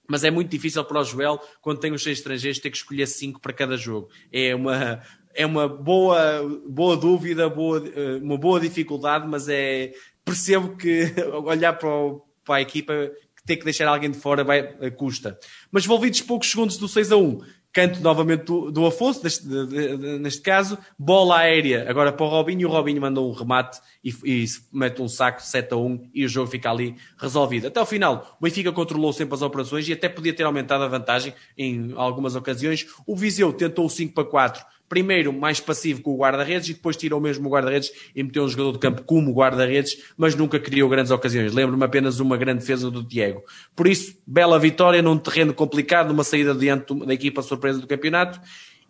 Mas 0.08 0.24
é 0.24 0.30
muito 0.30 0.52
difícil 0.52 0.84
para 0.84 1.00
o 1.00 1.04
Joel, 1.04 1.40
quando 1.62 1.80
tem 1.80 1.92
os 1.92 2.04
seis 2.04 2.20
estrangeiros, 2.20 2.60
ter 2.60 2.70
que 2.70 2.78
escolher 2.78 3.08
cinco 3.08 3.42
para 3.42 3.52
cada 3.52 3.76
jogo. 3.76 4.08
É 4.32 4.54
uma, 4.54 5.02
é 5.36 5.46
uma 5.46 5.68
boa, 5.68 6.42
boa 6.68 6.96
dúvida, 6.96 7.50
boa, 7.50 7.84
eh, 7.86 8.20
uma 8.22 8.38
boa 8.38 8.60
dificuldade, 8.60 9.28
mas 9.28 9.48
é 9.50 9.92
percebo 10.24 10.76
que 10.78 11.14
olhar 11.44 11.74
para, 11.74 11.90
o, 11.90 12.22
para 12.44 12.56
a 12.56 12.62
equipa 12.62 12.94
que 13.36 13.44
ter 13.46 13.58
que 13.58 13.66
deixar 13.66 13.88
alguém 13.88 14.10
de 14.10 14.18
fora 14.18 14.44
vai, 14.44 14.76
eh, 14.80 14.90
custa. 14.90 15.38
Mas 15.70 15.84
envolvidos 15.84 16.22
poucos 16.22 16.50
segundos 16.50 16.78
do 16.78 16.88
6 16.88 17.12
a 17.12 17.18
1, 17.18 17.42
canto 17.76 18.00
novamente 18.00 18.46
do, 18.46 18.72
do 18.72 18.86
Afonso, 18.86 19.22
neste, 19.22 19.46
de, 19.46 19.68
de, 19.68 20.20
neste 20.20 20.42
caso, 20.42 20.78
bola 20.98 21.40
aérea 21.40 21.90
agora 21.90 22.14
para 22.14 22.26
o 22.26 22.30
Robinho, 22.30 22.70
o 22.70 22.72
Robinho 22.72 23.02
mandou 23.02 23.30
um 23.30 23.34
remate 23.34 23.82
e, 24.02 24.14
e 24.24 24.46
mete 24.72 25.02
um 25.02 25.10
saco 25.10 25.42
7 25.44 25.74
a 25.74 25.78
1 25.78 26.12
e 26.14 26.24
o 26.24 26.30
jogo 26.30 26.50
fica 26.50 26.72
ali 26.72 26.96
resolvido. 27.18 27.68
Até 27.68 27.82
o 27.82 27.86
final, 27.86 28.38
o 28.40 28.44
Benfica 28.44 28.72
controlou 28.72 29.12
sempre 29.12 29.36
as 29.36 29.42
operações 29.42 29.90
e 29.90 29.92
até 29.92 30.08
podia 30.08 30.34
ter 30.34 30.44
aumentado 30.44 30.86
a 30.86 30.88
vantagem 30.88 31.34
em 31.58 31.92
algumas 31.98 32.34
ocasiões. 32.34 32.88
O 33.06 33.14
Viseu 33.14 33.52
tentou 33.52 33.86
o 33.86 33.90
5 33.90 34.14
para 34.14 34.24
4, 34.24 34.66
primeiro 34.96 35.34
mais 35.34 35.60
passivo 35.60 36.02
com 36.02 36.14
o 36.14 36.18
guarda-redes 36.18 36.70
e 36.70 36.74
depois 36.74 36.96
tirou 36.96 37.20
mesmo 37.20 37.50
o 37.50 37.52
guarda-redes 37.52 37.92
e 38.16 38.24
meteu 38.24 38.46
um 38.46 38.48
jogador 38.48 38.72
de 38.72 38.80
campo 38.80 39.04
como 39.04 39.34
guarda-redes, 39.34 39.98
mas 40.16 40.36
nunca 40.36 40.58
criou 40.58 40.88
grandes 40.88 41.12
ocasiões. 41.12 41.52
Lembro-me 41.52 41.84
apenas 41.84 42.22
uma 42.22 42.38
grande 42.38 42.62
defesa 42.62 42.90
do 42.90 43.04
Diego. 43.04 43.44
Por 43.76 43.88
isso, 43.88 44.18
bela 44.26 44.58
vitória 44.58 45.02
num 45.02 45.18
terreno 45.18 45.54
complicado, 45.54 46.08
numa 46.08 46.24
saída 46.24 46.56
diante 46.56 46.94
da 47.06 47.14
equipa 47.14 47.42
surpresa 47.42 47.78
do 47.78 47.88
campeonato 47.88 48.40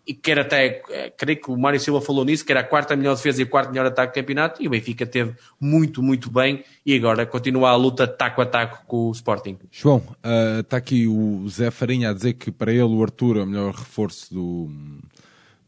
e 0.06 0.14
que 0.14 0.30
era 0.30 0.42
até, 0.42 0.80
eh, 0.90 1.12
creio 1.16 1.40
que 1.40 1.50
o 1.50 1.56
Mário 1.58 1.80
Silva 1.80 2.00
falou 2.00 2.24
nisso, 2.24 2.44
que 2.44 2.52
era 2.52 2.60
a 2.60 2.64
quarta 2.64 2.94
melhor 2.94 3.16
defesa 3.16 3.40
e 3.40 3.44
o 3.44 3.48
quarto 3.48 3.70
melhor 3.70 3.86
ataque 3.86 4.12
do 4.12 4.14
campeonato, 4.14 4.62
e 4.62 4.68
o 4.68 4.70
Benfica 4.70 5.04
teve 5.04 5.34
muito, 5.60 6.00
muito 6.00 6.30
bem, 6.30 6.62
e 6.84 6.94
agora 6.94 7.26
continua 7.26 7.70
a 7.70 7.74
luta 7.76 8.06
taco 8.06 8.40
a 8.40 8.46
taco 8.46 8.86
com 8.86 9.08
o 9.08 9.10
Sporting. 9.10 9.58
João, 9.72 9.96
uh, 9.96 10.60
está 10.60 10.76
aqui 10.76 11.08
o 11.08 11.48
Zé 11.48 11.72
Farinha 11.72 12.10
a 12.10 12.12
dizer 12.12 12.34
que 12.34 12.52
para 12.52 12.70
ele 12.70 12.84
o 12.84 13.02
Arthur 13.02 13.38
é 13.38 13.42
o 13.42 13.46
melhor 13.46 13.74
reforço 13.74 14.32
do, 14.32 14.70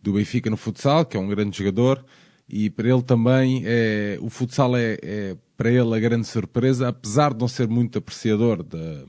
do 0.09 0.15
Benfica 0.15 0.49
no 0.49 0.57
futsal, 0.57 1.05
que 1.05 1.17
é 1.17 1.21
um 1.21 1.29
grande 1.29 1.57
jogador, 1.57 2.03
e 2.49 2.71
para 2.71 2.89
ele 2.89 3.03
também 3.03 3.63
é, 3.67 4.19
o 4.21 4.31
futsal 4.31 4.75
é, 4.75 4.99
é 5.03 5.37
para 5.57 5.71
ele 5.71 5.95
a 5.95 6.01
grande 6.01 6.27
surpresa, 6.27 6.89
apesar 6.89 7.35
de 7.35 7.41
não 7.41 7.49
ser 7.49 7.69
muito 7.69 7.99
apreciador 7.99 8.63
da, 8.63 9.05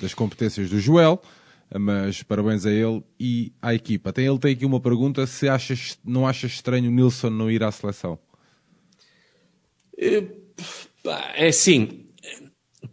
das 0.00 0.12
competências 0.12 0.68
do 0.68 0.78
Joel, 0.78 1.22
mas 1.78 2.22
parabéns 2.22 2.66
a 2.66 2.70
ele 2.70 3.02
e 3.18 3.52
à 3.62 3.74
equipa. 3.74 4.12
Tem, 4.12 4.26
ele 4.26 4.38
tem 4.38 4.52
aqui 4.52 4.66
uma 4.66 4.80
pergunta, 4.80 5.26
se 5.26 5.48
achas, 5.48 5.98
não 6.04 6.26
achas 6.26 6.52
estranho 6.52 6.90
o 6.90 6.92
Nilson 6.92 7.30
não 7.30 7.50
ir 7.50 7.62
à 7.62 7.72
seleção? 7.72 8.18
É, 9.96 10.24
é 11.36 11.48
assim, 11.48 12.06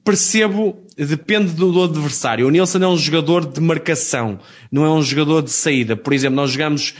percebo, 0.05 0.85
depende 0.97 1.51
do, 1.53 1.71
do, 1.71 1.83
adversário. 1.83 2.47
O 2.47 2.49
Nilson 2.49 2.79
é 2.79 2.87
um 2.87 2.97
jogador 2.97 3.45
de 3.45 3.59
marcação, 3.59 4.39
não 4.71 4.85
é 4.85 4.89
um 4.89 5.01
jogador 5.01 5.41
de 5.41 5.51
saída. 5.51 5.97
Por 5.97 6.13
exemplo, 6.13 6.35
nós 6.35 6.51
jogamos 6.51 6.95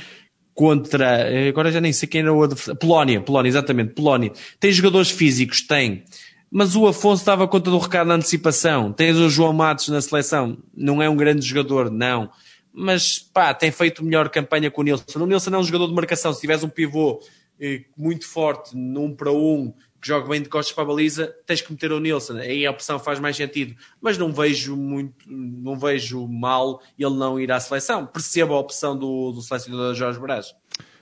contra, 0.55 1.29
eh, 1.29 1.49
agora 1.49 1.69
já 1.71 1.81
nem 1.81 1.91
sei 1.93 2.07
quem 2.07 2.21
era 2.21 2.33
o 2.33 2.41
adversário, 2.41 2.79
Polónia, 2.79 3.21
Polónia, 3.21 3.49
exatamente, 3.49 3.93
Polónia. 3.93 4.31
Tem 4.59 4.71
jogadores 4.71 5.11
físicos, 5.11 5.61
tem. 5.61 6.05
Mas 6.49 6.75
o 6.75 6.87
Afonso 6.87 7.25
dava 7.25 7.47
conta 7.47 7.69
do 7.69 7.77
recado 7.77 8.07
na 8.07 8.15
antecipação. 8.15 8.93
Tens 8.93 9.17
o 9.17 9.29
João 9.29 9.51
Matos 9.51 9.89
na 9.89 10.01
seleção, 10.01 10.57
não 10.75 11.03
é 11.03 11.09
um 11.09 11.17
grande 11.17 11.45
jogador, 11.45 11.91
não. 11.91 12.29
Mas, 12.73 13.19
pá, 13.19 13.53
tem 13.53 13.69
feito 13.69 14.03
melhor 14.03 14.29
campanha 14.29 14.71
com 14.71 14.81
o 14.81 14.83
Nilson. 14.83 15.19
O 15.19 15.25
Nilson 15.25 15.53
é 15.53 15.57
um 15.57 15.63
jogador 15.63 15.87
de 15.87 15.93
marcação. 15.93 16.33
Se 16.33 16.39
tiveres 16.39 16.63
um 16.63 16.69
pivô 16.69 17.21
eh, 17.59 17.81
muito 17.97 18.25
forte, 18.25 18.75
num 18.75 19.13
para 19.13 19.31
um, 19.31 19.73
que 20.05 20.29
bem 20.29 20.41
de 20.41 20.49
costas 20.49 20.73
para 20.73 20.83
a 20.83 20.87
baliza, 20.87 21.35
tens 21.47 21.61
que 21.61 21.71
meter 21.71 21.91
o 21.91 21.99
Nilson. 21.99 22.37
Aí 22.37 22.65
a 22.65 22.71
opção 22.71 22.99
faz 22.99 23.19
mais 23.19 23.35
sentido. 23.35 23.75
Mas 23.99 24.17
não 24.17 24.31
vejo 24.31 24.75
muito, 24.75 25.15
não 25.27 25.77
vejo 25.77 26.27
mal 26.27 26.79
ele 26.97 27.15
não 27.15 27.39
ir 27.39 27.51
à 27.51 27.59
seleção. 27.59 28.05
Percebo 28.05 28.53
a 28.53 28.59
opção 28.59 28.95
do, 28.97 29.31
do 29.31 29.41
selecionador 29.41 29.95
Jorge 29.95 30.19
Brás. 30.19 30.53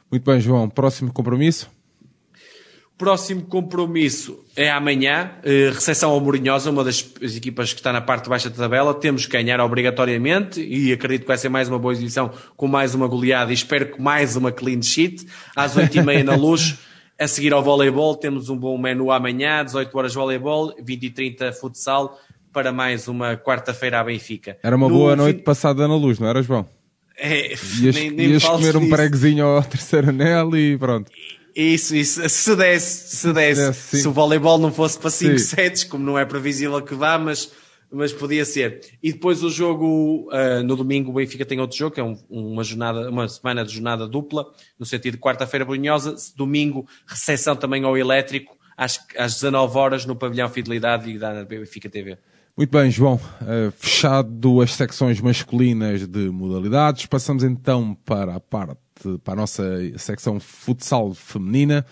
Muito 0.09 0.23
bem, 0.23 0.39
João. 0.39 0.69
Próximo 0.69 1.11
compromisso? 1.11 1.69
Próximo 2.97 3.41
compromisso 3.41 4.39
é 4.55 4.71
amanhã, 4.71 5.31
eh, 5.43 5.71
recepção 5.73 6.11
ao 6.11 6.21
Mourinhosa, 6.21 6.69
uma 6.69 6.83
das 6.83 7.03
equipas 7.35 7.73
que 7.73 7.79
está 7.79 7.91
na 7.91 7.99
parte 7.99 8.25
de 8.25 8.29
baixa 8.29 8.49
da 8.49 8.55
tabela. 8.55 8.93
Temos 8.93 9.25
que 9.25 9.33
ganhar 9.33 9.59
obrigatoriamente 9.59 10.61
e 10.61 10.93
acredito 10.93 11.23
que 11.23 11.27
vai 11.27 11.37
ser 11.37 11.49
mais 11.49 11.67
uma 11.67 11.79
boa 11.79 11.91
exibição 11.91 12.31
com 12.55 12.67
mais 12.67 12.95
uma 12.95 13.07
goleada 13.07 13.51
e 13.51 13.53
espero 13.53 13.91
que 13.91 14.01
mais 14.01 14.37
uma 14.37 14.51
clean 14.51 14.81
sheet. 14.81 15.27
Às 15.55 15.75
8h30 15.75 16.23
na 16.23 16.35
luz. 16.35 16.77
A 17.19 17.27
seguir 17.27 17.53
ao 17.53 17.63
voleibol, 17.63 18.15
temos 18.15 18.49
um 18.49 18.57
bom 18.57 18.77
menu 18.77 19.11
amanhã, 19.11 19.63
18 19.63 19.97
horas 19.97 20.13
voleibol, 20.13 20.73
20 20.81 21.03
e 21.03 21.09
30 21.09 21.53
futsal, 21.53 22.19
para 22.51 22.71
mais 22.71 23.07
uma 23.07 23.37
quarta-feira 23.37 23.99
à 23.99 24.03
Benfica. 24.03 24.57
Era 24.63 24.75
uma 24.75 24.87
no 24.87 24.95
boa 24.95 25.15
noite 25.15 25.37
fim... 25.37 25.43
passada 25.43 25.87
na 25.87 25.95
luz, 25.95 26.19
não 26.19 26.27
era, 26.27 26.41
João? 26.41 26.67
É, 27.17 27.51
ias, 27.51 27.95
nem, 27.95 28.09
nem 28.09 28.31
ias 28.31 28.43
comer 28.43 28.75
um 28.75 28.89
preguezinho 28.89 29.45
ao 29.45 29.63
terceiro 29.63 30.09
anel 30.09 30.55
e 30.55 30.77
pronto. 30.77 31.11
Isso, 31.55 31.95
isso. 31.95 32.27
Se 32.27 32.55
desse, 32.55 33.15
se 33.15 33.31
desse. 33.31 33.73
Se, 33.73 34.01
se 34.01 34.07
o 34.07 34.11
voleibol 34.11 34.57
não 34.57 34.73
fosse 34.73 34.97
para 34.97 35.11
5 35.11 35.37
sets, 35.37 35.83
como 35.83 36.03
não 36.03 36.17
é 36.17 36.25
previsível 36.25 36.81
que 36.81 36.95
vá, 36.95 37.19
mas 37.19 37.51
mas 37.93 38.11
podia 38.11 38.43
ser. 38.43 38.81
E 39.01 39.13
depois 39.13 39.43
o 39.43 39.49
jogo, 39.49 40.29
uh, 40.31 40.63
no 40.63 40.75
domingo, 40.75 41.11
o 41.11 41.13
Benfica 41.13 41.45
tem 41.45 41.59
outro 41.59 41.77
jogo, 41.77 41.93
que 41.93 42.01
é 42.01 42.03
um, 42.03 42.17
uma 42.29 42.63
jornada, 42.63 43.09
uma 43.09 43.27
semana 43.27 43.63
de 43.63 43.73
jornada 43.73 44.07
dupla, 44.07 44.45
no 44.79 44.85
sentido 44.85 45.13
de 45.13 45.19
quarta-feira 45.19 45.63
brunhosa, 45.63 46.15
domingo, 46.35 46.87
recepção 47.05 47.55
também 47.55 47.83
ao 47.83 47.97
elétrico, 47.97 48.57
às, 48.75 48.99
às 49.17 49.35
19 49.35 49.77
horas, 49.77 50.05
no 50.05 50.15
pavilhão 50.15 50.49
Fidelidade 50.49 51.09
e 51.11 51.19
da 51.19 51.45
Benfica 51.45 51.89
TV. 51.89 52.17
Muito 52.57 52.69
bem, 52.69 52.89
João. 52.91 53.15
Uh, 53.41 53.71
fechado 53.77 54.61
as 54.61 54.73
secções 54.73 55.19
masculinas 55.21 56.07
de 56.07 56.29
modalidades, 56.29 57.05
passamos 57.05 57.43
então 57.43 57.95
para 58.05 58.35
a 58.35 58.39
parte, 58.39 58.79
para 59.23 59.33
a 59.33 59.37
nossa 59.37 59.63
secção 59.97 60.39
futsal 60.39 61.13
feminina 61.13 61.85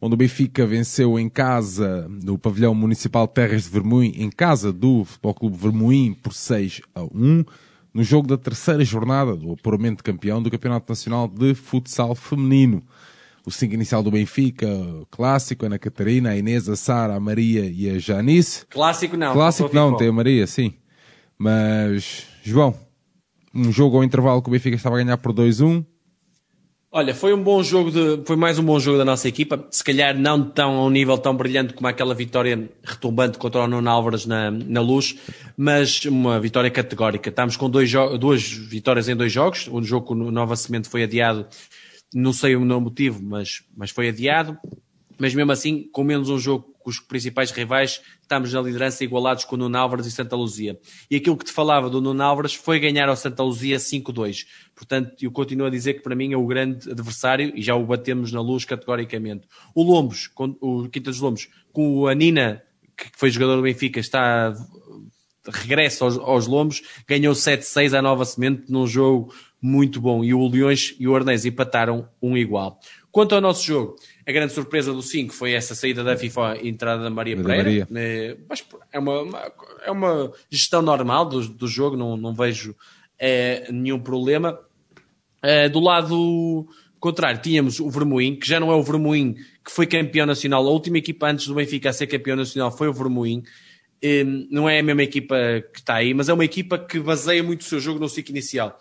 onde 0.00 0.14
o 0.14 0.16
Benfica 0.16 0.66
venceu 0.66 1.18
em 1.18 1.28
casa, 1.28 2.06
no 2.08 2.38
pavilhão 2.38 2.74
municipal 2.74 3.26
Terras 3.26 3.64
de 3.64 3.70
Vermoim, 3.70 4.12
em 4.16 4.30
casa 4.30 4.72
do 4.72 5.04
Futebol 5.04 5.34
Clube 5.34 5.56
Vermoim, 5.56 6.14
por 6.14 6.32
6 6.32 6.82
a 6.94 7.02
1, 7.02 7.44
no 7.92 8.04
jogo 8.04 8.28
da 8.28 8.38
terceira 8.38 8.84
jornada 8.84 9.34
do 9.34 9.52
apuramento 9.52 9.98
de 9.98 10.02
campeão 10.04 10.42
do 10.42 10.50
Campeonato 10.50 10.90
Nacional 10.90 11.26
de 11.26 11.54
Futsal 11.54 12.14
Feminino. 12.14 12.82
O 13.44 13.50
5 13.50 13.74
inicial 13.74 14.02
do 14.02 14.10
Benfica, 14.10 14.68
clássico, 15.10 15.64
Ana 15.64 15.78
Catarina, 15.78 16.30
a 16.30 16.36
Inês, 16.36 16.68
a 16.68 16.76
Sara, 16.76 17.14
a 17.14 17.20
Maria 17.20 17.64
e 17.64 17.88
a 17.88 17.98
Janice. 17.98 18.66
Clássico 18.66 19.16
não. 19.16 19.32
Clássico 19.32 19.74
não, 19.74 19.96
tem 19.96 20.08
a 20.08 20.12
Maria, 20.12 20.46
sim. 20.46 20.74
Mas, 21.38 22.26
João, 22.42 22.74
um 23.54 23.72
jogo 23.72 23.96
ao 23.96 24.04
intervalo 24.04 24.42
que 24.42 24.48
o 24.48 24.52
Benfica 24.52 24.76
estava 24.76 24.96
a 24.96 25.02
ganhar 25.02 25.16
por 25.16 25.32
2-1, 25.32 25.84
Olha, 26.90 27.14
foi 27.14 27.34
um 27.34 27.42
bom 27.42 27.62
jogo, 27.62 27.90
de, 27.90 28.24
foi 28.24 28.34
mais 28.34 28.58
um 28.58 28.64
bom 28.64 28.80
jogo 28.80 28.96
da 28.96 29.04
nossa 29.04 29.28
equipa, 29.28 29.62
se 29.70 29.84
calhar 29.84 30.18
não 30.18 30.42
tão 30.42 30.78
a 30.78 30.86
um 30.86 30.88
nível 30.88 31.18
tão 31.18 31.36
brilhante 31.36 31.74
como 31.74 31.86
aquela 31.86 32.14
vitória 32.14 32.70
retumbante 32.82 33.36
contra 33.36 33.60
o 33.60 33.68
Nuno 33.68 33.90
Álvares 33.90 34.24
na, 34.24 34.50
na 34.50 34.80
luz, 34.80 35.14
mas 35.54 36.06
uma 36.06 36.40
vitória 36.40 36.70
categórica. 36.70 37.28
Estamos 37.28 37.58
com 37.58 37.68
dois, 37.68 37.92
duas 38.18 38.42
vitórias 38.42 39.06
em 39.06 39.14
dois 39.14 39.30
jogos, 39.30 39.68
o 39.70 39.82
jogo 39.82 40.06
com 40.06 40.14
o 40.14 40.30
Nova 40.30 40.56
Semente 40.56 40.88
foi 40.88 41.02
adiado, 41.02 41.46
não 42.14 42.32
sei 42.32 42.56
o 42.56 42.80
motivo, 42.80 43.22
mas, 43.22 43.62
mas 43.76 43.90
foi 43.90 44.08
adiado, 44.08 44.56
mas 45.18 45.34
mesmo 45.34 45.52
assim, 45.52 45.86
com 45.92 46.02
menos 46.02 46.30
um 46.30 46.38
jogo 46.38 46.74
com 46.88 46.90
os 46.90 47.00
principais 47.00 47.50
rivais, 47.50 48.00
estamos 48.22 48.50
na 48.54 48.62
liderança 48.62 49.04
igualados 49.04 49.44
com 49.44 49.56
o 49.56 49.58
Nuno 49.58 49.76
Álvares 49.76 50.06
e 50.06 50.10
Santa 50.10 50.34
Luzia. 50.34 50.80
E 51.10 51.16
aquilo 51.16 51.36
que 51.36 51.44
te 51.44 51.52
falava 51.52 51.90
do 51.90 52.00
Nuno 52.00 52.22
Álvares 52.22 52.54
foi 52.54 52.80
ganhar 52.80 53.10
ao 53.10 53.16
Santa 53.16 53.42
Luzia 53.42 53.76
5-2. 53.76 54.46
Portanto, 54.74 55.12
eu 55.20 55.30
continuo 55.30 55.66
a 55.66 55.70
dizer 55.70 55.94
que 55.94 56.00
para 56.00 56.16
mim 56.16 56.32
é 56.32 56.36
o 56.36 56.46
grande 56.46 56.90
adversário 56.90 57.52
e 57.54 57.60
já 57.60 57.74
o 57.74 57.84
batemos 57.84 58.32
na 58.32 58.40
luz 58.40 58.64
categoricamente. 58.64 59.46
O 59.74 59.82
Lombos, 59.82 60.30
o 60.62 60.88
Quinta 60.88 61.10
dos 61.10 61.20
Lombos, 61.20 61.48
com 61.72 62.06
a 62.06 62.14
Nina, 62.14 62.62
que 62.96 63.10
foi 63.12 63.30
jogador 63.30 63.56
do 63.56 63.62
Benfica, 63.62 64.00
está 64.00 64.54
regressa 65.46 66.04
aos, 66.04 66.16
aos 66.18 66.46
Lombos, 66.46 66.82
ganhou 67.06 67.34
7-6 67.34 67.96
à 67.96 68.00
Nova 68.00 68.24
Semente 68.24 68.70
num 68.70 68.86
jogo 68.86 69.34
muito 69.60 70.00
bom. 70.00 70.24
E 70.24 70.32
o 70.32 70.48
Leões 70.48 70.94
e 70.98 71.06
o 71.06 71.14
Arnés 71.14 71.44
empataram 71.44 72.08
um 72.22 72.36
igual. 72.36 72.80
Quanto 73.10 73.34
ao 73.34 73.40
nosso 73.40 73.64
jogo, 73.64 73.96
a 74.28 74.32
grande 74.32 74.52
surpresa 74.52 74.92
do 74.92 75.00
5 75.00 75.32
foi 75.32 75.52
essa 75.52 75.74
saída 75.74 76.04
da 76.04 76.14
FIFA 76.14 76.58
e 76.60 76.68
entrada 76.68 77.02
da 77.02 77.08
Maria 77.08 77.34
Pereira. 77.34 77.62
Maria. 77.62 77.88
É, 77.94 78.36
mas 78.46 78.62
é 78.92 78.98
uma, 78.98 79.52
é 79.82 79.90
uma 79.90 80.30
gestão 80.50 80.82
normal 80.82 81.24
do, 81.24 81.48
do 81.48 81.66
jogo, 81.66 81.96
não, 81.96 82.14
não 82.14 82.34
vejo 82.34 82.76
é, 83.18 83.72
nenhum 83.72 83.98
problema. 83.98 84.60
É, 85.42 85.66
do 85.66 85.80
lado 85.80 86.68
contrário, 87.00 87.40
tínhamos 87.40 87.80
o 87.80 87.88
Vermoim, 87.88 88.36
que 88.36 88.46
já 88.46 88.60
não 88.60 88.70
é 88.70 88.74
o 88.74 88.82
Vermoim 88.82 89.34
que 89.64 89.72
foi 89.72 89.86
campeão 89.86 90.26
nacional. 90.26 90.66
A 90.66 90.70
última 90.70 90.98
equipa 90.98 91.26
antes 91.26 91.46
do 91.46 91.54
Benfica 91.54 91.88
a 91.88 91.92
ser 91.94 92.06
campeão 92.06 92.36
nacional 92.36 92.70
foi 92.70 92.86
o 92.86 92.92
Vermoim. 92.92 93.42
Hum, 94.04 94.46
não 94.50 94.68
é 94.68 94.78
a 94.78 94.82
mesma 94.82 95.04
equipa 95.04 95.36
que 95.72 95.80
está 95.80 95.94
aí, 95.94 96.12
mas 96.12 96.28
é 96.28 96.34
uma 96.34 96.44
equipa 96.44 96.78
que 96.78 97.00
baseia 97.00 97.42
muito 97.42 97.62
o 97.62 97.64
seu 97.64 97.80
jogo 97.80 97.98
no 97.98 98.10
ciclo 98.10 98.32
inicial. 98.32 98.78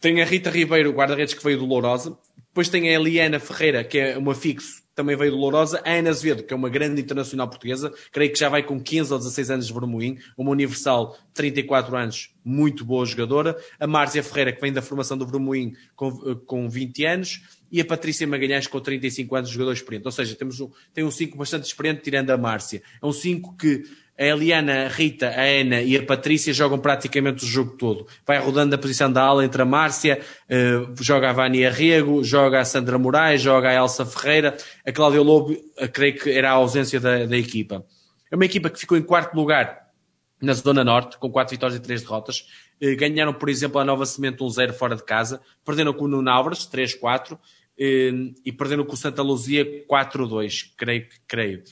Tem 0.00 0.22
a 0.22 0.24
Rita 0.24 0.48
Ribeiro, 0.48 0.92
guarda-redes 0.92 1.34
que 1.34 1.42
veio 1.42 1.58
do 1.58 1.66
Lourosa. 1.66 2.16
Depois 2.52 2.68
tem 2.68 2.86
a 2.90 2.92
Eliana 2.92 3.40
Ferreira, 3.40 3.82
que 3.82 3.98
é 3.98 4.18
uma 4.18 4.34
fixo, 4.34 4.82
também 4.94 5.16
veio 5.16 5.30
do 5.30 5.38
Lourosa. 5.38 5.80
A 5.86 5.90
Ana 5.90 6.10
Azevedo, 6.10 6.42
que 6.42 6.52
é 6.52 6.56
uma 6.56 6.68
grande 6.68 7.00
internacional 7.00 7.48
portuguesa. 7.48 7.90
Creio 8.12 8.30
que 8.30 8.38
já 8.38 8.50
vai 8.50 8.62
com 8.62 8.78
15 8.78 9.10
ou 9.10 9.18
16 9.18 9.50
anos 9.50 9.66
de 9.66 9.72
Vermoim. 9.72 10.18
Uma 10.36 10.50
universal, 10.50 11.16
34 11.32 11.96
anos, 11.96 12.34
muito 12.44 12.84
boa 12.84 13.06
jogadora. 13.06 13.56
A 13.80 13.86
Márcia 13.86 14.22
Ferreira, 14.22 14.52
que 14.52 14.60
vem 14.60 14.70
da 14.70 14.82
formação 14.82 15.16
do 15.16 15.26
Vermoim 15.26 15.72
com, 15.96 16.36
com 16.46 16.68
20 16.68 17.04
anos. 17.06 17.40
E 17.70 17.80
a 17.80 17.84
Patrícia 17.86 18.26
Magalhães, 18.26 18.66
com 18.66 18.78
35 18.78 19.34
anos, 19.34 19.48
jogador 19.48 19.72
experiente. 19.72 20.06
Ou 20.06 20.12
seja, 20.12 20.36
temos 20.36 20.60
um, 20.60 20.70
tem 20.92 21.04
um 21.04 21.10
5 21.10 21.38
bastante 21.38 21.64
experiente, 21.64 22.02
tirando 22.02 22.28
a 22.28 22.36
Márcia. 22.36 22.82
É 23.02 23.06
um 23.06 23.12
5 23.12 23.56
que 23.56 23.84
a 24.18 24.24
Eliana, 24.24 24.86
a 24.86 24.88
Rita, 24.88 25.28
a 25.28 25.42
Ana 25.42 25.80
e 25.80 25.96
a 25.96 26.02
Patrícia 26.04 26.52
jogam 26.52 26.78
praticamente 26.78 27.44
o 27.44 27.46
jogo 27.46 27.76
todo. 27.76 28.06
Vai 28.26 28.38
rodando 28.38 28.74
a 28.74 28.78
posição 28.78 29.10
da 29.10 29.22
ala 29.22 29.44
entre 29.44 29.62
a 29.62 29.64
Márcia, 29.64 30.20
uh, 30.48 31.02
joga 31.02 31.30
a 31.30 31.32
Vânia 31.32 31.70
Rego, 31.70 32.22
joga 32.22 32.60
a 32.60 32.64
Sandra 32.64 32.98
Moraes, 32.98 33.40
joga 33.40 33.70
a 33.70 33.74
Elsa 33.74 34.04
Ferreira, 34.04 34.56
a 34.86 34.92
Cláudia 34.92 35.22
Lobo, 35.22 35.52
uh, 35.52 35.88
creio 35.92 36.18
que 36.18 36.30
era 36.30 36.50
a 36.50 36.54
ausência 36.54 37.00
da, 37.00 37.24
da 37.24 37.36
equipa. 37.36 37.84
É 38.30 38.36
uma 38.36 38.44
equipa 38.44 38.68
que 38.68 38.78
ficou 38.78 38.96
em 38.96 39.02
quarto 39.02 39.34
lugar 39.34 39.88
na 40.40 40.52
Zona 40.52 40.84
Norte, 40.84 41.18
com 41.18 41.30
quatro 41.30 41.54
vitórias 41.54 41.78
e 41.78 41.82
três 41.82 42.02
derrotas. 42.02 42.46
Uh, 42.82 42.94
ganharam, 42.96 43.32
por 43.32 43.48
exemplo, 43.48 43.80
a 43.80 43.84
Nova 43.84 44.04
Semente 44.04 44.38
1-0 44.38 44.72
fora 44.74 44.94
de 44.94 45.04
casa, 45.04 45.40
perderam 45.64 45.92
com 45.92 46.04
o 46.04 46.08
Nuno 46.08 46.30
Álvares 46.30 46.68
3-4 46.70 47.38
e 47.78 48.52
perderam 48.52 48.84
com 48.84 48.92
o 48.92 48.96
Santa 48.96 49.22
Luzia 49.22 49.64
4-2, 49.88 50.72
creio 50.76 51.08
que 51.08 51.16
creio. 51.26 51.62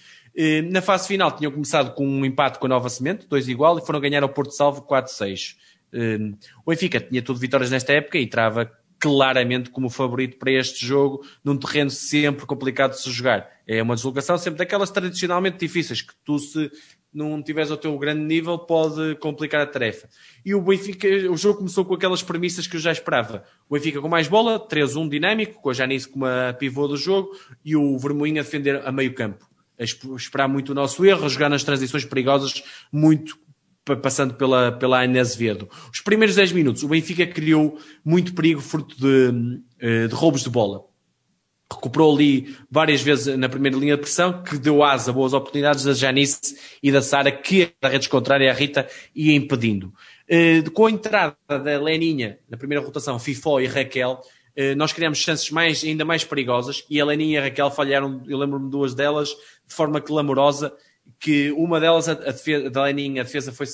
Eh, 0.42 0.62
na 0.62 0.80
fase 0.80 1.06
final 1.06 1.30
tinham 1.36 1.52
começado 1.52 1.94
com 1.94 2.06
um 2.06 2.24
empate 2.24 2.58
com 2.58 2.64
a 2.64 2.68
Nova 2.70 2.88
Semente, 2.88 3.26
dois 3.28 3.46
igual, 3.46 3.78
e 3.78 3.84
foram 3.84 4.00
ganhar 4.00 4.22
ao 4.22 4.28
Porto 4.30 4.52
Salvo 4.52 4.80
4-6. 4.80 5.54
Eh, 5.92 6.16
o 6.64 6.70
Benfica 6.70 6.98
tinha 6.98 7.20
tudo 7.20 7.38
vitórias 7.38 7.70
nesta 7.70 7.92
época 7.92 8.16
e 8.16 8.26
trava 8.26 8.72
claramente 8.98 9.68
como 9.68 9.90
favorito 9.90 10.38
para 10.38 10.50
este 10.50 10.86
jogo, 10.86 11.22
num 11.44 11.58
terreno 11.58 11.90
sempre 11.90 12.46
complicado 12.46 12.92
de 12.92 13.02
se 13.02 13.10
jogar. 13.10 13.50
É 13.66 13.82
uma 13.82 13.94
deslocação 13.94 14.38
sempre 14.38 14.56
daquelas 14.56 14.90
tradicionalmente 14.90 15.58
difíceis, 15.58 16.00
que 16.00 16.14
tu 16.24 16.38
se 16.38 16.70
não 17.12 17.42
tiveres 17.42 17.70
o 17.70 17.76
teu 17.76 17.98
grande 17.98 18.24
nível 18.24 18.58
pode 18.58 19.16
complicar 19.16 19.60
a 19.60 19.66
tarefa. 19.66 20.08
E 20.42 20.54
o 20.54 20.62
Benfica, 20.62 21.06
o 21.30 21.36
jogo 21.36 21.58
começou 21.58 21.84
com 21.84 21.92
aquelas 21.92 22.22
premissas 22.22 22.66
que 22.66 22.76
eu 22.76 22.80
já 22.80 22.92
esperava. 22.92 23.44
O 23.68 23.74
Benfica 23.74 24.00
com 24.00 24.08
mais 24.08 24.26
bola, 24.26 24.58
3-1 24.58 25.06
dinâmico, 25.06 25.60
com 25.60 25.68
a 25.68 25.74
Janice 25.74 26.08
como 26.08 26.24
a 26.24 26.54
pivô 26.54 26.88
do 26.88 26.96
jogo, 26.96 27.30
e 27.62 27.76
o 27.76 27.98
Vermoinho 27.98 28.40
a 28.40 28.42
defender 28.42 28.80
a 28.86 28.90
meio 28.90 29.12
campo 29.12 29.49
esperar 29.84 30.48
muito 30.48 30.70
o 30.70 30.74
nosso 30.74 31.04
erro, 31.04 31.24
a 31.24 31.28
jogar 31.28 31.48
nas 31.48 31.64
transições 31.64 32.04
perigosas, 32.04 32.62
muito 32.92 33.38
passando 33.96 34.34
pela, 34.34 34.72
pela 34.72 35.02
Ana 35.02 35.20
Azevedo. 35.20 35.68
Os 35.92 36.00
primeiros 36.00 36.36
10 36.36 36.52
minutos, 36.52 36.82
o 36.82 36.88
Benfica 36.88 37.26
criou 37.26 37.78
muito 38.04 38.34
perigo 38.34 38.60
fruto 38.60 38.94
de, 38.98 39.60
eh, 39.80 40.06
de 40.06 40.14
roubos 40.14 40.42
de 40.42 40.50
bola. 40.50 40.84
Recuperou 41.72 42.14
ali 42.14 42.56
várias 42.70 43.00
vezes 43.00 43.36
na 43.36 43.48
primeira 43.48 43.76
linha 43.76 43.96
de 43.96 44.02
pressão, 44.02 44.42
que 44.42 44.58
deu 44.58 44.82
asa 44.82 45.12
boas 45.12 45.32
oportunidades 45.32 45.84
da 45.84 45.94
Janice 45.94 46.58
e 46.82 46.90
da 46.90 47.00
Sara, 47.00 47.30
que 47.30 47.72
da 47.80 47.88
rede 47.88 48.08
contrária, 48.08 48.50
a 48.50 48.54
Rita, 48.54 48.88
ia 49.14 49.34
impedindo. 49.34 49.92
Eh, 50.28 50.62
com 50.74 50.86
a 50.86 50.90
entrada 50.90 51.36
da 51.48 51.80
Leninha 51.80 52.38
na 52.48 52.56
primeira 52.56 52.84
rotação, 52.84 53.18
Fifó 53.18 53.60
e 53.60 53.66
Raquel, 53.66 54.20
nós 54.76 54.92
criamos 54.92 55.18
chances 55.18 55.50
mais, 55.50 55.84
ainda 55.84 56.04
mais 56.04 56.24
perigosas 56.24 56.84
e 56.88 57.00
a 57.00 57.04
Leninha 57.04 57.38
e 57.38 57.38
a 57.38 57.44
Raquel 57.44 57.70
falharam, 57.70 58.22
eu 58.26 58.38
lembro-me 58.38 58.66
de 58.66 58.70
duas 58.70 58.94
delas, 58.94 59.28
de 59.66 59.74
forma 59.74 60.00
clamorosa, 60.00 60.72
que 61.18 61.50
uma 61.52 61.78
delas, 61.80 62.08
a, 62.08 62.14
defesa, 62.14 62.70
da 62.70 62.84
Leninha, 62.84 63.22
a 63.22 63.24
defesa 63.24 63.52
foi, 63.52 63.66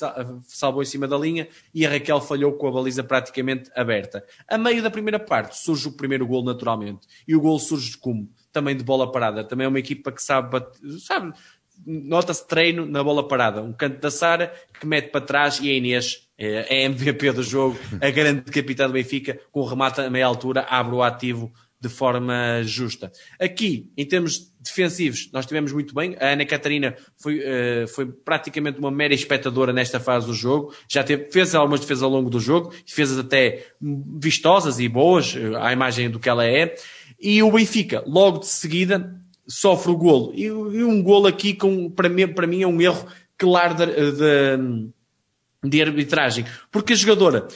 salvou 0.44 0.82
em 0.82 0.86
cima 0.86 1.06
da 1.06 1.16
linha 1.16 1.48
e 1.74 1.86
a 1.86 1.90
Raquel 1.90 2.20
falhou 2.20 2.52
com 2.52 2.66
a 2.68 2.72
baliza 2.72 3.04
praticamente 3.04 3.70
aberta. 3.74 4.24
A 4.48 4.58
meio 4.58 4.82
da 4.82 4.90
primeira 4.90 5.18
parte 5.18 5.56
surge 5.56 5.88
o 5.88 5.92
primeiro 5.92 6.26
gol 6.26 6.44
naturalmente. 6.44 7.06
E 7.26 7.36
o 7.36 7.40
gol 7.40 7.58
surge 7.58 7.96
como? 7.98 8.28
Também 8.52 8.76
de 8.76 8.82
bola 8.82 9.10
parada. 9.12 9.44
Também 9.44 9.64
é 9.64 9.68
uma 9.68 9.78
equipa 9.78 10.10
que 10.10 10.22
sabe, 10.22 10.60
sabe 10.98 11.32
nota-se 11.84 12.46
treino 12.46 12.86
na 12.86 13.02
bola 13.02 13.26
parada. 13.26 13.62
Um 13.62 13.72
canto 13.72 14.00
da 14.00 14.10
Sara 14.10 14.52
que 14.80 14.86
mete 14.86 15.10
para 15.10 15.20
trás 15.20 15.60
e 15.60 15.70
a 15.70 15.74
Inês 15.74 16.25
é, 16.38 16.82
é 16.82 16.84
MVP 16.84 17.32
do 17.32 17.42
jogo, 17.42 17.78
a 18.00 18.10
grande 18.10 18.42
capitã 18.42 18.86
do 18.86 18.92
Benfica, 18.92 19.38
com 19.50 19.60
o 19.60 19.66
remate 19.66 20.00
a 20.00 20.10
meia 20.10 20.26
altura, 20.26 20.66
abre 20.68 20.94
o 20.94 21.02
ativo 21.02 21.52
de 21.80 21.88
forma 21.88 22.62
justa. 22.64 23.12
Aqui, 23.38 23.90
em 23.96 24.04
termos 24.04 24.52
defensivos, 24.60 25.30
nós 25.32 25.46
tivemos 25.46 25.72
muito 25.72 25.94
bem. 25.94 26.16
A 26.18 26.30
Ana 26.30 26.44
Catarina 26.44 26.96
foi, 27.16 27.38
uh, 27.38 27.88
foi 27.88 28.06
praticamente 28.06 28.78
uma 28.78 28.90
mera 28.90 29.14
espectadora 29.14 29.72
nesta 29.72 30.00
fase 30.00 30.26
do 30.26 30.34
jogo. 30.34 30.74
Já 30.88 31.04
teve, 31.04 31.30
fez 31.30 31.54
algumas 31.54 31.80
defesas 31.80 32.02
ao 32.02 32.10
longo 32.10 32.30
do 32.30 32.40
jogo, 32.40 32.74
defesas 32.84 33.18
até 33.18 33.66
vistosas 33.80 34.80
e 34.80 34.88
boas, 34.88 35.34
uh, 35.34 35.56
à 35.58 35.72
imagem 35.72 36.10
do 36.10 36.18
que 36.18 36.28
ela 36.28 36.46
é. 36.46 36.74
E 37.20 37.42
o 37.42 37.52
Benfica, 37.52 38.02
logo 38.06 38.38
de 38.40 38.46
seguida, 38.46 39.14
sofre 39.46 39.92
o 39.92 39.96
golo. 39.96 40.32
E, 40.34 40.44
e 40.44 40.50
um 40.50 41.02
golo 41.02 41.26
aqui, 41.26 41.54
com, 41.54 41.90
para, 41.90 42.08
mim, 42.08 42.26
para 42.26 42.46
mim, 42.46 42.62
é 42.62 42.66
um 42.66 42.80
erro 42.80 43.06
claro 43.38 43.74
de, 43.74 43.86
de, 43.86 44.90
de 45.62 45.82
arbitragem. 45.82 46.44
Porque 46.70 46.92
a 46.92 46.96
jogadora 46.96 47.48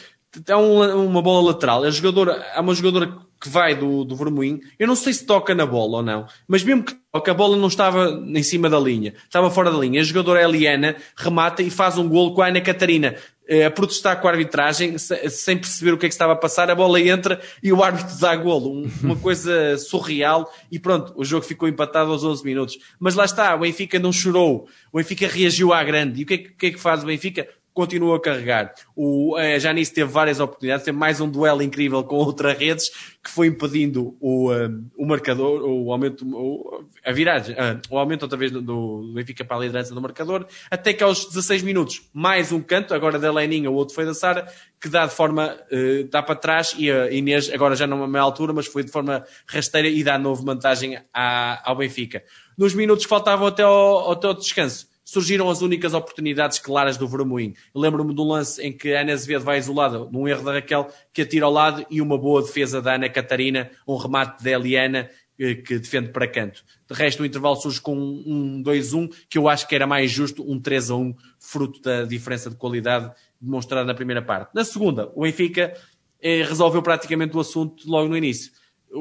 é 0.47 0.55
uma 0.55 1.21
bola 1.21 1.49
lateral. 1.49 1.83
A 1.83 1.91
jogadora, 1.91 2.33
é 2.55 2.61
uma 2.61 2.75
jogadora 2.75 3.19
que 3.41 3.49
vai 3.49 3.75
do, 3.75 4.05
do 4.05 4.15
Vermoim. 4.15 4.61
Eu 4.79 4.87
não 4.87 4.95
sei 4.95 5.15
se 5.15 5.25
toca 5.25 5.55
na 5.55 5.65
bola 5.65 5.99
ou 5.99 6.03
não, 6.03 6.27
mas 6.47 6.63
mesmo 6.63 6.85
que 6.85 6.95
toque, 7.11 7.31
a 7.31 7.35
bola 7.35 7.57
não 7.57 7.69
estava 7.69 8.23
em 8.27 8.43
cima 8.43 8.69
da 8.69 8.79
linha, 8.79 9.15
estava 9.25 9.51
fora 9.51 9.71
da 9.71 9.79
linha. 9.79 10.01
A 10.01 10.05
jogadora 10.05 10.43
Eliana 10.43 10.95
remata 11.17 11.63
e 11.63 11.71
faz 11.71 11.97
um 11.97 12.07
golo 12.07 12.35
com 12.35 12.43
a 12.43 12.49
Ana 12.49 12.61
Catarina 12.61 13.17
eh, 13.49 13.65
a 13.65 13.71
protestar 13.71 14.21
com 14.21 14.29
a 14.29 14.31
arbitragem 14.31 14.97
sem 14.99 15.57
perceber 15.57 15.93
o 15.93 15.99
que 15.99 16.05
é 16.05 16.09
que 16.09 16.15
estava 16.15 16.35
a 16.35 16.37
passar. 16.37 16.71
A 16.71 16.75
bola 16.75 17.01
entra 17.01 17.41
e 17.63 17.73
o 17.73 17.83
árbitro 17.83 18.15
dá 18.21 18.37
golo. 18.37 18.87
Uma 19.03 19.17
coisa 19.19 19.79
surreal 19.79 20.53
e 20.71 20.79
pronto, 20.79 21.15
o 21.17 21.25
jogo 21.25 21.45
ficou 21.45 21.67
empatado 21.67 22.13
aos 22.13 22.23
11 22.23 22.45
minutos. 22.45 22.79
Mas 23.01 23.15
lá 23.15 23.25
está, 23.25 23.55
o 23.55 23.61
Benfica 23.61 23.99
não 23.99 24.13
chorou. 24.13 24.69
O 24.93 24.99
Benfica 24.99 25.27
reagiu 25.27 25.73
à 25.73 25.83
grande. 25.83 26.21
E 26.21 26.25
o 26.25 26.27
que 26.27 26.35
é 26.35 26.39
que, 26.39 26.49
o 26.51 26.57
que, 26.57 26.67
é 26.67 26.71
que 26.73 26.79
faz 26.79 27.03
o 27.03 27.07
Benfica? 27.07 27.49
Continua 27.73 28.17
a 28.17 28.21
carregar. 28.21 28.75
O 28.95 29.37
a 29.37 29.59
Janice 29.59 29.93
teve 29.93 30.11
várias 30.11 30.41
oportunidades, 30.41 30.85
teve 30.85 30.97
mais 30.97 31.21
um 31.21 31.29
duelo 31.29 31.63
incrível 31.63 32.03
com 32.05 32.17
outra 32.17 32.53
redes 32.53 32.91
que 33.23 33.31
foi 33.31 33.49
impedindo 33.49 34.17
o, 34.19 34.51
um, 34.51 34.89
o 34.97 35.07
marcador, 35.07 35.63
o 35.63 35.93
aumento, 35.93 36.27
o, 36.27 36.85
a 37.05 37.13
viragem, 37.13 37.55
uh, 37.55 37.81
o 37.91 37.99
aumento 37.99 38.23
outra 38.23 38.39
vez 38.39 38.51
do, 38.51 38.63
do 38.63 39.13
Benfica 39.15 39.45
para 39.45 39.59
a 39.59 39.61
liderança 39.61 39.95
do 39.95 40.01
marcador, 40.01 40.47
até 40.71 40.95
que 40.95 41.05
aos 41.05 41.27
16 41.27 41.63
minutos, 41.63 42.09
mais 42.15 42.51
um 42.51 42.63
canto, 42.63 42.95
agora 42.95 43.19
da 43.19 43.31
Leninha, 43.31 43.71
o 43.71 43.75
outro 43.75 43.95
foi 43.95 44.07
da 44.07 44.15
Sara, 44.15 44.51
que 44.81 44.89
dá 44.89 45.05
de 45.05 45.15
forma, 45.15 45.55
uh, 45.71 46.09
dá 46.09 46.23
para 46.23 46.35
trás 46.35 46.75
e 46.79 46.91
a 46.91 47.11
Inês, 47.11 47.51
agora 47.53 47.77
já 47.77 47.87
numa 47.87 48.09
meia 48.09 48.23
altura, 48.23 48.55
mas 48.55 48.67
foi 48.67 48.83
de 48.83 48.91
forma 48.91 49.23
rasteira 49.47 49.89
e 49.89 50.03
dá 50.03 50.19
novo 50.19 50.43
vantagem 50.43 50.99
à, 51.13 51.61
ao 51.69 51.77
Benfica. 51.77 52.25
Nos 52.57 52.75
minutos 52.75 53.05
que 53.05 53.11
faltavam 53.11 53.47
até 53.47 53.63
ao, 53.63 54.13
até 54.13 54.27
ao 54.27 54.35
descanso, 54.35 54.90
surgiram 55.11 55.51
as 55.51 55.61
únicas 55.61 55.93
oportunidades 55.93 56.61
claras 56.61 56.97
do 56.97 57.09
Vermoim. 57.09 57.53
Lembro-me 57.75 58.13
um 58.13 58.29
lance 58.29 58.63
em 58.63 58.73
que 58.73 58.95
a 58.95 59.01
Ana 59.01 59.13
Azevedo 59.13 59.45
vai 59.45 59.59
isolada, 59.59 59.99
num 60.09 60.29
erro 60.29 60.45
da 60.45 60.53
Raquel, 60.53 60.89
que 61.13 61.23
atira 61.23 61.47
ao 61.47 61.53
lado 61.53 61.85
e 61.91 62.01
uma 62.01 62.17
boa 62.17 62.41
defesa 62.43 62.81
da 62.81 62.95
Ana 62.95 63.09
Catarina, 63.09 63.73
um 63.89 63.97
remate 63.97 64.41
da 64.45 64.53
Eliana, 64.53 65.11
eh, 65.37 65.57
que 65.57 65.81
defende 65.81 66.11
para 66.11 66.29
canto. 66.29 66.65
De 66.89 66.95
resto, 66.95 67.25
o 67.25 67.27
intervalo 67.27 67.57
surge 67.57 67.81
com 67.81 67.93
um 67.97 68.63
2-1, 68.63 69.11
que 69.29 69.37
eu 69.37 69.49
acho 69.49 69.67
que 69.67 69.75
era 69.75 69.85
mais 69.85 70.13
justo, 70.13 70.49
um 70.49 70.61
3-1, 70.61 71.17
fruto 71.41 71.83
da 71.83 72.05
diferença 72.05 72.49
de 72.49 72.55
qualidade 72.55 73.13
demonstrada 73.41 73.85
na 73.85 73.95
primeira 73.95 74.23
parte. 74.23 74.55
Na 74.55 74.63
segunda, 74.63 75.11
o 75.17 75.23
Benfica 75.23 75.75
eh, 76.23 76.45
resolveu 76.45 76.83
praticamente 76.83 77.37
o 77.37 77.41
assunto 77.41 77.83
logo 77.91 78.09
no 78.09 78.17
início. 78.17 78.53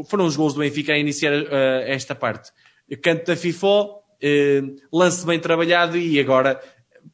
Foram 0.06 0.26
os 0.26 0.36
gols 0.36 0.56
do 0.56 0.62
Benfica 0.62 0.92
a 0.92 0.98
iniciar 0.98 1.34
uh, 1.34 1.48
esta 1.86 2.16
parte. 2.16 2.52
Canto 3.00 3.28
da 3.28 3.36
FIFO, 3.36 4.00
lance 4.92 5.26
bem 5.26 5.40
trabalhado 5.40 5.98
e 5.98 6.20
agora 6.20 6.62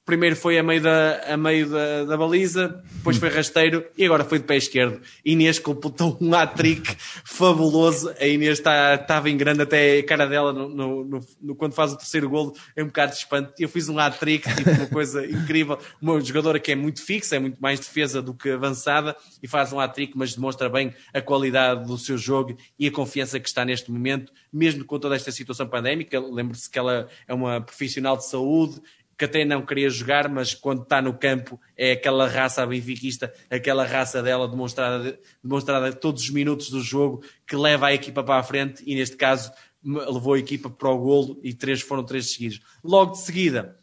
primeiro 0.05 0.35
foi 0.35 0.57
a 0.57 0.63
meio 0.63 0.81
da, 0.81 1.33
a 1.33 1.35
meio 1.35 1.67
da, 1.67 2.05
da 2.05 2.15
baliza, 2.15 2.83
depois 2.93 3.17
foi 3.17 3.29
rasteiro 3.33 3.85
e 3.97 4.05
agora 4.05 4.23
foi 4.23 4.39
de 4.39 4.45
pé 4.45 4.55
esquerdo. 4.55 5.01
Inês 5.25 5.57
completou 5.57 6.17
um 6.21 6.33
hat-trick 6.33 6.95
fabuloso. 7.23 8.13
A 8.19 8.25
Inês 8.27 8.59
estava 8.59 9.29
em 9.29 9.35
grande 9.35 9.63
até 9.63 9.99
a 9.99 10.05
cara 10.05 10.27
dela 10.27 10.53
no, 10.53 10.69
no, 10.69 11.19
no, 11.41 11.55
quando 11.55 11.73
faz 11.73 11.91
o 11.91 11.97
terceiro 11.97 12.29
golo 12.29 12.53
é 12.75 12.83
um 12.83 12.87
bocado 12.87 13.13
de 13.13 13.17
espanto. 13.17 13.53
Eu 13.59 13.67
fiz 13.67 13.89
um 13.89 13.97
hat-trick, 13.97 14.47
tipo, 14.55 14.69
uma 14.69 14.87
coisa 14.87 15.25
incrível. 15.25 15.79
Uma 16.01 16.21
jogadora 16.21 16.59
que 16.59 16.71
é 16.71 16.75
muito 16.75 17.01
fixa, 17.01 17.35
é 17.35 17.39
muito 17.39 17.57
mais 17.59 17.79
defesa 17.79 18.21
do 18.21 18.33
que 18.33 18.51
avançada 18.51 19.15
e 19.41 19.47
faz 19.47 19.73
um 19.73 19.79
hat-trick, 19.79 20.13
mas 20.15 20.35
demonstra 20.35 20.69
bem 20.69 20.93
a 21.13 21.21
qualidade 21.21 21.85
do 21.85 21.97
seu 21.97 22.17
jogo 22.17 22.55
e 22.77 22.87
a 22.87 22.91
confiança 22.91 23.39
que 23.39 23.47
está 23.47 23.65
neste 23.65 23.91
momento, 23.91 24.31
mesmo 24.53 24.85
com 24.85 24.99
toda 24.99 25.15
esta 25.15 25.31
situação 25.31 25.67
pandémica. 25.67 26.19
Lembre-se 26.19 26.69
que 26.69 26.77
ela 26.77 27.07
é 27.27 27.33
uma 27.33 27.59
profissional 27.59 28.17
de 28.17 28.25
saúde 28.27 28.81
que 29.17 29.25
até 29.25 29.45
não 29.45 29.65
queria 29.65 29.89
jogar, 29.89 30.27
mas 30.29 30.53
quando 30.53 30.83
está 30.83 31.01
no 31.01 31.13
campo 31.13 31.59
é 31.77 31.93
aquela 31.93 32.27
raça 32.27 32.65
benfiquista, 32.65 33.33
aquela 33.49 33.85
raça 33.85 34.21
dela 34.21 34.47
demonstrada, 34.47 35.19
demonstrada 35.43 35.93
todos 35.93 36.23
os 36.23 36.29
minutos 36.29 36.69
do 36.69 36.81
jogo, 36.81 37.23
que 37.47 37.55
leva 37.55 37.87
a 37.87 37.93
equipa 37.93 38.23
para 38.23 38.39
a 38.39 38.43
frente 38.43 38.83
e 38.85 38.95
neste 38.95 39.15
caso 39.15 39.51
levou 39.83 40.33
a 40.33 40.39
equipa 40.39 40.69
para 40.69 40.89
o 40.89 40.97
golo 40.97 41.39
e 41.43 41.53
três 41.53 41.81
foram 41.81 42.03
três 42.03 42.31
seguidos. 42.31 42.59
Logo 42.83 43.11
de 43.13 43.19
seguida, 43.19 43.79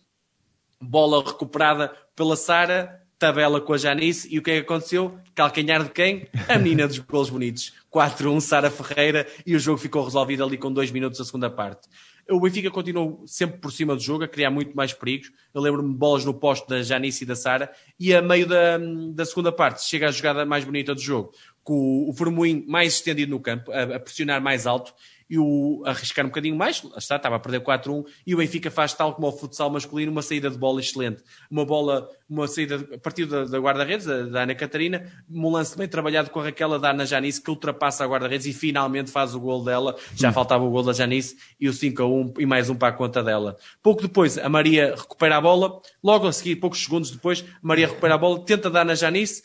bola 0.81 1.25
recuperada 1.25 1.89
pela 2.15 2.37
Sara, 2.37 3.01
tabela 3.19 3.61
com 3.61 3.73
a 3.73 3.79
Janice 3.79 4.29
e 4.31 4.39
o 4.39 4.43
que 4.43 4.51
é 4.51 4.55
que 4.55 4.67
aconteceu? 4.67 5.17
Calcanhar 5.35 5.85
de 5.85 5.91
quem? 5.91 6.29
A 6.49 6.59
menina 6.59 6.89
dos 6.89 6.99
golos 6.99 7.31
bonitos. 7.31 7.73
4-1, 7.91 8.41
Sara 8.41 8.71
Ferreira 8.71 9.27
e 9.47 9.55
o 9.55 9.61
jogo 9.61 9.79
ficou 9.79 10.05
resolvido 10.05 10.43
ali 10.43 10.59
com 10.59 10.73
dois 10.73 10.91
minutos 10.91 11.19
da 11.19 11.25
segunda 11.25 11.49
parte. 11.49 11.89
O 12.31 12.41
Benfica 12.41 12.71
continuou 12.71 13.25
sempre 13.27 13.59
por 13.59 13.73
cima 13.73 13.95
do 13.95 14.01
jogo, 14.01 14.25
a 14.25 14.29
criar 14.29 14.51
muito 14.51 14.77
mais 14.77 14.93
perigos. 14.93 15.33
Eu 15.53 15.61
lembro-me 15.61 15.91
de 15.91 15.99
bolas 15.99 16.25
no 16.25 16.33
posto 16.33 16.69
da 16.69 16.83
Janice 16.83 17.25
e 17.25 17.27
da 17.27 17.35
Sara. 17.35 17.71
E 17.99 18.15
a 18.15 18.23
meio 18.23 18.47
da, 18.47 18.79
da 19.13 19.25
segunda 19.25 19.51
parte 19.51 19.85
chega 19.85 20.09
a 20.09 20.13
jogada 20.13 20.47
mais 20.47 20.65
bonita 20.65 20.95
do 20.95 21.01
jogo, 21.01 21.33
com 21.63 22.09
o 22.09 22.13
Vermoim 22.13 22.65
mais 22.67 22.95
estendido 22.95 23.31
no 23.31 23.41
campo, 23.41 23.73
a, 23.73 23.97
a 23.97 24.01
pressionar 24.01 24.41
mais 24.41 24.67
alto 24.67 24.95
e 25.33 25.39
o 25.39 25.83
arriscar 25.87 26.27
um 26.27 26.29
bocadinho 26.29 26.55
mais, 26.55 26.83
está, 26.99 27.17
estava 27.17 27.37
a 27.37 27.39
perder 27.39 27.63
4-1, 27.63 28.05
e 28.27 28.35
o 28.35 28.37
Benfica 28.37 28.71
faz 28.71 28.93
tal 28.93 29.15
como 29.15 29.29
o 29.29 29.33
futsal 29.33 29.71
masculino, 29.71 30.13
uma 30.13 30.21
saída 30.21 30.51
de 30.51 30.59
bola 30.59 30.79
excelente. 30.79 31.23
Uma 31.51 31.65
bola, 31.65 32.07
uma 32.29 32.47
saída 32.47 32.87
a 32.93 32.99
partir 32.99 33.25
da, 33.25 33.47
da 33.47 33.59
guarda-redes, 33.59 34.05
da, 34.05 34.25
da, 34.25 34.43
Ana 34.43 34.55
Catarina, 34.55 35.11
um 35.31 35.51
lance 35.51 35.75
bem 35.75 35.89
trabalhado 35.89 36.29
com 36.29 36.39
a 36.39 36.45
Raquel 36.45 36.79
da 36.79 36.91
Ana 36.91 37.07
Janice, 37.07 37.41
que 37.41 37.49
ultrapassa 37.49 38.05
a 38.05 38.07
guarda-redes 38.07 38.47
e 38.47 38.53
finalmente 38.53 39.11
faz 39.11 39.35
o 39.35 39.41
gol 39.41 39.65
dela. 39.65 39.97
Já 40.15 40.29
hum. 40.29 40.33
faltava 40.35 40.65
o 40.65 40.71
gol 40.71 40.83
da 40.83 40.93
Janice 40.93 41.35
e 41.59 41.67
o 41.67 41.73
5-1 41.73 42.35
e 42.39 42.45
mais 42.45 42.69
um 42.69 42.75
para 42.75 42.89
a 42.89 42.93
conta 42.93 43.23
dela. 43.23 43.57
Pouco 43.83 44.03
depois, 44.03 44.37
a 44.37 44.51
Maria 44.51 44.95
recupera 44.95 45.39
a 45.39 45.41
bola, 45.41 45.81
logo 46.05 46.27
a 46.27 46.33
seguir, 46.33 46.57
poucos 46.57 46.85
segundos 46.85 47.11
depois, 47.11 47.43
a 47.43 47.67
Maria 47.67 47.87
recupera 47.87 48.17
a 48.17 48.19
bola, 48.19 48.45
tenta 48.45 48.69
dar 48.69 48.85
na 48.85 48.95
Janice, 48.95 49.43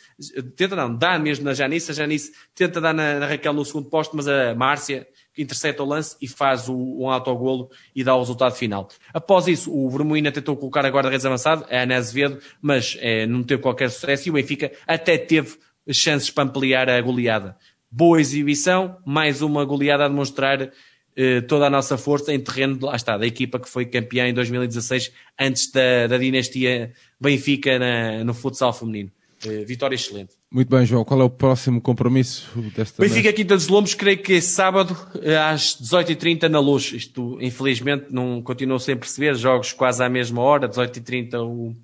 tenta 0.58 0.76
não, 0.76 0.94
dá 0.94 1.18
mesmo 1.18 1.46
na 1.46 1.54
Janice, 1.54 1.92
a 1.92 1.94
Janice 1.94 2.34
tenta 2.54 2.82
dar 2.82 2.94
na, 2.94 3.22
na 3.22 3.26
Raquel 3.26 3.54
no 3.54 3.64
segundo 3.64 3.90
posto, 3.90 4.18
mas 4.18 4.28
a 4.28 4.54
Márcia 4.54 5.08
intercepta 5.38 5.84
o 5.84 5.86
lance 5.86 6.16
e 6.22 6.28
faz 6.28 6.68
o, 6.70 6.76
um 6.76 7.10
autogolo 7.10 7.70
e 7.96 8.04
dá 8.04 8.16
o 8.16 8.20
resultado 8.20 8.56
final. 8.56 8.88
Após 9.14 9.48
isso, 9.48 9.74
o 9.74 9.90
Vermoína 9.90 10.32
tentou 10.32 10.56
colocar 10.56 10.86
a 10.86 10.90
guarda-redes 10.90 11.26
avançado, 11.26 11.66
a 11.70 11.84
Ana 11.84 11.96
Azevedo, 11.96 12.40
mas 12.62 12.98
é, 13.00 13.26
não 13.26 13.44
teve 13.44 13.62
qualquer 13.62 13.90
sucesso 13.90 14.28
e 14.28 14.32
o 14.32 14.34
Benfica 14.34 14.72
até 14.86 15.18
teve 15.18 15.58
chances 15.92 16.30
para 16.30 16.44
ampliar 16.44 16.90
a 16.90 17.00
goleada. 17.02 17.56
Boa 17.90 18.20
exibição, 18.20 18.98
mais 19.06 19.42
uma 19.42 19.64
goleada 19.64 20.06
a 20.06 20.10
demonstrar 20.10 20.72
eh, 21.20 21.42
toda 21.42 21.66
a 21.66 21.70
nossa 21.70 21.98
força 21.98 22.32
em 22.32 22.40
terreno, 22.40 22.78
lá 22.80 22.96
está, 22.96 23.18
da 23.18 23.26
equipa 23.26 23.60
que 23.60 23.68
foi 23.68 23.88
campeã 23.88 24.28
em 24.28 24.34
2016, 24.36 25.12
antes 25.40 25.72
da, 25.72 26.06
da 26.06 26.16
dinastia 26.16 26.94
Benfica 27.20 27.80
na, 27.80 28.24
no 28.24 28.36
futsal 28.36 28.72
feminino. 28.72 29.12
Eh, 29.46 29.64
vitória 29.66 29.96
excelente. 29.96 30.36
Muito 30.50 30.70
bem, 30.70 30.86
João. 30.86 31.04
Qual 31.04 31.22
é 31.22 31.24
o 31.24 31.30
próximo 31.30 31.80
compromisso 31.80 32.50
desta 32.76 33.02
Benfica 33.02 33.32
Quinta 33.32 33.56
dos 33.56 33.68
Lombos, 33.68 33.94
creio 33.94 34.18
que 34.18 34.34
é 34.34 34.42
sábado 34.42 34.98
eh, 35.22 35.38
às 35.38 35.76
18h30 35.80 36.48
na 36.48 36.60
luz. 36.60 36.92
Isto, 36.92 37.38
infelizmente, 37.42 38.08
não 38.10 38.42
continuou 38.42 38.80
sem 38.80 38.98
perceber. 38.98 39.36
Jogos 39.36 39.74
quase 39.74 40.04
à 40.04 40.10
mesma 40.10 40.42
hora, 40.42 40.68
18h30 40.68 41.40
o, 41.46 41.76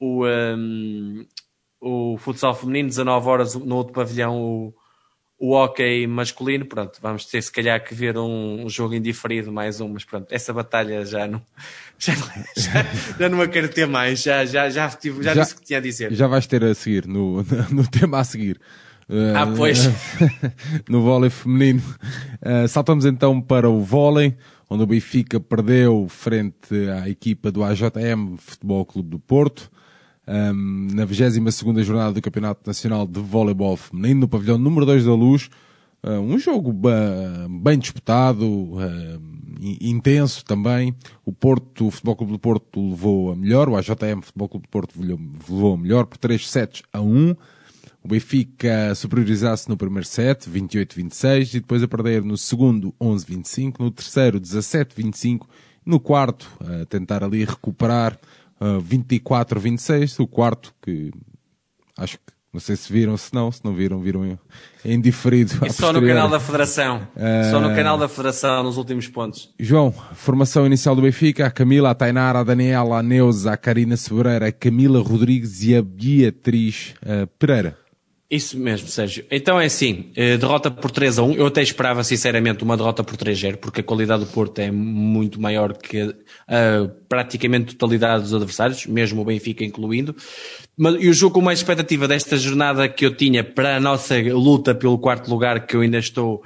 o, 0.00 0.24
um, 0.24 0.26
ehm, 0.26 1.26
o 1.80 2.16
futsal 2.18 2.54
feminino, 2.54 2.88
19 2.88 3.28
horas 3.28 3.54
no 3.54 3.76
outro 3.76 3.92
pavilhão 3.92 4.40
o, 4.40 4.74
o 5.38 5.54
hockey 5.54 6.06
masculino, 6.06 6.66
pronto, 6.66 6.98
vamos 7.00 7.24
ter 7.24 7.40
se 7.40 7.52
calhar 7.52 7.82
que 7.82 7.94
ver 7.94 8.18
um, 8.18 8.64
um 8.64 8.68
jogo 8.68 8.94
indiferido 8.94 9.52
mais 9.52 9.80
um, 9.80 9.88
mas 9.88 10.04
pronto, 10.04 10.26
essa 10.30 10.52
batalha 10.52 11.04
já 11.04 11.28
não, 11.28 11.40
já, 11.98 12.12
já, 12.56 12.86
já 13.18 13.28
não 13.28 13.40
a 13.40 13.46
quero 13.46 13.68
ter 13.68 13.86
mais, 13.86 14.20
já, 14.20 14.44
já, 14.44 14.68
já, 14.68 14.88
tive, 14.88 15.22
já, 15.22 15.34
já 15.34 15.42
disse 15.42 15.54
o 15.54 15.58
que 15.58 15.64
tinha 15.64 15.78
a 15.78 15.82
dizer. 15.82 16.12
Já 16.12 16.26
vais 16.26 16.46
ter 16.46 16.64
a 16.64 16.74
seguir, 16.74 17.06
no, 17.06 17.44
no 17.70 17.86
tema 17.86 18.18
a 18.18 18.24
seguir. 18.24 18.60
Ah, 19.34 19.46
pois. 19.56 19.88
no 20.86 21.02
vôlei 21.02 21.30
feminino. 21.30 21.82
Uh, 22.42 22.68
saltamos 22.68 23.06
então 23.06 23.40
para 23.40 23.66
o 23.66 23.80
vôlei, 23.80 24.36
onde 24.68 24.82
o 24.82 24.86
Benfica 24.86 25.40
perdeu 25.40 26.06
frente 26.10 26.74
à 26.90 27.08
equipa 27.08 27.50
do 27.50 27.64
AJM 27.64 28.36
Futebol 28.36 28.84
Clube 28.84 29.08
do 29.08 29.18
Porto 29.18 29.70
um, 30.28 30.88
na 30.92 31.04
22 31.06 31.86
jornada 31.86 32.12
do 32.12 32.20
Campeonato 32.20 32.60
Nacional 32.66 33.06
de 33.06 33.18
Voleibol 33.18 33.76
Feminino, 33.76 34.20
no 34.20 34.28
pavilhão 34.28 34.58
número 34.58 34.84
2 34.84 35.06
da 35.06 35.14
Luz. 35.14 35.48
Uh, 36.02 36.20
um 36.20 36.38
jogo 36.38 36.72
bem 37.62 37.78
disputado, 37.78 38.76
intenso 39.80 40.44
também. 40.44 40.94
O 41.24 41.32
Porto, 41.32 41.86
o 41.86 41.90
Futebol 41.90 42.16
Clube 42.16 42.32
do 42.32 42.38
Porto 42.38 42.90
levou 42.90 43.32
a 43.32 43.36
melhor, 43.36 43.68
o 43.68 43.76
AJM 43.76 44.20
Futebol 44.22 44.48
Clube 44.48 44.66
do 44.66 44.70
Porto 44.70 44.94
levou 45.00 45.74
a 45.74 45.76
melhor 45.78 46.04
por 46.04 46.18
3 46.18 46.48
sets 46.48 46.82
a 46.92 47.00
1. 47.00 47.34
O 48.04 48.08
Benfica 48.08 48.94
superiorizar-se 48.94 49.68
no 49.68 49.76
primeiro 49.76 50.06
set, 50.06 50.48
28-26, 50.48 51.54
e 51.54 51.60
depois 51.60 51.82
a 51.82 51.88
perder 51.88 52.22
no 52.22 52.36
segundo, 52.36 52.94
11-25, 53.00 53.80
no 53.80 53.90
terceiro, 53.90 54.40
17-25, 54.40 55.46
no 55.84 55.98
quarto, 55.98 56.48
a 56.60 56.86
tentar 56.86 57.24
ali 57.24 57.44
recuperar 57.44 58.18
uh, 58.60 58.82
24-26, 58.82 60.20
o 60.20 60.26
quarto, 60.26 60.74
que 60.82 61.10
acho 61.96 62.18
que 62.18 62.38
não 62.52 62.60
sei 62.60 62.76
se 62.76 62.90
viram, 62.90 63.16
se 63.16 63.32
não, 63.34 63.52
se 63.52 63.62
não 63.62 63.74
viram, 63.74 64.00
viram 64.00 64.38
em 64.84 65.00
diferido. 65.00 65.66
E 65.66 65.72
só 65.72 65.92
no 65.92 66.00
canal 66.00 66.30
da 66.30 66.40
Federação. 66.40 67.06
Uh... 67.14 67.50
Só 67.50 67.60
no 67.60 67.74
canal 67.74 67.98
da 67.98 68.08
Federação, 68.08 68.62
nos 68.62 68.78
últimos 68.78 69.06
pontos. 69.06 69.52
João, 69.60 69.92
formação 70.14 70.66
inicial 70.66 70.96
do 70.96 71.02
Benfica, 71.02 71.46
a 71.46 71.50
Camila, 71.50 71.90
a 71.90 71.94
Tainara, 71.94 72.40
a 72.40 72.44
Daniela, 72.44 72.98
a 72.98 73.02
Neuza, 73.02 73.52
a 73.52 73.56
Karina 73.56 73.96
Sobreira, 73.96 74.48
a 74.48 74.52
Camila 74.52 75.00
Rodrigues 75.02 75.62
e 75.62 75.76
a 75.76 75.82
Beatriz 75.82 76.94
uh, 77.02 77.26
Pereira. 77.38 77.76
Isso 78.30 78.58
mesmo, 78.58 78.88
Sérgio. 78.88 79.24
Então 79.30 79.58
é 79.58 79.64
assim, 79.64 80.10
eh, 80.14 80.36
derrota 80.36 80.70
por 80.70 80.90
3 80.90 81.18
a 81.18 81.22
1. 81.22 81.32
Eu 81.36 81.46
até 81.46 81.62
esperava 81.62 82.04
sinceramente 82.04 82.62
uma 82.62 82.76
derrota 82.76 83.02
por 83.02 83.16
3 83.16 83.38
a 83.38 83.40
0, 83.40 83.56
porque 83.58 83.80
a 83.80 83.84
qualidade 83.84 84.22
do 84.22 84.30
Porto 84.30 84.58
é 84.58 84.70
muito 84.70 85.40
maior 85.40 85.74
que 85.74 86.14
a 86.46 86.90
praticamente 87.08 87.74
totalidade 87.74 88.24
dos 88.24 88.34
adversários, 88.34 88.84
mesmo 88.84 89.22
o 89.22 89.24
Benfica 89.24 89.64
incluindo. 89.64 90.14
Mas, 90.76 90.96
e 91.02 91.08
o 91.08 91.14
jogo 91.14 91.36
com 91.36 91.40
mais 91.40 91.60
expectativa 91.60 92.06
desta 92.06 92.36
jornada 92.36 92.86
que 92.86 93.06
eu 93.06 93.16
tinha 93.16 93.42
para 93.42 93.76
a 93.76 93.80
nossa 93.80 94.14
luta 94.20 94.74
pelo 94.74 94.98
quarto 94.98 95.30
lugar, 95.30 95.66
que 95.66 95.74
eu 95.74 95.80
ainda 95.80 95.98
estou 95.98 96.42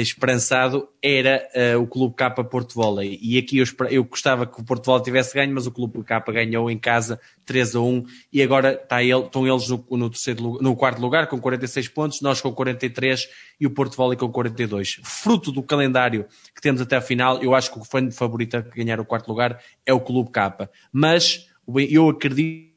esperançado 0.00 0.88
era 1.00 1.48
uh, 1.54 1.80
o 1.80 1.86
Clube 1.86 2.16
K 2.16 2.30
Porto 2.30 2.74
Volley. 2.74 3.18
E 3.22 3.38
aqui 3.38 3.58
eu, 3.58 3.66
eu 3.90 4.02
gostava 4.04 4.44
que 4.44 4.60
o 4.60 4.64
Porto 4.64 4.86
Volley 4.86 5.04
tivesse 5.04 5.34
ganho, 5.34 5.54
mas 5.54 5.66
o 5.66 5.70
Clube 5.70 6.02
K 6.02 6.20
ganhou 6.32 6.68
em 6.70 6.76
casa 6.76 7.20
3 7.46 7.76
a 7.76 7.80
1 7.80 8.04
e 8.32 8.42
agora 8.42 8.72
está 8.72 9.02
ele, 9.02 9.20
estão 9.20 9.46
eles 9.46 9.68
no, 9.68 9.86
no, 9.90 10.10
terceiro, 10.10 10.58
no 10.60 10.74
quarto 10.74 11.00
lugar 11.00 11.28
com 11.28 11.40
46 11.40 11.88
pontos, 11.88 12.20
nós 12.20 12.40
com 12.40 12.52
43 12.52 13.28
e 13.60 13.66
o 13.66 13.70
Porto 13.70 13.96
Volley 13.96 14.18
com 14.18 14.28
42. 14.30 15.00
Fruto 15.04 15.52
do 15.52 15.62
calendário 15.62 16.26
que 16.54 16.60
temos 16.60 16.80
até 16.80 16.96
a 16.96 17.00
final, 17.00 17.40
eu 17.40 17.54
acho 17.54 17.72
que 17.72 17.78
o 17.78 17.84
fã 17.84 18.10
favorito 18.10 18.56
a 18.56 18.60
ganhar 18.60 18.98
o 18.98 19.04
quarto 19.04 19.28
lugar 19.28 19.60
é 19.86 19.92
o 19.92 20.00
Clube 20.00 20.30
K. 20.30 20.68
Mas 20.92 21.46
eu 21.88 22.08
acredito 22.08 22.74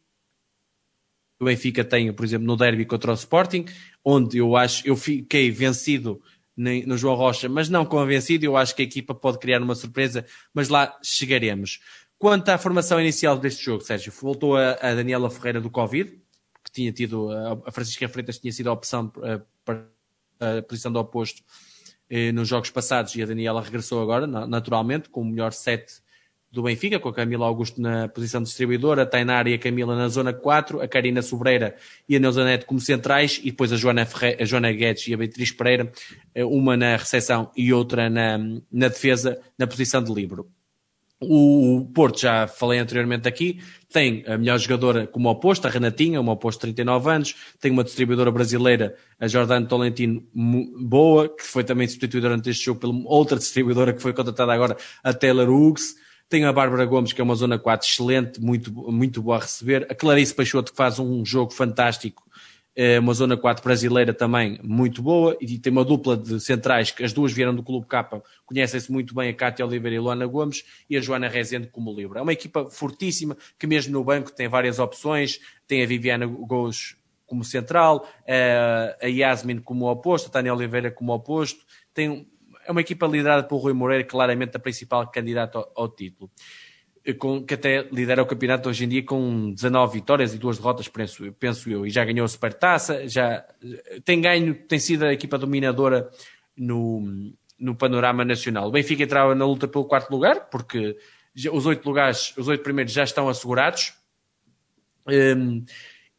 o 1.39 1.45
Benfica 1.45 1.83
tem, 1.83 2.11
por 2.11 2.25
exemplo, 2.25 2.47
no 2.47 2.57
derby 2.57 2.85
contra 2.85 3.11
o 3.11 3.13
Sporting, 3.13 3.65
onde 4.03 4.39
eu 4.39 4.55
acho, 4.55 4.87
eu 4.87 4.95
fiquei 4.95 5.51
vencido 5.51 6.19
no 6.57 6.97
João 6.97 7.15
Rocha, 7.15 7.47
mas 7.47 7.69
não 7.69 7.85
convencido. 7.85 8.45
Eu 8.45 8.57
acho 8.57 8.75
que 8.75 8.81
a 8.81 8.85
equipa 8.85 9.13
pode 9.13 9.37
criar 9.37 9.61
uma 9.61 9.75
surpresa, 9.75 10.25
mas 10.53 10.69
lá 10.69 10.97
chegaremos. 11.03 11.79
Quanto 12.17 12.49
à 12.49 12.57
formação 12.57 12.99
inicial 12.99 13.37
deste 13.37 13.63
jogo, 13.63 13.83
Sérgio, 13.83 14.11
voltou 14.11 14.57
a, 14.57 14.71
a 14.71 14.95
Daniela 14.95 15.29
Ferreira 15.29 15.61
do 15.61 15.69
Covid, 15.69 16.19
que 16.63 16.71
tinha 16.71 16.91
tido, 16.91 17.29
a 17.63 17.71
Francisca 17.71 18.09
Freitas 18.09 18.39
tinha 18.39 18.51
sido 18.51 18.69
a 18.69 18.73
opção 18.73 19.11
eh, 19.23 19.39
para 19.63 19.85
a 20.39 20.61
posição 20.63 20.91
do 20.91 20.99
oposto 20.99 21.43
eh, 22.09 22.31
nos 22.31 22.47
jogos 22.47 22.71
passados 22.71 23.15
e 23.15 23.21
a 23.21 23.25
Daniela 23.25 23.61
regressou 23.61 24.01
agora, 24.01 24.25
naturalmente, 24.25 25.09
com 25.09 25.21
o 25.21 25.25
melhor 25.25 25.53
set 25.53 26.01
do 26.57 26.63
Benfica, 26.63 26.99
com 26.99 27.09
a 27.09 27.13
Camila 27.13 27.45
Augusto 27.45 27.79
na 27.79 28.07
posição 28.07 28.41
distribuidora, 28.41 29.03
a 29.03 29.05
Tainara 29.05 29.47
e 29.47 29.53
a 29.53 29.59
Camila 29.59 29.95
na 29.95 30.07
zona 30.07 30.33
4, 30.33 30.81
a 30.81 30.87
Karina 30.87 31.21
Sobreira 31.21 31.75
e 32.09 32.15
a 32.15 32.19
Neuza 32.19 32.43
Neto 32.43 32.65
como 32.65 32.79
centrais, 32.79 33.39
e 33.43 33.51
depois 33.51 33.71
a 33.71 33.75
Joana, 33.75 34.07
Ferre, 34.07 34.41
a 34.41 34.45
Joana 34.45 34.71
Guedes 34.71 35.07
e 35.07 35.13
a 35.13 35.17
Beatriz 35.17 35.51
Pereira, 35.51 35.91
eh, 36.33 36.43
uma 36.43 36.75
na 36.75 36.97
recepção 36.97 37.51
e 37.55 37.71
outra 37.71 38.09
na, 38.09 38.39
na 38.71 38.87
defesa, 38.87 39.39
na 39.57 39.67
posição 39.67 40.03
de 40.03 40.11
livro. 40.11 40.49
O 41.21 41.87
Porto, 41.93 42.21
já 42.21 42.47
falei 42.47 42.79
anteriormente 42.79 43.27
aqui, 43.27 43.59
tem 43.91 44.23
a 44.25 44.35
melhor 44.35 44.57
jogadora 44.57 45.05
como 45.05 45.29
oposto, 45.29 45.67
a 45.67 45.69
Renatinha, 45.69 46.19
uma 46.19 46.31
oposto 46.31 46.59
de 46.59 46.73
39 46.73 47.09
anos, 47.11 47.35
tem 47.59 47.71
uma 47.71 47.83
distribuidora 47.83 48.31
brasileira, 48.31 48.95
a 49.19 49.27
Jordana 49.27 49.67
Tolentino, 49.67 50.23
boa, 50.33 51.29
que 51.29 51.43
foi 51.43 51.63
também 51.63 51.87
substituída 51.87 52.29
durante 52.29 52.49
este 52.49 52.65
jogo 52.65 52.79
pela 52.79 52.93
outra 53.05 53.37
distribuidora 53.37 53.93
que 53.93 54.01
foi 54.01 54.13
contratada 54.13 54.51
agora, 54.51 54.75
a 55.03 55.13
Taylor 55.13 55.49
Hughes, 55.49 55.95
tem 56.29 56.45
a 56.45 56.53
Bárbara 56.53 56.85
Gomes, 56.85 57.13
que 57.13 57.21
é 57.21 57.23
uma 57.23 57.35
zona 57.35 57.57
4 57.57 57.87
excelente, 57.87 58.41
muito, 58.41 58.71
muito 58.91 59.21
boa 59.21 59.37
a 59.37 59.41
receber. 59.41 59.87
A 59.89 59.95
Clarice 59.95 60.33
Peixoto, 60.33 60.71
que 60.71 60.77
faz 60.77 60.99
um 60.99 61.25
jogo 61.25 61.51
fantástico 61.51 62.27
é 62.79 62.99
uma 62.99 63.11
zona 63.15 63.35
4 63.35 63.63
brasileira 63.63 64.13
também 64.13 64.59
muito 64.61 65.01
boa 65.01 65.35
e 65.41 65.57
tem 65.57 65.71
uma 65.71 65.83
dupla 65.83 66.15
de 66.15 66.39
centrais 66.39 66.91
que 66.91 67.03
as 67.03 67.11
duas 67.11 67.33
vieram 67.33 67.55
do 67.55 67.63
Clube 67.63 67.87
Capa, 67.87 68.21
conhecem-se 68.45 68.91
muito 68.91 69.15
bem 69.15 69.29
a 69.29 69.33
Cátia 69.33 69.65
Oliveira 69.65 69.95
e 69.95 69.97
a 69.97 70.01
Luana 70.01 70.27
Gomes 70.27 70.63
e 70.87 70.95
a 70.95 71.01
Joana 71.01 71.27
Rezende 71.27 71.69
como 71.69 71.91
livre. 71.91 72.19
É 72.19 72.21
uma 72.21 72.33
equipa 72.33 72.69
fortíssima 72.69 73.35
que 73.57 73.65
mesmo 73.65 73.93
no 73.93 74.03
banco 74.03 74.31
tem 74.31 74.47
várias 74.47 74.77
opções, 74.77 75.39
tem 75.67 75.81
a 75.81 75.87
Viviana 75.87 76.27
Gous 76.27 76.95
como 77.25 77.43
central, 77.43 78.07
a 79.01 79.07
Yasmin 79.07 79.57
como 79.57 79.89
oposto, 79.89 80.27
a 80.27 80.31
Tânia 80.31 80.53
Oliveira 80.53 80.91
como 80.91 81.11
oposto, 81.13 81.65
tem, 81.95 82.27
é 82.67 82.71
uma 82.71 82.81
equipa 82.81 83.07
liderada 83.07 83.43
por 83.43 83.57
Rui 83.57 83.73
Moreira, 83.73 84.03
claramente 84.03 84.57
a 84.57 84.59
principal 84.59 85.09
candidata 85.09 85.57
ao, 85.57 85.71
ao 85.75 85.89
título 85.89 86.29
com, 87.13 87.43
que 87.43 87.53
até 87.53 87.87
lidera 87.91 88.21
o 88.21 88.25
campeonato 88.25 88.69
hoje 88.69 88.85
em 88.85 88.89
dia 88.89 89.03
com 89.03 89.51
19 89.51 89.93
vitórias 89.93 90.33
e 90.33 90.37
duas 90.37 90.57
derrotas, 90.57 90.87
penso, 90.87 91.31
penso 91.33 91.69
eu, 91.69 91.85
e 91.85 91.89
já 91.89 92.03
ganhou 92.03 92.25
a 92.25 92.27
Supertaça, 92.27 93.07
já 93.07 93.45
tem 94.03 94.19
ganho, 94.19 94.53
tem 94.53 94.79
sido 94.79 95.05
a 95.05 95.13
equipa 95.13 95.37
dominadora 95.37 96.09
no, 96.55 97.33
no 97.57 97.75
panorama 97.75 98.25
nacional. 98.25 98.67
O 98.67 98.71
Benfica 98.71 99.03
entrava 99.03 99.33
na 99.35 99.45
luta 99.45 99.67
pelo 99.67 99.85
quarto 99.85 100.11
lugar, 100.11 100.49
porque 100.49 100.97
os 101.51 101.65
oito 101.65 101.85
lugares, 101.85 102.33
os 102.37 102.47
oito 102.47 102.63
primeiros 102.63 102.91
já 102.91 103.03
estão 103.03 103.29
assegurados. 103.29 103.93
Um, 105.07 105.63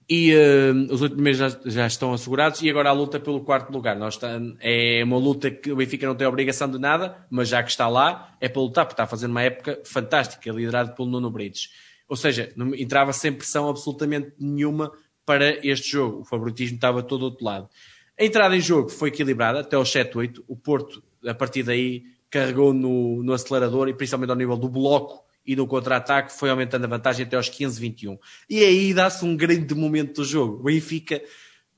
e 0.09 0.35
uh, 0.35 0.93
os 0.93 1.03
oito 1.03 1.15
primeiros 1.15 1.39
já, 1.39 1.61
já, 1.67 1.87
estão 1.87 2.15
assegurados 2.15 2.63
e 2.63 2.71
agora 2.71 2.89
a 2.89 2.93
luta 2.93 3.21
pelo 3.21 3.43
quarto 3.43 3.71
lugar. 3.71 3.95
Nós 3.95 4.15
está, 4.15 4.41
é 4.61 5.05
uma 5.05 5.19
luta 5.19 5.51
que 5.51 5.71
o 5.71 5.77
Benfica 5.77 6.07
não 6.07 6.15
tem 6.15 6.27
obrigação 6.27 6.71
de 6.71 6.79
nada, 6.79 7.27
mas 7.29 7.49
já 7.49 7.63
que 7.63 7.71
está 7.71 7.89
lá, 7.89 8.35
é 8.41 8.49
para 8.49 8.63
lutar, 8.63 8.87
porque 8.87 8.95
está 8.95 9.07
fazer 9.07 9.27
uma 9.27 9.43
época 9.43 9.81
fantástica, 9.85 10.51
liderado 10.51 10.95
pelo 10.95 11.09
Nuno 11.09 11.31
Brites. 11.31 11.71
Ou 12.09 12.17
seja, 12.17 12.51
não, 12.57 12.75
entrava 12.75 13.13
sem 13.13 13.33
pressão 13.33 13.69
absolutamente 13.69 14.33
nenhuma 14.41 14.91
para 15.27 15.65
este 15.67 15.91
jogo. 15.91 16.23
O 16.23 16.25
favoritismo 16.25 16.77
estava 16.77 17.03
todo 17.03 17.21
do 17.21 17.25
outro 17.27 17.45
lado. 17.45 17.69
A 18.19 18.25
entrada 18.25 18.57
em 18.57 18.61
jogo 18.61 18.89
foi 18.89 19.11
equilibrada 19.11 19.61
até 19.61 19.77
aos 19.77 19.93
7-8. 19.93 20.43
O 20.49 20.57
Porto, 20.57 21.03
a 21.27 21.35
partir 21.35 21.63
daí, 21.63 22.05
carregou 22.31 22.73
no, 22.73 23.23
no 23.23 23.35
acelerador 23.35 23.89
e 23.89 23.95
principalmente 23.95 24.31
ao 24.31 24.37
nível 24.37 24.57
do 24.57 24.71
bloco 24.71 25.28
e 25.49 25.57
no 25.57 25.67
contra-ataque 25.67 26.31
foi 26.31 26.51
aumentando 26.51 26.85
a 26.85 26.89
vantagem 26.89 27.25
até 27.25 27.35
aos 27.35 27.49
15-21. 27.49 28.19
E 28.51 28.63
aí 28.63 28.93
dá-se 28.93 29.25
um 29.25 29.35
grande 29.35 29.75
momento 29.75 30.17
do 30.17 30.25
jogo. 30.25 30.61
O 30.61 30.65
Benfica 30.65 31.23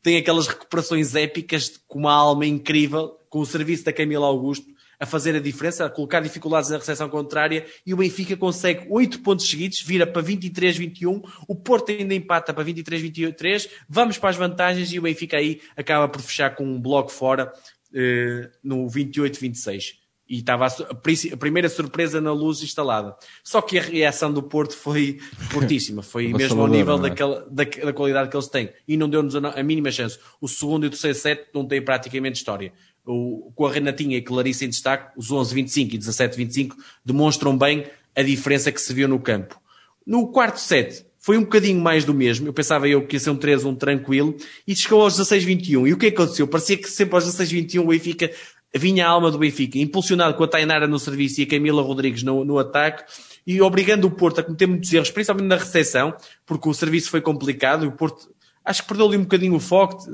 tem 0.03 0.17
aquelas 0.17 0.49
recuperações 0.49 1.15
épicas 1.15 1.81
com 1.87 2.01
uma 2.01 2.13
alma 2.13 2.45
incrível, 2.45 3.17
com 3.29 3.39
o 3.39 3.47
serviço 3.47 3.85
da 3.85 3.93
Camila 3.93 4.27
Augusto 4.27 4.67
a 4.99 5.07
fazer 5.07 5.37
a 5.37 5.41
diferença, 5.41 5.87
a 5.87 5.89
colocar 5.89 6.21
dificuldades 6.21 6.69
na 6.69 6.79
recepção 6.79 7.09
contrária 7.09 7.65
e 7.87 7.95
o 7.95 7.97
Benfica 7.97 8.37
consegue 8.37 8.87
8 8.91 9.21
pontos 9.21 9.49
seguidos, 9.49 9.81
vira 9.81 10.05
para 10.05 10.21
23-21, 10.21 11.23
o 11.49 11.55
Porto 11.55 11.91
ainda 11.93 12.13
empata 12.13 12.53
para 12.53 12.65
23-23, 12.65 13.71
vamos 13.89 14.19
para 14.19 14.31
as 14.31 14.37
vantagens 14.37 14.93
e 14.93 14.99
o 14.99 15.03
Benfica 15.03 15.39
aí 15.39 15.63
acaba 15.75 16.07
por 16.07 16.21
fechar 16.21 16.55
com 16.55 16.65
um 16.65 16.79
bloco 16.79 17.11
fora 17.11 17.51
eh, 17.95 18.51
no 18.63 18.87
28-26 18.89 20.00
e 20.31 20.39
estava 20.39 20.65
a, 20.65 20.95
primeira 21.37 21.69
surpresa 21.69 22.21
na 22.21 22.33
luz 22.33 22.63
instalada. 22.63 23.17
Só 23.43 23.61
que 23.61 23.77
a 23.77 23.83
reação 23.83 24.33
do 24.33 24.41
Porto 24.41 24.77
foi 24.77 25.19
fortíssima, 25.51 26.03
foi 26.03 26.29
mesmo 26.33 26.63
ao 26.63 26.69
nível 26.69 26.99
é? 26.99 27.09
daquela, 27.09 27.47
da, 27.51 27.65
da, 27.65 27.93
qualidade 27.93 28.31
que 28.31 28.37
eles 28.37 28.47
têm 28.47 28.71
e 28.87 28.97
não 28.97 29.09
deu-nos 29.09 29.35
a, 29.35 29.41
a, 29.41 29.63
mínima 29.65 29.91
chance. 29.91 30.21
O 30.41 30.47
segundo 30.47 30.85
e 30.85 30.87
o 30.87 30.91
terceiro 30.91 31.19
set 31.19 31.49
não 31.53 31.67
têm 31.67 31.83
praticamente 31.83 32.39
história. 32.39 32.73
O, 33.05 33.51
com 33.57 33.67
a 33.67 33.73
Renatinha 33.73 34.17
e 34.17 34.23
Clarice 34.23 34.65
em 34.65 34.69
destaque, 34.69 35.11
os 35.17 35.33
11-25 35.33 35.95
e 35.95 35.99
17-25 35.99 36.75
demonstram 37.05 37.59
bem 37.59 37.87
a 38.15 38.23
diferença 38.23 38.71
que 38.71 38.81
se 38.81 38.95
viu 38.95 39.09
no 39.09 39.19
campo. 39.19 39.61
No 40.07 40.29
quarto 40.29 40.61
set, 40.61 41.05
foi 41.21 41.37
um 41.37 41.43
bocadinho 41.43 41.79
mais 41.79 42.05
do 42.05 42.15
mesmo. 42.15 42.49
Eu 42.49 42.53
pensava 42.53 42.89
eu 42.89 43.07
que 43.07 43.17
ia 43.17 43.21
ser 43.21 43.31
um 43.31 43.37
3-1 43.37 43.77
tranquilo 43.77 44.35
e 44.67 44.75
chegou 44.75 45.03
aos 45.03 45.21
16-21. 45.21 45.87
E 45.87 45.93
o 45.93 45.99
que 45.99 46.07
aconteceu? 46.07 46.49
Parecia 46.49 46.79
que 46.79 46.89
sempre 46.89 47.15
aos 47.15 47.27
16-21 47.27 47.81
o 47.81 47.89
Benfica 47.89 48.31
vinha 48.75 49.07
a 49.07 49.11
alma 49.11 49.31
do 49.31 49.39
Benfica, 49.39 49.79
impulsionado 49.79 50.35
com 50.35 50.45
a 50.45 50.49
Tainara 50.49 50.87
no 50.87 50.99
serviço 50.99 51.41
e 51.41 51.45
a 51.45 51.47
Camila 51.47 51.83
Rodrigues 51.83 52.23
no, 52.23 52.45
no 52.45 52.59
ataque, 52.59 53.05
e 53.47 53.61
obrigando 53.61 54.07
o 54.07 54.11
Porto 54.11 54.41
a 54.41 54.43
cometer 54.43 54.67
muitos 54.67 54.93
erros, 54.93 55.11
principalmente 55.11 55.49
na 55.49 55.57
recepção, 55.57 56.15
porque 56.47 56.69
o 56.69 56.75
serviço 56.75 57.11
foi 57.11 57.21
complicado, 57.21 57.85
e 57.85 57.89
o 57.89 57.93
Porto, 57.93 58.31
acho 58.65 58.83
que 58.83 58.89
perdeu 58.89 59.07
ali 59.07 59.17
um 59.17 59.23
bocadinho 59.23 59.55
o 59.55 59.61
foco, 59.61 60.05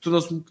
tornou-se 0.00 0.42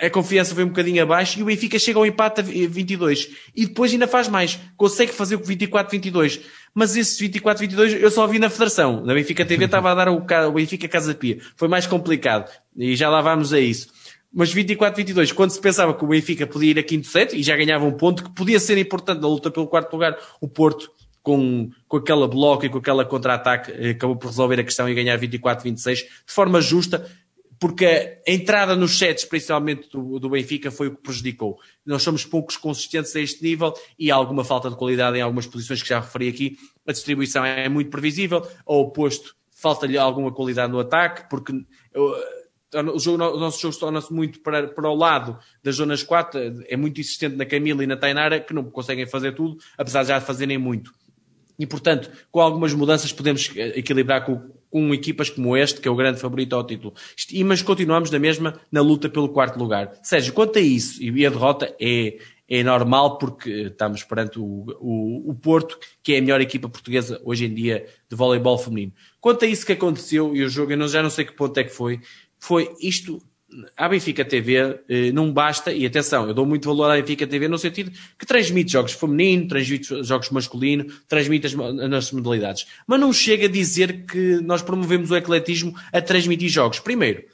a 0.00 0.08
confiança 0.08 0.54
foi 0.54 0.64
um 0.64 0.68
bocadinho 0.68 1.02
abaixo 1.02 1.38
e 1.38 1.42
o 1.42 1.46
Benfica 1.46 1.78
chega 1.78 1.98
ao 1.98 2.06
empate 2.06 2.40
a 2.40 2.42
22 2.42 3.28
e 3.54 3.66
depois 3.66 3.92
ainda 3.92 4.08
faz 4.08 4.28
mais, 4.28 4.58
consegue 4.76 5.12
fazer 5.12 5.36
o 5.36 5.40
24-22 5.40 6.40
mas 6.74 6.96
esse 6.96 7.28
24-22 7.28 8.00
eu 8.00 8.10
só 8.10 8.26
vi 8.26 8.38
na 8.38 8.48
Federação, 8.48 9.04
na 9.04 9.12
Benfica 9.12 9.44
TV 9.44 9.66
estava 9.66 9.90
a 9.90 9.94
dar 9.94 10.08
o, 10.08 10.24
o 10.48 10.52
Benfica 10.52 10.88
Casa 10.88 11.14
Pia, 11.14 11.38
foi 11.54 11.68
mais 11.68 11.86
complicado 11.86 12.50
e 12.74 12.96
já 12.96 13.10
lá 13.10 13.20
vamos 13.20 13.52
a 13.52 13.60
isso 13.60 13.88
mas 14.32 14.54
24-22, 14.54 15.32
quando 15.32 15.50
se 15.50 15.60
pensava 15.60 15.92
que 15.92 16.04
o 16.04 16.08
Benfica 16.08 16.46
podia 16.46 16.70
ir 16.70 16.78
a 16.78 16.82
quinto 16.82 17.08
set 17.08 17.36
e 17.36 17.42
já 17.42 17.56
ganhava 17.56 17.84
um 17.84 17.92
ponto 17.92 18.22
que 18.22 18.30
podia 18.30 18.60
ser 18.60 18.78
importante 18.78 19.20
na 19.20 19.28
luta 19.28 19.50
pelo 19.50 19.66
quarto 19.66 19.92
lugar, 19.92 20.16
o 20.40 20.46
Porto, 20.46 20.90
com, 21.22 21.68
com 21.88 21.96
aquela 21.96 22.28
bloco 22.28 22.64
e 22.64 22.68
com 22.68 22.78
aquela 22.78 23.04
contra-ataque, 23.04 23.72
eh, 23.72 23.90
acabou 23.90 24.16
por 24.16 24.28
resolver 24.28 24.60
a 24.60 24.64
questão 24.64 24.88
e 24.88 24.94
ganhar 24.94 25.18
24-26 25.18 25.96
de 25.96 26.32
forma 26.32 26.60
justa, 26.60 27.10
porque 27.58 27.84
a 28.26 28.30
entrada 28.30 28.74
nos 28.74 28.96
sets, 28.96 29.24
principalmente 29.24 29.90
do, 29.90 30.18
do, 30.18 30.30
Benfica, 30.30 30.70
foi 30.70 30.86
o 30.86 30.96
que 30.96 31.02
prejudicou. 31.02 31.58
Nós 31.84 32.02
somos 32.02 32.24
poucos 32.24 32.56
consistentes 32.56 33.14
a 33.16 33.20
este 33.20 33.42
nível 33.42 33.74
e 33.98 34.10
há 34.10 34.14
alguma 34.14 34.44
falta 34.44 34.70
de 34.70 34.76
qualidade 34.76 35.18
em 35.18 35.20
algumas 35.20 35.46
posições 35.46 35.82
que 35.82 35.88
já 35.88 36.00
referi 36.00 36.28
aqui. 36.28 36.56
A 36.86 36.92
distribuição 36.92 37.44
é 37.44 37.68
muito 37.68 37.90
previsível, 37.90 38.46
ao 38.64 38.80
oposto, 38.80 39.34
falta-lhe 39.50 39.98
alguma 39.98 40.32
qualidade 40.32 40.72
no 40.72 40.78
ataque, 40.78 41.28
porque 41.28 41.52
o, 42.74 42.98
jogo, 42.98 43.22
o 43.22 43.40
nosso 43.40 43.60
jogo 43.60 43.76
torna-se 43.76 44.12
muito 44.12 44.40
para, 44.40 44.68
para 44.68 44.88
o 44.88 44.94
lado 44.94 45.38
das 45.62 45.76
zonas 45.76 46.02
4, 46.02 46.64
é 46.68 46.76
muito 46.76 47.00
insistente 47.00 47.36
na 47.36 47.44
Camila 47.44 47.82
e 47.82 47.86
na 47.86 47.96
Tainara, 47.96 48.40
que 48.40 48.54
não 48.54 48.64
conseguem 48.64 49.06
fazer 49.06 49.32
tudo, 49.32 49.58
apesar 49.76 50.02
de 50.02 50.08
já 50.08 50.20
fazerem 50.20 50.58
muito. 50.58 50.92
E, 51.60 51.66
portanto, 51.66 52.10
com 52.30 52.40
algumas 52.40 52.72
mudanças 52.72 53.12
podemos 53.12 53.50
equilibrar 53.54 54.24
com, 54.24 54.40
com 54.70 54.94
equipas 54.94 55.28
como 55.28 55.54
este, 55.54 55.78
que 55.78 55.86
é 55.86 55.90
o 55.90 55.94
grande 55.94 56.18
favorito 56.18 56.56
ao 56.56 56.64
título. 56.64 56.94
E, 57.30 57.44
mas 57.44 57.60
continuamos 57.60 58.10
na 58.10 58.18
mesma, 58.18 58.58
na 58.72 58.80
luta 58.80 59.10
pelo 59.10 59.28
quarto 59.28 59.58
lugar. 59.58 59.92
Sérgio, 60.02 60.32
quanto 60.32 60.58
a 60.58 60.62
isso, 60.62 61.02
e 61.02 61.26
a 61.26 61.28
derrota 61.28 61.76
é, 61.78 62.16
é 62.48 62.62
normal 62.62 63.18
porque 63.18 63.50
estamos 63.50 64.02
perante 64.02 64.38
o, 64.38 64.64
o, 64.80 65.30
o 65.30 65.34
Porto, 65.34 65.78
que 66.02 66.14
é 66.14 66.18
a 66.18 66.22
melhor 66.22 66.40
equipa 66.40 66.66
portuguesa 66.66 67.20
hoje 67.22 67.44
em 67.44 67.52
dia 67.52 67.84
de 68.08 68.16
voleibol 68.16 68.56
feminino. 68.56 68.94
Quanto 69.20 69.44
a 69.44 69.48
isso 69.48 69.66
que 69.66 69.72
aconteceu, 69.72 70.34
e 70.34 70.42
o 70.42 70.48
jogo, 70.48 70.72
eu 70.72 70.88
já 70.88 71.02
não 71.02 71.10
sei 71.10 71.26
que 71.26 71.34
ponto 71.34 71.58
é 71.58 71.64
que 71.64 71.70
foi, 71.70 72.00
foi 72.40 72.74
isto. 72.80 73.22
A 73.76 73.88
Benfica 73.88 74.24
TV 74.24 74.80
eh, 74.88 75.10
não 75.12 75.32
basta, 75.32 75.72
e 75.72 75.84
atenção, 75.84 76.28
eu 76.28 76.32
dou 76.32 76.46
muito 76.46 76.68
valor 76.68 76.88
à 76.88 76.94
Benfica 76.94 77.26
TV 77.26 77.48
no 77.48 77.58
sentido 77.58 77.90
que 78.16 78.24
transmite 78.24 78.72
jogos 78.72 78.92
feminino, 78.92 79.48
transmite 79.48 80.04
jogos 80.04 80.30
masculino, 80.30 80.86
transmite 81.08 81.48
as, 81.48 81.54
as 81.92 82.12
modalidades. 82.12 82.66
Mas 82.86 83.00
não 83.00 83.12
chega 83.12 83.46
a 83.46 83.50
dizer 83.50 84.06
que 84.06 84.40
nós 84.40 84.62
promovemos 84.62 85.10
o 85.10 85.16
ecletismo 85.16 85.74
a 85.92 86.00
transmitir 86.00 86.48
jogos. 86.48 86.78
Primeiro, 86.78 87.24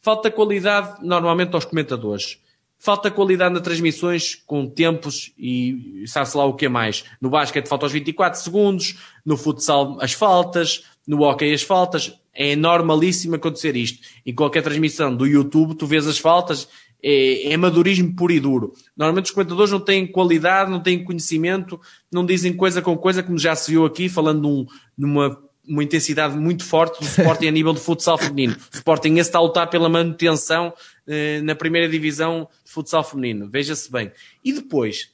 falta 0.00 0.30
qualidade 0.30 1.04
normalmente 1.06 1.54
aos 1.54 1.66
comentadores. 1.66 2.38
Falta 2.78 3.10
qualidade 3.10 3.52
nas 3.52 3.62
transmissões 3.62 4.34
com 4.46 4.66
tempos 4.66 5.32
e 5.38 6.04
sabe-se 6.06 6.36
lá 6.36 6.44
o 6.44 6.54
que 6.54 6.66
é 6.66 6.68
mais. 6.68 7.04
No 7.20 7.28
basquete 7.28 7.68
falta 7.68 7.86
os 7.86 7.92
24 7.92 8.40
segundos, 8.40 8.98
no 9.24 9.36
futsal 9.36 9.98
as 10.00 10.12
faltas, 10.12 10.84
no 11.06 11.22
hockey 11.22 11.52
as 11.52 11.62
faltas 11.62 12.18
é 12.36 12.54
normalíssimo 12.54 13.34
acontecer 13.34 13.74
isto. 13.76 14.00
Em 14.24 14.34
qualquer 14.34 14.62
transmissão 14.62 15.14
do 15.14 15.26
YouTube, 15.26 15.74
tu 15.74 15.86
vês 15.86 16.06
as 16.06 16.18
faltas, 16.18 16.68
é, 17.02 17.52
é 17.52 17.56
madurismo 17.56 18.14
puro 18.14 18.32
e 18.32 18.40
duro. 18.40 18.72
Normalmente 18.96 19.26
os 19.26 19.30
comentadores 19.30 19.72
não 19.72 19.80
têm 19.80 20.06
qualidade, 20.06 20.70
não 20.70 20.82
têm 20.82 21.02
conhecimento, 21.02 21.80
não 22.12 22.24
dizem 22.24 22.52
coisa 22.52 22.82
com 22.82 22.96
coisa, 22.96 23.22
como 23.22 23.38
já 23.38 23.54
se 23.54 23.70
viu 23.70 23.84
aqui, 23.84 24.08
falando 24.08 24.42
num, 24.42 24.66
numa 24.96 25.46
uma 25.68 25.82
intensidade 25.82 26.36
muito 26.36 26.64
forte 26.64 27.00
do 27.00 27.06
Sporting 27.06 27.48
a 27.48 27.50
nível 27.50 27.72
de 27.72 27.80
futsal 27.80 28.16
feminino. 28.16 28.54
O 28.72 28.76
Sporting 28.76 29.16
está 29.16 29.38
a 29.38 29.42
lutar 29.42 29.68
pela 29.68 29.88
manutenção 29.88 30.72
eh, 31.06 31.40
na 31.42 31.54
primeira 31.54 31.88
divisão 31.88 32.48
de 32.64 32.70
futsal 32.70 33.02
feminino. 33.02 33.48
Veja-se 33.50 33.90
bem. 33.90 34.12
E 34.44 34.52
depois, 34.52 35.10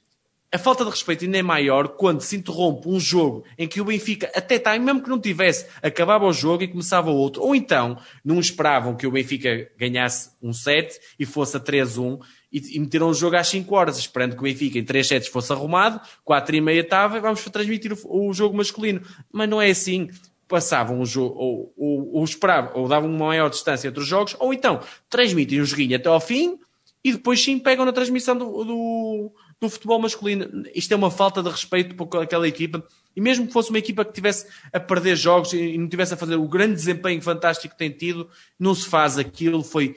a 0.52 0.58
falta 0.58 0.84
de 0.84 0.90
respeito 0.90 1.24
ainda 1.24 1.38
é 1.38 1.42
maior 1.42 1.88
quando 1.88 2.20
se 2.20 2.36
interrompe 2.36 2.86
um 2.86 3.00
jogo 3.00 3.42
em 3.56 3.66
que 3.66 3.80
o 3.80 3.86
Benfica, 3.86 4.30
até 4.34 4.56
está, 4.56 4.78
mesmo 4.78 5.02
que 5.02 5.08
não 5.08 5.18
tivesse, 5.18 5.66
acabava 5.82 6.26
o 6.26 6.32
jogo 6.32 6.62
e 6.62 6.68
começava 6.68 7.10
outro. 7.10 7.42
Ou 7.42 7.54
então, 7.54 7.98
não 8.22 8.38
esperavam 8.38 8.94
que 8.94 9.06
o 9.06 9.10
Benfica 9.10 9.70
ganhasse 9.78 10.30
um 10.42 10.52
set 10.52 11.00
e 11.18 11.24
fosse 11.24 11.56
a 11.56 11.60
3-1 11.60 12.20
e, 12.52 12.76
e 12.76 12.78
meteram 12.78 13.08
o 13.08 13.14
jogo 13.14 13.36
às 13.36 13.48
5 13.48 13.74
horas, 13.74 13.98
esperando 13.98 14.34
que 14.34 14.40
o 14.40 14.42
Benfica 14.42 14.78
em 14.78 14.84
3 14.84 15.08
sets 15.08 15.28
fosse 15.28 15.50
arrumado, 15.50 15.98
4 16.22 16.54
e 16.54 16.60
meia 16.60 16.80
estava 16.82 17.18
vamos 17.18 17.42
transmitir 17.44 17.94
o, 18.04 18.28
o, 18.28 18.34
jogo 18.34 18.54
masculino. 18.54 19.00
Mas 19.32 19.48
não 19.48 19.60
é 19.60 19.70
assim. 19.70 20.10
Passavam 20.46 21.00
o 21.00 21.06
jogo, 21.06 21.34
ou, 21.34 21.72
ou, 21.78 22.16
ou 22.16 22.24
esperavam, 22.24 22.72
ou 22.74 22.86
davam 22.86 23.08
uma 23.08 23.28
maior 23.28 23.48
distância 23.48 23.88
entre 23.88 24.02
os 24.02 24.06
jogos, 24.06 24.36
ou 24.38 24.52
então 24.52 24.80
transmitem 25.08 25.62
o 25.62 25.64
joguinho 25.64 25.96
até 25.96 26.10
ao 26.10 26.20
fim 26.20 26.58
e 27.02 27.12
depois 27.12 27.42
sim 27.42 27.58
pegam 27.58 27.86
na 27.86 27.92
transmissão 27.92 28.36
do, 28.36 28.62
do 28.62 29.32
no 29.62 29.70
futebol 29.70 29.98
masculino. 30.00 30.64
Isto 30.74 30.92
é 30.92 30.96
uma 30.96 31.10
falta 31.10 31.42
de 31.42 31.48
respeito 31.48 31.94
por 31.94 32.20
aquela 32.20 32.46
equipa. 32.46 32.84
E 33.14 33.20
mesmo 33.20 33.46
que 33.46 33.52
fosse 33.52 33.70
uma 33.70 33.78
equipa 33.78 34.04
que 34.04 34.12
tivesse 34.12 34.46
a 34.72 34.80
perder 34.80 35.16
jogos 35.16 35.52
e 35.52 35.78
não 35.78 35.88
tivesse 35.88 36.14
a 36.14 36.16
fazer 36.16 36.36
o 36.36 36.48
grande 36.48 36.74
desempenho 36.74 37.22
fantástico 37.22 37.72
que 37.72 37.78
tem 37.78 37.90
tido, 37.90 38.28
não 38.58 38.74
se 38.74 38.88
faz 38.88 39.16
aquilo. 39.18 39.62
Foi 39.62 39.96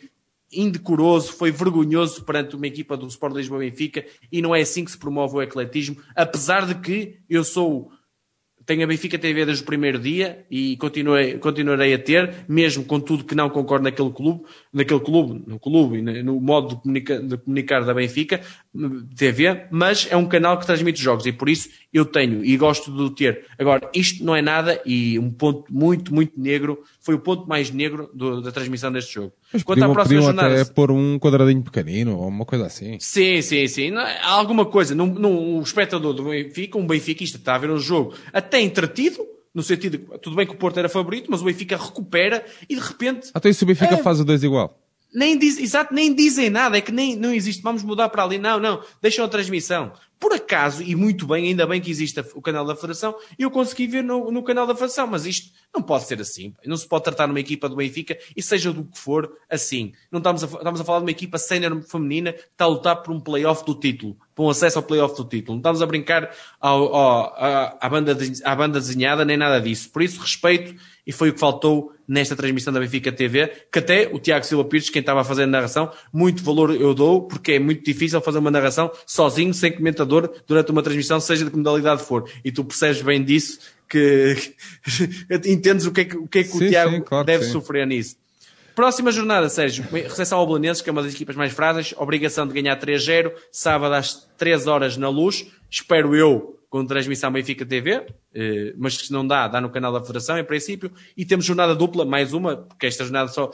indecoroso, 0.52 1.34
foi 1.34 1.52
vergonhoso 1.52 2.24
perante 2.24 2.56
uma 2.56 2.68
equipa 2.68 2.96
do 2.96 3.08
Sport 3.08 3.36
Lisboa 3.36 3.60
Benfica 3.60 4.06
e 4.32 4.42
não 4.42 4.54
é 4.56 4.62
assim 4.62 4.86
que 4.86 4.92
se 4.92 4.98
promove 4.98 5.36
o 5.36 5.42
ecletismo, 5.42 5.98
apesar 6.16 6.66
de 6.66 6.76
que 6.76 7.20
eu 7.30 7.44
sou 7.44 7.92
tenho 8.66 8.84
a 8.84 8.88
Benfica 8.88 9.18
TV 9.18 9.46
desde 9.46 9.64
o 9.64 9.66
primeiro 9.66 10.00
dia 10.00 10.46
e 10.50 10.76
continuei, 10.78 11.38
continuarei 11.38 11.94
a 11.94 12.00
ter, 12.00 12.46
mesmo 12.48 12.84
com 12.84 13.00
tudo 13.00 13.24
que 13.24 13.36
não 13.36 13.50
concordo 13.50 13.84
naquele 13.84 14.12
clube, 14.12 14.44
naquele 14.74 15.00
clube, 15.00 15.44
no 15.46 15.60
clube 15.60 15.98
e 15.98 16.24
no 16.24 16.42
modo 16.42 16.82
de, 16.84 17.00
de 17.02 17.38
comunicar 17.38 17.86
da 17.86 17.94
Benfica 17.94 18.42
TV, 19.16 19.68
mas 19.70 20.08
é 20.10 20.18
um 20.18 20.26
canal 20.26 20.58
que 20.58 20.66
transmite 20.66 21.02
jogos 21.02 21.26
e 21.26 21.32
por 21.32 21.48
isso 21.48 21.70
eu 21.94 22.06
tenho 22.06 22.44
e 22.44 22.58
gosto 22.58 22.92
de 22.92 23.16
ter. 23.16 23.46
Agora, 23.58 23.90
isto 23.94 24.24
não 24.24 24.36
é 24.36 24.42
nada 24.42 24.82
e 24.86 25.18
um 25.20 25.32
ponto 25.32 25.72
muito, 25.72 26.14
muito 26.14 26.34
negro, 26.40 26.84
foi 27.06 27.14
o 27.14 27.20
ponto 27.20 27.48
mais 27.48 27.70
negro 27.70 28.10
do, 28.16 28.42
da 28.42 28.52
transmissão 28.52 28.92
deste 28.92 29.14
jogo. 29.14 29.32
Mas 29.54 29.62
Quanto 29.62 29.78
podiam, 29.78 29.92
à 29.92 29.94
próxima 29.94 30.22
jornada. 30.22 30.62
até 30.62 30.74
pôr 30.74 30.90
um 30.90 31.20
quadradinho 31.20 31.62
pequenino 31.62 32.18
ou 32.18 32.28
uma 32.28 32.46
coisa 32.46 32.66
assim. 32.66 32.98
Sim, 33.00 33.44
sim, 33.44 33.68
sim. 33.68 33.92
Não, 33.92 34.04
alguma 34.24 34.66
coisa. 34.66 34.96
Num, 34.96 35.06
num, 35.06 35.60
o 35.60 35.62
espectador 35.62 36.14
do 36.14 36.24
Benfica, 36.24 36.80
um 36.80 36.88
benfiquista, 36.88 37.38
está 37.38 37.54
a 37.54 37.58
ver 37.60 37.70
um 37.70 37.78
jogo 37.78 38.16
até 38.34 38.60
entretido, 38.60 39.20
no 39.54 39.62
sentido 39.62 40.00
de, 40.00 40.18
tudo 40.18 40.36
bem 40.36 40.48
que 40.48 40.54
o 40.54 40.58
Porto 40.58 40.80
era 40.80 40.90
favorito, 40.90 41.30
mas 41.30 41.44
o 41.44 41.46
Benfica 41.46 41.78
recupera 41.78 42.44
e 42.68 42.74
de 42.74 42.82
repente. 42.82 43.30
Até 43.36 43.50
isso 43.50 43.64
o 43.64 43.68
Benfica 43.68 43.94
é, 43.94 43.98
faz 43.98 44.20
o 44.20 44.26
2 44.26 44.44
igual. 44.44 44.76
Nem 45.16 45.38
diz, 45.38 45.58
exato, 45.58 45.94
nem 45.94 46.14
dizem 46.14 46.50
nada, 46.50 46.78
é 46.78 46.82
que 46.82 46.92
nem, 46.92 47.16
não 47.16 47.34
existe, 47.34 47.64
vamos 47.64 47.84
mudar 47.84 48.10
para 48.10 48.24
ali. 48.24 48.38
Não, 48.38 48.60
não, 48.60 48.84
deixam 49.02 49.24
a 49.24 49.30
transmissão. 49.30 49.94
Por 50.20 50.34
acaso, 50.34 50.82
e 50.82 50.96
muito 50.96 51.28
bem, 51.28 51.48
ainda 51.48 51.68
bem 51.68 51.80
que 51.80 51.90
existe 51.92 52.20
o 52.34 52.42
canal 52.42 52.66
da 52.66 52.76
Federação, 52.76 53.16
eu 53.38 53.52
consegui 53.52 53.88
ver 53.88 54.04
no, 54.04 54.32
no 54.32 54.44
canal 54.44 54.68
da 54.68 54.74
Federação, 54.74 55.08
mas 55.08 55.26
isto 55.26 55.52
não 55.74 55.82
pode 55.82 56.06
ser 56.06 56.20
assim. 56.20 56.54
Não 56.66 56.76
se 56.76 56.88
pode 56.88 57.04
tratar 57.04 57.28
numa 57.28 57.40
equipa 57.40 57.70
do 57.70 57.76
Benfica, 57.76 58.18
e 58.36 58.42
seja 58.42 58.74
do 58.74 58.84
que 58.84 58.98
for, 58.98 59.32
assim. 59.50 59.94
Não 60.12 60.20
estamos 60.20 60.44
a, 60.44 60.48
estamos 60.48 60.82
a 60.82 60.84
falar 60.84 61.00
de 61.00 61.06
uma 61.06 61.12
equipa 61.12 61.38
sénior 61.38 61.82
feminina 61.84 62.34
que 62.34 62.40
está 62.40 62.66
a 62.66 62.68
lutar 62.68 63.02
por 63.02 63.14
um 63.14 63.20
playoff 63.20 63.66
do 63.66 63.76
título, 63.76 64.18
por 64.34 64.44
um 64.44 64.50
acesso 64.50 64.80
ao 64.80 64.84
playoff 64.84 65.16
do 65.16 65.26
título. 65.26 65.56
Não 65.56 65.60
estamos 65.62 65.82
a 65.82 65.86
brincar 65.86 66.30
ao, 66.60 66.96
ao, 66.96 67.36
à, 67.38 67.78
à, 67.80 67.90
banda, 67.90 68.18
à 68.44 68.56
banda 68.56 68.80
desenhada, 68.80 69.24
nem 69.24 69.38
nada 69.38 69.62
disso. 69.62 69.90
Por 69.90 70.02
isso, 70.02 70.20
respeito, 70.20 70.76
e 71.06 71.12
foi 71.12 71.30
o 71.30 71.34
que 71.34 71.40
faltou 71.40 71.95
nesta 72.08 72.36
transmissão 72.36 72.74
da 72.74 72.80
Benfica 72.80 73.12
TV, 73.12 73.52
que 73.72 73.80
até 73.80 74.10
o 74.12 74.20
Tiago 74.20 74.46
Silva 74.46 74.66
Pires, 74.66 74.90
quem 74.90 75.00
estava 75.00 75.22
a 75.22 75.24
fazer 75.24 75.44
a 75.44 75.48
narração, 75.48 75.92
muito 76.12 76.44
valor 76.44 76.74
eu 76.74 76.94
dou, 76.94 77.24
porque 77.24 77.54
é 77.54 77.60
muito 77.60 77.84
difícil 77.84 78.22
fazer 78.22 78.40
uma 78.40 78.52
narração 78.52 78.92
sozinho, 79.06 79.54
sem 79.54 79.72
comentador, 79.72 80.32
durante 80.48 80.72
uma 80.72 80.84
transmissão, 80.84 81.20
seja 81.20 81.46
de 81.46 81.52
que 81.52 81.58
modalidade 81.58 82.04
for. 82.04 82.30
E 82.44 82.52
tu 82.52 82.64
percebes 82.64 83.02
bem 83.02 83.24
disso, 83.24 83.60
que 83.90 84.36
entendes 85.46 85.86
o 85.86 85.92
que 85.92 86.02
é 86.02 86.06
que 86.06 86.18
o, 86.18 86.28
que 86.28 86.40
é 86.40 86.44
que 86.44 86.50
sim, 86.50 86.66
o 86.66 86.70
Tiago 86.70 86.92
sim, 86.92 87.02
claro 87.02 87.26
deve 87.26 87.46
sofrer 87.46 87.86
nisso. 87.88 88.18
Próxima 88.76 89.10
jornada, 89.10 89.48
Sérgio. 89.48 89.86
Recepção 89.90 90.38
ao 90.38 90.46
Belenenses, 90.46 90.82
que 90.82 90.90
é 90.90 90.92
uma 90.92 91.02
das 91.02 91.14
equipas 91.14 91.38
mais 91.38 91.54
frágeis. 91.54 91.94
Obrigação 91.98 92.46
de 92.46 92.54
ganhar 92.54 92.78
3-0. 92.78 93.32
Sábado 93.50 93.94
às 93.94 94.28
3 94.38 94.68
horas 94.68 94.98
na 94.98 95.08
luz. 95.08 95.48
Espero 95.72 96.14
eu 96.14 96.60
com 96.76 96.86
transmissão 96.86 97.32
Benfica 97.32 97.66
TV, 97.66 98.06
eh, 98.34 98.74
mas 98.78 98.96
se 98.98 99.10
não 99.10 99.26
dá, 99.26 99.48
dá 99.48 99.62
no 99.62 99.70
canal 99.70 99.94
da 99.94 100.02
Federação, 100.02 100.38
em 100.38 100.44
princípio, 100.44 100.92
e 101.16 101.24
temos 101.24 101.46
jornada 101.46 101.74
dupla, 101.74 102.04
mais 102.04 102.34
uma, 102.34 102.58
porque 102.58 102.86
esta 102.86 103.06
jornada 103.06 103.30
só. 103.30 103.50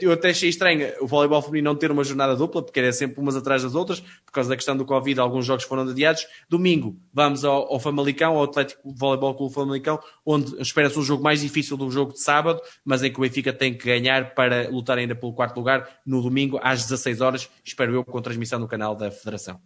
eu 0.00 0.10
até 0.10 0.30
achei 0.30 0.48
estranho 0.48 0.92
o 1.00 1.06
voleibol 1.06 1.40
feminino 1.40 1.70
não 1.70 1.78
ter 1.78 1.92
uma 1.92 2.02
jornada 2.02 2.34
dupla, 2.34 2.64
porque 2.64 2.80
era 2.80 2.92
sempre 2.92 3.20
umas 3.20 3.36
atrás 3.36 3.62
das 3.62 3.76
outras, 3.76 4.00
por 4.00 4.32
causa 4.32 4.50
da 4.50 4.56
questão 4.56 4.76
do 4.76 4.84
Covid, 4.84 5.20
alguns 5.20 5.46
jogos 5.46 5.62
foram 5.62 5.88
adiados. 5.88 6.26
Domingo, 6.48 6.98
vamos 7.14 7.44
ao, 7.44 7.72
ao 7.72 7.78
Famalicão, 7.78 8.36
ao 8.36 8.42
Atlético 8.42 8.82
Voleibol 8.92 9.36
Clube 9.36 9.54
Famalicão, 9.54 10.00
onde 10.24 10.60
espera-se 10.60 10.98
um 10.98 11.04
jogo 11.04 11.22
mais 11.22 11.42
difícil 11.42 11.76
do 11.76 11.88
jogo 11.88 12.14
de 12.14 12.20
sábado, 12.20 12.60
mas 12.84 13.00
em 13.04 13.12
que 13.12 13.18
o 13.20 13.22
Benfica 13.22 13.52
tem 13.52 13.72
que 13.72 13.86
ganhar 13.86 14.34
para 14.34 14.68
lutar 14.70 14.98
ainda 14.98 15.14
pelo 15.14 15.32
quarto 15.32 15.56
lugar 15.56 15.88
no 16.04 16.20
domingo, 16.20 16.58
às 16.60 16.82
16 16.82 17.20
horas, 17.20 17.48
espero 17.64 17.94
eu, 17.94 18.04
com 18.04 18.20
transmissão 18.20 18.58
no 18.58 18.66
canal 18.66 18.96
da 18.96 19.08
Federação. 19.08 19.60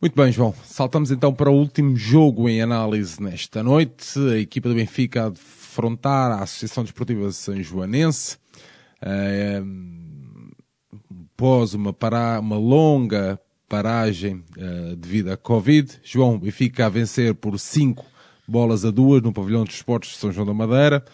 Muito 0.00 0.14
bem, 0.14 0.30
João. 0.30 0.54
Saltamos 0.64 1.10
então 1.10 1.34
para 1.34 1.50
o 1.50 1.54
último 1.54 1.96
jogo 1.96 2.48
em 2.48 2.62
análise 2.62 3.20
nesta 3.20 3.64
noite. 3.64 4.16
A 4.32 4.38
equipa 4.38 4.68
do 4.68 4.76
Benfica 4.76 5.26
a 5.26 5.28
defrontar 5.28 6.30
a 6.30 6.44
Associação 6.44 6.84
Desportiva 6.84 7.32
São 7.32 7.60
Joanense. 7.60 8.38
Uh, 9.02 10.54
após 11.34 11.74
uma, 11.74 11.92
para... 11.92 12.38
uma 12.38 12.56
longa 12.56 13.40
paragem 13.68 14.44
uh, 14.56 14.94
devido 14.94 15.32
à 15.32 15.36
Covid, 15.36 15.98
João 16.04 16.38
Benfica 16.38 16.86
a 16.86 16.88
vencer 16.88 17.34
por 17.34 17.58
5 17.58 18.06
bolas 18.46 18.84
a 18.84 18.92
duas 18.92 19.20
no 19.20 19.32
pavilhão 19.32 19.64
dos 19.64 19.74
esportes 19.74 20.12
de 20.12 20.16
São 20.18 20.30
João 20.30 20.46
da 20.46 20.54
Madeira, 20.54 21.04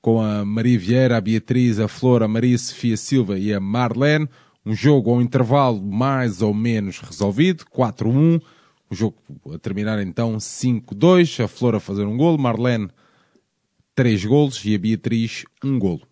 com 0.00 0.22
a 0.22 0.44
Maria 0.44 0.78
Vieira, 0.78 1.16
a 1.16 1.20
Beatriz, 1.20 1.80
a 1.80 1.88
Flor, 1.88 2.22
a 2.22 2.28
Maria 2.28 2.56
Sofia 2.56 2.96
Silva 2.96 3.36
e 3.36 3.52
a 3.52 3.58
Marlene. 3.58 4.28
Um 4.64 4.74
jogo 4.74 5.10
ao 5.10 5.22
intervalo 5.22 5.82
mais 5.82 6.42
ou 6.42 6.52
menos 6.52 6.98
resolvido, 7.00 7.64
4-1. 7.64 8.40
O 8.90 8.94
jogo 8.94 9.16
a 9.54 9.58
terminar 9.58 10.00
então 10.02 10.36
5-2. 10.36 11.44
A 11.44 11.48
Flor 11.48 11.74
a 11.76 11.80
fazer 11.80 12.04
um 12.04 12.16
golo, 12.16 12.38
Marlene 12.38 12.88
3 13.94 14.24
golos 14.24 14.64
e 14.64 14.74
a 14.74 14.78
Beatriz 14.78 15.44
um 15.64 15.78
golo. 15.78 16.06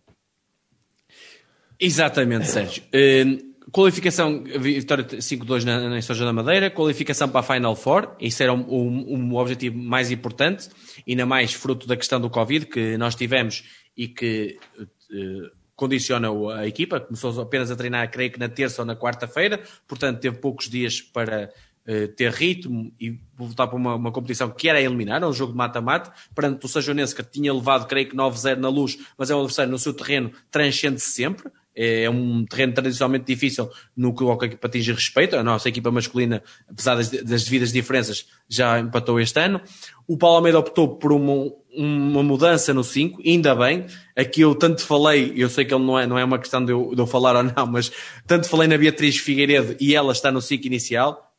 Exatamente, 1.80 2.46
Sérgio. 2.46 2.82
Uh, 2.84 3.70
qualificação, 3.70 4.42
vitória 4.44 5.04
5-2 5.04 5.64
na, 5.64 5.88
na 5.88 6.02
Soja 6.02 6.24
da 6.24 6.32
Madeira, 6.32 6.70
qualificação 6.70 7.28
para 7.28 7.40
a 7.40 7.42
Final 7.42 7.76
Four, 7.76 8.16
isso 8.20 8.42
era 8.42 8.52
um, 8.52 8.64
um, 8.68 9.14
um, 9.14 9.36
objetivo 9.36 9.78
mais 9.78 10.10
importante, 10.10 10.68
ainda 11.06 11.24
mais 11.24 11.52
fruto 11.52 11.86
da 11.86 11.96
questão 11.96 12.20
do 12.20 12.30
Covid 12.30 12.66
que 12.66 12.96
nós 12.96 13.14
tivemos 13.14 13.64
e 13.96 14.08
que 14.08 14.58
uh, 14.78 15.57
condiciona 15.78 16.28
a 16.56 16.66
equipa, 16.66 16.98
começou 16.98 17.40
apenas 17.40 17.70
a 17.70 17.76
treinar, 17.76 18.10
creio 18.10 18.32
que 18.32 18.38
na 18.38 18.48
terça 18.48 18.82
ou 18.82 18.86
na 18.86 18.96
quarta-feira, 18.96 19.62
portanto 19.86 20.18
teve 20.18 20.36
poucos 20.38 20.68
dias 20.68 21.00
para 21.00 21.52
uh, 21.86 22.09
ter 22.09 22.32
ritmo 22.32 22.92
e 23.00 23.16
voltar 23.36 23.68
para 23.68 23.76
uma, 23.76 23.94
uma, 23.94 24.10
competição 24.10 24.50
que 24.50 24.68
era 24.68 24.80
eliminar, 24.80 25.24
um 25.24 25.32
jogo 25.32 25.52
de 25.52 25.59
mata-mata, 25.59 26.12
perante 26.34 26.66
o 26.66 26.68
Sajonense 26.68 27.14
que 27.14 27.22
tinha 27.22 27.55
levado, 27.55 27.86
creio 27.86 28.09
que 28.09 28.16
9-0 28.16 28.56
na 28.56 28.68
luz, 28.68 28.98
mas 29.16 29.30
é 29.30 29.36
um 29.36 29.38
adversário 29.38 29.70
no 29.70 29.78
seu 29.78 29.94
terreno, 29.94 30.32
transcende-se 30.50 31.12
sempre, 31.12 31.48
é 31.80 32.10
um 32.10 32.44
terreno 32.44 32.72
tradicionalmente 32.72 33.24
difícil 33.24 33.70
no 33.96 34.12
que 34.12 34.24
a 34.24 34.46
equipa 34.46 34.66
atinge 34.66 34.92
respeito. 34.92 35.36
A 35.36 35.44
nossa 35.44 35.68
equipa 35.68 35.92
masculina, 35.92 36.42
apesar 36.68 36.96
das, 36.96 37.09
das 37.09 37.44
devidas 37.44 37.72
diferenças, 37.72 38.26
já 38.48 38.80
empatou 38.80 39.20
este 39.20 39.38
ano. 39.38 39.60
O 40.05 40.18
Paulo 40.18 40.38
Almeida 40.38 40.59
optou 40.59 40.96
por 40.96 41.12
uma, 41.12 41.52
uma 41.78 42.24
mudança 42.24 42.74
no 42.74 42.82
5, 42.82 43.22
ainda 43.24 43.55
bem. 43.55 43.86
Aqui 44.16 44.40
eu 44.40 44.55
tanto 44.55 44.82
falei, 44.82 45.32
eu 45.36 45.48
sei 45.48 45.64
que 45.64 45.72
ele 45.72 45.84
não 45.84 45.96
é, 45.96 46.06
não 46.06 46.18
é 46.18 46.24
uma 46.24 46.38
questão 46.38 46.64
de 46.64 46.72
eu, 46.72 46.92
de 46.92 47.00
eu 47.00 47.06
falar 47.06 47.36
ou 47.36 47.44
não, 47.44 47.66
mas 47.66 47.92
tanto 48.26 48.48
falei 48.48 48.66
na 48.66 48.76
Beatriz 48.76 49.16
Figueiredo 49.18 49.76
e 49.78 49.94
ela 49.94 50.12
está 50.12 50.32
no 50.32 50.42
5 50.42 50.66
inicial. 50.66 51.32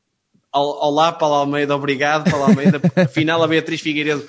Olá, 0.51 1.11
Paulo 1.11 1.35
Almeida, 1.35 1.75
obrigado, 1.75 2.31
Paulo 2.31 2.45
Almeida. 2.45 2.81
Afinal, 2.95 3.43
a 3.43 3.47
Beatriz 3.47 3.81
Figueiredo 3.81 4.27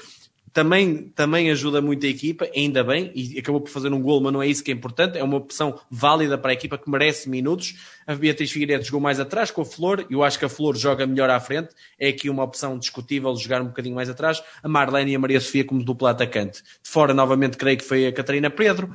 também, 0.52 1.12
também 1.14 1.51
ajuda 1.51 1.81
muito 1.81 2.05
a 2.05 2.09
equipa, 2.09 2.48
ainda 2.55 2.82
bem, 2.82 3.12
e 3.14 3.39
acabou 3.39 3.60
por 3.60 3.70
fazer 3.70 3.93
um 3.93 4.01
gol, 4.01 4.20
mas 4.20 4.32
não 4.32 4.43
é 4.43 4.47
isso 4.47 4.64
que 4.64 4.70
é 4.70 4.74
importante, 4.74 5.18
é 5.18 5.22
uma 5.22 5.36
opção 5.36 5.78
válida 5.90 6.36
para 6.36 6.51
a 6.51 6.55
equipa 6.55 6.77
que 6.77 6.90
merece 6.90 7.28
minutos. 7.28 7.74
A 8.06 8.14
Beatriz 8.14 8.51
Figueiredo 8.51 8.85
jogou 8.85 9.01
mais 9.01 9.20
atrás 9.20 9.51
com 9.51 9.62
a 9.62 9.64
Flor, 9.64 10.06
eu 10.10 10.22
acho 10.24 10.39
que 10.39 10.44
a 10.44 10.48
Flor 10.48 10.77
joga 10.77 11.06
melhor 11.06 11.31
à 11.31 11.39
frente, 11.39 11.68
é 11.98 12.09
aqui 12.09 12.28
uma 12.28 12.43
opção 12.43 12.78
discutível 12.78 13.35
jogar 13.36 13.62
um 13.62 13.66
bocadinho 13.66 13.94
mais 13.94 14.10
atrás. 14.10 14.43
A 14.62 14.68
Marlene 14.68 15.12
e 15.12 15.14
a 15.14 15.18
Maria 15.18 15.40
Sofia 15.40 15.64
como 15.64 15.82
dupla 15.85 16.10
atacante. 16.10 16.62
De 16.82 16.90
fora, 16.90 17.14
novamente, 17.14 17.56
creio 17.56 17.78
que 17.78 17.85
foi 17.85 18.06
a 18.06 18.12
Catarina 18.12 18.51
Pedro. 18.51 18.93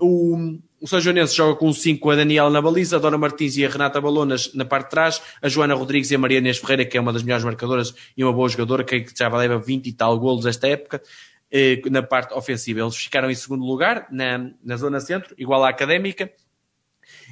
O, 0.00 0.58
o 0.80 0.86
São 0.86 1.00
Joanense 1.00 1.34
joga 1.34 1.58
com 1.58 1.72
5 1.72 2.00
com 2.00 2.10
a 2.10 2.16
Daniela 2.16 2.50
na 2.50 2.60
baliza, 2.60 2.96
a 2.96 2.98
Dona 2.98 3.18
Martins 3.18 3.56
e 3.56 3.64
a 3.64 3.68
Renata 3.68 4.00
Balonas 4.00 4.52
na 4.54 4.64
parte 4.64 4.84
de 4.84 4.90
trás, 4.90 5.22
a 5.40 5.48
Joana 5.48 5.74
Rodrigues 5.74 6.10
e 6.10 6.14
a 6.14 6.18
Maria 6.18 6.38
Inês 6.38 6.58
Ferreira, 6.58 6.84
que 6.84 6.96
é 6.96 7.00
uma 7.00 7.12
das 7.12 7.22
melhores 7.22 7.44
marcadoras 7.44 7.94
e 8.16 8.22
uma 8.22 8.32
boa 8.32 8.48
jogadora, 8.48 8.84
que 8.84 9.04
já 9.16 9.28
leva 9.28 9.58
20 9.58 9.86
e 9.86 9.92
tal 9.92 10.18
golos 10.18 10.46
esta 10.46 10.68
época, 10.68 11.02
eh, 11.50 11.80
na 11.90 12.02
parte 12.02 12.34
ofensiva. 12.34 12.80
Eles 12.80 12.96
ficaram 12.96 13.30
em 13.30 13.34
segundo 13.34 13.64
lugar, 13.64 14.06
na, 14.10 14.50
na 14.62 14.76
zona 14.76 15.00
centro, 15.00 15.34
igual 15.38 15.64
à 15.64 15.70
Académica. 15.70 16.30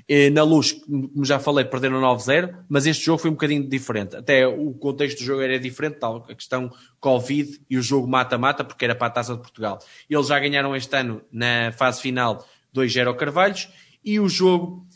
Eh, 0.08 0.30
na 0.30 0.44
luz, 0.44 0.72
como 0.72 1.24
já 1.24 1.40
falei, 1.40 1.64
perderam 1.64 2.00
9-0, 2.00 2.64
mas 2.68 2.86
este 2.86 3.04
jogo 3.04 3.18
foi 3.18 3.30
um 3.30 3.34
bocadinho 3.34 3.68
diferente. 3.68 4.14
Até 4.14 4.46
o 4.46 4.72
contexto 4.72 5.18
do 5.18 5.24
jogo 5.24 5.42
era 5.42 5.58
diferente, 5.58 5.98
tal, 5.98 6.24
a 6.28 6.34
questão 6.34 6.70
Covid 7.00 7.60
e 7.68 7.76
o 7.76 7.82
jogo 7.82 8.06
mata-mata, 8.06 8.62
porque 8.62 8.84
era 8.84 8.94
para 8.94 9.08
a 9.08 9.10
Taça 9.10 9.34
de 9.34 9.40
Portugal. 9.40 9.80
Eles 10.08 10.28
já 10.28 10.38
ganharam 10.38 10.76
este 10.76 10.94
ano 10.96 11.22
na 11.32 11.72
fase 11.72 12.00
final 12.00 12.46
2-0 12.72 13.08
ao 13.08 13.16
Carvalhos 13.16 13.68
e 14.04 14.20
o 14.20 14.28
jogo 14.28 14.86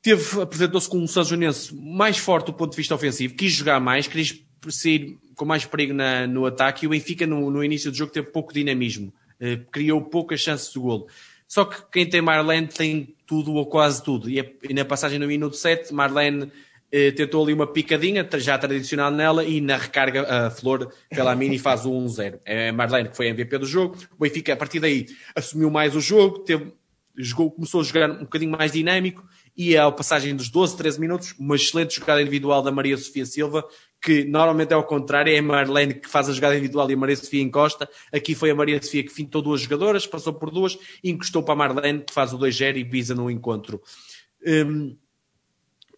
teve, 0.00 0.40
apresentou-se 0.40 0.88
com 0.88 0.98
um 0.98 1.06
Sanjonense 1.06 1.74
mais 1.74 2.16
forte 2.16 2.46
do 2.46 2.54
ponto 2.54 2.70
de 2.70 2.78
vista 2.78 2.94
ofensivo, 2.94 3.34
quis 3.34 3.52
jogar 3.52 3.78
mais, 3.78 4.06
quis 4.06 4.42
sair 4.70 5.18
com 5.36 5.44
mais 5.44 5.66
perigo 5.66 5.92
na, 5.92 6.26
no 6.26 6.46
ataque 6.46 6.84
e 6.84 6.86
o 6.86 6.90
Benfica 6.90 7.26
no, 7.26 7.50
no, 7.50 7.62
início 7.62 7.90
do 7.90 7.96
jogo 7.96 8.12
teve 8.12 8.28
pouco 8.28 8.54
dinamismo, 8.54 9.12
eh, 9.38 9.60
criou 9.70 10.02
poucas 10.02 10.40
chances 10.40 10.72
de 10.72 10.78
golo. 10.78 11.06
Só 11.46 11.64
que 11.64 11.82
quem 11.90 12.08
tem 12.08 12.22
Marlene 12.22 12.68
tem 12.68 13.16
tudo 13.30 13.54
ou 13.54 13.64
quase 13.64 14.02
tudo. 14.02 14.28
E, 14.28 14.38
e 14.68 14.74
na 14.74 14.84
passagem 14.84 15.16
no 15.16 15.28
minuto 15.28 15.54
7, 15.54 15.94
Marlene 15.94 16.50
eh, 16.90 17.12
tentou 17.12 17.44
ali 17.44 17.52
uma 17.52 17.68
picadinha, 17.68 18.28
já 18.38 18.58
tradicional 18.58 19.08
nela, 19.08 19.44
e 19.44 19.60
na 19.60 19.76
recarga 19.76 20.26
a 20.28 20.50
Flor 20.50 20.92
pela 21.08 21.36
Mini 21.36 21.56
faz 21.60 21.86
o 21.86 21.92
1-0. 21.92 22.40
É 22.44 22.72
Marlene 22.72 23.08
que 23.08 23.16
foi 23.16 23.28
MVP 23.28 23.58
do 23.58 23.66
jogo. 23.66 23.96
O 24.18 24.24
Benfica, 24.24 24.52
a 24.52 24.56
partir 24.56 24.80
daí, 24.80 25.06
assumiu 25.36 25.70
mais 25.70 25.94
o 25.94 26.00
jogo, 26.00 26.40
teve, 26.40 26.72
jogou, 27.16 27.52
começou 27.52 27.82
a 27.82 27.84
jogar 27.84 28.10
um 28.10 28.24
bocadinho 28.24 28.50
mais 28.50 28.72
dinâmico, 28.72 29.24
e 29.56 29.76
ao 29.76 29.92
passagem 29.92 30.34
dos 30.34 30.48
12, 30.48 30.76
13 30.76 31.00
minutos, 31.00 31.34
uma 31.38 31.56
excelente 31.56 31.98
jogada 31.98 32.20
individual 32.20 32.62
da 32.62 32.70
Maria 32.70 32.96
Sofia 32.96 33.26
Silva, 33.26 33.64
que 34.02 34.24
normalmente 34.24 34.72
é 34.72 34.74
ao 34.74 34.84
contrário, 34.84 35.32
é 35.32 35.38
a 35.38 35.42
Marlene 35.42 35.94
que 35.94 36.08
faz 36.08 36.28
a 36.28 36.32
jogada 36.32 36.54
individual 36.56 36.90
e 36.90 36.94
a 36.94 36.96
Maria 36.96 37.16
Sofia 37.16 37.42
encosta. 37.42 37.88
Aqui 38.12 38.34
foi 38.34 38.50
a 38.50 38.54
Maria 38.54 38.82
Sofia 38.82 39.02
que 39.02 39.12
fintou 39.12 39.42
duas 39.42 39.60
jogadoras, 39.60 40.06
passou 40.06 40.32
por 40.32 40.50
duas 40.50 40.78
e 41.04 41.10
encostou 41.10 41.42
para 41.42 41.54
a 41.54 41.56
Marlene, 41.56 42.00
que 42.00 42.12
faz 42.12 42.32
o 42.32 42.38
2-0 42.38 42.78
e 42.78 42.84
visa 42.84 43.14
no 43.14 43.30
encontro. 43.30 43.80
Um, 44.46 44.96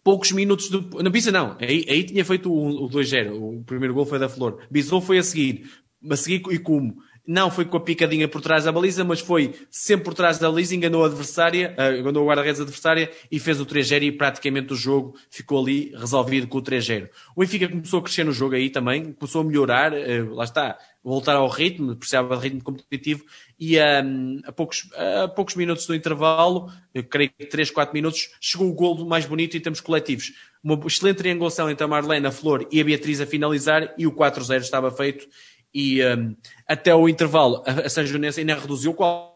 poucos 0.03 0.31
minutos 0.33 0.69
do. 0.69 1.01
Não, 1.01 1.11
Bisa 1.11 1.31
não, 1.31 1.55
aí, 1.59 1.85
aí 1.87 2.03
tinha 2.03 2.25
feito 2.25 2.51
o, 2.51 2.85
o 2.85 2.89
2-0, 2.89 3.31
o 3.31 3.63
primeiro 3.63 3.93
gol 3.93 4.05
foi 4.05 4.19
da 4.19 4.27
Flor. 4.27 4.59
Bisou 4.69 4.99
foi 4.99 5.17
a 5.17 5.23
seguir, 5.23 5.71
a 6.09 6.15
seguir 6.17 6.43
e 6.51 6.59
como? 6.59 6.97
Não 7.25 7.49
foi 7.49 7.63
com 7.63 7.77
a 7.77 7.79
picadinha 7.79 8.27
por 8.27 8.41
trás 8.41 8.65
da 8.65 8.71
baliza, 8.71 9.01
mas 9.05 9.21
foi 9.21 9.55
sempre 9.71 10.03
por 10.03 10.13
trás 10.13 10.37
da 10.39 10.51
baliza, 10.51 10.75
enganou 10.75 11.03
a 11.03 11.07
adversária, 11.07 11.73
uh, 11.79 11.97
enganou 11.97 12.23
o 12.23 12.27
guarda-redes 12.27 12.59
adversária 12.59 13.09
e 13.31 13.39
fez 13.39 13.61
o 13.61 13.65
3-0 13.65 14.03
e 14.03 14.11
praticamente 14.11 14.73
o 14.73 14.75
jogo 14.75 15.15
ficou 15.29 15.61
ali 15.61 15.93
resolvido 15.95 16.47
com 16.47 16.57
o 16.57 16.61
3-0. 16.61 17.07
O 17.33 17.39
Benfica 17.39 17.69
começou 17.69 17.99
a 17.99 18.03
crescer 18.03 18.25
no 18.25 18.33
jogo 18.33 18.55
aí 18.55 18.69
também, 18.69 19.13
começou 19.13 19.39
a 19.39 19.43
melhorar, 19.45 19.93
uh, 19.93 20.33
lá 20.33 20.43
está, 20.43 20.77
voltar 21.01 21.37
ao 21.37 21.47
ritmo, 21.47 21.95
precisava 21.95 22.35
de 22.35 22.43
ritmo 22.43 22.61
competitivo 22.61 23.23
e 23.57 23.77
um, 23.79 24.41
a, 24.45 24.51
poucos, 24.51 24.89
a 25.23 25.29
poucos 25.29 25.55
minutos 25.55 25.85
do 25.85 25.95
intervalo, 25.95 26.69
creio 27.09 27.31
que 27.37 27.45
3, 27.45 27.71
4 27.71 27.93
minutos, 27.93 28.31
chegou 28.41 28.69
o 28.69 28.73
gol 28.73 29.05
mais 29.05 29.25
bonito 29.25 29.55
em 29.55 29.61
termos 29.61 29.79
coletivos. 29.79 30.33
Uma 30.61 30.79
excelente 30.85 31.17
triangulação 31.17 31.69
entre 31.69 31.83
a 31.83 31.87
Marlene, 31.87 32.27
a 32.27 32.31
Flor 32.31 32.67
e 32.71 32.81
a 32.81 32.83
Beatriz 32.83 33.19
a 33.21 33.25
finalizar 33.25 33.93
e 33.97 34.07
o 34.07 34.11
4-0 34.11 34.61
estava 34.61 34.91
feito 34.91 35.27
e 35.73 36.05
um, 36.05 36.35
até 36.67 36.93
o 36.93 37.09
intervalo 37.09 37.63
a, 37.65 37.85
a 37.85 37.89
São 37.89 38.05
Joanense 38.05 38.39
ainda 38.39 38.55
reduziu 38.55 38.93
qual 38.93 39.33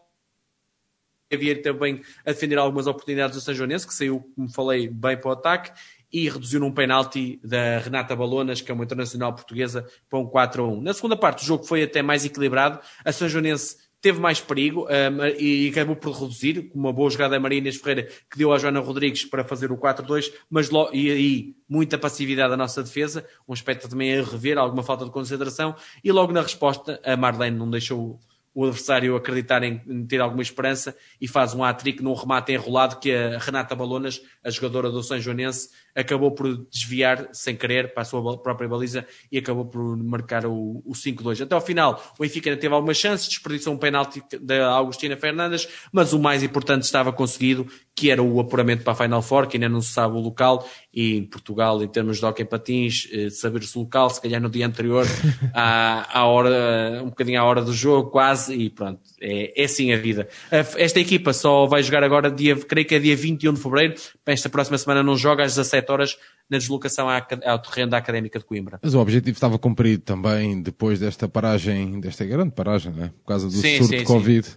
havia 1.32 1.60
também 1.60 2.00
a 2.24 2.32
defender 2.32 2.58
algumas 2.58 2.86
oportunidades 2.86 3.36
do 3.36 3.40
São 3.42 3.54
Joanense, 3.54 3.86
que 3.86 3.94
saiu, 3.94 4.20
como 4.34 4.48
falei, 4.48 4.88
bem 4.88 5.16
para 5.16 5.28
o 5.28 5.32
ataque, 5.32 5.72
e 6.10 6.28
reduziu 6.28 6.58
num 6.58 6.72
penalti 6.72 7.38
da 7.44 7.78
Renata 7.78 8.16
Balonas, 8.16 8.62
que 8.62 8.70
é 8.70 8.74
uma 8.74 8.84
internacional 8.84 9.34
portuguesa, 9.34 9.86
para 10.08 10.18
um 10.18 10.26
4 10.26 10.62
a 10.62 10.68
1. 10.68 10.80
Na 10.80 10.94
segunda 10.94 11.16
parte, 11.16 11.42
o 11.42 11.46
jogo 11.46 11.64
foi 11.64 11.82
até 11.82 12.00
mais 12.00 12.24
equilibrado. 12.24 12.80
A 13.04 13.12
São 13.12 13.28
Joanense 13.28 13.76
teve 14.00 14.20
mais 14.20 14.40
perigo 14.40 14.86
um, 14.86 15.26
e 15.38 15.68
acabou 15.68 15.96
por 15.96 16.12
reduzir, 16.12 16.68
com 16.68 16.78
uma 16.78 16.92
boa 16.92 17.10
jogada 17.10 17.34
da 17.34 17.40
Maria 17.40 17.58
Inês 17.58 17.76
Ferreira, 17.76 18.08
que 18.30 18.38
deu 18.38 18.52
a 18.52 18.58
Joana 18.58 18.80
Rodrigues 18.80 19.24
para 19.24 19.44
fazer 19.44 19.72
o 19.72 19.76
4-2, 19.76 20.32
mas 20.48 20.70
e 20.92 21.10
aí 21.10 21.54
muita 21.68 21.98
passividade 21.98 22.50
da 22.50 22.56
nossa 22.56 22.82
defesa, 22.82 23.26
um 23.46 23.52
aspecto 23.52 23.88
também 23.88 24.16
a 24.16 24.22
rever, 24.22 24.58
alguma 24.58 24.82
falta 24.82 25.04
de 25.04 25.10
concentração, 25.10 25.74
e 26.02 26.12
logo 26.12 26.32
na 26.32 26.42
resposta 26.42 27.00
a 27.04 27.16
Marlene 27.16 27.56
não 27.56 27.70
deixou 27.70 28.20
o 28.58 28.64
adversário 28.64 29.14
acreditar 29.14 29.62
em, 29.62 29.80
em 29.86 30.04
ter 30.04 30.20
alguma 30.20 30.42
esperança 30.42 30.96
e 31.20 31.28
faz 31.28 31.54
um 31.54 31.62
hat-trick 31.62 32.02
num 32.02 32.12
remate 32.12 32.50
enrolado 32.50 32.98
que 32.98 33.14
a 33.14 33.38
Renata 33.38 33.72
Balonas, 33.72 34.20
a 34.42 34.50
jogadora 34.50 34.90
do 34.90 35.00
São 35.00 35.20
Joanense, 35.20 35.70
acabou 35.94 36.32
por 36.32 36.66
desviar 36.68 37.28
sem 37.32 37.54
querer 37.54 37.94
para 37.94 38.02
a 38.02 38.04
sua 38.04 38.36
própria 38.36 38.68
baliza 38.68 39.06
e 39.30 39.38
acabou 39.38 39.64
por 39.64 39.96
marcar 39.96 40.44
o, 40.44 40.82
o 40.84 40.92
5-2. 40.92 41.44
Até 41.44 41.54
ao 41.54 41.60
final, 41.60 42.02
o 42.18 42.22
Benfica 42.22 42.56
teve 42.56 42.74
algumas 42.74 42.96
chances, 42.96 43.28
desperdiçou 43.28 43.74
um 43.74 43.78
penalti 43.78 44.24
da 44.40 44.70
Augustina 44.70 45.16
Fernandes, 45.16 45.68
mas 45.92 46.12
o 46.12 46.18
mais 46.18 46.42
importante 46.42 46.82
estava 46.82 47.12
conseguido, 47.12 47.64
que 47.98 48.12
era 48.12 48.22
o 48.22 48.38
apuramento 48.38 48.84
para 48.84 48.92
a 48.92 48.96
Final 48.96 49.20
Four, 49.20 49.48
que 49.48 49.56
ainda 49.56 49.68
não 49.68 49.80
se 49.80 49.92
sabe 49.92 50.14
o 50.14 50.20
local, 50.20 50.64
e 50.94 51.16
em 51.16 51.24
Portugal, 51.24 51.82
em 51.82 51.88
termos 51.88 52.18
de 52.18 52.24
hockey 52.24 52.44
patins, 52.44 53.08
eh, 53.12 53.28
saber-se 53.28 53.76
o 53.76 53.80
local, 53.80 54.08
se 54.08 54.22
calhar 54.22 54.40
no 54.40 54.48
dia 54.48 54.64
anterior, 54.64 55.04
à, 55.52 56.20
à 56.20 56.24
hora, 56.26 57.02
um 57.02 57.08
bocadinho 57.08 57.40
à 57.40 57.44
hora 57.44 57.60
do 57.60 57.72
jogo, 57.72 58.10
quase, 58.10 58.54
e 58.54 58.70
pronto, 58.70 59.00
é, 59.20 59.60
é 59.60 59.64
assim 59.64 59.92
a 59.92 59.96
vida. 59.96 60.28
Esta 60.76 61.00
equipa 61.00 61.32
só 61.32 61.66
vai 61.66 61.82
jogar 61.82 62.04
agora, 62.04 62.30
dia, 62.30 62.54
creio 62.54 62.86
que 62.86 62.94
é 62.94 63.00
dia 63.00 63.16
21 63.16 63.54
de 63.54 63.60
Fevereiro, 63.60 63.94
esta 64.24 64.48
próxima 64.48 64.78
semana 64.78 65.02
não 65.02 65.16
joga 65.16 65.42
às 65.42 65.56
17 65.56 65.90
horas 65.90 66.16
na 66.48 66.56
deslocação 66.56 67.08
ao 67.08 67.58
terreno 67.58 67.90
da 67.90 67.98
Académica 67.98 68.38
de 68.38 68.44
Coimbra. 68.44 68.78
Mas 68.80 68.94
o 68.94 69.00
objetivo 69.00 69.34
estava 69.34 69.58
cumprido 69.58 70.04
também 70.04 70.62
depois 70.62 71.00
desta 71.00 71.28
paragem, 71.28 71.98
desta 71.98 72.24
grande 72.24 72.52
paragem, 72.52 72.92
né? 72.92 73.10
por 73.24 73.28
causa 73.28 73.46
do 73.46 73.52
sim, 73.52 73.78
surto 73.78 73.92
sim, 73.92 73.96
de 73.98 74.04
Covid. 74.04 74.46
Sim. 74.46 74.56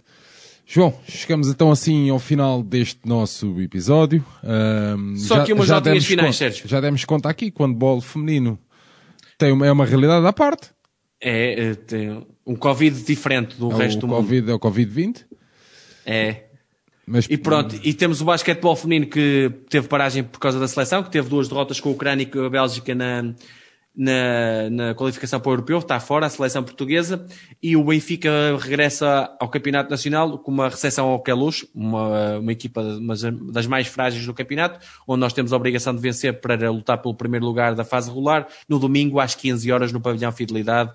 João, 0.64 0.94
chegamos 1.06 1.48
então 1.48 1.70
assim 1.70 2.08
ao 2.08 2.18
final 2.18 2.62
deste 2.62 3.00
nosso 3.04 3.60
episódio. 3.60 4.24
Um, 4.42 5.16
Só 5.16 5.36
já, 5.36 5.44
que 5.44 5.52
umas 5.52 5.68
notinhas 5.68 6.04
finais, 6.04 6.36
Sérgio. 6.36 6.68
Já 6.68 6.80
demos 6.80 7.04
conta 7.04 7.28
aqui, 7.28 7.50
quando 7.50 7.72
o 7.74 7.78
bolo 7.78 8.00
feminino 8.00 8.58
tem 9.36 9.52
uma, 9.52 9.66
é 9.66 9.72
uma 9.72 9.84
realidade 9.84 10.26
à 10.26 10.32
parte. 10.32 10.70
É, 11.20 11.70
é 11.70 11.74
tem 11.74 12.26
um 12.46 12.56
Covid 12.56 13.02
diferente 13.02 13.56
do 13.56 13.70
é 13.72 13.76
resto 13.76 14.00
do 14.00 14.08
COVID, 14.08 14.40
mundo. 14.40 14.50
É 14.50 14.54
o 14.54 14.58
Covid-20? 14.58 15.24
É. 16.06 16.44
Mas... 17.06 17.26
E 17.28 17.36
pronto, 17.36 17.78
e 17.82 17.92
temos 17.92 18.20
o 18.20 18.24
basquetebol 18.24 18.76
feminino 18.76 19.10
que 19.10 19.50
teve 19.68 19.88
paragem 19.88 20.22
por 20.22 20.38
causa 20.38 20.58
da 20.58 20.68
seleção, 20.68 21.02
que 21.02 21.10
teve 21.10 21.28
duas 21.28 21.48
derrotas 21.48 21.80
com 21.80 21.88
a 21.88 21.92
Ucrânia 21.92 22.22
e 22.22 22.26
com 22.26 22.44
a 22.44 22.48
Bélgica 22.48 22.94
na, 22.94 23.34
na, 23.94 24.70
na 24.70 24.94
qualificação 24.94 25.38
para 25.38 25.50
o 25.50 25.52
europeu, 25.52 25.78
está 25.78 26.00
fora 26.00 26.26
a 26.26 26.30
seleção 26.30 26.62
portuguesa, 26.62 27.26
e 27.62 27.76
o 27.76 27.84
Benfica 27.84 28.30
regressa 28.58 29.34
ao 29.38 29.48
Campeonato 29.48 29.90
Nacional 29.90 30.38
com 30.38 30.50
uma 30.50 30.68
recepção 30.68 31.08
ao 31.08 31.22
Queluz, 31.22 31.66
uma, 31.74 32.38
uma 32.38 32.52
equipa 32.52 32.82
das 33.52 33.66
mais 33.66 33.86
frágeis 33.86 34.24
do 34.24 34.32
campeonato, 34.32 34.80
onde 35.06 35.20
nós 35.20 35.32
temos 35.32 35.52
a 35.52 35.56
obrigação 35.56 35.94
de 35.94 36.00
vencer 36.00 36.40
para 36.40 36.70
lutar 36.70 36.98
pelo 36.98 37.14
primeiro 37.14 37.44
lugar 37.44 37.74
da 37.74 37.84
fase 37.84 38.08
regular, 38.08 38.48
no 38.68 38.78
domingo 38.78 39.20
às 39.20 39.34
15 39.34 39.70
horas 39.70 39.92
no 39.92 40.00
pavilhão 40.00 40.32
Fidelidade. 40.32 40.92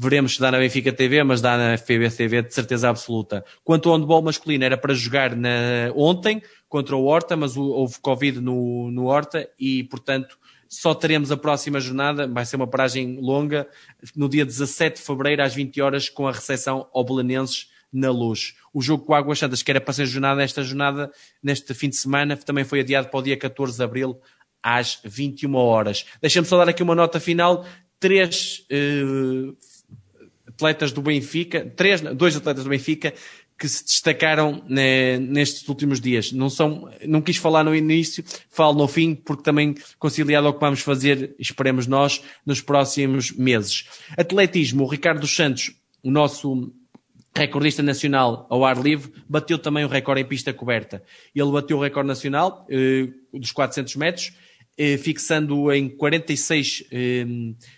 Veremos 0.00 0.36
se 0.36 0.40
dá 0.40 0.52
na 0.52 0.58
Benfica 0.58 0.92
TV, 0.92 1.24
mas 1.24 1.40
dá 1.40 1.58
na 1.58 1.76
FB 1.76 2.08
TV 2.10 2.42
de 2.42 2.54
certeza 2.54 2.88
absoluta. 2.88 3.44
Quanto 3.64 3.88
ao 3.88 3.96
handball 3.96 4.22
masculino, 4.22 4.64
era 4.64 4.76
para 4.76 4.94
jogar 4.94 5.34
na, 5.34 5.50
ontem 5.96 6.40
contra 6.68 6.94
o 6.94 7.04
Horta, 7.04 7.36
mas 7.36 7.56
houve 7.56 7.98
Covid 8.00 8.40
no, 8.40 8.92
no 8.92 9.06
Horta 9.06 9.48
e, 9.58 9.82
portanto, 9.84 10.38
só 10.68 10.94
teremos 10.94 11.32
a 11.32 11.36
próxima 11.36 11.80
jornada, 11.80 12.26
vai 12.26 12.44
ser 12.44 12.56
uma 12.56 12.66
paragem 12.66 13.18
longa, 13.20 13.66
no 14.14 14.28
dia 14.28 14.44
17 14.44 14.96
de 14.96 15.02
fevereiro, 15.02 15.42
às 15.42 15.54
20 15.54 15.80
horas, 15.80 16.08
com 16.08 16.28
a 16.28 16.32
recepção 16.32 16.88
ao 16.92 17.04
Belenenses 17.04 17.70
na 17.92 18.10
Luz. 18.10 18.54
O 18.72 18.82
jogo 18.82 19.04
com 19.04 19.14
Águas 19.14 19.38
Santas, 19.38 19.62
que 19.62 19.70
era 19.70 19.80
para 19.80 19.94
ser 19.94 20.06
jornada 20.06 20.42
esta 20.42 20.62
jornada, 20.62 21.10
neste 21.42 21.72
fim 21.72 21.88
de 21.88 21.96
semana, 21.96 22.36
também 22.36 22.64
foi 22.64 22.80
adiado 22.80 23.08
para 23.08 23.18
o 23.18 23.22
dia 23.22 23.36
14 23.36 23.76
de 23.76 23.82
abril, 23.82 24.20
às 24.62 25.00
21 25.04 25.54
horas. 25.54 26.04
Deixa-me 26.20 26.46
só 26.46 26.58
dar 26.58 26.68
aqui 26.68 26.82
uma 26.82 26.94
nota 26.94 27.18
final. 27.18 27.64
Três 27.98 28.66
uh, 28.70 29.56
atletas 30.46 30.92
do 30.92 31.00
Benfica, 31.00 31.64
três, 31.76 32.00
dois 32.00 32.36
atletas 32.36 32.64
do 32.64 32.70
Benfica 32.70 33.14
que 33.58 33.68
se 33.68 33.84
destacaram 33.84 34.62
né, 34.68 35.18
nestes 35.18 35.68
últimos 35.68 36.00
dias. 36.00 36.30
Não 36.30 36.48
são, 36.48 36.88
não 37.04 37.20
quis 37.20 37.36
falar 37.36 37.64
no 37.64 37.74
início, 37.74 38.24
falo 38.48 38.78
no 38.78 38.86
fim, 38.86 39.16
porque 39.16 39.42
também 39.42 39.74
conciliado 39.98 40.46
ao 40.46 40.54
que 40.54 40.60
vamos 40.60 40.80
fazer, 40.80 41.34
esperemos 41.38 41.86
nós, 41.86 42.22
nos 42.46 42.60
próximos 42.60 43.32
meses. 43.32 43.86
Atletismo, 44.16 44.84
o 44.84 44.86
Ricardo 44.86 45.26
Santos, 45.26 45.72
o 46.02 46.10
nosso 46.10 46.72
recordista 47.34 47.82
nacional 47.82 48.46
ao 48.48 48.64
ar 48.64 48.80
livre, 48.80 49.12
bateu 49.28 49.58
também 49.58 49.84
o 49.84 49.88
recorde 49.88 50.20
em 50.20 50.24
pista 50.24 50.52
coberta. 50.52 51.02
Ele 51.34 51.50
bateu 51.50 51.78
o 51.78 51.82
recorde 51.82 52.06
nacional 52.06 52.64
eh, 52.70 53.08
dos 53.32 53.50
400 53.50 53.96
metros, 53.96 54.32
fixando 54.96 55.72
em 55.72 55.88
46 55.88 56.84
eh, 56.92 57.26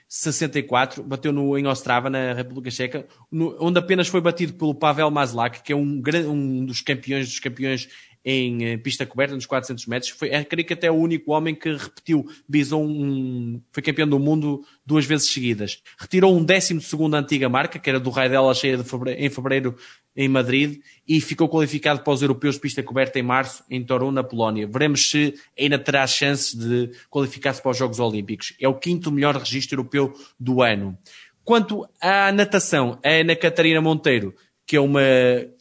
64, 0.06 1.02
bateu 1.02 1.32
no, 1.32 1.56
em 1.56 1.66
Ostrava, 1.66 2.10
na 2.10 2.34
República 2.34 2.70
Checa, 2.70 3.06
no, 3.30 3.56
onde 3.58 3.78
apenas 3.78 4.08
foi 4.08 4.20
batido 4.20 4.52
pelo 4.52 4.74
Pavel 4.74 5.10
Maslak, 5.10 5.62
que 5.62 5.72
é 5.72 5.76
um, 5.76 6.02
um 6.28 6.64
dos 6.64 6.80
campeões 6.82 7.28
dos 7.28 7.38
campeões 7.38 7.88
em 8.24 8.64
eh, 8.64 8.76
pista 8.76 9.06
coberta 9.06 9.34
nos 9.34 9.46
400 9.46 9.86
metros. 9.86 10.10
Foi, 10.10 10.28
é, 10.28 10.44
creio 10.44 10.66
que 10.66 10.74
até 10.74 10.90
o 10.90 10.94
único 10.94 11.32
homem 11.32 11.54
que 11.54 11.72
repetiu, 11.72 12.26
bisou 12.48 12.84
um, 12.84 13.60
foi 13.72 13.82
campeão 13.82 14.08
do 14.08 14.18
mundo 14.18 14.64
duas 14.84 15.04
vezes 15.04 15.30
seguidas. 15.30 15.82
Retirou 15.98 16.36
um 16.36 16.44
décimo 16.44 16.80
segundo 16.80 17.14
antiga 17.14 17.48
marca, 17.48 17.78
que 17.78 17.88
era 17.88 17.98
do 17.98 18.10
raio 18.10 18.30
dela 18.30 18.54
cheia 18.54 18.82
fevereiro, 18.84 19.20
em 19.24 19.30
fevereiro 19.30 19.76
em 20.16 20.28
Madrid, 20.28 20.80
e 21.06 21.20
ficou 21.20 21.48
qualificado 21.48 22.00
para 22.00 22.12
os 22.12 22.20
europeus 22.20 22.56
de 22.56 22.60
pista 22.60 22.82
coberta 22.82 23.18
em 23.18 23.22
março, 23.22 23.64
em 23.70 23.82
Torun, 23.82 24.10
na 24.10 24.22
Polónia. 24.22 24.66
Veremos 24.66 25.08
se 25.08 25.34
ainda 25.58 25.78
terá 25.78 26.06
chances 26.06 26.54
de 26.54 26.90
qualificar-se 27.08 27.62
para 27.62 27.70
os 27.70 27.78
Jogos 27.78 28.00
Olímpicos. 28.00 28.54
É 28.60 28.68
o 28.68 28.74
quinto 28.74 29.10
melhor 29.10 29.36
registro 29.36 29.80
europeu 29.80 30.12
do 30.38 30.62
ano. 30.62 30.98
Quanto 31.44 31.88
à 32.00 32.30
natação, 32.32 32.98
a 33.04 33.08
Ana 33.08 33.34
Catarina 33.34 33.80
Monteiro, 33.80 34.34
que 34.66 34.76
é 34.76 34.80
uma 34.80 35.02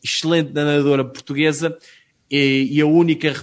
excelente 0.04 0.52
nadadora 0.54 1.04
portuguesa, 1.04 1.76
e, 2.32 2.82
a 2.82 2.86
única 2.86 3.34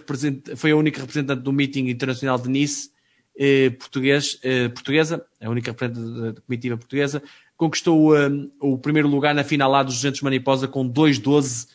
foi 0.57 0.71
a 0.71 0.77
única 0.77 1.01
representante 1.01 1.43
do 1.43 1.53
meeting 1.53 1.89
internacional 1.89 2.39
de 2.39 2.49
Nice 2.49 2.91
eh, 3.39 3.71
português, 3.71 4.39
eh, 4.43 4.69
portuguesa, 4.69 5.25
a 5.41 5.51
única 5.51 5.71
representante 5.73 6.35
da 6.35 6.41
comitiva 6.41 6.77
portuguesa, 6.77 7.23
conquistou 7.57 8.17
um, 8.17 8.51
o 8.61 8.79
primeiro 8.79 9.09
lugar 9.09 9.35
na 9.35 9.45
final 9.45 9.71
lá 9.71 9.83
dos 9.83 9.97
200 9.97 10.23
Mariposa 10.23 10.69
com 10.69 10.89
2-12-4. 10.89 11.67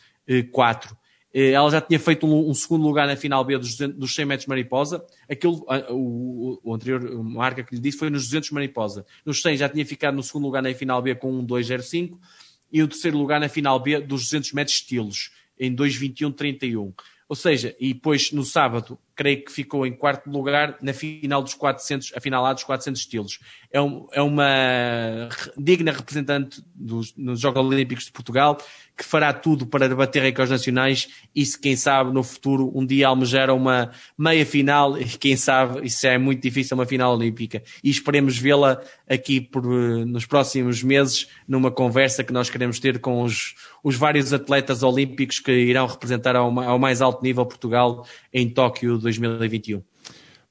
Eh, 1.34 1.50
ela 1.52 1.70
já 1.70 1.80
tinha 1.80 2.00
feito 2.00 2.26
um, 2.26 2.50
um 2.50 2.54
segundo 2.54 2.82
lugar 2.82 3.06
na 3.06 3.16
final 3.16 3.44
B 3.44 3.56
dos, 3.58 3.76
dos 3.76 4.14
100 4.14 4.24
metros 4.24 4.46
mariposa. 4.46 5.04
Aquilo, 5.30 5.64
o, 5.90 6.58
o, 6.64 6.74
anterior 6.74 7.22
marca 7.22 7.62
que 7.62 7.74
lhe 7.74 7.80
disse 7.80 7.98
foi 7.98 8.10
nos 8.10 8.24
200 8.24 8.50
mariposa. 8.50 9.06
Nos 9.24 9.40
100 9.40 9.56
já 9.56 9.68
tinha 9.68 9.86
ficado 9.86 10.14
no 10.14 10.22
segundo 10.22 10.44
lugar 10.44 10.62
na 10.62 10.74
final 10.74 11.00
B 11.00 11.14
com 11.14 11.32
um 11.32 11.46
2,05 11.46 12.18
e 12.72 12.82
o 12.82 12.88
terceiro 12.88 13.18
lugar 13.18 13.38
na 13.38 13.48
final 13.48 13.78
B 13.78 14.00
dos 14.00 14.24
200 14.24 14.52
metros 14.52 14.76
estilos 14.76 15.30
em 15.58 15.74
2,21,31. 15.74 16.92
Ou 17.28 17.36
seja, 17.36 17.74
e 17.80 17.94
depois 17.94 18.30
no 18.32 18.44
sábado, 18.44 18.98
creio 19.22 19.44
que 19.44 19.52
ficou 19.52 19.86
em 19.86 19.92
quarto 19.92 20.28
lugar 20.28 20.76
na 20.82 20.92
final 20.92 21.40
dos 21.42 21.54
400, 21.54 22.12
a 22.16 22.20
final 22.20 22.52
dos 22.52 22.64
400 22.64 23.00
estilos. 23.00 23.38
É, 23.70 23.80
um, 23.80 24.08
é 24.12 24.20
uma 24.20 25.28
digna 25.56 25.92
representante 25.92 26.60
dos, 26.74 27.14
nos 27.16 27.38
Jogos 27.38 27.64
Olímpicos 27.64 28.06
de 28.06 28.12
Portugal 28.12 28.58
que 28.96 29.04
fará 29.04 29.32
tudo 29.32 29.64
para 29.66 29.88
debater 29.88 30.22
recordes 30.22 30.50
nacionais 30.50 31.08
e 31.34 31.46
se 31.46 31.58
quem 31.58 31.74
sabe 31.74 32.12
no 32.12 32.22
futuro 32.22 32.70
um 32.74 32.84
dia 32.84 33.08
almejar 33.08 33.50
uma 33.50 33.90
meia 34.18 34.44
final 34.44 34.98
e 34.98 35.04
quem 35.04 35.36
sabe 35.36 35.86
isso 35.86 36.06
é 36.06 36.18
muito 36.18 36.42
difícil 36.42 36.76
uma 36.76 36.84
final 36.84 37.14
olímpica 37.14 37.62
e 37.82 37.88
esperemos 37.88 38.36
vê-la 38.36 38.82
aqui 39.08 39.40
por, 39.40 39.64
nos 39.64 40.26
próximos 40.26 40.82
meses 40.82 41.26
numa 41.48 41.70
conversa 41.70 42.22
que 42.22 42.32
nós 42.32 42.50
queremos 42.50 42.78
ter 42.78 42.98
com 42.98 43.22
os, 43.22 43.54
os 43.82 43.96
vários 43.96 44.32
atletas 44.32 44.82
olímpicos 44.82 45.38
que 45.38 45.52
irão 45.52 45.86
representar 45.86 46.36
ao, 46.36 46.60
ao 46.60 46.78
mais 46.78 47.00
alto 47.00 47.22
nível 47.22 47.46
Portugal 47.46 48.06
em 48.32 48.48
Tóquio 48.48 48.98
2021. 49.18 49.82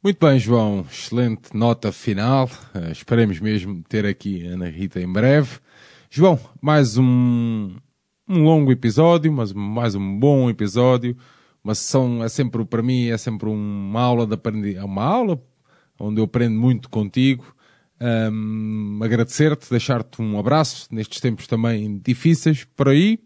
Muito 0.03 0.25
bem, 0.25 0.39
João. 0.39 0.85
Excelente 0.91 1.55
nota 1.55 1.91
final. 1.91 2.49
Uh, 2.73 2.91
esperemos 2.91 3.39
mesmo 3.39 3.83
ter 3.87 4.05
aqui 4.05 4.47
a 4.47 4.53
Ana 4.53 4.69
Rita 4.69 4.99
em 4.99 5.11
breve. 5.11 5.59
João, 6.09 6.39
mais 6.59 6.97
um, 6.97 7.75
um 8.27 8.43
longo 8.43 8.71
episódio, 8.71 9.31
mas 9.31 9.53
mais 9.53 9.93
um 9.95 10.19
bom 10.19 10.49
episódio. 10.49 11.15
Uma 11.63 11.75
sessão 11.75 12.23
é 12.23 12.29
sempre, 12.29 12.65
para 12.65 12.81
mim, 12.81 13.09
é 13.09 13.17
sempre 13.17 13.47
uma 13.47 14.01
aula 14.01 14.25
de 14.25 14.33
aprender, 14.33 14.75
é 14.75 14.83
uma 14.83 15.03
aula 15.03 15.39
onde 15.99 16.19
eu 16.19 16.25
aprendo 16.25 16.59
muito 16.59 16.89
contigo. 16.89 17.45
Um, 18.01 18.99
agradecer-te, 19.03 19.69
deixar-te 19.69 20.19
um 20.21 20.39
abraço 20.39 20.87
nestes 20.91 21.21
tempos 21.21 21.45
também 21.45 22.01
difíceis 22.03 22.63
por 22.63 22.89
aí. 22.89 23.19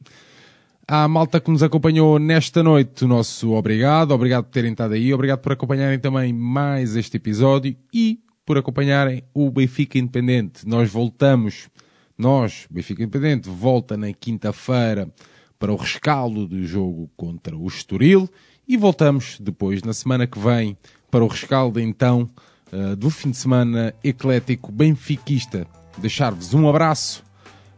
À 0.88 1.08
malta 1.08 1.40
que 1.40 1.50
nos 1.50 1.64
acompanhou 1.64 2.20
nesta 2.20 2.62
noite, 2.62 3.06
o 3.06 3.08
nosso 3.08 3.54
obrigado. 3.54 4.12
Obrigado 4.12 4.44
por 4.44 4.52
terem 4.52 4.72
estado 4.72 4.94
aí. 4.94 5.12
Obrigado 5.12 5.40
por 5.40 5.52
acompanharem 5.52 5.98
também 5.98 6.32
mais 6.32 6.96
este 6.96 7.18
episódio 7.18 7.76
e 7.92 8.20
por 8.46 8.56
acompanharem 8.56 9.24
o 9.34 9.50
Benfica 9.50 9.98
Independente. 9.98 10.68
Nós 10.68 10.92
voltamos 10.92 11.70
nós, 12.16 12.68
Benfica 12.70 13.02
Independente, 13.02 13.50
volta 13.50 13.98
na 13.98 14.14
quinta-feira 14.14 15.12
para 15.58 15.74
o 15.74 15.76
rescaldo 15.76 16.46
do 16.46 16.64
jogo 16.64 17.10
contra 17.18 17.58
o 17.58 17.66
Estoril 17.66 18.30
e 18.68 18.78
voltamos 18.78 19.40
depois 19.40 19.82
na 19.82 19.92
semana 19.92 20.28
que 20.28 20.38
vem 20.38 20.78
para 21.10 21.24
o 21.24 21.28
rescaldo 21.28 21.80
então 21.80 22.30
uh, 22.72 22.96
do 22.96 23.10
fim 23.10 23.32
de 23.32 23.38
semana 23.38 23.92
eclético 24.04 24.72
benfiquista. 24.72 25.66
Deixar-vos 25.98 26.54
um 26.54 26.70
abraço 26.70 27.24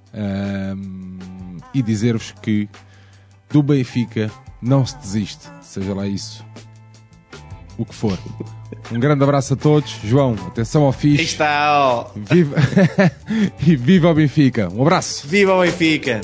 uh, 0.09 1.57
e 1.73 1.81
dizer-vos 1.81 2.33
que 2.41 2.67
do 3.49 3.63
Benfica 3.63 4.31
não 4.61 4.85
se 4.85 4.97
desiste, 4.97 5.47
seja 5.61 5.93
lá 5.93 6.07
isso 6.07 6.45
o 7.77 7.85
que 7.85 7.93
for. 7.93 8.17
Um 8.91 8.99
grande 8.99 9.23
abraço 9.23 9.53
a 9.53 9.55
todos. 9.55 9.99
João, 10.03 10.35
atenção 10.47 10.83
ao 10.83 10.91
fixe. 10.91 11.23
Está, 11.23 11.77
ó. 11.79 12.07
Viva... 12.15 12.55
e 13.65 13.75
viva 13.75 14.09
o 14.09 14.13
Benfica. 14.13 14.69
Um 14.73 14.81
abraço. 14.81 15.27
Viva 15.27 15.53
o 15.53 15.61
Benfica. 15.61 16.21